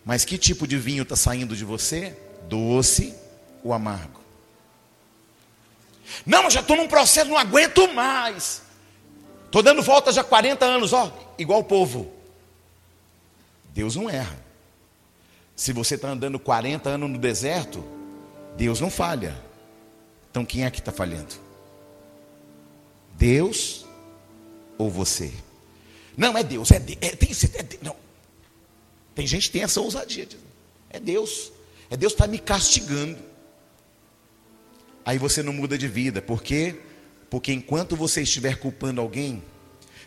Mas 0.08 0.24
que 0.24 0.38
tipo 0.38 0.66
de 0.66 0.78
vinho 0.78 1.02
está 1.02 1.14
saindo 1.14 1.54
de 1.54 1.66
você? 1.66 2.16
Doce 2.48 3.14
ou 3.62 3.74
amargo? 3.74 4.22
Não, 6.24 6.48
já 6.48 6.60
estou 6.60 6.78
num 6.78 6.88
processo, 6.88 7.28
não 7.28 7.36
aguento 7.36 7.86
mais. 7.92 8.62
Estou 9.44 9.62
dando 9.62 9.82
volta 9.82 10.10
já 10.10 10.22
há 10.22 10.24
40 10.24 10.64
anos, 10.64 10.94
ó, 10.94 11.12
igual 11.38 11.60
o 11.60 11.64
povo. 11.64 12.10
Deus 13.74 13.96
não 13.96 14.08
erra. 14.08 14.42
Se 15.54 15.74
você 15.74 15.96
está 15.96 16.08
andando 16.08 16.38
40 16.38 16.88
anos 16.88 17.10
no 17.10 17.18
deserto, 17.18 17.84
Deus 18.56 18.80
não 18.80 18.88
falha. 18.88 19.36
Então 20.30 20.42
quem 20.42 20.64
é 20.64 20.70
que 20.70 20.78
está 20.78 20.90
falhando? 20.90 21.34
Deus 23.12 23.84
ou 24.78 24.90
você? 24.90 25.30
Não, 26.16 26.38
é 26.38 26.42
Deus, 26.42 26.70
é, 26.70 26.76
é, 26.76 27.10
tem, 27.10 27.30
é, 27.30 27.78
não, 27.82 28.07
tem 29.18 29.26
gente 29.26 29.48
que 29.48 29.54
tem 29.54 29.64
essa 29.64 29.80
ousadia. 29.80 30.28
É 30.88 31.00
Deus. 31.00 31.50
É 31.90 31.96
Deus 31.96 32.12
está 32.12 32.28
me 32.28 32.38
castigando. 32.38 33.18
Aí 35.04 35.18
você 35.18 35.42
não 35.42 35.52
muda 35.52 35.76
de 35.76 35.88
vida. 35.88 36.22
Por 36.22 36.40
quê? 36.40 36.76
Porque 37.28 37.52
enquanto 37.52 37.96
você 37.96 38.22
estiver 38.22 38.60
culpando 38.60 39.00
alguém, 39.00 39.42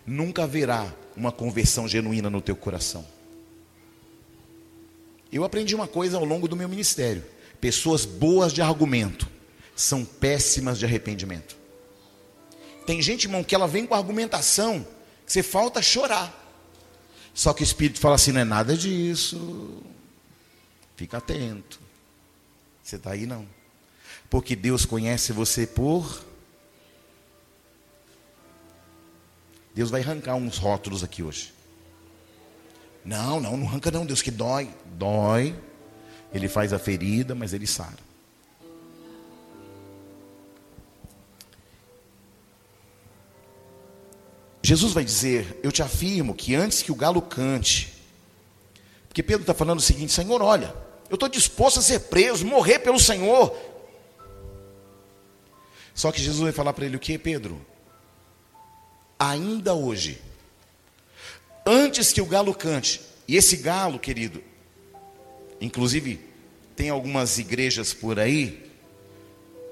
nunca 0.08 0.44
haverá 0.44 0.96
uma 1.14 1.30
conversão 1.30 1.90
genuína 1.90 2.30
no 2.30 2.42
teu 2.42 2.56
coração. 2.56 3.06
Eu 5.30 5.44
aprendi 5.44 5.76
uma 5.76 5.90
coisa 5.90 6.16
ao 6.16 6.24
longo 6.24 6.48
do 6.48 6.56
meu 6.56 6.70
ministério: 6.70 7.22
pessoas 7.60 8.06
boas 8.06 8.54
de 8.54 8.62
argumento 8.62 9.28
são 9.76 10.06
péssimas 10.06 10.80
de 10.80 10.86
arrependimento. 10.86 11.58
Tem 12.86 13.02
gente, 13.02 13.26
irmão, 13.26 13.44
que 13.44 13.54
ela 13.54 13.68
vem 13.68 13.86
com 13.86 13.94
argumentação 13.94 14.88
que 15.26 15.34
você 15.34 15.44
falta 15.44 15.82
chorar. 15.82 16.41
Só 17.42 17.56
que 17.56 17.64
o 17.64 17.66
Espírito 17.66 18.00
fala 18.00 18.14
assim: 18.14 18.32
não 18.32 18.42
é 18.42 18.44
nada 18.44 18.78
disso. 18.78 19.82
Fica 20.96 21.18
atento. 21.18 21.80
Você 22.84 22.98
está 22.98 23.14
aí 23.14 23.26
não? 23.26 23.48
Porque 24.30 24.56
Deus 24.56 24.86
conhece 24.86 25.34
você 25.34 25.66
por. 25.66 26.24
Deus 29.74 29.90
vai 29.90 30.02
arrancar 30.02 30.36
uns 30.36 30.60
rótulos 30.60 31.04
aqui 31.04 31.24
hoje. 31.24 31.52
Não, 33.04 33.42
não, 33.42 33.58
não 33.58 33.68
arranca 33.68 33.90
não, 33.90 34.06
Deus 34.06 34.22
que 34.22 34.30
dói. 34.30 34.70
Dói. 34.94 35.56
Ele 36.32 36.48
faz 36.48 36.72
a 36.72 36.78
ferida, 36.78 37.34
mas 37.34 37.54
ele 37.54 37.66
sara. 37.66 38.11
Jesus 44.72 44.94
vai 44.94 45.04
dizer: 45.04 45.60
Eu 45.62 45.70
te 45.70 45.84
afirmo 45.84 46.34
que 46.34 46.56
antes 46.56 46.82
que 46.82 46.94
o 46.94 46.96
galo 46.96 47.22
cante, 47.22 47.92
porque 49.10 49.22
Pedro 49.22 49.42
está 49.42 49.54
falando 49.54 49.80
o 49.80 49.82
seguinte: 49.82 50.14
Senhor, 50.14 50.42
olha, 50.42 50.74
eu 51.10 51.16
estou 51.16 51.28
disposto 51.28 51.80
a 51.80 51.82
ser 51.82 52.00
preso, 52.00 52.46
morrer 52.46 52.80
pelo 52.80 52.98
Senhor. 52.98 53.54
Só 55.94 56.10
que 56.10 56.22
Jesus 56.22 56.42
vai 56.42 56.54
falar 56.54 56.72
para 56.72 56.86
ele 56.86 56.96
o 56.96 57.02
que, 57.02 57.18
Pedro? 57.18 57.60
Ainda 59.20 59.74
hoje, 59.74 60.22
antes 61.66 62.14
que 62.14 62.22
o 62.22 62.26
galo 62.26 62.56
cante, 62.56 63.02
e 63.28 63.36
esse 63.36 63.58
galo, 63.58 64.00
querido, 64.00 64.42
inclusive 65.60 66.18
tem 66.78 66.90
algumas 66.90 67.38
igrejas 67.38 67.94
por 67.94 68.18
aí 68.18 68.72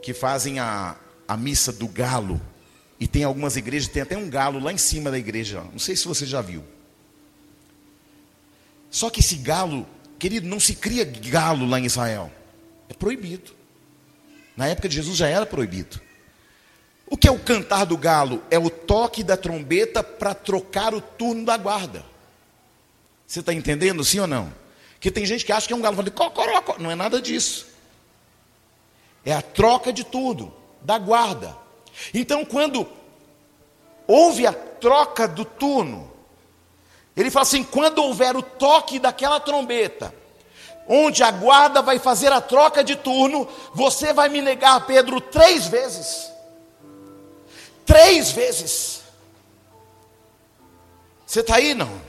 que 0.02 0.14
fazem 0.14 0.60
a, 0.60 0.98
a 1.26 1.38
missa 1.38 1.72
do 1.72 1.88
galo 1.88 2.42
e 3.00 3.08
tem 3.08 3.24
algumas 3.24 3.56
igrejas, 3.56 3.88
tem 3.88 4.02
até 4.02 4.18
um 4.18 4.30
galo 4.30 4.60
lá 4.60 4.74
em 4.74 4.78
cima 4.78 5.10
da 5.10 5.18
igreja. 5.18 5.62
Não 5.72 5.80
sei 5.80 5.96
se 5.96 6.08
você 6.08 6.26
já 6.26 6.42
viu. 6.42 6.64
Só 8.92 9.10
que 9.10 9.20
esse 9.20 9.36
galo, 9.36 9.88
Querido, 10.20 10.48
não 10.48 10.60
se 10.60 10.76
cria 10.76 11.06
galo 11.06 11.66
lá 11.66 11.80
em 11.80 11.86
Israel. 11.86 12.30
É 12.90 12.94
proibido. 12.94 13.54
Na 14.58 14.68
época 14.68 14.90
de 14.90 14.96
Jesus 14.96 15.16
já 15.16 15.30
era 15.30 15.46
proibido. 15.46 16.02
O 17.08 17.16
que 17.16 17.28
é 17.28 17.32
o 17.32 17.40
cantar 17.40 17.86
do 17.86 17.98
galo? 17.98 18.44
É 18.52 18.60
o 18.60 18.70
toque 18.70 19.24
da 19.24 19.38
trombeta 19.38 20.04
para 20.04 20.36
trocar 20.36 20.94
o 20.94 21.00
turno 21.00 21.46
da 21.46 21.56
guarda. 21.56 22.06
Você 23.26 23.40
está 23.40 23.54
entendendo, 23.54 24.04
sim 24.04 24.20
ou 24.20 24.28
não? 24.28 24.54
Que 25.00 25.10
tem 25.10 25.26
gente 25.26 25.46
que 25.46 25.54
acha 25.54 25.66
que 25.66 25.72
é 25.72 25.76
um 25.76 25.82
galo 25.82 25.96
falando, 25.96 26.14
não 26.80 26.92
é 26.92 26.96
nada 26.96 27.22
disso. 27.22 27.68
É 29.24 29.32
a 29.32 29.42
troca 29.42 29.94
de 29.94 30.04
tudo, 30.04 30.54
da 30.82 30.98
guarda. 30.98 31.56
Então, 32.14 32.46
quando 32.46 32.88
houve 34.08 34.48
a 34.48 34.54
troca 34.54 35.28
do 35.28 35.46
turno, 35.46 36.12
ele 37.16 37.30
fala 37.30 37.44
assim: 37.44 37.64
quando 37.64 38.04
houver 38.04 38.36
o 38.36 38.42
toque 38.42 39.00
daquela 39.00 39.40
trombeta, 39.40 40.14
onde 40.88 41.22
a 41.24 41.32
guarda 41.32 41.82
vai 41.82 42.00
fazer 42.00 42.32
a 42.32 42.42
troca 42.42 42.84
de 42.84 42.96
turno, 42.96 43.48
você 43.74 44.12
vai 44.14 44.30
me 44.30 44.42
negar, 44.42 44.86
Pedro, 44.86 45.22
três 45.22 45.68
vezes. 45.68 46.32
Três 47.86 48.32
vezes. 48.32 49.02
Você 51.26 51.42
está 51.42 51.56
aí, 51.56 51.74
não? 51.74 52.02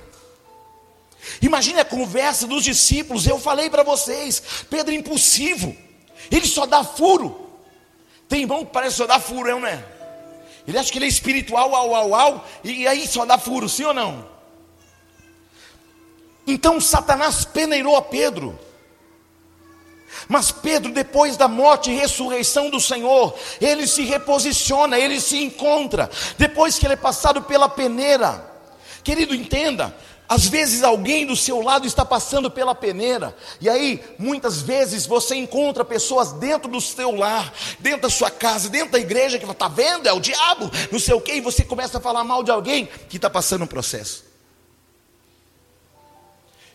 Imagine 1.42 1.80
a 1.80 1.84
conversa 1.84 2.46
dos 2.46 2.64
discípulos. 2.64 3.26
Eu 3.26 3.38
falei 3.38 3.68
para 3.68 3.82
vocês, 3.82 4.42
Pedro 4.68 4.94
impossível. 4.94 5.76
Ele 6.30 6.46
só 6.46 6.66
dá 6.66 6.82
furo. 6.84 7.39
Tem 8.30 8.42
irmão 8.42 8.64
que 8.64 8.72
parece 8.72 8.96
só 8.96 9.08
dar 9.08 9.18
furo, 9.18 9.58
não 9.58 9.66
é? 9.66 9.84
Ele 10.66 10.78
acha 10.78 10.92
que 10.92 10.98
ele 10.98 11.06
é 11.06 11.08
espiritual, 11.08 11.74
au, 11.74 11.94
au, 11.96 12.14
au, 12.14 12.48
e 12.62 12.86
aí 12.86 13.04
só 13.08 13.26
dá 13.26 13.36
furo, 13.36 13.68
sim 13.68 13.82
ou 13.82 13.92
não? 13.92 14.24
Então 16.46 16.80
Satanás 16.80 17.44
peneirou 17.44 17.96
a 17.96 18.02
Pedro. 18.02 18.56
Mas 20.28 20.52
Pedro, 20.52 20.92
depois 20.92 21.36
da 21.36 21.48
morte 21.48 21.90
e 21.90 21.96
ressurreição 21.96 22.70
do 22.70 22.78
Senhor, 22.78 23.36
ele 23.60 23.84
se 23.84 24.02
reposiciona, 24.04 24.96
ele 24.96 25.20
se 25.20 25.42
encontra. 25.42 26.08
Depois 26.38 26.78
que 26.78 26.86
ele 26.86 26.94
é 26.94 26.96
passado 26.96 27.42
pela 27.42 27.68
peneira, 27.68 28.48
querido, 29.02 29.34
entenda. 29.34 29.92
Às 30.30 30.46
vezes 30.46 30.84
alguém 30.84 31.26
do 31.26 31.34
seu 31.34 31.60
lado 31.60 31.86
está 31.86 32.04
passando 32.04 32.48
pela 32.48 32.72
peneira, 32.72 33.36
e 33.60 33.68
aí 33.68 34.00
muitas 34.16 34.62
vezes 34.62 35.04
você 35.04 35.34
encontra 35.34 35.84
pessoas 35.84 36.32
dentro 36.32 36.70
do 36.70 36.80
seu 36.80 37.10
lar, 37.10 37.52
dentro 37.80 38.02
da 38.02 38.10
sua 38.10 38.30
casa, 38.30 38.68
dentro 38.68 38.92
da 38.92 38.98
igreja, 39.00 39.40
que 39.40 39.44
está 39.44 39.66
vendo, 39.66 40.06
é 40.06 40.12
o 40.12 40.20
diabo, 40.20 40.70
não 40.92 41.00
sei 41.00 41.14
o 41.14 41.20
que, 41.20 41.32
e 41.32 41.40
você 41.40 41.64
começa 41.64 41.98
a 41.98 42.00
falar 42.00 42.22
mal 42.22 42.44
de 42.44 42.50
alguém 42.52 42.88
que 43.08 43.16
está 43.16 43.28
passando 43.28 43.64
um 43.64 43.66
processo. 43.66 44.24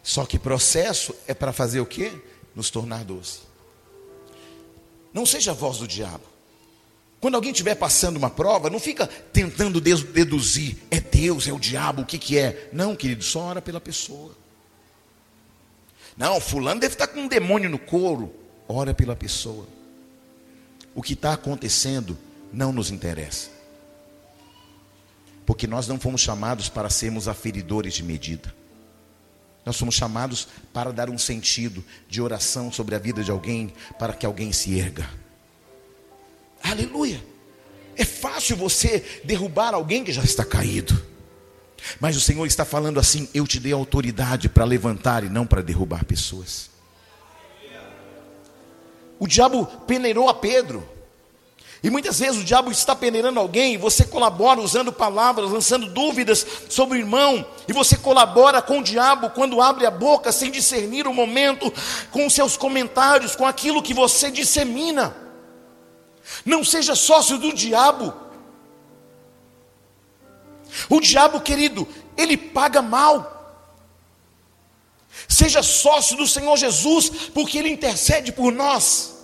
Só 0.03 0.25
que 0.25 0.37
processo 0.37 1.15
é 1.25 1.33
para 1.33 1.53
fazer 1.53 1.79
o 1.79 1.85
quê? 1.85 2.11
nos 2.55 2.69
tornar 2.69 3.03
doce. 3.03 3.39
Não 5.13 5.25
seja 5.25 5.51
a 5.51 5.53
voz 5.53 5.77
do 5.77 5.87
diabo. 5.87 6.23
Quando 7.19 7.35
alguém 7.35 7.51
estiver 7.51 7.75
passando 7.75 8.17
uma 8.17 8.29
prova, 8.29 8.69
não 8.69 8.79
fica 8.79 9.07
tentando 9.07 9.81
deduzir, 9.81 10.77
é 10.91 10.99
Deus, 10.99 11.47
é 11.47 11.53
o 11.53 11.59
diabo, 11.59 12.03
o 12.03 12.05
que, 12.05 12.17
que 12.17 12.37
é. 12.37 12.69
Não, 12.71 12.95
querido, 12.95 13.23
só 13.23 13.39
ora 13.41 13.61
pela 13.61 13.81
pessoa. 13.81 14.35
Não, 16.17 16.39
fulano 16.39 16.79
deve 16.79 16.93
estar 16.93 17.07
com 17.07 17.21
um 17.21 17.27
demônio 17.27 17.69
no 17.69 17.79
couro. 17.79 18.33
Ora 18.67 18.93
pela 18.93 19.15
pessoa. 19.15 19.67
O 20.93 21.01
que 21.01 21.13
está 21.13 21.33
acontecendo 21.33 22.17
não 22.51 22.71
nos 22.71 22.89
interessa. 22.89 23.49
Porque 25.45 25.67
nós 25.67 25.87
não 25.87 25.99
fomos 25.99 26.21
chamados 26.21 26.69
para 26.69 26.89
sermos 26.89 27.27
aferidores 27.27 27.93
de 27.93 28.03
medida. 28.03 28.53
Nós 29.65 29.75
somos 29.75 29.95
chamados 29.95 30.47
para 30.71 30.91
dar 30.91 31.09
um 31.09 31.17
sentido 31.17 31.83
de 32.07 32.21
oração 32.21 32.71
sobre 32.71 32.95
a 32.95 32.99
vida 32.99 33.23
de 33.23 33.31
alguém, 33.31 33.73
para 33.99 34.13
que 34.13 34.25
alguém 34.25 34.51
se 34.51 34.77
erga. 34.77 35.09
Aleluia! 36.69 37.23
É 37.95 38.03
fácil 38.03 38.57
você 38.57 39.05
derrubar 39.23 39.73
alguém 39.73 40.03
que 40.03 40.11
já 40.11 40.23
está 40.23 40.43
caído. 40.43 40.99
Mas 41.99 42.17
o 42.17 42.21
Senhor 42.21 42.45
está 42.45 42.65
falando 42.65 42.99
assim: 42.99 43.29
eu 43.33 43.45
te 43.45 43.59
dei 43.59 43.71
autoridade 43.71 44.49
para 44.49 44.65
levantar 44.65 45.23
e 45.23 45.29
não 45.29 45.45
para 45.45 45.61
derrubar 45.61 46.03
pessoas. 46.03 46.69
O 49.19 49.27
diabo 49.27 49.65
peneirou 49.87 50.27
a 50.27 50.33
Pedro. 50.33 50.87
E 51.83 51.89
muitas 51.89 52.17
vezes 52.17 52.41
o 52.41 52.43
diabo 52.43 52.71
está 52.71 52.95
peneirando 52.95 53.39
alguém, 53.39 53.77
você 53.77 54.03
colabora 54.03 54.59
usando 54.59 54.91
palavras, 54.91 55.51
lançando 55.51 55.85
dúvidas 55.85 56.45
sobre 56.67 56.97
o 56.97 57.01
irmão, 57.01 57.45
e 57.67 57.73
você 57.73 57.95
colabora 57.95 58.59
com 58.59 58.79
o 58.79 58.83
diabo 58.83 59.29
quando 59.29 59.61
abre 59.61 59.85
a 59.85 59.91
boca 59.91 60.31
sem 60.31 60.49
discernir 60.49 61.05
o 61.05 61.13
momento, 61.13 61.71
com 62.09 62.27
seus 62.27 62.57
comentários, 62.57 63.35
com 63.35 63.45
aquilo 63.45 63.83
que 63.83 63.93
você 63.93 64.31
dissemina. 64.31 65.24
Não 66.43 66.63
seja 66.63 66.95
sócio 66.95 67.37
do 67.37 67.53
diabo. 67.53 68.13
O 70.89 70.99
diabo, 70.99 71.39
querido, 71.39 71.87
ele 72.17 72.35
paga 72.35 72.81
mal. 72.81 73.33
Seja 75.27 75.63
sócio 75.63 76.17
do 76.17 76.27
Senhor 76.27 76.55
Jesus, 76.57 77.09
porque 77.33 77.57
ele 77.57 77.69
intercede 77.69 78.31
por 78.31 78.51
nós. 78.51 79.15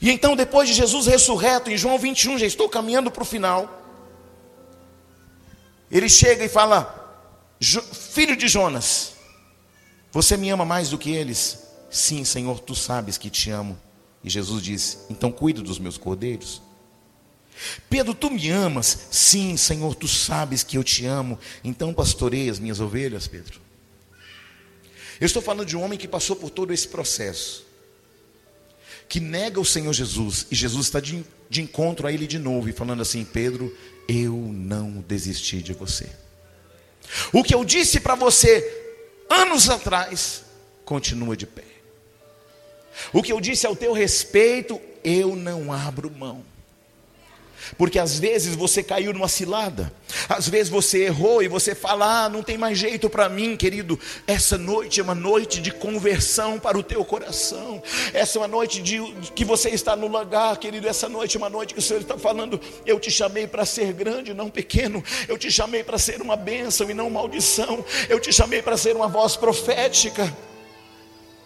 E 0.00 0.10
então, 0.10 0.36
depois 0.36 0.68
de 0.68 0.74
Jesus 0.74 1.06
ressurreto, 1.06 1.70
em 1.70 1.76
João 1.76 1.98
21, 1.98 2.38
já 2.38 2.46
estou 2.46 2.68
caminhando 2.68 3.10
para 3.10 3.22
o 3.22 3.26
final. 3.26 3.82
Ele 5.90 6.08
chega 6.08 6.44
e 6.44 6.48
fala: 6.48 7.22
Filho 7.60 8.36
de 8.36 8.48
Jonas, 8.48 9.12
você 10.12 10.36
me 10.36 10.50
ama 10.50 10.64
mais 10.64 10.90
do 10.90 10.98
que 10.98 11.10
eles? 11.10 11.64
Sim, 11.90 12.24
Senhor, 12.24 12.60
tu 12.60 12.74
sabes 12.74 13.18
que 13.18 13.30
te 13.30 13.50
amo. 13.50 13.78
E 14.24 14.30
Jesus 14.30 14.62
disse: 14.62 14.98
Então 15.10 15.30
cuida 15.30 15.60
dos 15.60 15.78
meus 15.78 15.98
cordeiros. 15.98 16.62
Pedro, 17.88 18.14
tu 18.14 18.30
me 18.30 18.50
amas? 18.50 19.06
Sim, 19.10 19.56
Senhor, 19.56 19.94
tu 19.94 20.08
sabes 20.08 20.64
que 20.64 20.76
eu 20.76 20.82
te 20.82 21.06
amo. 21.06 21.38
Então 21.62 21.94
pastorei 21.94 22.48
as 22.48 22.58
minhas 22.58 22.80
ovelhas, 22.80 23.28
Pedro. 23.28 23.60
Eu 25.20 25.26
estou 25.26 25.40
falando 25.40 25.66
de 25.66 25.76
um 25.76 25.82
homem 25.82 25.98
que 25.98 26.08
passou 26.08 26.34
por 26.34 26.50
todo 26.50 26.72
esse 26.72 26.88
processo 26.88 27.64
que 29.08 29.20
nega 29.20 29.60
o 29.60 29.64
Senhor 29.64 29.92
Jesus, 29.92 30.46
e 30.50 30.54
Jesus 30.54 30.86
está 30.86 30.98
de, 30.98 31.24
de 31.48 31.62
encontro 31.62 32.06
a 32.06 32.12
ele 32.12 32.26
de 32.26 32.38
novo, 32.38 32.68
e 32.68 32.72
falando 32.72 33.02
assim: 33.02 33.24
Pedro, 33.24 33.76
eu 34.08 34.34
não 34.34 35.04
desisti 35.06 35.62
de 35.62 35.72
você. 35.72 36.08
O 37.32 37.44
que 37.44 37.54
eu 37.54 37.64
disse 37.64 38.00
para 38.00 38.14
você 38.14 38.84
anos 39.28 39.68
atrás, 39.68 40.42
continua 40.84 41.36
de 41.36 41.46
pé. 41.46 41.73
O 43.12 43.22
que 43.22 43.32
eu 43.32 43.40
disse 43.40 43.66
ao 43.66 43.76
teu 43.76 43.92
respeito, 43.92 44.80
eu 45.02 45.36
não 45.36 45.72
abro 45.72 46.10
mão. 46.10 46.42
Porque 47.78 47.98
às 47.98 48.18
vezes 48.18 48.54
você 48.54 48.82
caiu 48.82 49.12
numa 49.12 49.28
cilada, 49.28 49.92
às 50.28 50.48
vezes 50.48 50.68
você 50.68 51.04
errou 51.04 51.42
e 51.42 51.48
você 51.48 51.74
fala: 51.74 52.24
ah, 52.24 52.28
não 52.28 52.42
tem 52.42 52.58
mais 52.58 52.78
jeito 52.78 53.08
para 53.08 53.28
mim, 53.28 53.56
querido. 53.56 53.98
Essa 54.26 54.58
noite 54.58 55.00
é 55.00 55.02
uma 55.02 55.14
noite 55.14 55.60
de 55.60 55.70
conversão 55.70 56.58
para 56.58 56.78
o 56.78 56.82
teu 56.82 57.04
coração. 57.04 57.82
Essa 58.12 58.38
é 58.38 58.40
uma 58.40 58.48
noite 58.48 58.82
de, 58.82 59.00
que 59.34 59.44
você 59.44 59.70
está 59.70 59.96
no 59.96 60.06
lugar, 60.06 60.56
querido. 60.58 60.88
Essa 60.88 61.08
noite 61.08 61.36
é 61.36 61.38
uma 61.38 61.50
noite 61.50 61.74
que 61.74 61.80
o 61.80 61.82
Senhor 61.82 62.00
está 62.00 62.18
falando: 62.18 62.60
eu 62.84 63.00
te 63.00 63.10
chamei 63.10 63.46
para 63.46 63.64
ser 63.64 63.92
grande, 63.92 64.34
não 64.34 64.50
pequeno. 64.50 65.02
Eu 65.26 65.38
te 65.38 65.50
chamei 65.50 65.82
para 65.82 65.98
ser 65.98 66.20
uma 66.20 66.36
bênção 66.36 66.90
e 66.90 66.94
não 66.94 67.08
maldição. 67.08 67.84
Eu 68.08 68.20
te 68.20 68.32
chamei 68.32 68.62
para 68.62 68.76
ser 68.76 68.94
uma 68.94 69.08
voz 69.08 69.36
profética. 69.36 70.32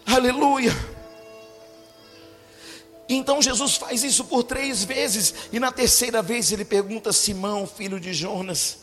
Aleluia. 0.05 0.98
Então 3.09 3.41
Jesus 3.41 3.77
faz 3.77 4.05
isso 4.05 4.25
por 4.25 4.43
três 4.43 4.85
vezes, 4.85 5.35
e 5.51 5.59
na 5.59 5.73
terceira 5.73 6.21
vez 6.21 6.53
ele 6.53 6.65
pergunta: 6.65 7.13
Simão, 7.13 7.67
filho 7.67 7.99
de 7.99 8.13
Jonas, 8.13 8.79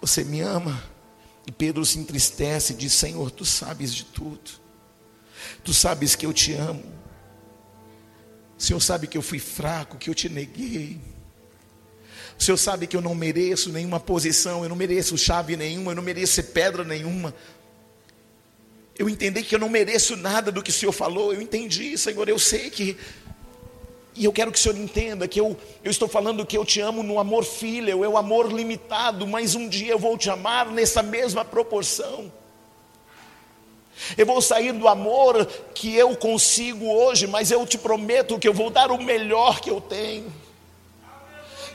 você 0.00 0.24
me 0.24 0.40
ama? 0.40 0.82
E 1.46 1.52
Pedro 1.52 1.84
se 1.84 1.98
entristece 1.98 2.72
e 2.72 2.76
diz: 2.76 2.92
Senhor, 2.94 3.30
tu 3.30 3.44
sabes 3.44 3.92
de 3.92 4.04
tudo, 4.04 4.50
tu 5.62 5.74
sabes 5.74 6.16
que 6.16 6.24
eu 6.24 6.32
te 6.32 6.54
amo, 6.54 6.82
o 8.58 8.62
Senhor 8.62 8.80
sabe 8.80 9.06
que 9.06 9.18
eu 9.18 9.22
fui 9.22 9.38
fraco, 9.38 9.98
que 9.98 10.08
eu 10.08 10.14
te 10.14 10.28
neguei. 10.28 11.00
O 12.38 12.42
Senhor 12.42 12.56
sabe 12.56 12.86
que 12.86 12.96
eu 12.96 13.00
não 13.00 13.14
mereço 13.14 13.70
nenhuma 13.70 14.00
posição, 14.00 14.62
eu 14.62 14.68
não 14.68 14.76
mereço 14.76 15.18
chave 15.18 15.56
nenhuma, 15.56 15.92
eu 15.92 15.96
não 15.96 16.02
mereço 16.02 16.42
pedra 16.42 16.82
nenhuma, 16.82 17.34
eu 18.98 19.08
entendi 19.08 19.42
que 19.42 19.54
eu 19.54 19.58
não 19.58 19.68
mereço 19.68 20.16
nada 20.16 20.52
do 20.52 20.62
que 20.62 20.70
o 20.70 20.72
Senhor 20.72 20.92
falou. 20.92 21.32
Eu 21.32 21.40
entendi, 21.40 21.96
Senhor, 21.96 22.28
eu 22.28 22.38
sei 22.38 22.70
que. 22.70 22.96
E 24.14 24.24
eu 24.24 24.32
quero 24.32 24.52
que 24.52 24.58
o 24.58 24.60
Senhor 24.60 24.76
entenda 24.76 25.26
que 25.26 25.40
eu, 25.40 25.56
eu 25.82 25.90
estou 25.90 26.06
falando 26.06 26.44
que 26.44 26.56
eu 26.56 26.64
te 26.64 26.80
amo 26.80 27.02
no 27.02 27.18
amor 27.18 27.44
filho, 27.44 28.04
é 28.04 28.08
o 28.08 28.18
amor 28.18 28.52
limitado, 28.52 29.26
mas 29.26 29.54
um 29.54 29.66
dia 29.66 29.92
eu 29.92 29.98
vou 29.98 30.18
te 30.18 30.28
amar 30.28 30.66
nessa 30.70 31.02
mesma 31.02 31.44
proporção. 31.44 32.30
Eu 34.16 34.26
vou 34.26 34.42
sair 34.42 34.72
do 34.72 34.86
amor 34.86 35.46
que 35.74 35.94
eu 35.94 36.14
consigo 36.16 36.86
hoje, 36.86 37.26
mas 37.26 37.50
eu 37.50 37.66
te 37.66 37.78
prometo 37.78 38.38
que 38.38 38.48
eu 38.48 38.52
vou 38.52 38.68
dar 38.68 38.90
o 38.90 39.02
melhor 39.02 39.60
que 39.60 39.70
eu 39.70 39.80
tenho. 39.80 40.30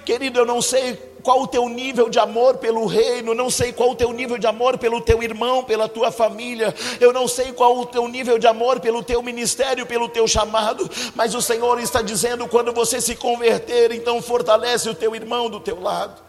Querido, 0.08 0.40
eu 0.40 0.46
não 0.46 0.62
sei 0.62 0.96
qual 1.22 1.42
o 1.42 1.48
teu 1.48 1.68
nível 1.68 2.10
de 2.10 2.18
amor 2.18 2.60
pelo 2.60 2.86
reino, 2.86 3.34
não 3.34 3.50
sei 3.50 3.74
qual 3.74 3.90
o 3.90 3.96
teu 3.96 4.14
nível 4.14 4.38
de 4.38 4.48
amor 4.48 4.78
pelo 4.78 5.02
teu 5.02 5.22
irmão, 5.22 5.66
pela 5.66 5.90
tua 5.90 6.14
família, 6.14 6.74
eu 7.02 7.12
não 7.12 7.28
sei 7.28 7.52
qual 7.52 7.78
o 7.78 7.86
teu 7.86 8.08
nível 8.08 8.40
de 8.40 8.48
amor 8.48 8.80
pelo 8.80 9.04
teu 9.04 9.22
ministério, 9.22 9.86
pelo 9.86 10.08
teu 10.08 10.26
chamado, 10.26 10.90
mas 11.14 11.36
o 11.36 11.42
Senhor 11.42 11.78
está 11.82 12.02
dizendo: 12.02 12.48
quando 12.48 12.72
você 12.72 13.02
se 13.02 13.18
converter, 13.18 13.92
então 13.92 14.22
fortalece 14.22 14.90
o 14.90 14.96
teu 14.96 15.14
irmão 15.14 15.50
do 15.50 15.60
teu 15.60 15.82
lado. 15.82 16.22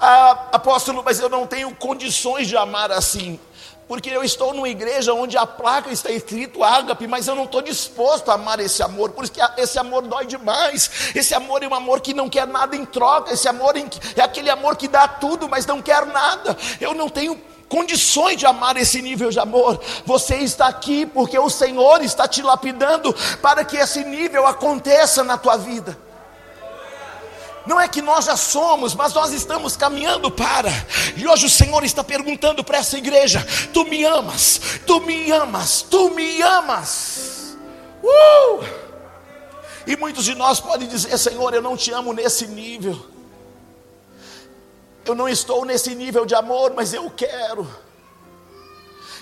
Ah, 0.00 0.48
apóstolo, 0.52 1.02
mas 1.04 1.20
eu 1.20 1.28
não 1.28 1.46
tenho 1.46 1.70
condições 1.74 2.48
de 2.48 2.56
amar 2.56 2.90
assim 2.90 3.38
porque 3.90 4.08
eu 4.08 4.22
estou 4.22 4.54
numa 4.54 4.68
igreja 4.68 5.12
onde 5.12 5.36
a 5.36 5.44
placa 5.44 5.90
está 5.90 6.12
escrito 6.12 6.62
ágape, 6.62 7.08
mas 7.08 7.26
eu 7.26 7.34
não 7.34 7.42
estou 7.42 7.60
disposto 7.60 8.30
a 8.30 8.34
amar 8.34 8.60
esse 8.60 8.80
amor, 8.84 9.10
porque 9.10 9.40
esse 9.56 9.80
amor 9.80 10.02
dói 10.02 10.26
demais. 10.26 11.10
Esse 11.12 11.34
amor 11.34 11.60
é 11.64 11.66
um 11.66 11.74
amor 11.74 12.00
que 12.00 12.14
não 12.14 12.28
quer 12.28 12.46
nada 12.46 12.76
em 12.76 12.84
troca, 12.84 13.32
esse 13.32 13.48
amor 13.48 13.74
é 13.76 14.22
aquele 14.22 14.48
amor 14.48 14.76
que 14.76 14.86
dá 14.86 15.08
tudo, 15.08 15.48
mas 15.48 15.66
não 15.66 15.82
quer 15.82 16.06
nada. 16.06 16.56
Eu 16.80 16.94
não 16.94 17.08
tenho 17.08 17.36
condições 17.68 18.36
de 18.36 18.46
amar 18.46 18.76
esse 18.76 19.02
nível 19.02 19.28
de 19.28 19.40
amor. 19.40 19.80
Você 20.06 20.36
está 20.36 20.68
aqui 20.68 21.04
porque 21.04 21.36
o 21.36 21.50
Senhor 21.50 22.00
está 22.00 22.28
te 22.28 22.42
lapidando 22.42 23.12
para 23.42 23.64
que 23.64 23.76
esse 23.76 24.04
nível 24.04 24.46
aconteça 24.46 25.24
na 25.24 25.36
tua 25.36 25.56
vida. 25.56 25.98
Não 27.70 27.80
é 27.80 27.86
que 27.86 28.02
nós 28.02 28.24
já 28.24 28.36
somos, 28.36 28.96
mas 28.96 29.14
nós 29.14 29.32
estamos 29.32 29.76
caminhando 29.76 30.28
para. 30.28 30.68
E 31.16 31.24
hoje 31.24 31.46
o 31.46 31.48
Senhor 31.48 31.84
está 31.84 32.02
perguntando 32.02 32.64
para 32.64 32.78
essa 32.78 32.98
igreja: 32.98 33.46
Tu 33.72 33.84
me 33.84 34.02
amas, 34.02 34.60
tu 34.84 35.00
me 35.00 35.30
amas, 35.30 35.80
tu 35.82 36.10
me 36.10 36.42
amas. 36.42 37.56
Uh! 38.02 38.64
E 39.86 39.96
muitos 39.96 40.24
de 40.24 40.34
nós 40.34 40.58
podem 40.58 40.88
dizer: 40.88 41.16
Senhor, 41.16 41.54
eu 41.54 41.62
não 41.62 41.76
te 41.76 41.92
amo 41.92 42.12
nesse 42.12 42.48
nível. 42.48 43.06
Eu 45.04 45.14
não 45.14 45.28
estou 45.28 45.64
nesse 45.64 45.94
nível 45.94 46.26
de 46.26 46.34
amor, 46.34 46.72
mas 46.74 46.92
eu 46.92 47.08
quero. 47.08 47.70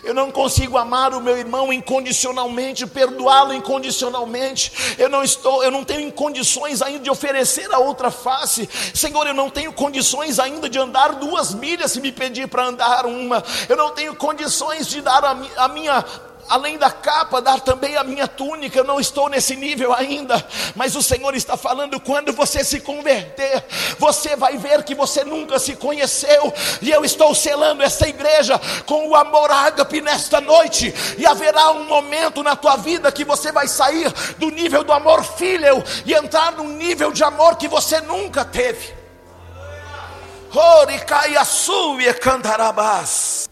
Eu 0.03 0.15
não 0.15 0.31
consigo 0.31 0.79
amar 0.79 1.13
o 1.15 1.21
meu 1.21 1.37
irmão 1.37 1.73
incondicionalmente, 1.73 2.87
perdoá-lo 2.87 3.53
incondicionalmente. 3.53 4.97
Eu 4.99 5.09
não 5.09 5.23
estou, 5.23 5.63
eu 5.63 5.71
não 5.71 5.85
tenho 5.85 6.11
condições 6.13 6.83
ainda 6.83 7.01
de 7.01 7.11
oferecer 7.11 7.73
a 7.73 7.79
outra 7.79 8.11
face. 8.11 8.69
Senhor, 8.95 9.27
eu 9.27 9.35
não 9.35 9.51
tenho 9.51 9.73
condições 9.73 10.39
ainda 10.39 10.69
de 10.69 10.79
andar 10.79 11.15
duas 11.15 11.55
milhas 11.55 11.93
se 11.93 12.01
me 12.01 12.13
pedir 12.13 12.49
para 12.49 12.67
andar 12.67 13.07
uma. 13.07 13.43
Eu 13.69 13.77
não 13.77 13.91
tenho 13.91 14.15
condições 14.15 14.87
de 14.87 15.01
dar 15.01 15.25
a, 15.25 15.37
a 15.57 15.69
minha 15.69 16.05
além 16.49 16.79
da 16.79 16.91
capa, 16.91 17.41
dar 17.41 17.61
também 17.61 17.97
a 17.97 18.05
minha 18.05 18.27
túnica. 18.27 18.79
Eu 18.79 18.85
não 18.85 18.99
estou 18.99 19.29
nesse 19.29 19.55
nível 19.57 19.93
ainda, 19.93 20.45
mas 20.75 20.97
o 20.97 21.03
Senhor 21.03 21.35
está 21.35 21.57
falando: 21.57 22.01
quando 22.01 22.33
você 22.33 22.65
se 22.65 22.81
converter, 22.81 23.65
você 23.99 24.37
vai 24.37 24.57
ver 24.57 24.83
que 24.83 24.95
você 24.95 25.25
nunca 25.25 25.59
se 25.59 25.77
conheceu, 25.77 26.53
e 26.81 26.91
eu 26.91 27.05
estou 27.05 27.35
selando 27.35 27.83
essa 27.83 28.09
igreja 28.09 28.61
com 28.87 29.09
o 29.09 29.17
amor 29.17 29.51
ágape 29.51 30.01
nesta 30.01 30.41
noite, 30.41 30.95
e 31.17 31.27
haverá 31.27 31.71
um 31.73 31.85
momento 31.85 32.43
na 32.43 32.57
tua 32.57 32.77
vida 32.77 33.13
que 33.13 33.25
você 33.25 33.53
vai 33.53 33.69
sair 33.69 34.13
do 34.39 34.51
nível 34.51 34.83
do 34.83 34.93
amor 34.93 35.25
filho 35.25 35.83
e 36.05 36.15
entrar 36.15 36.53
num 36.53 36.69
nível 36.69 37.13
de 37.13 37.23
amor 37.23 37.57
que 37.57 37.69
você 37.69 38.01
nunca 38.01 38.45
teve. 38.45 38.97
Oricaiaçu 40.55 42.01
e 42.01 42.13
cantarabás. 42.15 43.49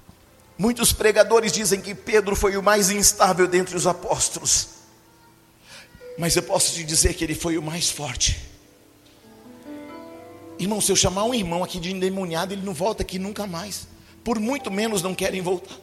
Muitos 0.59 0.93
pregadores 0.93 1.53
dizem 1.53 1.81
que 1.81 1.95
Pedro 1.95 2.35
foi 2.35 2.57
o 2.57 2.63
mais 2.63 2.91
instável 2.91 3.47
dentre 3.47 3.77
os 3.77 3.87
apóstolos, 3.87 4.69
mas 6.19 6.35
eu 6.35 6.43
posso 6.43 6.73
te 6.73 6.83
dizer 6.83 7.15
que 7.15 7.23
ele 7.23 7.35
foi 7.35 7.59
o 7.59 7.63
mais 7.63 7.91
forte. 7.91 8.41
Irmão, 10.59 10.81
se 10.81 10.91
eu 10.91 10.97
chamar 10.97 11.25
um 11.25 11.35
irmão 11.35 11.63
aqui 11.63 11.79
de 11.79 11.93
endemoniado, 11.93 12.55
ele 12.55 12.63
não 12.63 12.73
volta 12.73 13.03
aqui 13.03 13.19
nunca 13.19 13.47
mais. 13.47 13.87
Por 14.25 14.41
muito 14.41 14.71
menos 14.71 15.03
não 15.03 15.15
querem 15.15 15.43
voltar. 15.43 15.77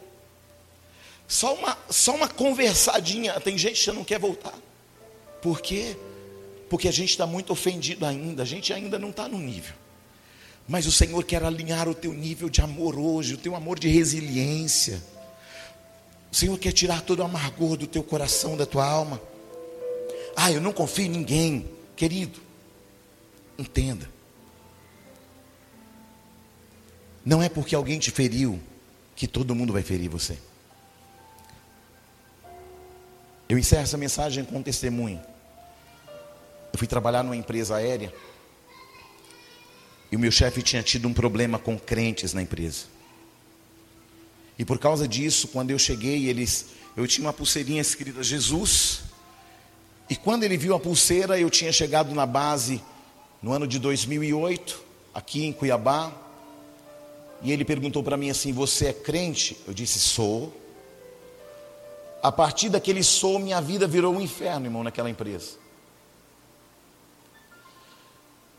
Só 1.28 1.54
uma, 1.54 1.78
só 1.88 2.14
uma 2.14 2.28
conversadinha, 2.28 3.38
tem 3.40 3.56
gente 3.56 3.82
que 3.82 3.92
não 3.92 4.04
quer 4.04 4.18
voltar. 4.18 4.54
Por 5.40 5.60
quê? 5.60 5.96
Porque 6.68 6.88
a 6.88 6.92
gente 6.92 7.10
está 7.10 7.26
muito 7.26 7.52
ofendido 7.52 8.04
ainda, 8.04 8.42
a 8.42 8.46
gente 8.46 8.72
ainda 8.72 8.98
não 8.98 9.10
está 9.10 9.28
no 9.28 9.38
nível. 9.38 9.74
Mas 10.66 10.86
o 10.86 10.92
Senhor 10.92 11.22
quer 11.24 11.42
alinhar 11.44 11.88
o 11.88 11.94
teu 11.94 12.12
nível 12.12 12.48
de 12.48 12.60
amor 12.60 12.98
hoje, 12.98 13.34
o 13.34 13.38
teu 13.38 13.54
amor 13.54 13.78
de 13.78 13.88
resiliência. 13.88 15.02
O 16.32 16.34
Senhor 16.34 16.58
quer 16.58 16.72
tirar 16.72 17.02
todo 17.02 17.20
o 17.20 17.22
amargor 17.22 17.76
do 17.76 17.86
teu 17.86 18.02
coração, 18.02 18.56
da 18.56 18.64
tua 18.64 18.86
alma. 18.86 19.20
Ah, 20.34 20.50
eu 20.50 20.60
não 20.60 20.72
confio 20.72 21.04
em 21.04 21.10
ninguém, 21.10 21.68
querido. 21.94 22.40
Entenda. 23.58 24.08
Não 27.24 27.42
é 27.42 27.48
porque 27.48 27.74
alguém 27.74 27.98
te 27.98 28.10
feriu 28.10 28.60
que 29.14 29.28
todo 29.28 29.54
mundo 29.54 29.72
vai 29.72 29.82
ferir 29.82 30.08
você. 30.08 30.38
Eu 33.48 33.58
encerro 33.58 33.82
essa 33.82 33.96
mensagem 33.96 34.44
com 34.44 34.56
um 34.58 34.62
testemunho. 34.62 35.20
Eu 36.72 36.78
fui 36.78 36.88
trabalhar 36.88 37.22
numa 37.22 37.36
empresa 37.36 37.76
aérea 37.76 38.12
e 40.14 40.16
o 40.16 40.20
meu 40.20 40.30
chefe 40.30 40.62
tinha 40.62 40.80
tido 40.80 41.08
um 41.08 41.12
problema 41.12 41.58
com 41.58 41.76
crentes 41.76 42.32
na 42.32 42.40
empresa. 42.40 42.84
E 44.56 44.64
por 44.64 44.78
causa 44.78 45.08
disso, 45.08 45.48
quando 45.48 45.72
eu 45.72 45.78
cheguei, 45.78 46.28
eles, 46.28 46.66
eu 46.96 47.04
tinha 47.08 47.26
uma 47.26 47.32
pulseirinha 47.32 47.80
escrita 47.80 48.22
Jesus. 48.22 49.00
E 50.08 50.14
quando 50.14 50.44
ele 50.44 50.56
viu 50.56 50.72
a 50.72 50.78
pulseira, 50.78 51.36
eu 51.36 51.50
tinha 51.50 51.72
chegado 51.72 52.14
na 52.14 52.26
base 52.26 52.80
no 53.42 53.52
ano 53.52 53.66
de 53.66 53.80
2008, 53.80 54.80
aqui 55.12 55.46
em 55.46 55.52
Cuiabá. 55.52 56.12
E 57.42 57.50
ele 57.50 57.64
perguntou 57.64 58.00
para 58.00 58.16
mim 58.16 58.30
assim: 58.30 58.52
Você 58.52 58.86
é 58.86 58.92
crente? 58.92 59.56
Eu 59.66 59.74
disse: 59.74 59.98
Sou. 59.98 60.56
A 62.22 62.30
partir 62.30 62.68
daquele 62.68 63.02
sou, 63.02 63.40
minha 63.40 63.60
vida 63.60 63.88
virou 63.88 64.14
um 64.14 64.20
inferno, 64.20 64.66
irmão, 64.66 64.84
naquela 64.84 65.10
empresa. 65.10 65.63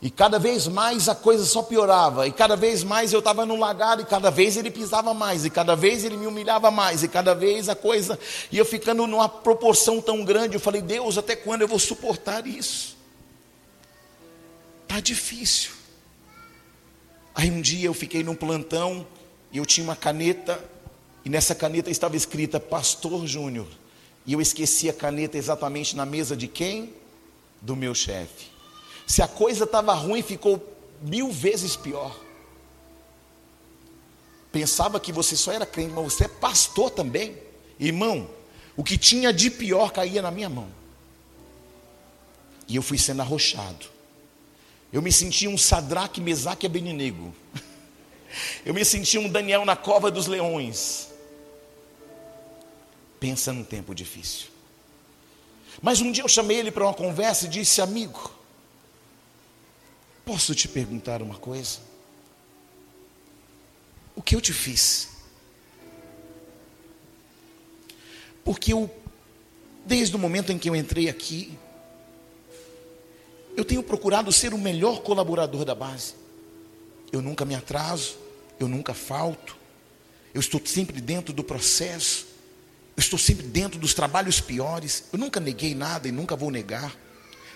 E 0.06 0.10
cada 0.12 0.38
vez 0.38 0.68
mais 0.68 1.10
a 1.10 1.16
coisa 1.16 1.44
só 1.46 1.64
piorava, 1.64 2.28
e 2.28 2.32
cada 2.32 2.56
vez 2.56 2.84
mais 2.84 3.12
eu 3.12 3.18
estava 3.18 3.44
no 3.44 3.56
lagar, 3.56 4.00
e 4.00 4.06
cada 4.06 4.30
vez 4.30 4.56
ele 4.56 4.70
pisava 4.70 5.16
mais, 5.16 5.46
e 5.46 5.50
cada 5.50 5.76
vez 5.76 6.06
ele 6.06 6.16
me 6.16 6.28
humilhava 6.28 6.70
mais, 6.70 7.02
e 7.02 7.08
cada 7.08 7.34
vez 7.34 7.70
a 7.70 7.76
coisa 7.76 8.20
ia 8.52 8.64
ficando 8.64 9.08
numa 9.08 9.28
proporção 9.28 10.00
tão 10.00 10.24
grande. 10.24 10.54
Eu 10.54 10.60
falei, 10.60 10.80
Deus, 10.80 11.18
até 11.18 11.36
quando 11.36 11.64
eu 11.64 11.68
vou 11.68 11.80
suportar 11.80 12.46
isso? 12.46 12.96
Tá 14.88 15.00
difícil. 15.00 15.72
Aí 17.34 17.50
um 17.50 17.60
dia 17.60 17.88
eu 17.88 17.94
fiquei 17.96 18.24
num 18.24 18.36
plantão 18.36 19.08
e 19.52 19.58
eu 19.58 19.66
tinha 19.66 19.84
uma 19.84 19.96
caneta, 19.96 20.64
e 21.26 21.30
nessa 21.32 21.56
caneta 21.56 21.90
estava 21.90 22.16
escrita 22.16 22.60
Pastor 22.60 23.26
Júnior. 23.26 23.66
E 24.24 24.34
eu 24.34 24.40
esqueci 24.40 24.88
a 24.88 24.94
caneta 24.94 25.36
exatamente 25.36 25.96
na 25.96 26.06
mesa 26.06 26.38
de 26.38 26.48
quem? 26.48 26.94
Do 27.60 27.76
meu 27.76 27.96
chefe. 27.96 28.54
Se 29.06 29.22
a 29.22 29.28
coisa 29.28 29.66
estava 29.66 29.94
ruim, 29.94 30.22
ficou 30.22 30.62
mil 31.02 31.32
vezes 31.32 31.76
pior. 31.76 32.20
Pensava 34.52 35.00
que 35.00 35.12
você 35.12 35.36
só 35.36 35.52
era 35.52 35.66
crente, 35.66 35.94
mas 35.94 36.14
você 36.14 36.26
é 36.26 36.28
pastor 36.28 36.90
também. 36.90 37.38
Irmão, 37.80 38.30
o 38.76 38.84
que 38.84 38.98
tinha 38.98 39.34
de 39.34 39.50
pior 39.50 39.92
caía 39.92 40.22
na 40.22 40.32
minha 40.32 40.50
mão. 40.50 40.68
E 42.68 42.76
eu 42.76 42.82
fui 42.82 42.98
sendo 42.98 43.22
arrochado. 43.22 43.86
Eu 44.92 45.02
me 45.02 45.12
sentia 45.12 45.50
um 45.50 45.58
Sadraque, 45.58 46.22
Mesaque 46.22 46.66
e 46.66 46.68
Abednego. 46.68 47.36
Eu 48.66 48.74
me 48.74 48.84
sentia 48.84 49.20
um 49.20 49.30
Daniel 49.30 49.64
na 49.64 49.78
cova 49.78 50.12
dos 50.12 50.28
leões. 50.28 51.10
Pensa 53.20 53.54
num 53.54 53.64
tempo 53.64 53.96
difícil. 53.96 54.48
Mas 55.82 56.02
um 56.02 56.12
dia 56.12 56.24
eu 56.24 56.28
chamei 56.28 56.58
ele 56.58 56.72
para 56.72 56.84
uma 56.84 56.94
conversa 56.94 57.46
e 57.46 57.50
disse: 57.50 57.82
Amigo, 57.82 58.32
Posso 60.26 60.56
te 60.56 60.68
perguntar 60.68 61.22
uma 61.22 61.36
coisa? 61.36 61.80
O 64.16 64.22
que 64.22 64.36
eu 64.36 64.42
te 64.42 64.52
fiz? 64.52 65.10
Porque 68.44 68.74
eu, 68.74 68.90
desde 69.86 70.16
o 70.16 70.20
momento 70.20 70.52
em 70.52 70.58
que 70.58 70.70
eu 70.70 70.76
entrei 70.76 71.10
aqui, 71.10 71.58
eu 73.56 73.64
tenho 73.64 73.84
procurado 73.84 74.32
ser 74.32 74.54
o 74.54 74.58
melhor 74.58 75.02
colaborador 75.02 75.64
da 75.64 75.76
base. 75.76 76.16
Eu 77.12 77.22
nunca 77.22 77.46
me 77.46 77.54
atraso, 77.54 78.18
eu 78.60 78.68
nunca 78.68 78.94
falto, 78.94 79.56
eu 80.34 80.40
estou 80.40 80.60
sempre 80.66 81.00
dentro 81.00 81.34
do 81.34 81.44
processo, 81.44 82.26
eu 82.98 83.02
estou 83.02 83.18
sempre 83.20 83.46
dentro 83.48 83.80
dos 83.80 83.94
trabalhos 83.94 84.42
piores, 84.42 85.06
eu 85.14 85.20
nunca 85.20 85.40
neguei 85.40 85.76
nada 85.76 86.08
e 86.08 86.12
nunca 86.12 86.36
vou 86.36 86.50
negar. 86.50 87.05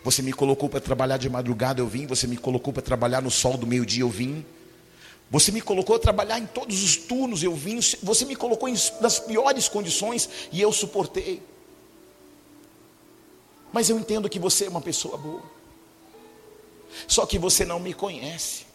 Você 0.03 0.21
me 0.21 0.31
colocou 0.31 0.69
para 0.69 0.79
trabalhar 0.79 1.17
de 1.17 1.29
madrugada, 1.29 1.81
eu 1.81 1.87
vim. 1.87 2.05
Você 2.07 2.25
me 2.25 2.37
colocou 2.37 2.71
para 2.71 2.81
trabalhar 2.81 3.21
no 3.21 3.29
sol 3.29 3.57
do 3.57 3.67
meio-dia, 3.67 4.03
eu 4.03 4.09
vim. 4.09 4.45
Você 5.29 5.51
me 5.51 5.61
colocou 5.61 5.95
a 5.95 5.99
trabalhar 5.99 6.39
em 6.39 6.45
todos 6.45 6.81
os 6.83 6.95
turnos, 6.95 7.43
eu 7.43 7.53
vim. 7.53 7.79
Você 8.01 8.25
me 8.25 8.35
colocou 8.35 8.69
nas 9.01 9.19
piores 9.19 9.67
condições 9.67 10.29
e 10.51 10.61
eu 10.61 10.71
suportei. 10.71 11.41
Mas 13.71 13.89
eu 13.89 13.99
entendo 13.99 14.29
que 14.29 14.39
você 14.39 14.65
é 14.65 14.69
uma 14.69 14.81
pessoa 14.81 15.17
boa. 15.17 15.43
Só 17.07 17.25
que 17.25 17.37
você 17.37 17.65
não 17.65 17.79
me 17.79 17.93
conhece. 17.93 18.65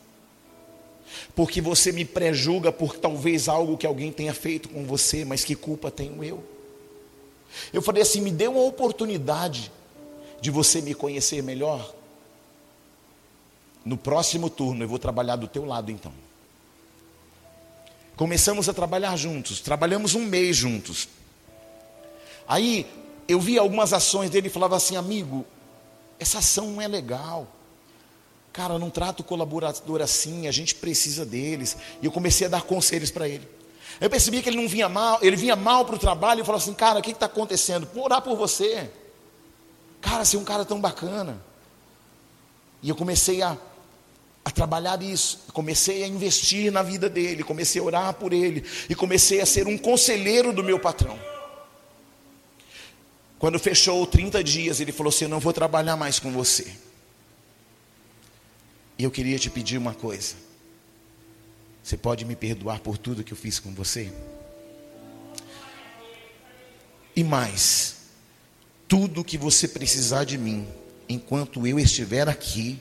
Porque 1.34 1.60
você 1.60 1.90
me 1.90 2.04
prejulga 2.04 2.70
por 2.70 2.96
talvez 2.96 3.48
algo 3.48 3.76
que 3.76 3.86
alguém 3.86 4.12
tenha 4.12 4.34
feito 4.34 4.68
com 4.68 4.84
você, 4.84 5.24
mas 5.24 5.44
que 5.44 5.54
culpa 5.54 5.90
tenho 5.90 6.22
eu? 6.22 6.42
Eu 7.72 7.82
falei 7.82 8.02
assim: 8.02 8.20
me 8.20 8.30
dê 8.30 8.46
uma 8.46 8.62
oportunidade 8.62 9.70
de 10.44 10.50
você 10.50 10.82
me 10.82 10.92
conhecer 10.92 11.42
melhor. 11.42 11.94
No 13.82 13.96
próximo 13.96 14.50
turno 14.50 14.84
eu 14.84 14.88
vou 14.88 14.98
trabalhar 14.98 15.36
do 15.36 15.48
teu 15.48 15.64
lado 15.64 15.90
então. 15.90 16.12
Começamos 18.14 18.68
a 18.68 18.74
trabalhar 18.74 19.16
juntos, 19.16 19.60
trabalhamos 19.60 20.14
um 20.14 20.22
mês 20.22 20.54
juntos. 20.54 21.08
Aí 22.46 22.86
eu 23.26 23.40
vi 23.40 23.56
algumas 23.56 23.94
ações 23.94 24.28
dele 24.28 24.48
e 24.48 24.50
falava 24.50 24.76
assim, 24.76 24.96
amigo, 24.96 25.46
essa 26.18 26.40
ação 26.40 26.72
não 26.72 26.82
é 26.82 26.88
legal. 26.88 27.48
Cara, 28.52 28.78
não 28.78 28.90
trata 28.90 29.22
o 29.22 29.24
colaborador 29.24 30.02
assim, 30.02 30.46
a 30.46 30.52
gente 30.52 30.74
precisa 30.74 31.24
deles. 31.24 31.74
E 32.02 32.04
eu 32.04 32.12
comecei 32.12 32.46
a 32.46 32.50
dar 32.50 32.64
conselhos 32.64 33.10
para 33.10 33.26
ele. 33.26 33.48
Eu 33.98 34.10
percebi 34.10 34.42
que 34.42 34.50
ele 34.50 34.60
não 34.60 34.68
vinha 34.68 34.90
mal, 34.90 35.20
ele 35.22 35.36
vinha 35.36 35.56
mal 35.56 35.86
para 35.86 35.94
o 35.94 35.98
trabalho 35.98 36.42
e 36.42 36.44
falava 36.44 36.62
assim, 36.62 36.74
cara, 36.74 36.98
o 36.98 37.02
que 37.02 37.12
está 37.12 37.24
acontecendo? 37.24 37.88
Vou 37.94 38.04
orar 38.04 38.20
por 38.20 38.36
você. 38.36 38.90
Cara, 40.04 40.24
você 40.24 40.36
é 40.36 40.38
um 40.38 40.44
cara 40.44 40.64
tão 40.64 40.80
bacana. 40.80 41.42
E 42.82 42.88
eu 42.88 42.94
comecei 42.94 43.42
a 43.42 43.56
a 44.44 44.50
trabalhar 44.50 45.02
isso, 45.02 45.40
comecei 45.54 46.04
a 46.04 46.06
investir 46.06 46.70
na 46.70 46.82
vida 46.82 47.08
dele, 47.08 47.42
comecei 47.42 47.80
a 47.80 47.84
orar 47.84 48.12
por 48.12 48.32
ele 48.32 48.62
e 48.90 48.94
comecei 48.94 49.40
a 49.40 49.46
ser 49.46 49.66
um 49.66 49.78
conselheiro 49.78 50.52
do 50.52 50.62
meu 50.62 50.78
patrão. 50.78 51.18
Quando 53.38 53.58
fechou 53.58 54.06
30 54.06 54.44
dias, 54.44 54.80
ele 54.80 54.92
falou 54.92 55.08
assim: 55.08 55.24
Eu 55.24 55.30
não 55.30 55.40
vou 55.40 55.52
trabalhar 55.52 55.96
mais 55.96 56.18
com 56.18 56.30
você. 56.30 56.76
E 58.98 59.04
eu 59.04 59.10
queria 59.10 59.38
te 59.38 59.48
pedir 59.48 59.78
uma 59.78 59.94
coisa. 59.94 60.36
Você 61.82 61.96
pode 61.96 62.24
me 62.24 62.36
perdoar 62.36 62.80
por 62.80 62.96
tudo 62.98 63.24
que 63.24 63.32
eu 63.32 63.36
fiz 63.36 63.58
com 63.58 63.72
você? 63.74 64.12
E 67.16 67.24
mais, 67.24 67.96
tudo 68.94 69.24
que 69.24 69.36
você 69.36 69.66
precisar 69.66 70.22
de 70.22 70.38
mim, 70.38 70.64
enquanto 71.08 71.66
eu 71.66 71.80
estiver 71.80 72.28
aqui, 72.28 72.80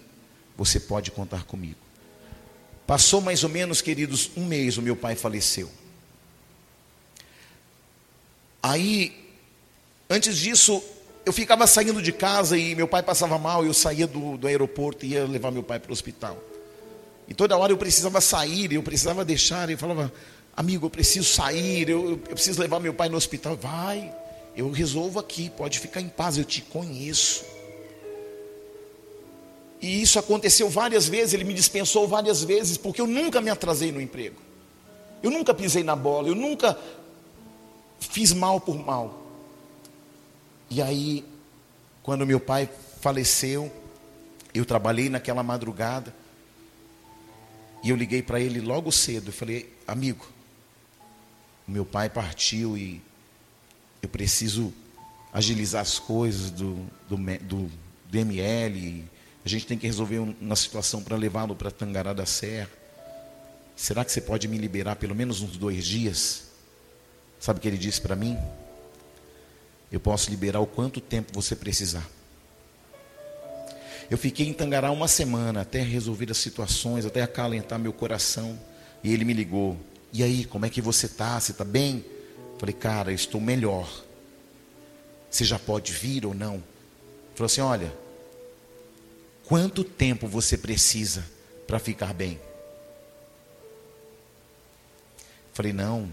você 0.55 0.79
pode 0.79 1.09
contar 1.09 1.43
comigo. 1.43 1.79
Passou 2.85 3.19
mais 3.19 3.43
ou 3.43 3.49
menos, 3.49 3.81
queridos, 3.81 4.29
um 4.37 4.45
mês, 4.45 4.77
o 4.77 4.81
meu 4.83 4.95
pai 4.95 5.15
faleceu. 5.15 5.71
Aí, 8.61 9.27
antes 10.07 10.37
disso, 10.37 10.83
eu 11.25 11.33
ficava 11.33 11.65
saindo 11.65 11.99
de 11.99 12.11
casa 12.11 12.55
e 12.59 12.75
meu 12.75 12.87
pai 12.87 13.01
passava 13.01 13.39
mal, 13.39 13.65
eu 13.65 13.73
saía 13.73 14.05
do, 14.05 14.37
do 14.37 14.45
aeroporto 14.45 15.07
e 15.07 15.13
ia 15.13 15.25
levar 15.25 15.49
meu 15.49 15.63
pai 15.63 15.79
para 15.79 15.89
o 15.89 15.93
hospital. 15.93 16.37
E 17.27 17.33
toda 17.33 17.57
hora 17.57 17.73
eu 17.73 17.77
precisava 17.77 18.21
sair, 18.21 18.71
eu 18.71 18.83
precisava 18.83 19.25
deixar, 19.25 19.67
eu 19.67 19.79
falava, 19.79 20.13
amigo, 20.55 20.85
eu 20.85 20.91
preciso 20.91 21.27
sair, 21.27 21.89
eu, 21.89 22.11
eu 22.11 22.17
preciso 22.17 22.61
levar 22.61 22.79
meu 22.79 22.93
pai 22.93 23.09
no 23.09 23.17
hospital. 23.17 23.55
Vai, 23.55 24.13
eu 24.55 24.69
resolvo 24.71 25.19
aqui, 25.19 25.49
pode 25.49 25.79
ficar 25.79 26.01
em 26.01 26.09
paz, 26.09 26.37
eu 26.37 26.45
te 26.45 26.61
conheço. 26.61 27.43
E 29.81 30.01
isso 30.01 30.17
aconteceu 30.17 30.69
várias 30.69 31.07
vezes, 31.07 31.33
ele 31.33 31.43
me 31.43 31.53
dispensou 31.53 32.07
várias 32.07 32.43
vezes, 32.43 32.77
porque 32.77 33.01
eu 33.01 33.07
nunca 33.07 33.41
me 33.41 33.49
atrasei 33.49 33.91
no 33.91 33.99
emprego. 33.99 34.37
Eu 35.21 35.31
nunca 35.31 35.53
pisei 35.53 35.83
na 35.83 35.95
bola, 35.95 36.27
eu 36.27 36.35
nunca 36.35 36.77
fiz 37.99 38.33
mal 38.33 38.61
por 38.61 38.77
mal. 38.77 39.21
E 40.69 40.81
aí, 40.81 41.25
quando 42.01 42.25
meu 42.25 42.39
pai 42.39 42.69
faleceu, 43.01 43.71
eu 44.53 44.65
trabalhei 44.65 45.09
naquela 45.09 45.43
madrugada. 45.43 46.13
E 47.83 47.89
eu 47.89 47.95
liguei 47.95 48.21
para 48.21 48.39
ele 48.39 48.61
logo 48.61 48.91
cedo. 48.91 49.29
Eu 49.29 49.33
falei, 49.33 49.73
amigo, 49.85 50.25
meu 51.67 51.85
pai 51.85 52.09
partiu 52.09 52.77
e 52.77 53.01
eu 54.03 54.09
preciso 54.09 54.73
agilizar 55.31 55.81
as 55.81 55.97
coisas 55.97 56.51
do, 56.51 56.75
do, 57.09 57.17
do, 57.17 57.71
do 58.11 58.17
ML. 58.17 59.05
A 59.45 59.49
gente 59.49 59.65
tem 59.65 59.77
que 59.77 59.87
resolver 59.87 60.19
uma 60.19 60.55
situação 60.57 61.01
para 61.01 61.15
levá-lo 61.15 61.55
para 61.55 61.71
Tangará 61.71 62.11
da 62.11 62.25
Serra. 62.25 62.69
Será 63.75 64.03
que 64.03 64.11
você 64.11 64.19
pode 64.19 64.47
me 64.47 64.57
liberar 64.57 64.97
pelo 64.97 65.15
menos 65.15 65.41
uns 65.41 65.57
dois 65.57 65.85
dias? 65.85 66.43
Sabe 67.39 67.59
o 67.59 67.61
que 67.61 67.67
ele 67.67 67.77
disse 67.77 68.01
para 68.01 68.15
mim? 68.15 68.37
Eu 69.89 70.01
posso 70.01 70.29
liberar 70.29 70.59
o 70.59 70.67
quanto 70.67 70.99
tempo 70.99 71.31
você 71.33 71.55
precisar. 71.55 72.07
Eu 74.11 74.17
fiquei 74.17 74.47
em 74.47 74.53
Tangará 74.53 74.91
uma 74.91 75.07
semana 75.07 75.61
até 75.61 75.81
resolver 75.81 76.29
as 76.29 76.37
situações, 76.37 77.05
até 77.05 77.21
acalentar 77.21 77.79
meu 77.79 77.93
coração. 77.93 78.59
E 79.01 79.13
ele 79.13 79.23
me 79.23 79.33
ligou. 79.33 79.77
E 80.11 80.21
aí, 80.23 80.43
como 80.45 80.65
é 80.65 80.69
que 80.69 80.81
você 80.81 81.05
está? 81.05 81.39
Você 81.39 81.51
está 81.51 81.63
bem? 81.63 82.05
Falei, 82.63 82.73
cara, 82.73 83.11
estou 83.11 83.41
melhor. 83.41 83.91
Você 85.29 85.43
já 85.43 85.59
pode 85.59 85.91
vir 85.91 86.25
ou 86.25 86.33
não? 86.33 86.53
Ele 86.53 86.63
falou 87.35 87.47
assim: 87.47 87.59
olha, 87.59 87.91
Quanto 89.45 89.83
tempo 89.83 90.27
você 90.27 90.57
precisa 90.57 91.29
para 91.67 91.77
ficar 91.77 92.13
bem? 92.13 92.39
Falei, 95.53 95.73
não, 95.73 96.09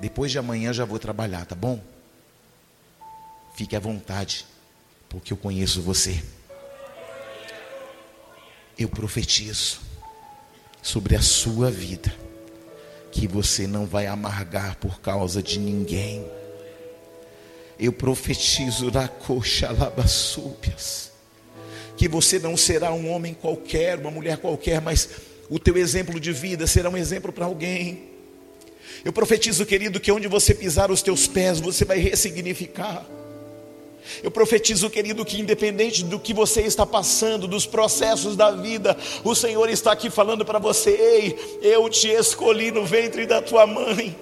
depois 0.00 0.30
de 0.30 0.38
amanhã 0.38 0.72
já 0.72 0.84
vou 0.84 0.98
trabalhar, 0.98 1.44
tá 1.44 1.54
bom? 1.54 1.82
Fique 3.56 3.74
à 3.74 3.80
vontade, 3.80 4.46
porque 5.08 5.32
eu 5.32 5.36
conheço 5.36 5.82
você. 5.82 6.22
Eu 8.78 8.88
profetizo 8.88 9.80
sobre 10.80 11.16
a 11.16 11.20
sua 11.20 11.70
vida 11.70 12.16
que 13.10 13.26
você 13.26 13.66
não 13.66 13.86
vai 13.86 14.06
amargar 14.06 14.76
por 14.76 15.00
causa 15.00 15.42
de 15.42 15.58
ninguém. 15.58 16.24
Eu 17.78 17.92
profetizo 17.92 18.90
na 18.90 19.08
coxa 19.08 19.70
labassúbias 19.70 21.10
que 22.00 22.08
você 22.08 22.38
não 22.38 22.56
será 22.56 22.94
um 22.94 23.10
homem 23.10 23.34
qualquer, 23.34 23.98
uma 23.98 24.10
mulher 24.10 24.38
qualquer, 24.38 24.80
mas 24.80 25.06
o 25.50 25.58
teu 25.58 25.76
exemplo 25.76 26.18
de 26.18 26.32
vida 26.32 26.66
será 26.66 26.88
um 26.88 26.96
exemplo 26.96 27.30
para 27.30 27.44
alguém. 27.44 28.04
Eu 29.04 29.12
profetizo, 29.12 29.66
querido, 29.66 30.00
que 30.00 30.10
onde 30.10 30.26
você 30.26 30.54
pisar 30.54 30.90
os 30.90 31.02
teus 31.02 31.26
pés, 31.26 31.60
você 31.60 31.84
vai 31.84 31.98
ressignificar. 31.98 33.04
Eu 34.22 34.30
profetizo, 34.30 34.90
querido, 34.90 35.24
que 35.24 35.40
independente 35.40 36.04
do 36.04 36.18
que 36.18 36.34
você 36.34 36.62
está 36.62 36.84
passando, 36.84 37.46
dos 37.46 37.66
processos 37.66 38.36
da 38.36 38.50
vida, 38.50 38.96
o 39.24 39.34
Senhor 39.34 39.68
está 39.68 39.92
aqui 39.92 40.10
falando 40.10 40.44
para 40.44 40.58
você: 40.58 40.90
ei, 40.90 41.58
eu 41.62 41.88
te 41.88 42.08
escolhi 42.08 42.70
no 42.70 42.84
ventre 42.84 43.26
da 43.26 43.40
tua 43.40 43.66
mãe. 43.66 44.16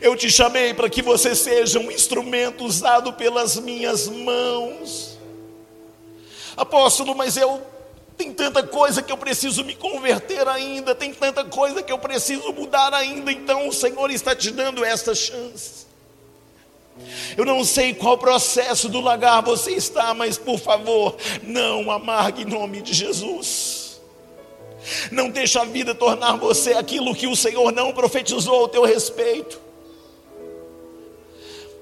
Eu 0.00 0.16
te 0.16 0.30
chamei 0.30 0.74
para 0.74 0.90
que 0.90 1.00
você 1.02 1.34
seja 1.34 1.78
um 1.78 1.90
instrumento 1.90 2.64
usado 2.64 3.12
pelas 3.12 3.56
minhas 3.56 4.08
mãos. 4.08 5.18
Apóstolo, 6.56 7.14
mas 7.14 7.36
eu 7.36 7.62
tem 8.16 8.32
tanta 8.32 8.62
coisa 8.62 9.02
que 9.02 9.10
eu 9.10 9.16
preciso 9.16 9.64
me 9.64 9.74
converter 9.74 10.46
ainda, 10.46 10.94
tem 10.94 11.12
tanta 11.12 11.44
coisa 11.44 11.82
que 11.82 11.92
eu 11.92 11.98
preciso 11.98 12.52
mudar 12.52 12.92
ainda, 12.94 13.32
então 13.32 13.68
o 13.68 13.72
Senhor 13.72 14.10
está 14.10 14.34
te 14.34 14.50
dando 14.50 14.84
esta 14.84 15.14
chance. 15.14 15.86
Eu 17.36 17.44
não 17.44 17.64
sei 17.64 17.94
qual 17.94 18.18
processo 18.18 18.88
do 18.88 19.00
lagar 19.00 19.42
você 19.42 19.72
está, 19.72 20.12
mas 20.14 20.36
por 20.36 20.58
favor, 20.58 21.16
não 21.42 21.90
amargue 21.90 22.42
em 22.42 22.46
nome 22.46 22.82
de 22.82 22.92
Jesus. 22.92 24.00
Não 25.10 25.30
deixe 25.30 25.58
a 25.58 25.64
vida 25.64 25.94
tornar 25.94 26.36
você 26.36 26.74
aquilo 26.74 27.14
que 27.14 27.26
o 27.26 27.36
Senhor 27.36 27.72
não 27.72 27.92
profetizou 27.92 28.60
ao 28.60 28.68
teu 28.68 28.84
respeito. 28.84 29.60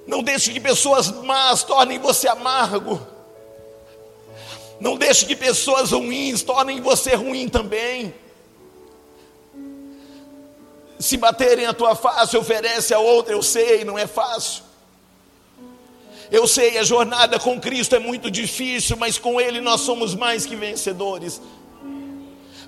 Não 0.06 0.22
deixe 0.22 0.52
que 0.52 0.60
pessoas 0.60 1.10
más 1.22 1.62
tornem 1.62 1.98
você 1.98 2.28
amargo. 2.28 3.00
Não 4.80 4.96
deixe 4.96 5.26
que 5.26 5.36
pessoas 5.36 5.92
ruins 5.92 6.42
tornem 6.42 6.80
você 6.80 7.14
ruim 7.14 7.48
também. 7.48 8.14
Se 10.98 11.16
baterem 11.16 11.66
a 11.66 11.72
tua 11.72 11.94
face, 11.94 12.36
oferece 12.36 12.92
a 12.92 12.98
outra, 12.98 13.32
eu 13.32 13.42
sei, 13.42 13.84
não 13.84 13.98
é 13.98 14.06
fácil. 14.06 14.69
Eu 16.30 16.46
sei, 16.46 16.78
a 16.78 16.84
jornada 16.84 17.38
com 17.40 17.60
Cristo 17.60 17.96
é 17.96 17.98
muito 17.98 18.30
difícil, 18.30 18.96
mas 18.96 19.18
com 19.18 19.40
Ele 19.40 19.60
nós 19.60 19.80
somos 19.80 20.14
mais 20.14 20.46
que 20.46 20.54
vencedores. 20.54 21.40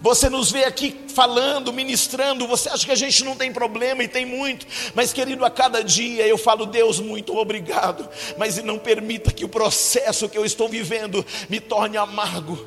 Você 0.02 0.28
nos 0.28 0.50
vê 0.50 0.64
aqui 0.64 0.96
falando, 1.14 1.72
ministrando, 1.72 2.44
você 2.48 2.68
acha 2.68 2.84
que 2.84 2.90
a 2.90 2.96
gente 2.96 3.22
não 3.22 3.36
tem 3.36 3.52
problema 3.52 4.02
e 4.02 4.08
tem 4.08 4.26
muito, 4.26 4.66
mas 4.96 5.12
querido, 5.12 5.44
a 5.44 5.50
cada 5.50 5.80
dia 5.80 6.26
eu 6.26 6.36
falo, 6.36 6.66
Deus, 6.66 6.98
muito 6.98 7.36
obrigado, 7.36 8.08
mas 8.36 8.60
não 8.64 8.80
permita 8.80 9.30
que 9.30 9.44
o 9.44 9.48
processo 9.48 10.28
que 10.28 10.36
eu 10.36 10.44
estou 10.44 10.68
vivendo 10.68 11.24
me 11.48 11.60
torne 11.60 11.96
amargo, 11.96 12.66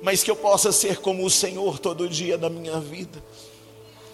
mas 0.00 0.22
que 0.22 0.30
eu 0.30 0.36
possa 0.36 0.72
ser 0.72 0.96
como 0.96 1.26
o 1.26 1.30
Senhor 1.30 1.78
todo 1.78 2.08
dia 2.08 2.38
da 2.38 2.48
minha 2.48 2.80
vida. 2.80 3.22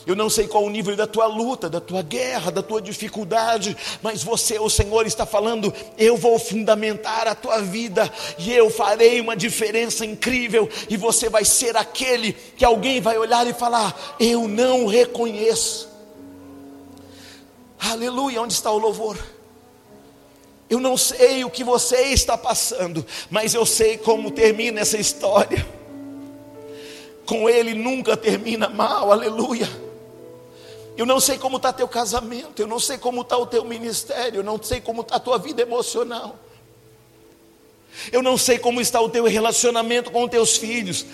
Eu 0.06 0.14
não 0.14 0.28
sei 0.28 0.47
qual 0.47 0.64
o 0.64 0.70
nível 0.70 0.94
da 0.94 1.06
tua 1.06 1.26
luta, 1.26 1.70
da 1.70 1.81
tua 1.81 2.02
guerra, 2.02 2.52
da 2.52 2.62
tua 2.62 2.82
dificuldade, 2.82 3.74
mas 4.02 4.22
você, 4.22 4.59
o 4.59 4.68
Senhor, 4.68 5.06
está 5.06 5.24
falando: 5.24 5.72
eu 5.97 6.16
vou 6.16 6.39
fundamentar 6.39 7.26
a 7.26 7.35
tua 7.35 7.62
vida 7.62 8.12
e 8.39 8.52
eu 8.52 8.68
farei 8.68 9.18
uma 9.20 9.35
diferença 9.35 10.05
incrível, 10.05 10.68
e 10.90 10.97
você 10.97 11.31
vai 11.31 11.44
ser 11.44 11.74
aquele 11.76 12.35
que 12.35 12.64
alguém 12.64 13.01
vai 13.01 13.16
olhar 13.16 13.47
e 13.47 13.55
falar: 13.55 14.16
eu 14.20 14.47
não 14.47 14.86
reconheço. 14.86 15.89
Aleluia, 17.78 18.43
onde 18.43 18.52
está 18.52 18.70
o 18.70 18.78
louvor? 18.78 19.18
Eu 20.68 20.81
não 20.81 20.97
sei 20.97 21.44
o 21.44 21.51
que 21.51 21.64
você 21.64 22.09
está 22.09 22.36
passando, 22.36 23.06
mas 23.31 23.55
eu 23.55 23.64
sei 23.64 23.97
como 23.97 24.31
termina 24.31 24.81
essa 24.81 24.98
história. 24.98 25.66
Com 27.24 27.48
ele 27.48 27.72
nunca 27.74 28.16
termina 28.16 28.68
mal, 28.68 29.10
aleluia. 29.10 29.68
Eu 30.96 31.04
não 31.04 31.18
sei 31.18 31.38
como 31.38 31.56
está 31.56 31.72
teu 31.72 31.88
casamento, 31.88 32.60
eu 32.60 32.66
não 32.68 32.78
sei 32.78 32.98
como 32.98 33.22
está 33.22 33.36
o 33.36 33.46
teu 33.46 33.64
ministério, 33.64 34.40
eu 34.40 34.44
não 34.44 34.62
sei 34.62 34.80
como 34.80 35.00
está 35.00 35.16
a 35.16 35.20
tua 35.20 35.38
vida 35.38 35.60
emocional. 35.62 36.38
Eu 38.12 38.22
não 38.22 38.36
sei 38.36 38.58
como 38.58 38.80
está 38.80 39.00
o 39.00 39.08
teu 39.08 39.24
relacionamento 39.24 40.10
com 40.10 40.24
os 40.24 40.30
teus 40.30 40.56
filhos. 40.56 41.04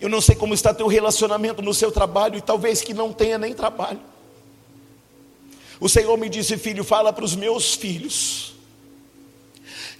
Eu 0.00 0.08
não 0.08 0.20
sei 0.20 0.36
como 0.36 0.54
está 0.54 0.70
o 0.70 0.74
teu 0.74 0.86
relacionamento 0.86 1.62
no 1.62 1.74
seu 1.74 1.90
trabalho 1.90 2.36
e 2.36 2.40
talvez 2.40 2.82
que 2.82 2.94
não 2.94 3.12
tenha 3.12 3.38
nem 3.38 3.52
trabalho. 3.52 4.00
O 5.80 5.88
Senhor 5.88 6.16
me 6.16 6.28
disse, 6.28 6.56
filho, 6.56 6.84
fala 6.84 7.12
para 7.12 7.24
os 7.24 7.34
meus 7.34 7.74
filhos 7.74 8.54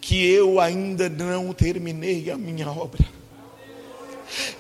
que 0.00 0.24
eu 0.24 0.60
ainda 0.60 1.08
não 1.08 1.52
terminei 1.52 2.30
a 2.30 2.36
minha 2.36 2.70
obra 2.70 3.14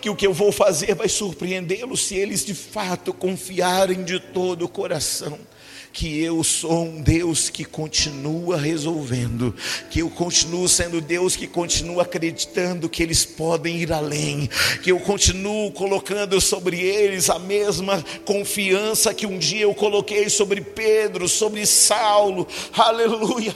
que 0.00 0.10
o 0.10 0.16
que 0.16 0.26
eu 0.26 0.32
vou 0.32 0.52
fazer 0.52 0.94
vai 0.94 1.08
surpreendê-los 1.08 2.06
se 2.06 2.14
eles 2.14 2.44
de 2.44 2.54
fato 2.54 3.12
confiarem 3.12 4.04
de 4.04 4.20
todo 4.20 4.64
o 4.64 4.68
coração 4.68 5.38
que 5.94 6.20
eu 6.20 6.42
sou 6.42 6.86
um 6.86 7.00
Deus 7.00 7.48
que 7.48 7.64
continua 7.64 8.58
resolvendo, 8.58 9.54
que 9.88 10.00
eu 10.00 10.10
continuo 10.10 10.68
sendo 10.68 11.00
Deus 11.00 11.36
que 11.36 11.46
continua 11.46 12.02
acreditando 12.02 12.88
que 12.88 13.00
eles 13.00 13.24
podem 13.24 13.76
ir 13.76 13.92
além, 13.92 14.50
que 14.82 14.90
eu 14.90 14.98
continuo 14.98 15.70
colocando 15.70 16.40
sobre 16.40 16.80
eles 16.80 17.30
a 17.30 17.38
mesma 17.38 18.04
confiança 18.24 19.14
que 19.14 19.24
um 19.24 19.38
dia 19.38 19.62
eu 19.62 19.74
coloquei 19.74 20.28
sobre 20.28 20.60
Pedro, 20.60 21.28
sobre 21.28 21.64
Saulo, 21.64 22.48
aleluia. 22.72 23.54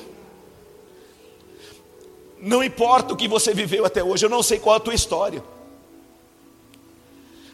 Não 2.41 2.63
importa 2.63 3.15
o 3.15 3.17
que 3.17 3.27
você 3.27 3.53
viveu 3.53 3.85
até 3.85 4.03
hoje, 4.03 4.25
eu 4.25 4.31
não 4.31 4.45
sei 4.45 4.61
qual 4.61 4.77
a 4.77 4.81
tua 4.81 4.95
história 4.95 5.43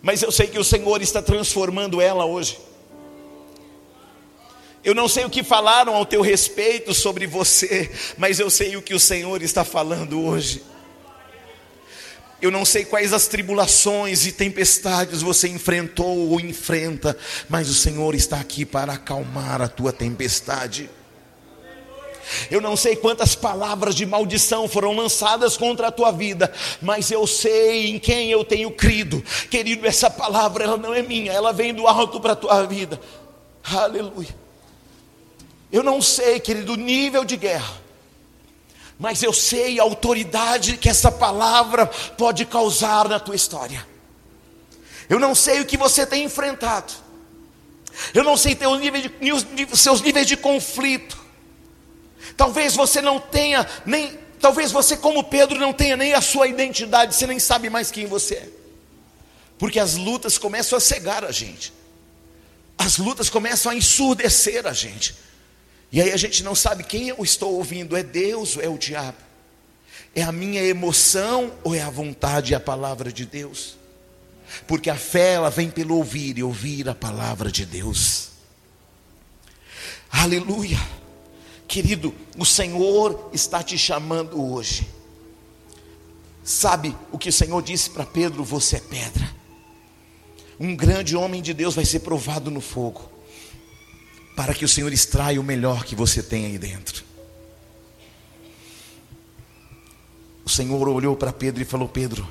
mas 0.05 0.21
eu 0.21 0.31
sei 0.31 0.47
que 0.47 0.59
o 0.59 0.63
Senhor 0.63 1.01
está 1.01 1.23
transformando 1.23 1.99
ela 1.99 2.27
hoje. 2.27 2.59
Eu 4.85 4.95
não 4.95 5.09
sei 5.09 5.25
o 5.25 5.31
que 5.31 5.43
falaram 5.43 5.95
ao 5.95 6.05
teu 6.05 6.21
respeito 6.21 6.93
sobre 6.93 7.27
você, 7.27 7.91
mas 8.19 8.39
eu 8.39 8.51
sei 8.51 8.77
o 8.77 8.83
que 8.83 8.93
o 8.93 9.01
Senhor 9.01 9.43
está 9.43 9.65
falando 9.65 10.23
hoje. 10.23 10.63
Eu 12.43 12.51
não 12.51 12.67
sei 12.67 12.85
quais 12.85 13.15
as 13.15 13.27
tribulações 13.29 14.27
e 14.27 14.33
tempestades 14.33 15.23
você 15.23 15.49
enfrentou 15.49 16.29
ou 16.29 16.39
enfrenta, 16.39 17.17
mas 17.49 17.71
o 17.71 17.75
Senhor 17.75 18.15
está 18.15 18.39
aqui 18.39 18.67
para 18.67 18.93
acalmar 18.93 19.63
a 19.63 19.69
tua 19.69 19.91
tempestade. 19.91 20.91
Eu 22.51 22.61
não 22.61 22.77
sei 22.77 22.97
quantas 22.97 23.35
palavras 23.35 23.95
de 23.95 24.07
maldição 24.07 24.69
foram 24.69 24.95
lançadas 24.95 25.57
contra 25.57 25.89
a 25.89 25.93
tua 25.93 26.11
vida, 26.11 26.53
mas 26.81 27.11
eu 27.11 27.27
sei 27.27 27.91
em 27.91 27.99
quem 27.99 28.31
eu 28.31 28.45
tenho 28.45 28.71
crido. 28.71 29.23
Querido, 29.51 29.87
essa 29.87 30.11
palavra 30.11 30.65
ela 30.65 30.77
não 30.77 30.95
é 30.95 31.03
minha, 31.03 31.33
ela 31.33 31.53
vem 31.53 31.75
do 31.75 31.87
alto 31.87 32.21
para 32.21 32.33
a 32.33 32.37
tua 32.37 32.65
vida. 32.67 33.01
Aleluia. 33.65 34.35
Eu 35.73 35.83
não 35.83 36.01
sei, 36.01 36.39
querido, 36.39 36.75
o 36.75 36.77
nível 36.77 37.25
de 37.25 37.37
guerra, 37.37 37.83
mas 38.99 39.23
eu 39.23 39.33
sei 39.33 39.81
a 39.81 39.83
autoridade 39.83 40.77
que 40.77 40.89
essa 40.89 41.11
palavra 41.11 41.87
pode 41.87 42.45
causar 42.45 43.09
na 43.09 43.19
tua 43.19 43.35
história. 43.35 43.85
Eu 45.09 45.19
não 45.19 45.35
sei 45.35 45.61
o 45.61 45.67
que 45.67 45.77
você 45.77 46.07
tem 46.07 46.25
enfrentado. 46.25 46.93
Eu 48.13 48.25
não 48.25 48.37
sei 48.37 48.55
teu 48.55 48.75
nível 48.77 49.01
de, 49.01 49.77
seus 49.77 50.01
níveis 50.01 50.27
de 50.27 50.37
conflito. 50.37 51.24
Talvez 52.37 52.75
você 52.75 53.01
não 53.01 53.19
tenha 53.19 53.67
nem, 53.85 54.19
talvez 54.41 54.73
você 54.73 54.97
como 54.97 55.25
Pedro 55.25 55.59
não 55.59 55.73
tenha 55.73 55.97
nem 55.97 56.15
a 56.15 56.21
sua 56.21 56.47
identidade, 56.47 57.15
você 57.15 57.27
nem 57.27 57.39
sabe 57.39 57.71
mais 57.71 57.91
quem 57.91 58.07
você 58.07 58.35
é. 58.35 58.49
Porque 59.59 59.79
as 59.79 59.95
lutas 59.95 60.37
começam 60.37 60.77
a 60.77 60.81
cegar 60.81 61.25
a 61.25 61.31
gente. 61.31 61.73
As 62.77 62.99
lutas 62.99 63.31
começam 63.31 63.71
a 63.71 63.75
ensurdecer 63.75 64.67
a 64.67 64.73
gente. 64.73 65.15
E 65.93 66.01
aí 66.01 66.13
a 66.13 66.17
gente 66.17 66.43
não 66.43 66.55
sabe 66.55 66.83
quem 66.83 67.09
eu 67.09 67.23
estou 67.23 67.55
ouvindo, 67.55 67.97
é 67.97 68.03
Deus 68.03 68.57
ou 68.57 68.63
é 68.63 68.69
o 68.69 68.77
diabo? 68.77 69.19
É 70.15 70.23
a 70.23 70.33
minha 70.33 70.63
emoção 70.63 71.53
ou 71.63 71.75
é 71.75 71.81
a 71.81 71.91
vontade 71.91 72.53
e 72.53 72.55
a 72.55 72.61
palavra 72.61 73.13
de 73.13 73.25
Deus? 73.25 73.77
Porque 74.67 74.91
a 74.91 74.97
fé 74.97 75.35
ela 75.35 75.51
vem 75.51 75.71
pelo 75.71 75.97
ouvir 75.97 76.39
e 76.39 76.43
ouvir 76.43 76.89
a 76.89 76.95
palavra 76.95 77.51
de 77.51 77.65
Deus. 77.65 78.31
Aleluia. 80.11 80.79
Querido, 81.75 82.15
o 82.39 82.45
Senhor 82.45 83.31
está 83.33 83.61
te 83.61 83.77
chamando 83.77 84.41
hoje. 84.41 84.87
Sabe 86.45 86.97
o 87.11 87.19
que 87.19 87.29
o 87.29 87.33
Senhor 87.33 87.61
disse 87.61 87.91
para 87.91 88.07
Pedro? 88.07 88.45
Você 88.45 88.77
é 88.77 88.81
pedra. 88.81 89.29
Um 90.61 90.77
grande 90.77 91.17
homem 91.17 91.43
de 91.43 91.53
Deus 91.53 91.75
vai 91.75 91.85
ser 91.85 91.99
provado 91.99 92.49
no 92.49 92.61
fogo, 92.61 93.11
para 94.37 94.55
que 94.55 94.65
o 94.65 94.69
Senhor 94.69 94.93
extraia 94.93 95.41
o 95.41 95.43
melhor 95.43 95.85
que 95.85 95.97
você 95.97 96.23
tem 96.23 96.47
aí 96.47 96.59
dentro. 96.59 97.03
O 100.45 100.49
Senhor 100.49 100.89
olhou 100.89 101.17
para 101.17 101.33
Pedro 101.33 101.61
e 101.61 101.65
falou: 101.65 101.89
Pedro, 101.89 102.25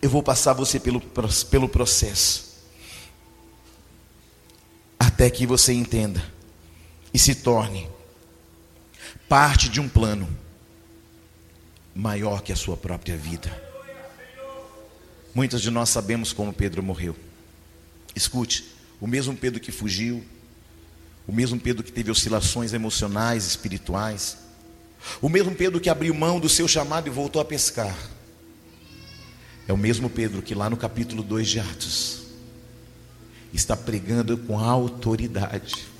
eu 0.00 0.08
vou 0.08 0.22
passar 0.22 0.54
você 0.54 0.80
pelo, 0.80 1.02
pelo 1.50 1.68
processo, 1.68 2.62
até 4.98 5.28
que 5.28 5.46
você 5.46 5.74
entenda 5.74 6.40
e 7.12 7.18
se 7.18 7.34
torne 7.34 7.88
parte 9.28 9.68
de 9.68 9.80
um 9.80 9.88
plano 9.88 10.28
maior 11.94 12.42
que 12.42 12.52
a 12.52 12.56
sua 12.56 12.76
própria 12.76 13.16
vida. 13.16 13.50
Muitos 15.34 15.62
de 15.62 15.70
nós 15.70 15.88
sabemos 15.88 16.32
como 16.32 16.52
Pedro 16.52 16.82
morreu. 16.82 17.16
Escute, 18.14 18.64
o 19.00 19.06
mesmo 19.06 19.34
Pedro 19.34 19.60
que 19.60 19.72
fugiu, 19.72 20.24
o 21.26 21.32
mesmo 21.32 21.58
Pedro 21.58 21.82
que 21.82 21.92
teve 21.92 22.10
oscilações 22.10 22.72
emocionais, 22.72 23.46
espirituais, 23.46 24.38
o 25.20 25.28
mesmo 25.28 25.54
Pedro 25.54 25.80
que 25.80 25.90
abriu 25.90 26.14
mão 26.14 26.38
do 26.38 26.48
seu 26.48 26.68
chamado 26.68 27.06
e 27.06 27.10
voltou 27.10 27.40
a 27.40 27.44
pescar. 27.44 27.96
É 29.66 29.72
o 29.72 29.76
mesmo 29.76 30.10
Pedro 30.10 30.42
que 30.42 30.54
lá 30.54 30.68
no 30.68 30.76
capítulo 30.76 31.22
2 31.22 31.48
de 31.48 31.60
Atos 31.60 32.22
está 33.52 33.76
pregando 33.76 34.36
com 34.36 34.58
autoridade 34.58 35.91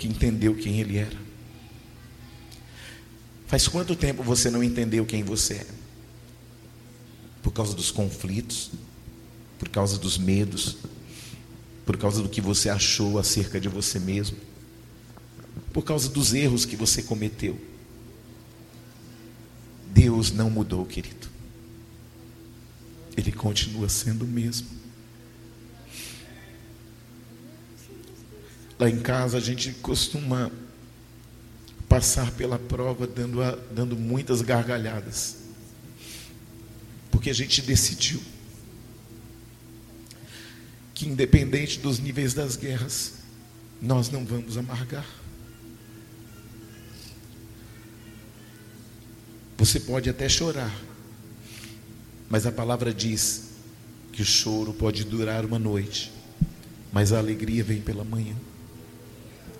porque 0.00 0.08
entendeu 0.08 0.54
quem 0.54 0.80
ele 0.80 0.96
era. 0.96 1.18
Faz 3.46 3.68
quanto 3.68 3.94
tempo 3.94 4.22
você 4.22 4.50
não 4.50 4.64
entendeu 4.64 5.04
quem 5.04 5.22
você 5.22 5.54
é? 5.54 5.66
Por 7.42 7.52
causa 7.52 7.74
dos 7.74 7.90
conflitos, 7.90 8.70
por 9.58 9.68
causa 9.68 9.98
dos 9.98 10.16
medos, 10.16 10.78
por 11.84 11.98
causa 11.98 12.22
do 12.22 12.30
que 12.30 12.40
você 12.40 12.70
achou 12.70 13.18
acerca 13.18 13.60
de 13.60 13.68
você 13.68 13.98
mesmo, 13.98 14.38
por 15.70 15.82
causa 15.82 16.08
dos 16.08 16.32
erros 16.32 16.64
que 16.64 16.76
você 16.76 17.02
cometeu. 17.02 17.60
Deus 19.92 20.32
não 20.32 20.48
mudou, 20.48 20.86
querido. 20.86 21.28
Ele 23.18 23.32
continua 23.32 23.90
sendo 23.90 24.24
o 24.24 24.28
mesmo. 24.28 24.79
Lá 28.80 28.88
em 28.88 28.98
casa 28.98 29.36
a 29.36 29.40
gente 29.40 29.72
costuma 29.72 30.50
passar 31.86 32.30
pela 32.30 32.58
prova 32.58 33.06
dando, 33.06 33.42
a, 33.42 33.50
dando 33.70 33.94
muitas 33.94 34.40
gargalhadas. 34.40 35.36
Porque 37.10 37.28
a 37.28 37.34
gente 37.34 37.60
decidiu 37.60 38.22
que, 40.94 41.06
independente 41.06 41.78
dos 41.78 41.98
níveis 41.98 42.32
das 42.32 42.56
guerras, 42.56 43.16
nós 43.82 44.08
não 44.08 44.24
vamos 44.24 44.56
amargar. 44.56 45.06
Você 49.58 49.78
pode 49.78 50.08
até 50.08 50.26
chorar, 50.26 50.74
mas 52.30 52.46
a 52.46 52.52
palavra 52.52 52.94
diz 52.94 53.50
que 54.10 54.22
o 54.22 54.24
choro 54.24 54.72
pode 54.72 55.04
durar 55.04 55.44
uma 55.44 55.58
noite, 55.58 56.10
mas 56.90 57.12
a 57.12 57.18
alegria 57.18 57.62
vem 57.62 57.82
pela 57.82 58.04
manhã. 58.04 58.34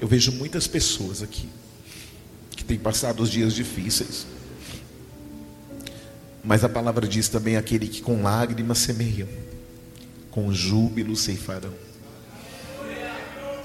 Eu 0.00 0.08
vejo 0.08 0.32
muitas 0.32 0.66
pessoas 0.66 1.22
aqui 1.22 1.48
que 2.56 2.64
têm 2.64 2.78
passado 2.78 3.22
os 3.22 3.30
dias 3.30 3.54
difíceis. 3.54 4.26
Mas 6.42 6.64
a 6.64 6.68
palavra 6.68 7.06
diz 7.06 7.28
também: 7.28 7.56
aquele 7.56 7.86
que 7.86 8.00
com 8.00 8.22
lágrimas 8.22 8.78
semeiam, 8.78 9.28
com 10.30 10.52
júbilo 10.52 11.14
ceifarão. 11.14 11.74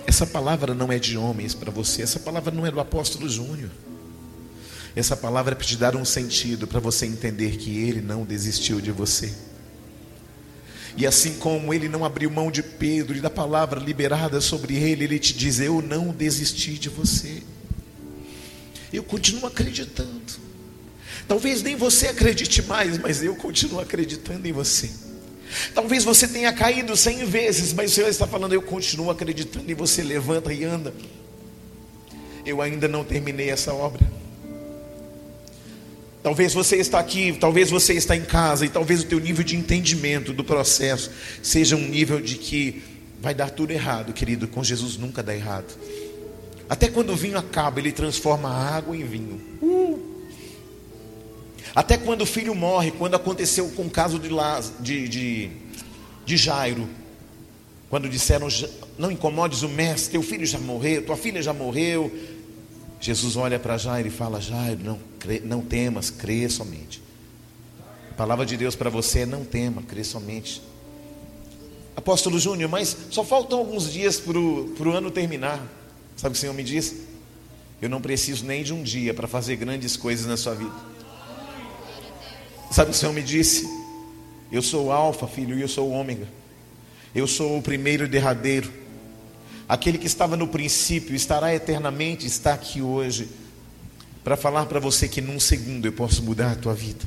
Essa 0.06 0.28
palavra 0.28 0.74
não 0.74 0.92
é 0.92 1.00
de 1.00 1.18
homens 1.18 1.56
para 1.56 1.72
você, 1.72 2.02
essa 2.04 2.20
palavra 2.20 2.54
não 2.54 2.66
é 2.66 2.72
do 2.72 2.80
apóstolo 2.80 3.28
Júnior. 3.28 3.72
Essa 4.96 5.18
palavra 5.18 5.54
é 5.54 5.56
para 5.56 5.66
te 5.66 5.76
dar 5.76 5.96
um 5.96 6.06
sentido, 6.06 6.68
para 6.68 6.80
você 6.80 7.06
entender 7.06 7.58
que 7.58 7.78
ele 7.80 8.02
não 8.02 8.24
desistiu 8.24 8.80
de 8.80 8.92
você. 8.92 9.34
E 10.98 11.06
assim 11.06 11.34
como 11.34 11.74
ele 11.74 11.90
não 11.90 12.06
abriu 12.06 12.32
mão 12.32 12.50
de 12.50 12.64
Pedro 12.64 13.18
e 13.18 13.22
da 13.22 13.30
palavra 13.30 13.80
liberada 13.80 14.40
sobre 14.40 14.76
ele, 14.76 15.04
ele 15.04 15.20
te 15.20 15.34
diz: 15.34 15.60
Eu 15.60 15.82
não 15.82 16.10
desisti 16.10 16.74
de 16.74 16.90
você. 16.90 17.44
Eu 18.94 19.04
continuo 19.04 19.46
acreditando. 19.46 20.22
Talvez 21.28 21.62
nem 21.62 21.76
você 21.76 22.08
acredite 22.08 22.62
mais, 22.62 22.98
mas 22.98 23.24
eu 23.24 23.36
continuo 23.36 23.80
acreditando 23.80 24.48
em 24.48 24.52
você. 24.52 24.90
Talvez 25.74 26.04
você 26.04 26.28
tenha 26.28 26.52
caído 26.54 26.96
cem 26.96 27.26
vezes, 27.26 27.74
mas 27.74 27.92
o 27.92 27.96
Senhor 27.96 28.10
está 28.10 28.28
falando, 28.28 28.54
eu 28.54 28.62
continuo 28.62 29.10
acreditando 29.10 29.70
em 29.70 29.76
você. 29.76 30.02
Levanta 30.02 30.54
e 30.54 30.64
anda. 30.64 30.94
Eu 32.46 32.62
ainda 32.62 32.88
não 32.88 33.04
terminei 33.04 33.50
essa 33.50 33.74
obra. 33.74 34.06
Talvez 36.26 36.56
você 36.56 36.78
está 36.78 36.98
aqui, 36.98 37.38
talvez 37.40 37.70
você 37.70 37.94
está 37.94 38.16
em 38.16 38.26
casa 38.26 38.66
e 38.66 38.70
talvez 38.70 39.02
o 39.02 39.06
teu 39.06 39.20
nível 39.20 39.44
de 39.44 39.56
entendimento 39.56 40.34
do 40.34 40.44
processo 40.44 41.12
seja 41.44 41.76
um 41.76 41.88
nível 41.88 42.20
de 42.20 42.34
que 42.40 42.82
vai 43.22 43.36
dar 43.36 43.52
tudo 43.52 43.70
errado, 43.70 44.12
querido. 44.12 44.48
Com 44.48 44.64
Jesus 44.64 44.98
nunca 44.98 45.22
dá 45.22 45.36
errado. 45.36 45.78
Até 46.68 46.88
quando 46.88 47.12
o 47.12 47.16
vinho 47.16 47.38
acaba, 47.38 47.80
ele 47.80 47.92
transforma 47.92 48.50
a 48.50 48.76
água 48.76 48.98
em 48.98 49.04
vinho. 49.04 49.40
Uh! 49.62 50.00
Até 51.76 51.96
quando 51.96 52.24
o 52.24 52.26
filho 52.26 52.56
morre, 52.56 52.90
quando 52.90 53.14
aconteceu 53.14 53.70
com 53.76 53.84
o 53.84 53.90
caso 53.92 54.18
de, 54.18 54.30
Laz, 54.30 54.74
de, 54.80 55.08
de, 55.08 55.52
de 56.26 56.38
Jairo, 56.38 56.90
quando 57.88 58.10
disseram: 58.10 58.48
Não 58.98 59.12
incomodes 59.12 59.62
o 59.62 59.70
mestre, 59.70 60.14
teu 60.14 60.24
filho 60.24 60.48
já 60.48 60.58
morreu, 60.58 61.06
tua 61.06 61.18
filha 61.18 61.40
já 61.44 61.54
morreu. 61.54 62.12
Jesus 63.00 63.36
olha 63.36 63.60
para 63.60 63.78
Jairo 63.78 64.08
e 64.08 64.12
fala: 64.12 64.42
Jairo, 64.42 64.80
não, 64.84 65.00
não 65.44 65.62
temas, 65.62 66.10
crê 66.10 66.50
somente. 66.50 67.02
A 68.12 68.14
palavra 68.14 68.46
de 68.46 68.56
Deus 68.58 68.76
para 68.76 68.90
você 68.90 69.20
é: 69.20 69.26
não 69.26 69.44
tema, 69.44 69.82
crê 69.84 70.04
somente. 70.04 70.62
Apóstolo 71.96 72.38
Júnior, 72.40 72.70
mas 72.70 72.96
só 73.10 73.24
faltam 73.24 73.60
alguns 73.60 73.92
dias 73.92 74.20
para 74.20 74.38
o 74.38 74.92
ano 74.92 75.10
terminar. 75.10 75.62
Sabe 76.16 76.32
o 76.32 76.34
que 76.34 76.38
o 76.38 76.42
Senhor 76.42 76.54
me 76.54 76.64
disse? 76.64 77.08
Eu 77.82 77.90
não 77.90 78.02
preciso 78.02 78.46
nem 78.46 78.64
de 78.64 78.74
um 78.74 78.84
dia 78.84 79.14
para 79.14 79.28
fazer 79.28 79.56
grandes 79.56 79.96
coisas 79.96 80.26
na 80.26 80.38
sua 80.38 80.56
vida. 80.56 80.74
Sabe 82.72 82.90
o 82.90 82.92
que 82.92 82.98
o 82.98 83.00
Senhor 83.00 83.14
me 83.14 83.24
disse? 83.24 83.68
Eu 84.52 84.62
sou 84.62 84.88
o 84.88 84.92
Alfa, 84.92 85.28
filho, 85.28 85.58
e 85.58 85.62
eu 85.62 85.68
sou 85.68 85.90
o 85.90 85.92
Ômega. 85.92 86.28
Eu 87.14 87.28
sou 87.28 87.58
o 87.58 87.62
primeiro 87.62 88.06
e 88.06 88.08
derradeiro. 88.08 88.72
Aquele 89.68 89.98
que 89.98 90.08
estava 90.08 90.38
no 90.38 90.48
princípio, 90.48 91.16
estará 91.16 91.54
eternamente, 91.54 92.26
está 92.28 92.54
aqui 92.54 92.82
hoje, 92.82 93.30
para 94.24 94.38
falar 94.38 94.66
para 94.66 94.80
você 94.80 95.08
que 95.08 95.22
num 95.22 95.40
segundo 95.40 95.86
eu 95.86 95.94
posso 95.94 96.22
mudar 96.24 96.52
a 96.52 96.56
tua 96.56 96.74
vida. 96.74 97.06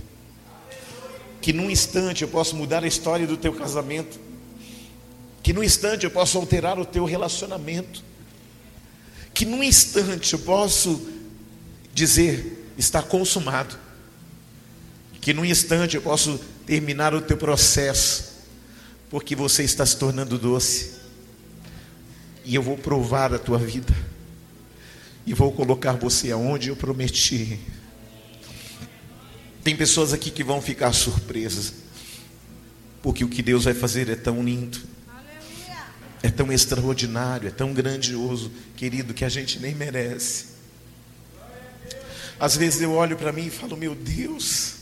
Que 1.40 1.52
num 1.52 1.70
instante 1.70 2.22
eu 2.22 2.28
posso 2.28 2.56
mudar 2.56 2.82
a 2.82 2.86
história 2.86 3.26
do 3.26 3.36
teu 3.36 3.52
casamento. 3.52 4.18
Que 5.42 5.52
num 5.52 5.62
instante 5.62 6.04
eu 6.04 6.10
posso 6.10 6.36
alterar 6.36 6.78
o 6.78 6.84
teu 6.84 7.04
relacionamento. 7.04 8.02
Que 9.32 9.44
num 9.44 9.62
instante 9.62 10.32
eu 10.32 10.40
posso 10.40 11.08
dizer: 11.94 12.72
está 12.76 13.00
consumado 13.02 13.78
que 15.28 15.34
num 15.34 15.44
instante 15.44 15.94
eu 15.94 16.00
posso 16.00 16.40
terminar 16.64 17.14
o 17.14 17.20
teu 17.20 17.36
processo, 17.36 18.32
porque 19.10 19.36
você 19.36 19.62
está 19.62 19.84
se 19.84 19.94
tornando 19.94 20.38
doce, 20.38 20.92
e 22.48 22.54
eu 22.54 22.62
vou 22.62 22.78
provar 22.78 23.34
a 23.34 23.38
tua 23.38 23.58
vida, 23.58 23.94
e 25.26 25.34
vou 25.34 25.52
colocar 25.52 25.92
você 25.92 26.32
aonde 26.32 26.70
eu 26.70 26.76
prometi. 26.76 27.60
Tem 29.62 29.76
pessoas 29.76 30.14
aqui 30.14 30.30
que 30.30 30.42
vão 30.42 30.62
ficar 30.62 30.94
surpresas, 30.94 31.74
porque 33.02 33.22
o 33.22 33.28
que 33.28 33.42
Deus 33.42 33.64
vai 33.64 33.74
fazer 33.74 34.08
é 34.08 34.16
tão 34.16 34.42
lindo, 34.42 34.80
é 36.22 36.30
tão 36.30 36.50
extraordinário, 36.50 37.48
é 37.48 37.50
tão 37.50 37.74
grandioso, 37.74 38.50
querido, 38.74 39.12
que 39.12 39.26
a 39.26 39.28
gente 39.28 39.60
nem 39.60 39.74
merece. 39.74 40.46
Às 42.40 42.56
vezes 42.56 42.80
eu 42.80 42.92
olho 42.92 43.18
para 43.18 43.30
mim 43.30 43.48
e 43.48 43.50
falo, 43.50 43.76
meu 43.76 43.94
Deus, 43.94 44.76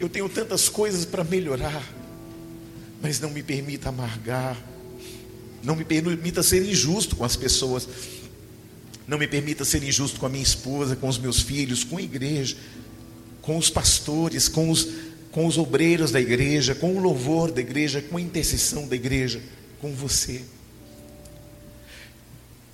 eu 0.00 0.08
tenho 0.08 0.30
tantas 0.30 0.70
coisas 0.70 1.04
para 1.04 1.22
melhorar, 1.24 1.84
mas 3.02 3.20
não 3.20 3.28
me 3.28 3.42
permita 3.42 3.90
amargar, 3.90 4.56
não 5.62 5.76
me 5.76 5.84
permita 5.84 6.42
ser 6.42 6.64
injusto 6.64 7.16
com 7.16 7.24
as 7.24 7.36
pessoas, 7.36 7.88
não 9.06 9.18
me 9.18 9.26
permita 9.26 9.64
ser 9.64 9.82
injusto 9.82 10.20
com 10.20 10.26
a 10.26 10.28
minha 10.28 10.42
esposa, 10.42 10.96
com 10.96 11.08
os 11.08 11.18
meus 11.18 11.40
filhos, 11.40 11.82
com 11.84 11.96
a 11.96 12.02
igreja, 12.02 12.56
com 13.42 13.58
os 13.58 13.68
pastores, 13.68 14.48
com 14.48 14.70
os, 14.70 14.88
com 15.30 15.46
os 15.46 15.58
obreiros 15.58 16.12
da 16.12 16.20
igreja, 16.20 16.74
com 16.74 16.96
o 16.96 17.00
louvor 17.00 17.50
da 17.50 17.60
igreja, 17.60 18.00
com 18.00 18.16
a 18.16 18.20
intercessão 18.20 18.86
da 18.86 18.94
igreja, 18.94 19.42
com 19.80 19.92
você. 19.92 20.42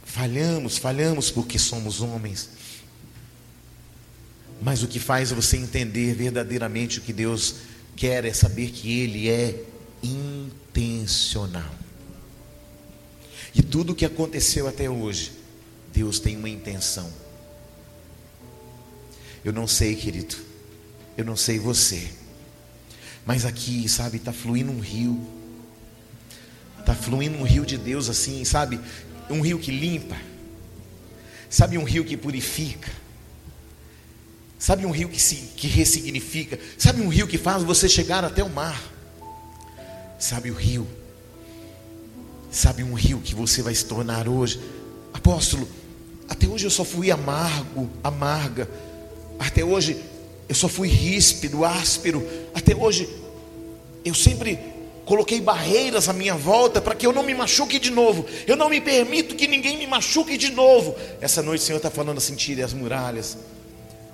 Falhamos, 0.05 0.79
falhamos 0.79 1.31
porque 1.31 1.59
somos 1.59 2.01
homens. 2.01 2.51
Mas 4.63 4.83
o 4.83 4.89
que 4.89 4.99
faz 4.99 5.31
você 5.31 5.57
entender 5.57 6.15
verdadeiramente 6.15 6.99
o 6.99 7.03
que 7.03 7.13
Deus 7.13 7.57
quer 7.95 8.25
é 8.25 8.33
saber 8.33 8.71
que 8.71 9.01
Ele 9.01 9.29
é 9.29 9.63
intencional. 10.03 11.86
E 13.57 13.63
tudo 13.63 13.93
o 13.93 13.95
que 13.97 14.05
aconteceu 14.05 14.69
até 14.69 14.89
hoje, 14.89 15.33
Deus 15.93 16.21
tem 16.21 16.37
uma 16.37 16.49
intenção. 16.49 17.11
Eu 19.43 19.53
não 19.53 19.67
sei, 19.67 19.97
querido, 19.97 20.37
eu 21.17 21.25
não 21.25 21.37
sei 21.37 21.59
você, 21.59 22.09
mas 23.25 23.45
aqui, 23.45 23.89
sabe, 23.89 24.19
está 24.19 24.33
fluindo 24.33 24.71
um 24.71 24.81
rio, 24.81 25.19
está 26.79 26.95
fluindo 26.95 27.39
um 27.39 27.43
rio 27.43 27.65
de 27.65 27.79
Deus 27.79 28.09
assim, 28.09 28.45
sabe, 28.45 28.79
um 29.31 29.41
rio 29.41 29.59
que 29.59 29.71
limpa, 29.71 30.17
sabe, 31.49 31.79
um 31.79 31.85
rio 31.85 32.05
que 32.05 32.17
purifica 32.17 32.91
Sabe 34.59 34.87
um 34.87 34.91
rio 34.91 35.09
que, 35.09 35.21
se, 35.21 35.37
que 35.57 35.67
ressignifica? 35.67 36.59
Sabe 36.79 37.03
um 37.03 37.09
rio 37.09 37.27
que 37.27 37.37
faz 37.37 37.63
você 37.63 37.89
chegar 37.89 38.25
até 38.25 38.43
o 38.43 38.49
mar? 38.49 38.83
Sabe 40.19 40.51
o 40.51 40.55
rio? 40.55 40.87
Sabe 42.57 42.83
um 42.83 42.95
rio 42.95 43.21
que 43.21 43.35
você 43.35 43.61
vai 43.61 43.75
se 43.75 43.85
tornar 43.85 44.27
hoje? 44.27 44.59
Apóstolo, 45.13 45.69
até 46.27 46.47
hoje 46.47 46.65
eu 46.65 46.71
só 46.71 46.87
fui 46.87 47.11
amargo, 47.11 47.91
amarga. 48.03 48.67
Até 49.39 49.63
hoje 49.63 50.03
eu 50.49 50.55
só 50.55 50.67
fui 50.67 50.89
ríspido, 50.89 51.67
áspero. 51.67 52.27
Até 52.55 52.75
hoje 52.75 53.11
eu 54.03 54.15
sempre 54.15 54.59
coloquei 55.05 55.39
barreiras 55.39 56.09
à 56.09 56.15
minha 56.15 56.35
volta 56.35 56.81
para 56.81 56.95
que 56.95 57.07
eu 57.07 57.13
não 57.13 57.23
me 57.23 57.35
machuque 57.35 57.79
de 57.79 57.91
novo. 57.91 58.25
Eu 58.47 58.57
não 58.57 58.71
me 58.71 58.81
permito 58.81 59.35
que 59.35 59.47
ninguém 59.47 59.77
me 59.77 59.87
machuque 59.87 60.39
de 60.39 60.51
novo. 60.51 60.97
Essa 61.21 61.43
noite 61.43 61.61
o 61.61 61.65
Senhor 61.65 61.77
está 61.77 61.91
falando 61.91 62.17
assim: 62.17 62.35
tire 62.35 62.63
as 62.63 62.73
muralhas. 62.73 63.37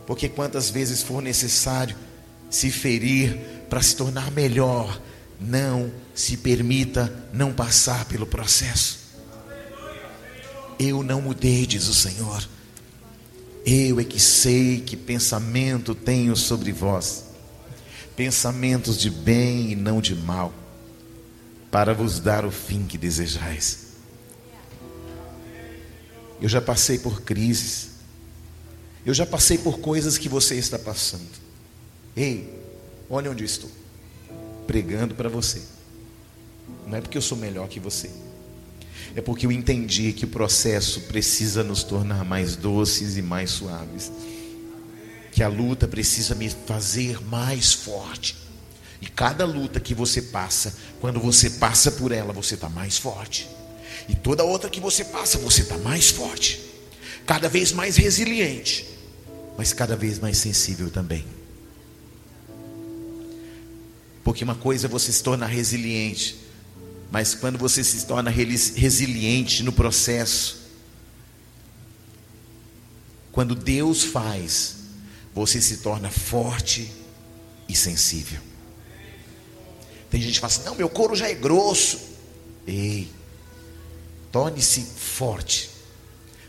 Porque 0.04 0.28
quantas 0.28 0.68
vezes 0.68 1.00
for 1.00 1.22
necessário 1.22 1.94
se 2.50 2.72
ferir 2.72 3.38
para 3.70 3.80
se 3.80 3.94
tornar 3.94 4.32
melhor, 4.32 5.00
não 5.40 5.92
se 6.14 6.36
permita 6.36 7.12
não 7.32 7.52
passar 7.52 8.04
pelo 8.04 8.26
processo. 8.26 9.00
Eu 10.78 11.02
não 11.02 11.20
mudei, 11.22 11.66
diz 11.66 11.88
o 11.88 11.94
Senhor. 11.94 12.46
Eu 13.64 14.00
é 14.00 14.04
que 14.04 14.18
sei 14.18 14.80
que 14.80 14.96
pensamento 14.96 15.94
tenho 15.94 16.34
sobre 16.36 16.72
vós, 16.72 17.24
pensamentos 18.16 18.98
de 18.98 19.08
bem 19.08 19.70
e 19.70 19.76
não 19.76 20.00
de 20.00 20.14
mal, 20.16 20.52
para 21.70 21.94
vos 21.94 22.18
dar 22.18 22.44
o 22.44 22.50
fim 22.50 22.84
que 22.84 22.98
desejais. 22.98 23.92
Eu 26.40 26.48
já 26.48 26.60
passei 26.60 26.98
por 26.98 27.22
crises, 27.22 27.90
eu 29.06 29.14
já 29.14 29.24
passei 29.24 29.56
por 29.56 29.78
coisas 29.78 30.18
que 30.18 30.28
você 30.28 30.56
está 30.56 30.78
passando. 30.78 31.40
Ei, 32.16 32.52
olha 33.08 33.30
onde 33.30 33.42
eu 33.42 33.46
estou. 33.46 33.70
Pregando 34.66 35.14
para 35.14 35.28
você. 35.28 35.62
Não 36.86 36.98
é 36.98 37.00
porque 37.00 37.16
eu 37.16 37.22
sou 37.22 37.36
melhor 37.36 37.68
que 37.68 37.80
você. 37.80 38.10
É 39.14 39.20
porque 39.20 39.46
eu 39.46 39.52
entendi 39.52 40.12
que 40.12 40.24
o 40.24 40.28
processo 40.28 41.02
precisa 41.02 41.62
nos 41.62 41.82
tornar 41.82 42.24
mais 42.24 42.56
doces 42.56 43.16
e 43.16 43.22
mais 43.22 43.50
suaves. 43.50 44.10
Que 45.30 45.42
a 45.42 45.48
luta 45.48 45.86
precisa 45.88 46.34
me 46.34 46.48
fazer 46.48 47.20
mais 47.22 47.72
forte. 47.72 48.36
E 49.00 49.06
cada 49.06 49.44
luta 49.44 49.80
que 49.80 49.94
você 49.94 50.22
passa, 50.22 50.74
quando 51.00 51.18
você 51.18 51.50
passa 51.50 51.90
por 51.90 52.12
ela, 52.12 52.32
você 52.32 52.54
está 52.54 52.68
mais 52.68 52.98
forte. 52.98 53.48
E 54.08 54.14
toda 54.14 54.44
outra 54.44 54.70
que 54.70 54.80
você 54.80 55.04
passa, 55.04 55.38
você 55.38 55.62
está 55.62 55.76
mais 55.78 56.10
forte. 56.10 56.60
Cada 57.26 57.48
vez 57.48 57.72
mais 57.72 57.96
resiliente 57.96 58.92
mas 59.56 59.72
cada 59.72 59.96
vez 59.96 60.18
mais 60.18 60.38
sensível 60.38 60.90
também. 60.90 61.24
Porque 64.24 64.44
uma 64.44 64.54
coisa 64.54 64.86
é 64.86 64.90
você 64.90 65.12
se 65.12 65.22
tornar 65.22 65.46
resiliente, 65.46 66.36
mas 67.12 67.34
quando 67.34 67.58
você 67.58 67.84
se 67.84 68.06
torna 68.06 68.30
resiliente 68.30 69.62
no 69.62 69.70
processo, 69.70 70.62
quando 73.30 73.54
Deus 73.54 74.02
faz, 74.02 74.76
você 75.34 75.60
se 75.60 75.76
torna 75.78 76.10
forte 76.10 76.90
e 77.68 77.76
sensível. 77.76 78.40
Tem 80.10 80.22
gente 80.22 80.34
que 80.34 80.40
fala 80.40 80.50
assim: 80.54 80.64
não, 80.64 80.74
meu 80.74 80.88
couro 80.88 81.14
já 81.14 81.28
é 81.28 81.34
grosso. 81.34 82.00
Ei, 82.66 83.12
torne-se 84.30 84.80
forte, 84.80 85.68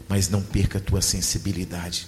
mas 0.08 0.30
não 0.30 0.42
perca 0.42 0.78
a 0.78 0.82
tua 0.82 1.02
sensibilidade. 1.02 2.08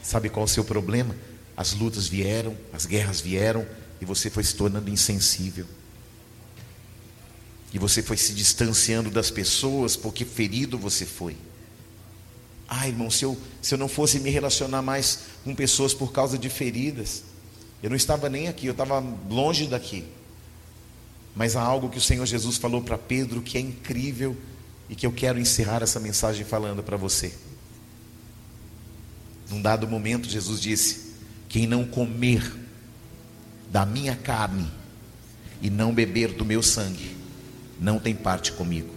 Sabe 0.00 0.28
qual 0.28 0.44
é 0.44 0.48
o 0.48 0.48
seu 0.48 0.64
problema? 0.64 1.16
As 1.56 1.72
lutas 1.72 2.06
vieram, 2.06 2.56
as 2.72 2.86
guerras 2.86 3.20
vieram, 3.20 3.66
e 4.00 4.04
você 4.04 4.30
foi 4.30 4.44
se 4.44 4.54
tornando 4.54 4.88
insensível. 4.88 5.66
E 7.72 7.78
você 7.78 8.02
foi 8.02 8.16
se 8.16 8.32
distanciando 8.32 9.10
das 9.10 9.30
pessoas 9.30 9.96
porque 9.96 10.24
ferido 10.24 10.76
você 10.76 11.06
foi. 11.06 11.36
Ah, 12.68 12.86
irmão, 12.86 13.10
se 13.10 13.24
eu, 13.24 13.36
se 13.60 13.74
eu 13.74 13.78
não 13.78 13.88
fosse 13.88 14.20
me 14.20 14.30
relacionar 14.30 14.82
mais 14.82 15.20
com 15.44 15.54
pessoas 15.54 15.92
por 15.92 16.12
causa 16.12 16.38
de 16.38 16.48
feridas, 16.48 17.24
eu 17.82 17.90
não 17.90 17.96
estava 17.96 18.28
nem 18.28 18.48
aqui, 18.48 18.66
eu 18.66 18.72
estava 18.72 19.02
longe 19.28 19.66
daqui. 19.66 20.04
Mas 21.34 21.56
há 21.56 21.62
algo 21.62 21.88
que 21.88 21.98
o 21.98 22.00
Senhor 22.00 22.26
Jesus 22.26 22.56
falou 22.56 22.82
para 22.82 22.98
Pedro 22.98 23.40
que 23.40 23.56
é 23.56 23.60
incrível 23.60 24.36
e 24.88 24.94
que 24.94 25.06
eu 25.06 25.12
quero 25.12 25.38
encerrar 25.38 25.82
essa 25.82 25.98
mensagem 26.00 26.44
falando 26.44 26.82
para 26.82 26.96
você. 26.96 27.32
Num 29.48 29.62
dado 29.62 29.88
momento, 29.88 30.28
Jesus 30.28 30.60
disse: 30.60 31.14
Quem 31.48 31.66
não 31.66 31.84
comer 31.84 32.52
da 33.70 33.86
minha 33.86 34.16
carne 34.16 34.70
e 35.62 35.70
não 35.70 35.92
beber 35.92 36.32
do 36.32 36.44
meu 36.44 36.62
sangue, 36.62 37.16
não 37.80 37.98
tem 37.98 38.14
parte 38.14 38.52
comigo. 38.52 38.94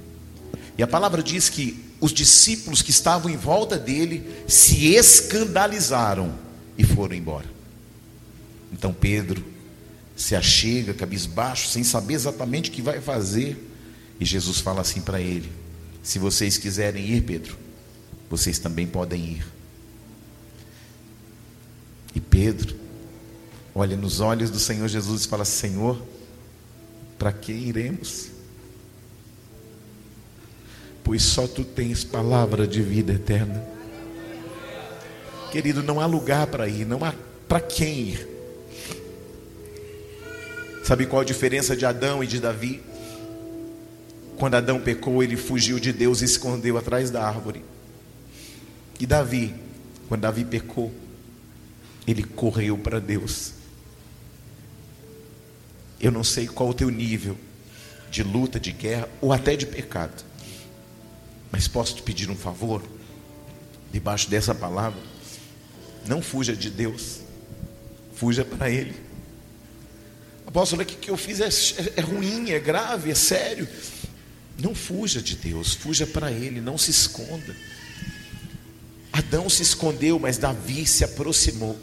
E 0.78 0.84
a 0.84 0.88
palavra 0.88 1.24
diz 1.24 1.50
que 1.50 1.84
os 2.02 2.12
discípulos 2.12 2.82
que 2.82 2.92
estavam 2.92 3.32
em 3.32 3.38
volta 3.38 3.78
dele 3.78 4.30
se 4.48 4.94
escandalizaram 4.94 6.38
e 6.78 6.84
foram 6.84 7.16
embora. 7.16 7.48
Então 8.72 8.94
Pedro 8.94 9.44
se 10.16 10.36
achega, 10.36 10.94
cabisbaixo, 10.94 11.70
sem 11.70 11.84
saber 11.84 12.16
exatamente 12.16 12.70
o 12.70 12.74
que 12.74 12.82
vai 12.82 13.00
fazer. 13.00 13.72
E 14.20 14.26
Jesus 14.26 14.60
fala 14.60 14.82
assim 14.82 15.00
para 15.00 15.22
ele: 15.22 15.50
Se 16.02 16.20
vocês 16.20 16.58
quiserem 16.58 17.06
ir, 17.06 17.22
Pedro, 17.22 17.58
vocês 18.30 18.60
também 18.60 18.86
podem 18.86 19.24
ir. 19.24 19.46
E 22.16 22.20
Pedro 22.20 22.76
olha 23.74 23.96
nos 23.96 24.20
olhos 24.20 24.50
do 24.50 24.60
Senhor 24.60 24.88
Jesus 24.88 25.24
e 25.24 25.28
fala: 25.28 25.46
Senhor, 25.46 26.02
para 27.18 27.32
que 27.32 27.52
iremos? 27.52 28.33
Pois 31.04 31.22
só 31.24 31.48
tu 31.48 31.64
tens 31.64 32.04
palavra 32.04 32.66
de 32.66 32.82
vida 32.82 33.14
eterna. 33.14 33.64
Querido, 35.52 35.84
não 35.84 36.00
há 36.00 36.06
lugar 36.06 36.48
para 36.48 36.68
ir, 36.68 36.86
não 36.86 37.04
há 37.04 37.14
para 37.48 37.60
quem 37.60 38.10
ir. 38.10 38.28
Sabe 40.84 41.06
qual 41.06 41.22
a 41.22 41.26
diferença 41.26 41.76
de 41.76 41.86
Adão 41.86 42.24
e 42.24 42.28
de 42.28 42.40
Davi? 42.40 42.82
Quando 44.38 44.56
Adão 44.56 44.80
pecou, 44.80 45.24
ele 45.24 45.38
fugiu 45.38 45.80
de 45.80 45.94
Deus 45.94 46.22
e 46.22 46.26
escondeu 46.26 46.78
atrás 46.78 47.10
da 47.10 47.26
árvore. 47.26 47.64
E 49.00 49.06
Davi, 49.06 49.54
quando 50.10 50.22
Davi 50.22 50.44
pecou, 50.44 50.92
ele 52.06 52.24
correu 52.24 52.78
para 52.78 53.00
Deus. 53.00 53.54
Eu 56.00 56.12
não 56.12 56.24
sei 56.24 56.48
qual 56.48 56.70
o 56.70 56.74
teu 56.74 56.90
nível 56.90 57.38
de 58.12 58.24
luta, 58.24 58.60
de 58.60 58.72
guerra 58.72 59.08
ou 59.22 59.32
até 59.32 59.56
de 59.56 59.66
pecado. 59.66 60.24
Mas 61.54 61.68
posso 61.68 61.96
te 61.96 62.02
pedir 62.02 62.32
um 62.32 62.36
favor? 62.36 62.82
Debaixo 63.92 64.28
dessa 64.28 64.56
palavra, 64.56 65.00
não 66.08 66.20
fuja 66.20 66.56
de 66.56 66.68
Deus, 66.68 67.20
fuja 68.16 68.44
para 68.44 68.72
Ele. 68.72 68.96
Apóstolo, 70.48 70.82
o 70.82 70.86
que 70.86 71.12
eu 71.12 71.16
fiz 71.16 71.40
é, 71.40 71.48
é, 71.80 71.94
é 71.98 72.02
ruim, 72.02 72.50
é 72.50 72.60
grave, 72.60 73.12
é 73.12 73.16
sério. 73.16 73.70
Não 74.58 74.74
fuja 74.74 75.22
de 75.22 75.36
Deus, 75.36 75.76
fuja 75.76 76.08
para 76.08 76.32
Ele, 76.32 76.60
não 76.60 76.76
se 76.76 76.90
esconda. 76.90 77.56
Adão 79.12 79.48
se 79.48 79.62
escondeu, 79.62 80.18
mas 80.18 80.40
Davi 80.40 80.88
se 80.88 81.04
aproximou. 81.04 81.78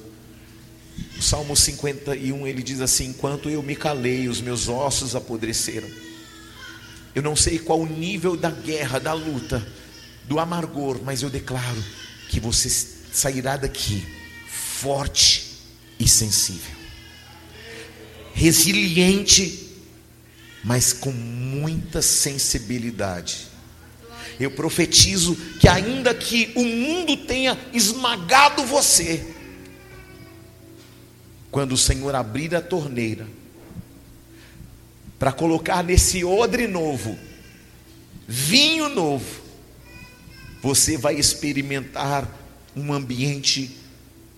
O 1.16 1.22
Salmo 1.22 1.56
51 1.56 2.44
ele 2.44 2.60
diz 2.60 2.80
assim: 2.80 3.10
Enquanto 3.10 3.48
eu 3.48 3.62
me 3.62 3.76
calei, 3.76 4.28
os 4.28 4.40
meus 4.40 4.68
ossos 4.68 5.14
apodreceram. 5.14 5.88
Eu 7.14 7.22
não 7.22 7.34
sei 7.34 7.58
qual 7.58 7.80
o 7.80 7.86
nível 7.86 8.36
da 8.36 8.50
guerra, 8.50 8.98
da 8.98 9.12
luta, 9.12 9.66
do 10.24 10.38
amargor, 10.38 11.00
mas 11.02 11.22
eu 11.22 11.30
declaro 11.30 11.84
que 12.28 12.38
você 12.38 12.68
sairá 13.12 13.56
daqui 13.56 14.06
forte 14.46 15.58
e 15.98 16.06
sensível 16.06 16.80
resiliente, 18.40 19.68
mas 20.64 20.94
com 20.94 21.12
muita 21.12 22.00
sensibilidade. 22.00 23.48
Eu 24.38 24.50
profetizo 24.50 25.36
que, 25.60 25.68
ainda 25.68 26.14
que 26.14 26.50
o 26.54 26.64
mundo 26.64 27.18
tenha 27.18 27.58
esmagado 27.72 28.64
você, 28.64 29.34
quando 31.50 31.72
o 31.72 31.76
Senhor 31.76 32.14
abrir 32.14 32.54
a 32.54 32.62
torneira, 32.62 33.26
para 35.20 35.32
colocar 35.32 35.84
nesse 35.84 36.24
odre 36.24 36.66
novo, 36.66 37.18
vinho 38.26 38.88
novo, 38.88 39.42
você 40.62 40.96
vai 40.96 41.16
experimentar 41.16 42.26
um 42.74 42.90
ambiente 42.90 43.76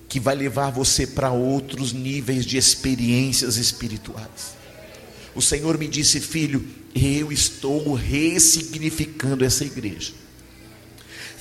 que 0.09 0.19
vai 0.19 0.35
levar 0.35 0.71
você 0.71 1.07
para 1.07 1.31
outros 1.31 1.93
níveis 1.93 2.45
de 2.45 2.57
experiências 2.57 3.59
espirituais. 3.59 4.57
O 5.37 5.41
Senhor 5.41 5.79
me 5.79 5.87
disse, 5.87 6.19
filho, 6.19 6.67
eu 6.93 7.31
estou 7.31 7.95
ressignificando 7.95 9.45
essa 9.45 9.65
igreja. 9.65 10.13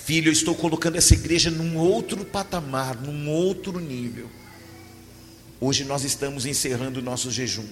Filho, 0.05 0.29
eu 0.29 0.33
estou 0.33 0.53
colocando 0.53 0.97
essa 0.97 1.15
igreja 1.15 1.49
num 1.49 1.77
outro 1.77 2.23
patamar, 2.23 2.95
num 3.01 3.27
outro 3.27 3.79
nível. 3.79 4.29
Hoje 5.59 5.83
nós 5.83 6.03
estamos 6.03 6.45
encerrando 6.45 6.99
o 6.99 7.03
nosso 7.03 7.31
jejum, 7.31 7.65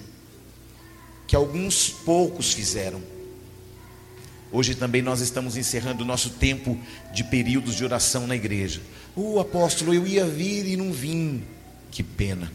que 1.30 1.36
alguns 1.36 1.88
poucos 1.88 2.52
fizeram. 2.52 3.00
Hoje 4.50 4.74
também 4.74 5.00
nós 5.00 5.20
estamos 5.20 5.56
encerrando 5.56 6.02
o 6.02 6.04
nosso 6.04 6.30
tempo 6.30 6.76
de 7.14 7.22
períodos 7.22 7.76
de 7.76 7.84
oração 7.84 8.26
na 8.26 8.34
igreja. 8.34 8.82
O 9.14 9.34
uh, 9.34 9.38
apóstolo, 9.38 9.94
eu 9.94 10.04
ia 10.04 10.26
vir 10.26 10.66
e 10.66 10.76
não 10.76 10.92
vim. 10.92 11.44
Que 11.88 12.02
pena. 12.02 12.50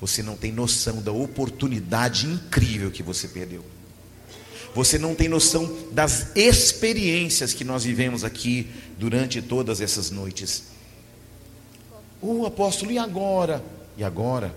Você 0.00 0.20
não 0.20 0.36
tem 0.36 0.50
noção 0.50 1.00
da 1.00 1.12
oportunidade 1.12 2.26
incrível 2.26 2.90
que 2.90 3.04
você 3.04 3.28
perdeu. 3.28 3.64
Você 4.74 4.98
não 4.98 5.14
tem 5.14 5.28
noção 5.28 5.78
das 5.92 6.34
experiências 6.34 7.54
que 7.54 7.62
nós 7.62 7.84
vivemos 7.84 8.24
aqui 8.24 8.66
durante 8.98 9.40
todas 9.40 9.80
essas 9.80 10.10
noites. 10.10 10.64
O 12.20 12.40
uh, 12.40 12.46
apóstolo, 12.46 12.90
e 12.90 12.98
agora? 12.98 13.64
E 13.96 14.02
agora? 14.02 14.52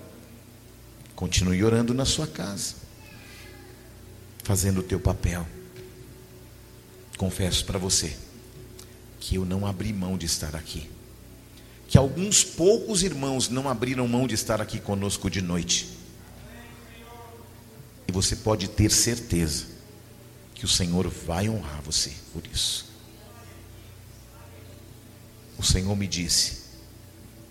Continue 1.22 1.64
orando 1.64 1.94
na 1.94 2.04
sua 2.04 2.26
casa, 2.26 2.74
fazendo 4.44 4.80
o 4.80 4.84
teu 4.84 5.00
papel. 5.00 5.48
Confesso 7.16 7.64
para 7.64 7.78
você 7.78 8.18
que 9.20 9.36
eu 9.36 9.46
não 9.46 9.68
abri 9.68 9.94
mão 9.94 10.18
de 10.18 10.26
estar 10.26 10.56
aqui. 10.56 10.90
Que 11.88 11.96
alguns 11.96 12.44
poucos 12.44 13.04
irmãos 13.04 13.50
não 13.50 13.70
abriram 13.70 14.08
mão 14.08 14.26
de 14.26 14.34
estar 14.34 14.60
aqui 14.60 14.80
conosco 14.80 15.30
de 15.30 15.44
noite. 15.44 15.90
E 18.08 18.12
você 18.12 18.36
pode 18.36 18.68
ter 18.70 18.90
certeza 18.90 19.68
que 20.56 20.66
o 20.66 20.68
Senhor 20.68 21.08
vai 21.08 21.48
honrar 21.48 21.84
você 21.84 22.12
por 22.34 22.42
isso. 22.52 22.90
O 25.56 25.62
Senhor 25.62 25.96
me 25.96 26.08
disse: 26.08 26.64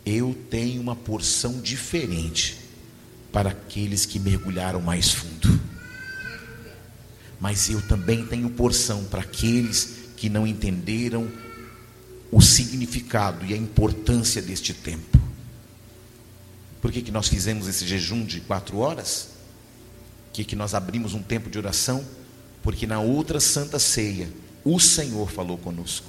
Eu 0.04 0.36
tenho 0.50 0.82
uma 0.82 0.96
porção 0.96 1.60
diferente 1.60 2.59
para 3.32 3.50
aqueles 3.50 4.04
que 4.04 4.18
mergulharam 4.18 4.80
mais 4.80 5.12
fundo. 5.12 5.60
Mas 7.38 7.70
eu 7.70 7.80
também 7.82 8.26
tenho 8.26 8.50
porção 8.50 9.04
para 9.04 9.22
aqueles 9.22 10.10
que 10.16 10.28
não 10.28 10.46
entenderam 10.46 11.30
o 12.30 12.40
significado 12.40 13.44
e 13.46 13.54
a 13.54 13.56
importância 13.56 14.42
deste 14.42 14.74
tempo. 14.74 15.18
Por 16.80 16.92
que, 16.92 17.02
que 17.02 17.10
nós 17.10 17.28
fizemos 17.28 17.66
esse 17.66 17.86
jejum 17.86 18.24
de 18.24 18.40
quatro 18.40 18.78
horas? 18.78 19.28
Por 20.26 20.34
que, 20.34 20.44
que 20.44 20.56
nós 20.56 20.74
abrimos 20.74 21.14
um 21.14 21.22
tempo 21.22 21.50
de 21.50 21.58
oração? 21.58 22.04
Porque 22.62 22.86
na 22.86 23.00
outra 23.00 23.40
santa 23.40 23.78
ceia, 23.78 24.30
o 24.64 24.78
Senhor 24.78 25.30
falou 25.30 25.58
conosco. 25.58 26.06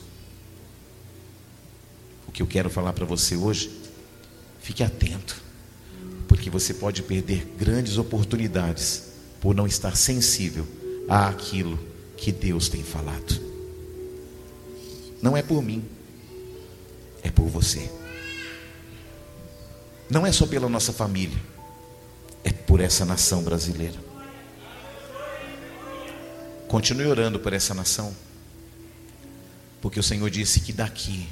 O 2.28 2.32
que 2.32 2.42
eu 2.42 2.48
quero 2.48 2.70
falar 2.70 2.94
para 2.94 3.06
você 3.06 3.36
hoje, 3.36 3.72
fique 4.62 4.84
atento, 4.84 5.41
porque 6.32 6.50
você 6.50 6.74
pode 6.74 7.04
perder 7.04 7.46
grandes 7.60 7.98
oportunidades 7.98 9.12
por 9.42 9.54
não 9.54 9.68
estar 9.68 9.98
sensível 9.98 10.66
àquilo 11.10 11.78
que 12.16 12.32
Deus 12.32 12.70
tem 12.70 12.82
falado. 12.82 13.38
Não 15.22 15.36
é 15.36 15.44
por 15.44 15.62
mim, 15.62 15.84
é 17.22 17.30
por 17.30 17.50
você. 17.50 17.92
Não 20.10 20.26
é 20.26 20.32
só 20.32 20.48
pela 20.48 20.70
nossa 20.70 20.94
família, 20.94 21.38
é 22.46 22.54
por 22.54 22.80
essa 22.80 23.04
nação 23.04 23.44
brasileira. 23.44 24.00
Continue 26.70 27.08
orando 27.08 27.42
por 27.42 27.52
essa 27.52 27.74
nação, 27.74 28.16
porque 29.82 30.00
o 30.00 30.04
Senhor 30.04 30.30
disse 30.30 30.62
que 30.62 30.72
daqui 30.72 31.28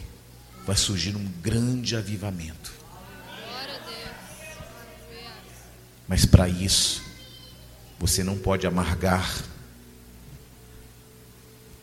vai 0.68 0.76
surgir 0.76 1.16
um 1.16 1.26
grande 1.42 1.96
avivamento. 1.96 2.79
Mas 6.10 6.26
para 6.26 6.50
isso, 6.50 7.04
você 8.00 8.24
não 8.24 8.36
pode 8.36 8.66
amargar. 8.66 9.46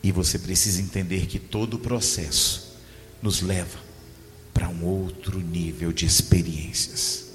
E 0.03 0.11
você 0.11 0.37
precisa 0.37 0.81
entender 0.81 1.27
que 1.27 1.39
todo 1.39 1.75
o 1.75 1.79
processo 1.79 2.77
nos 3.21 3.41
leva 3.41 3.79
para 4.53 4.67
um 4.67 4.83
outro 4.83 5.39
nível 5.39 5.93
de 5.93 6.05
experiências. 6.05 7.25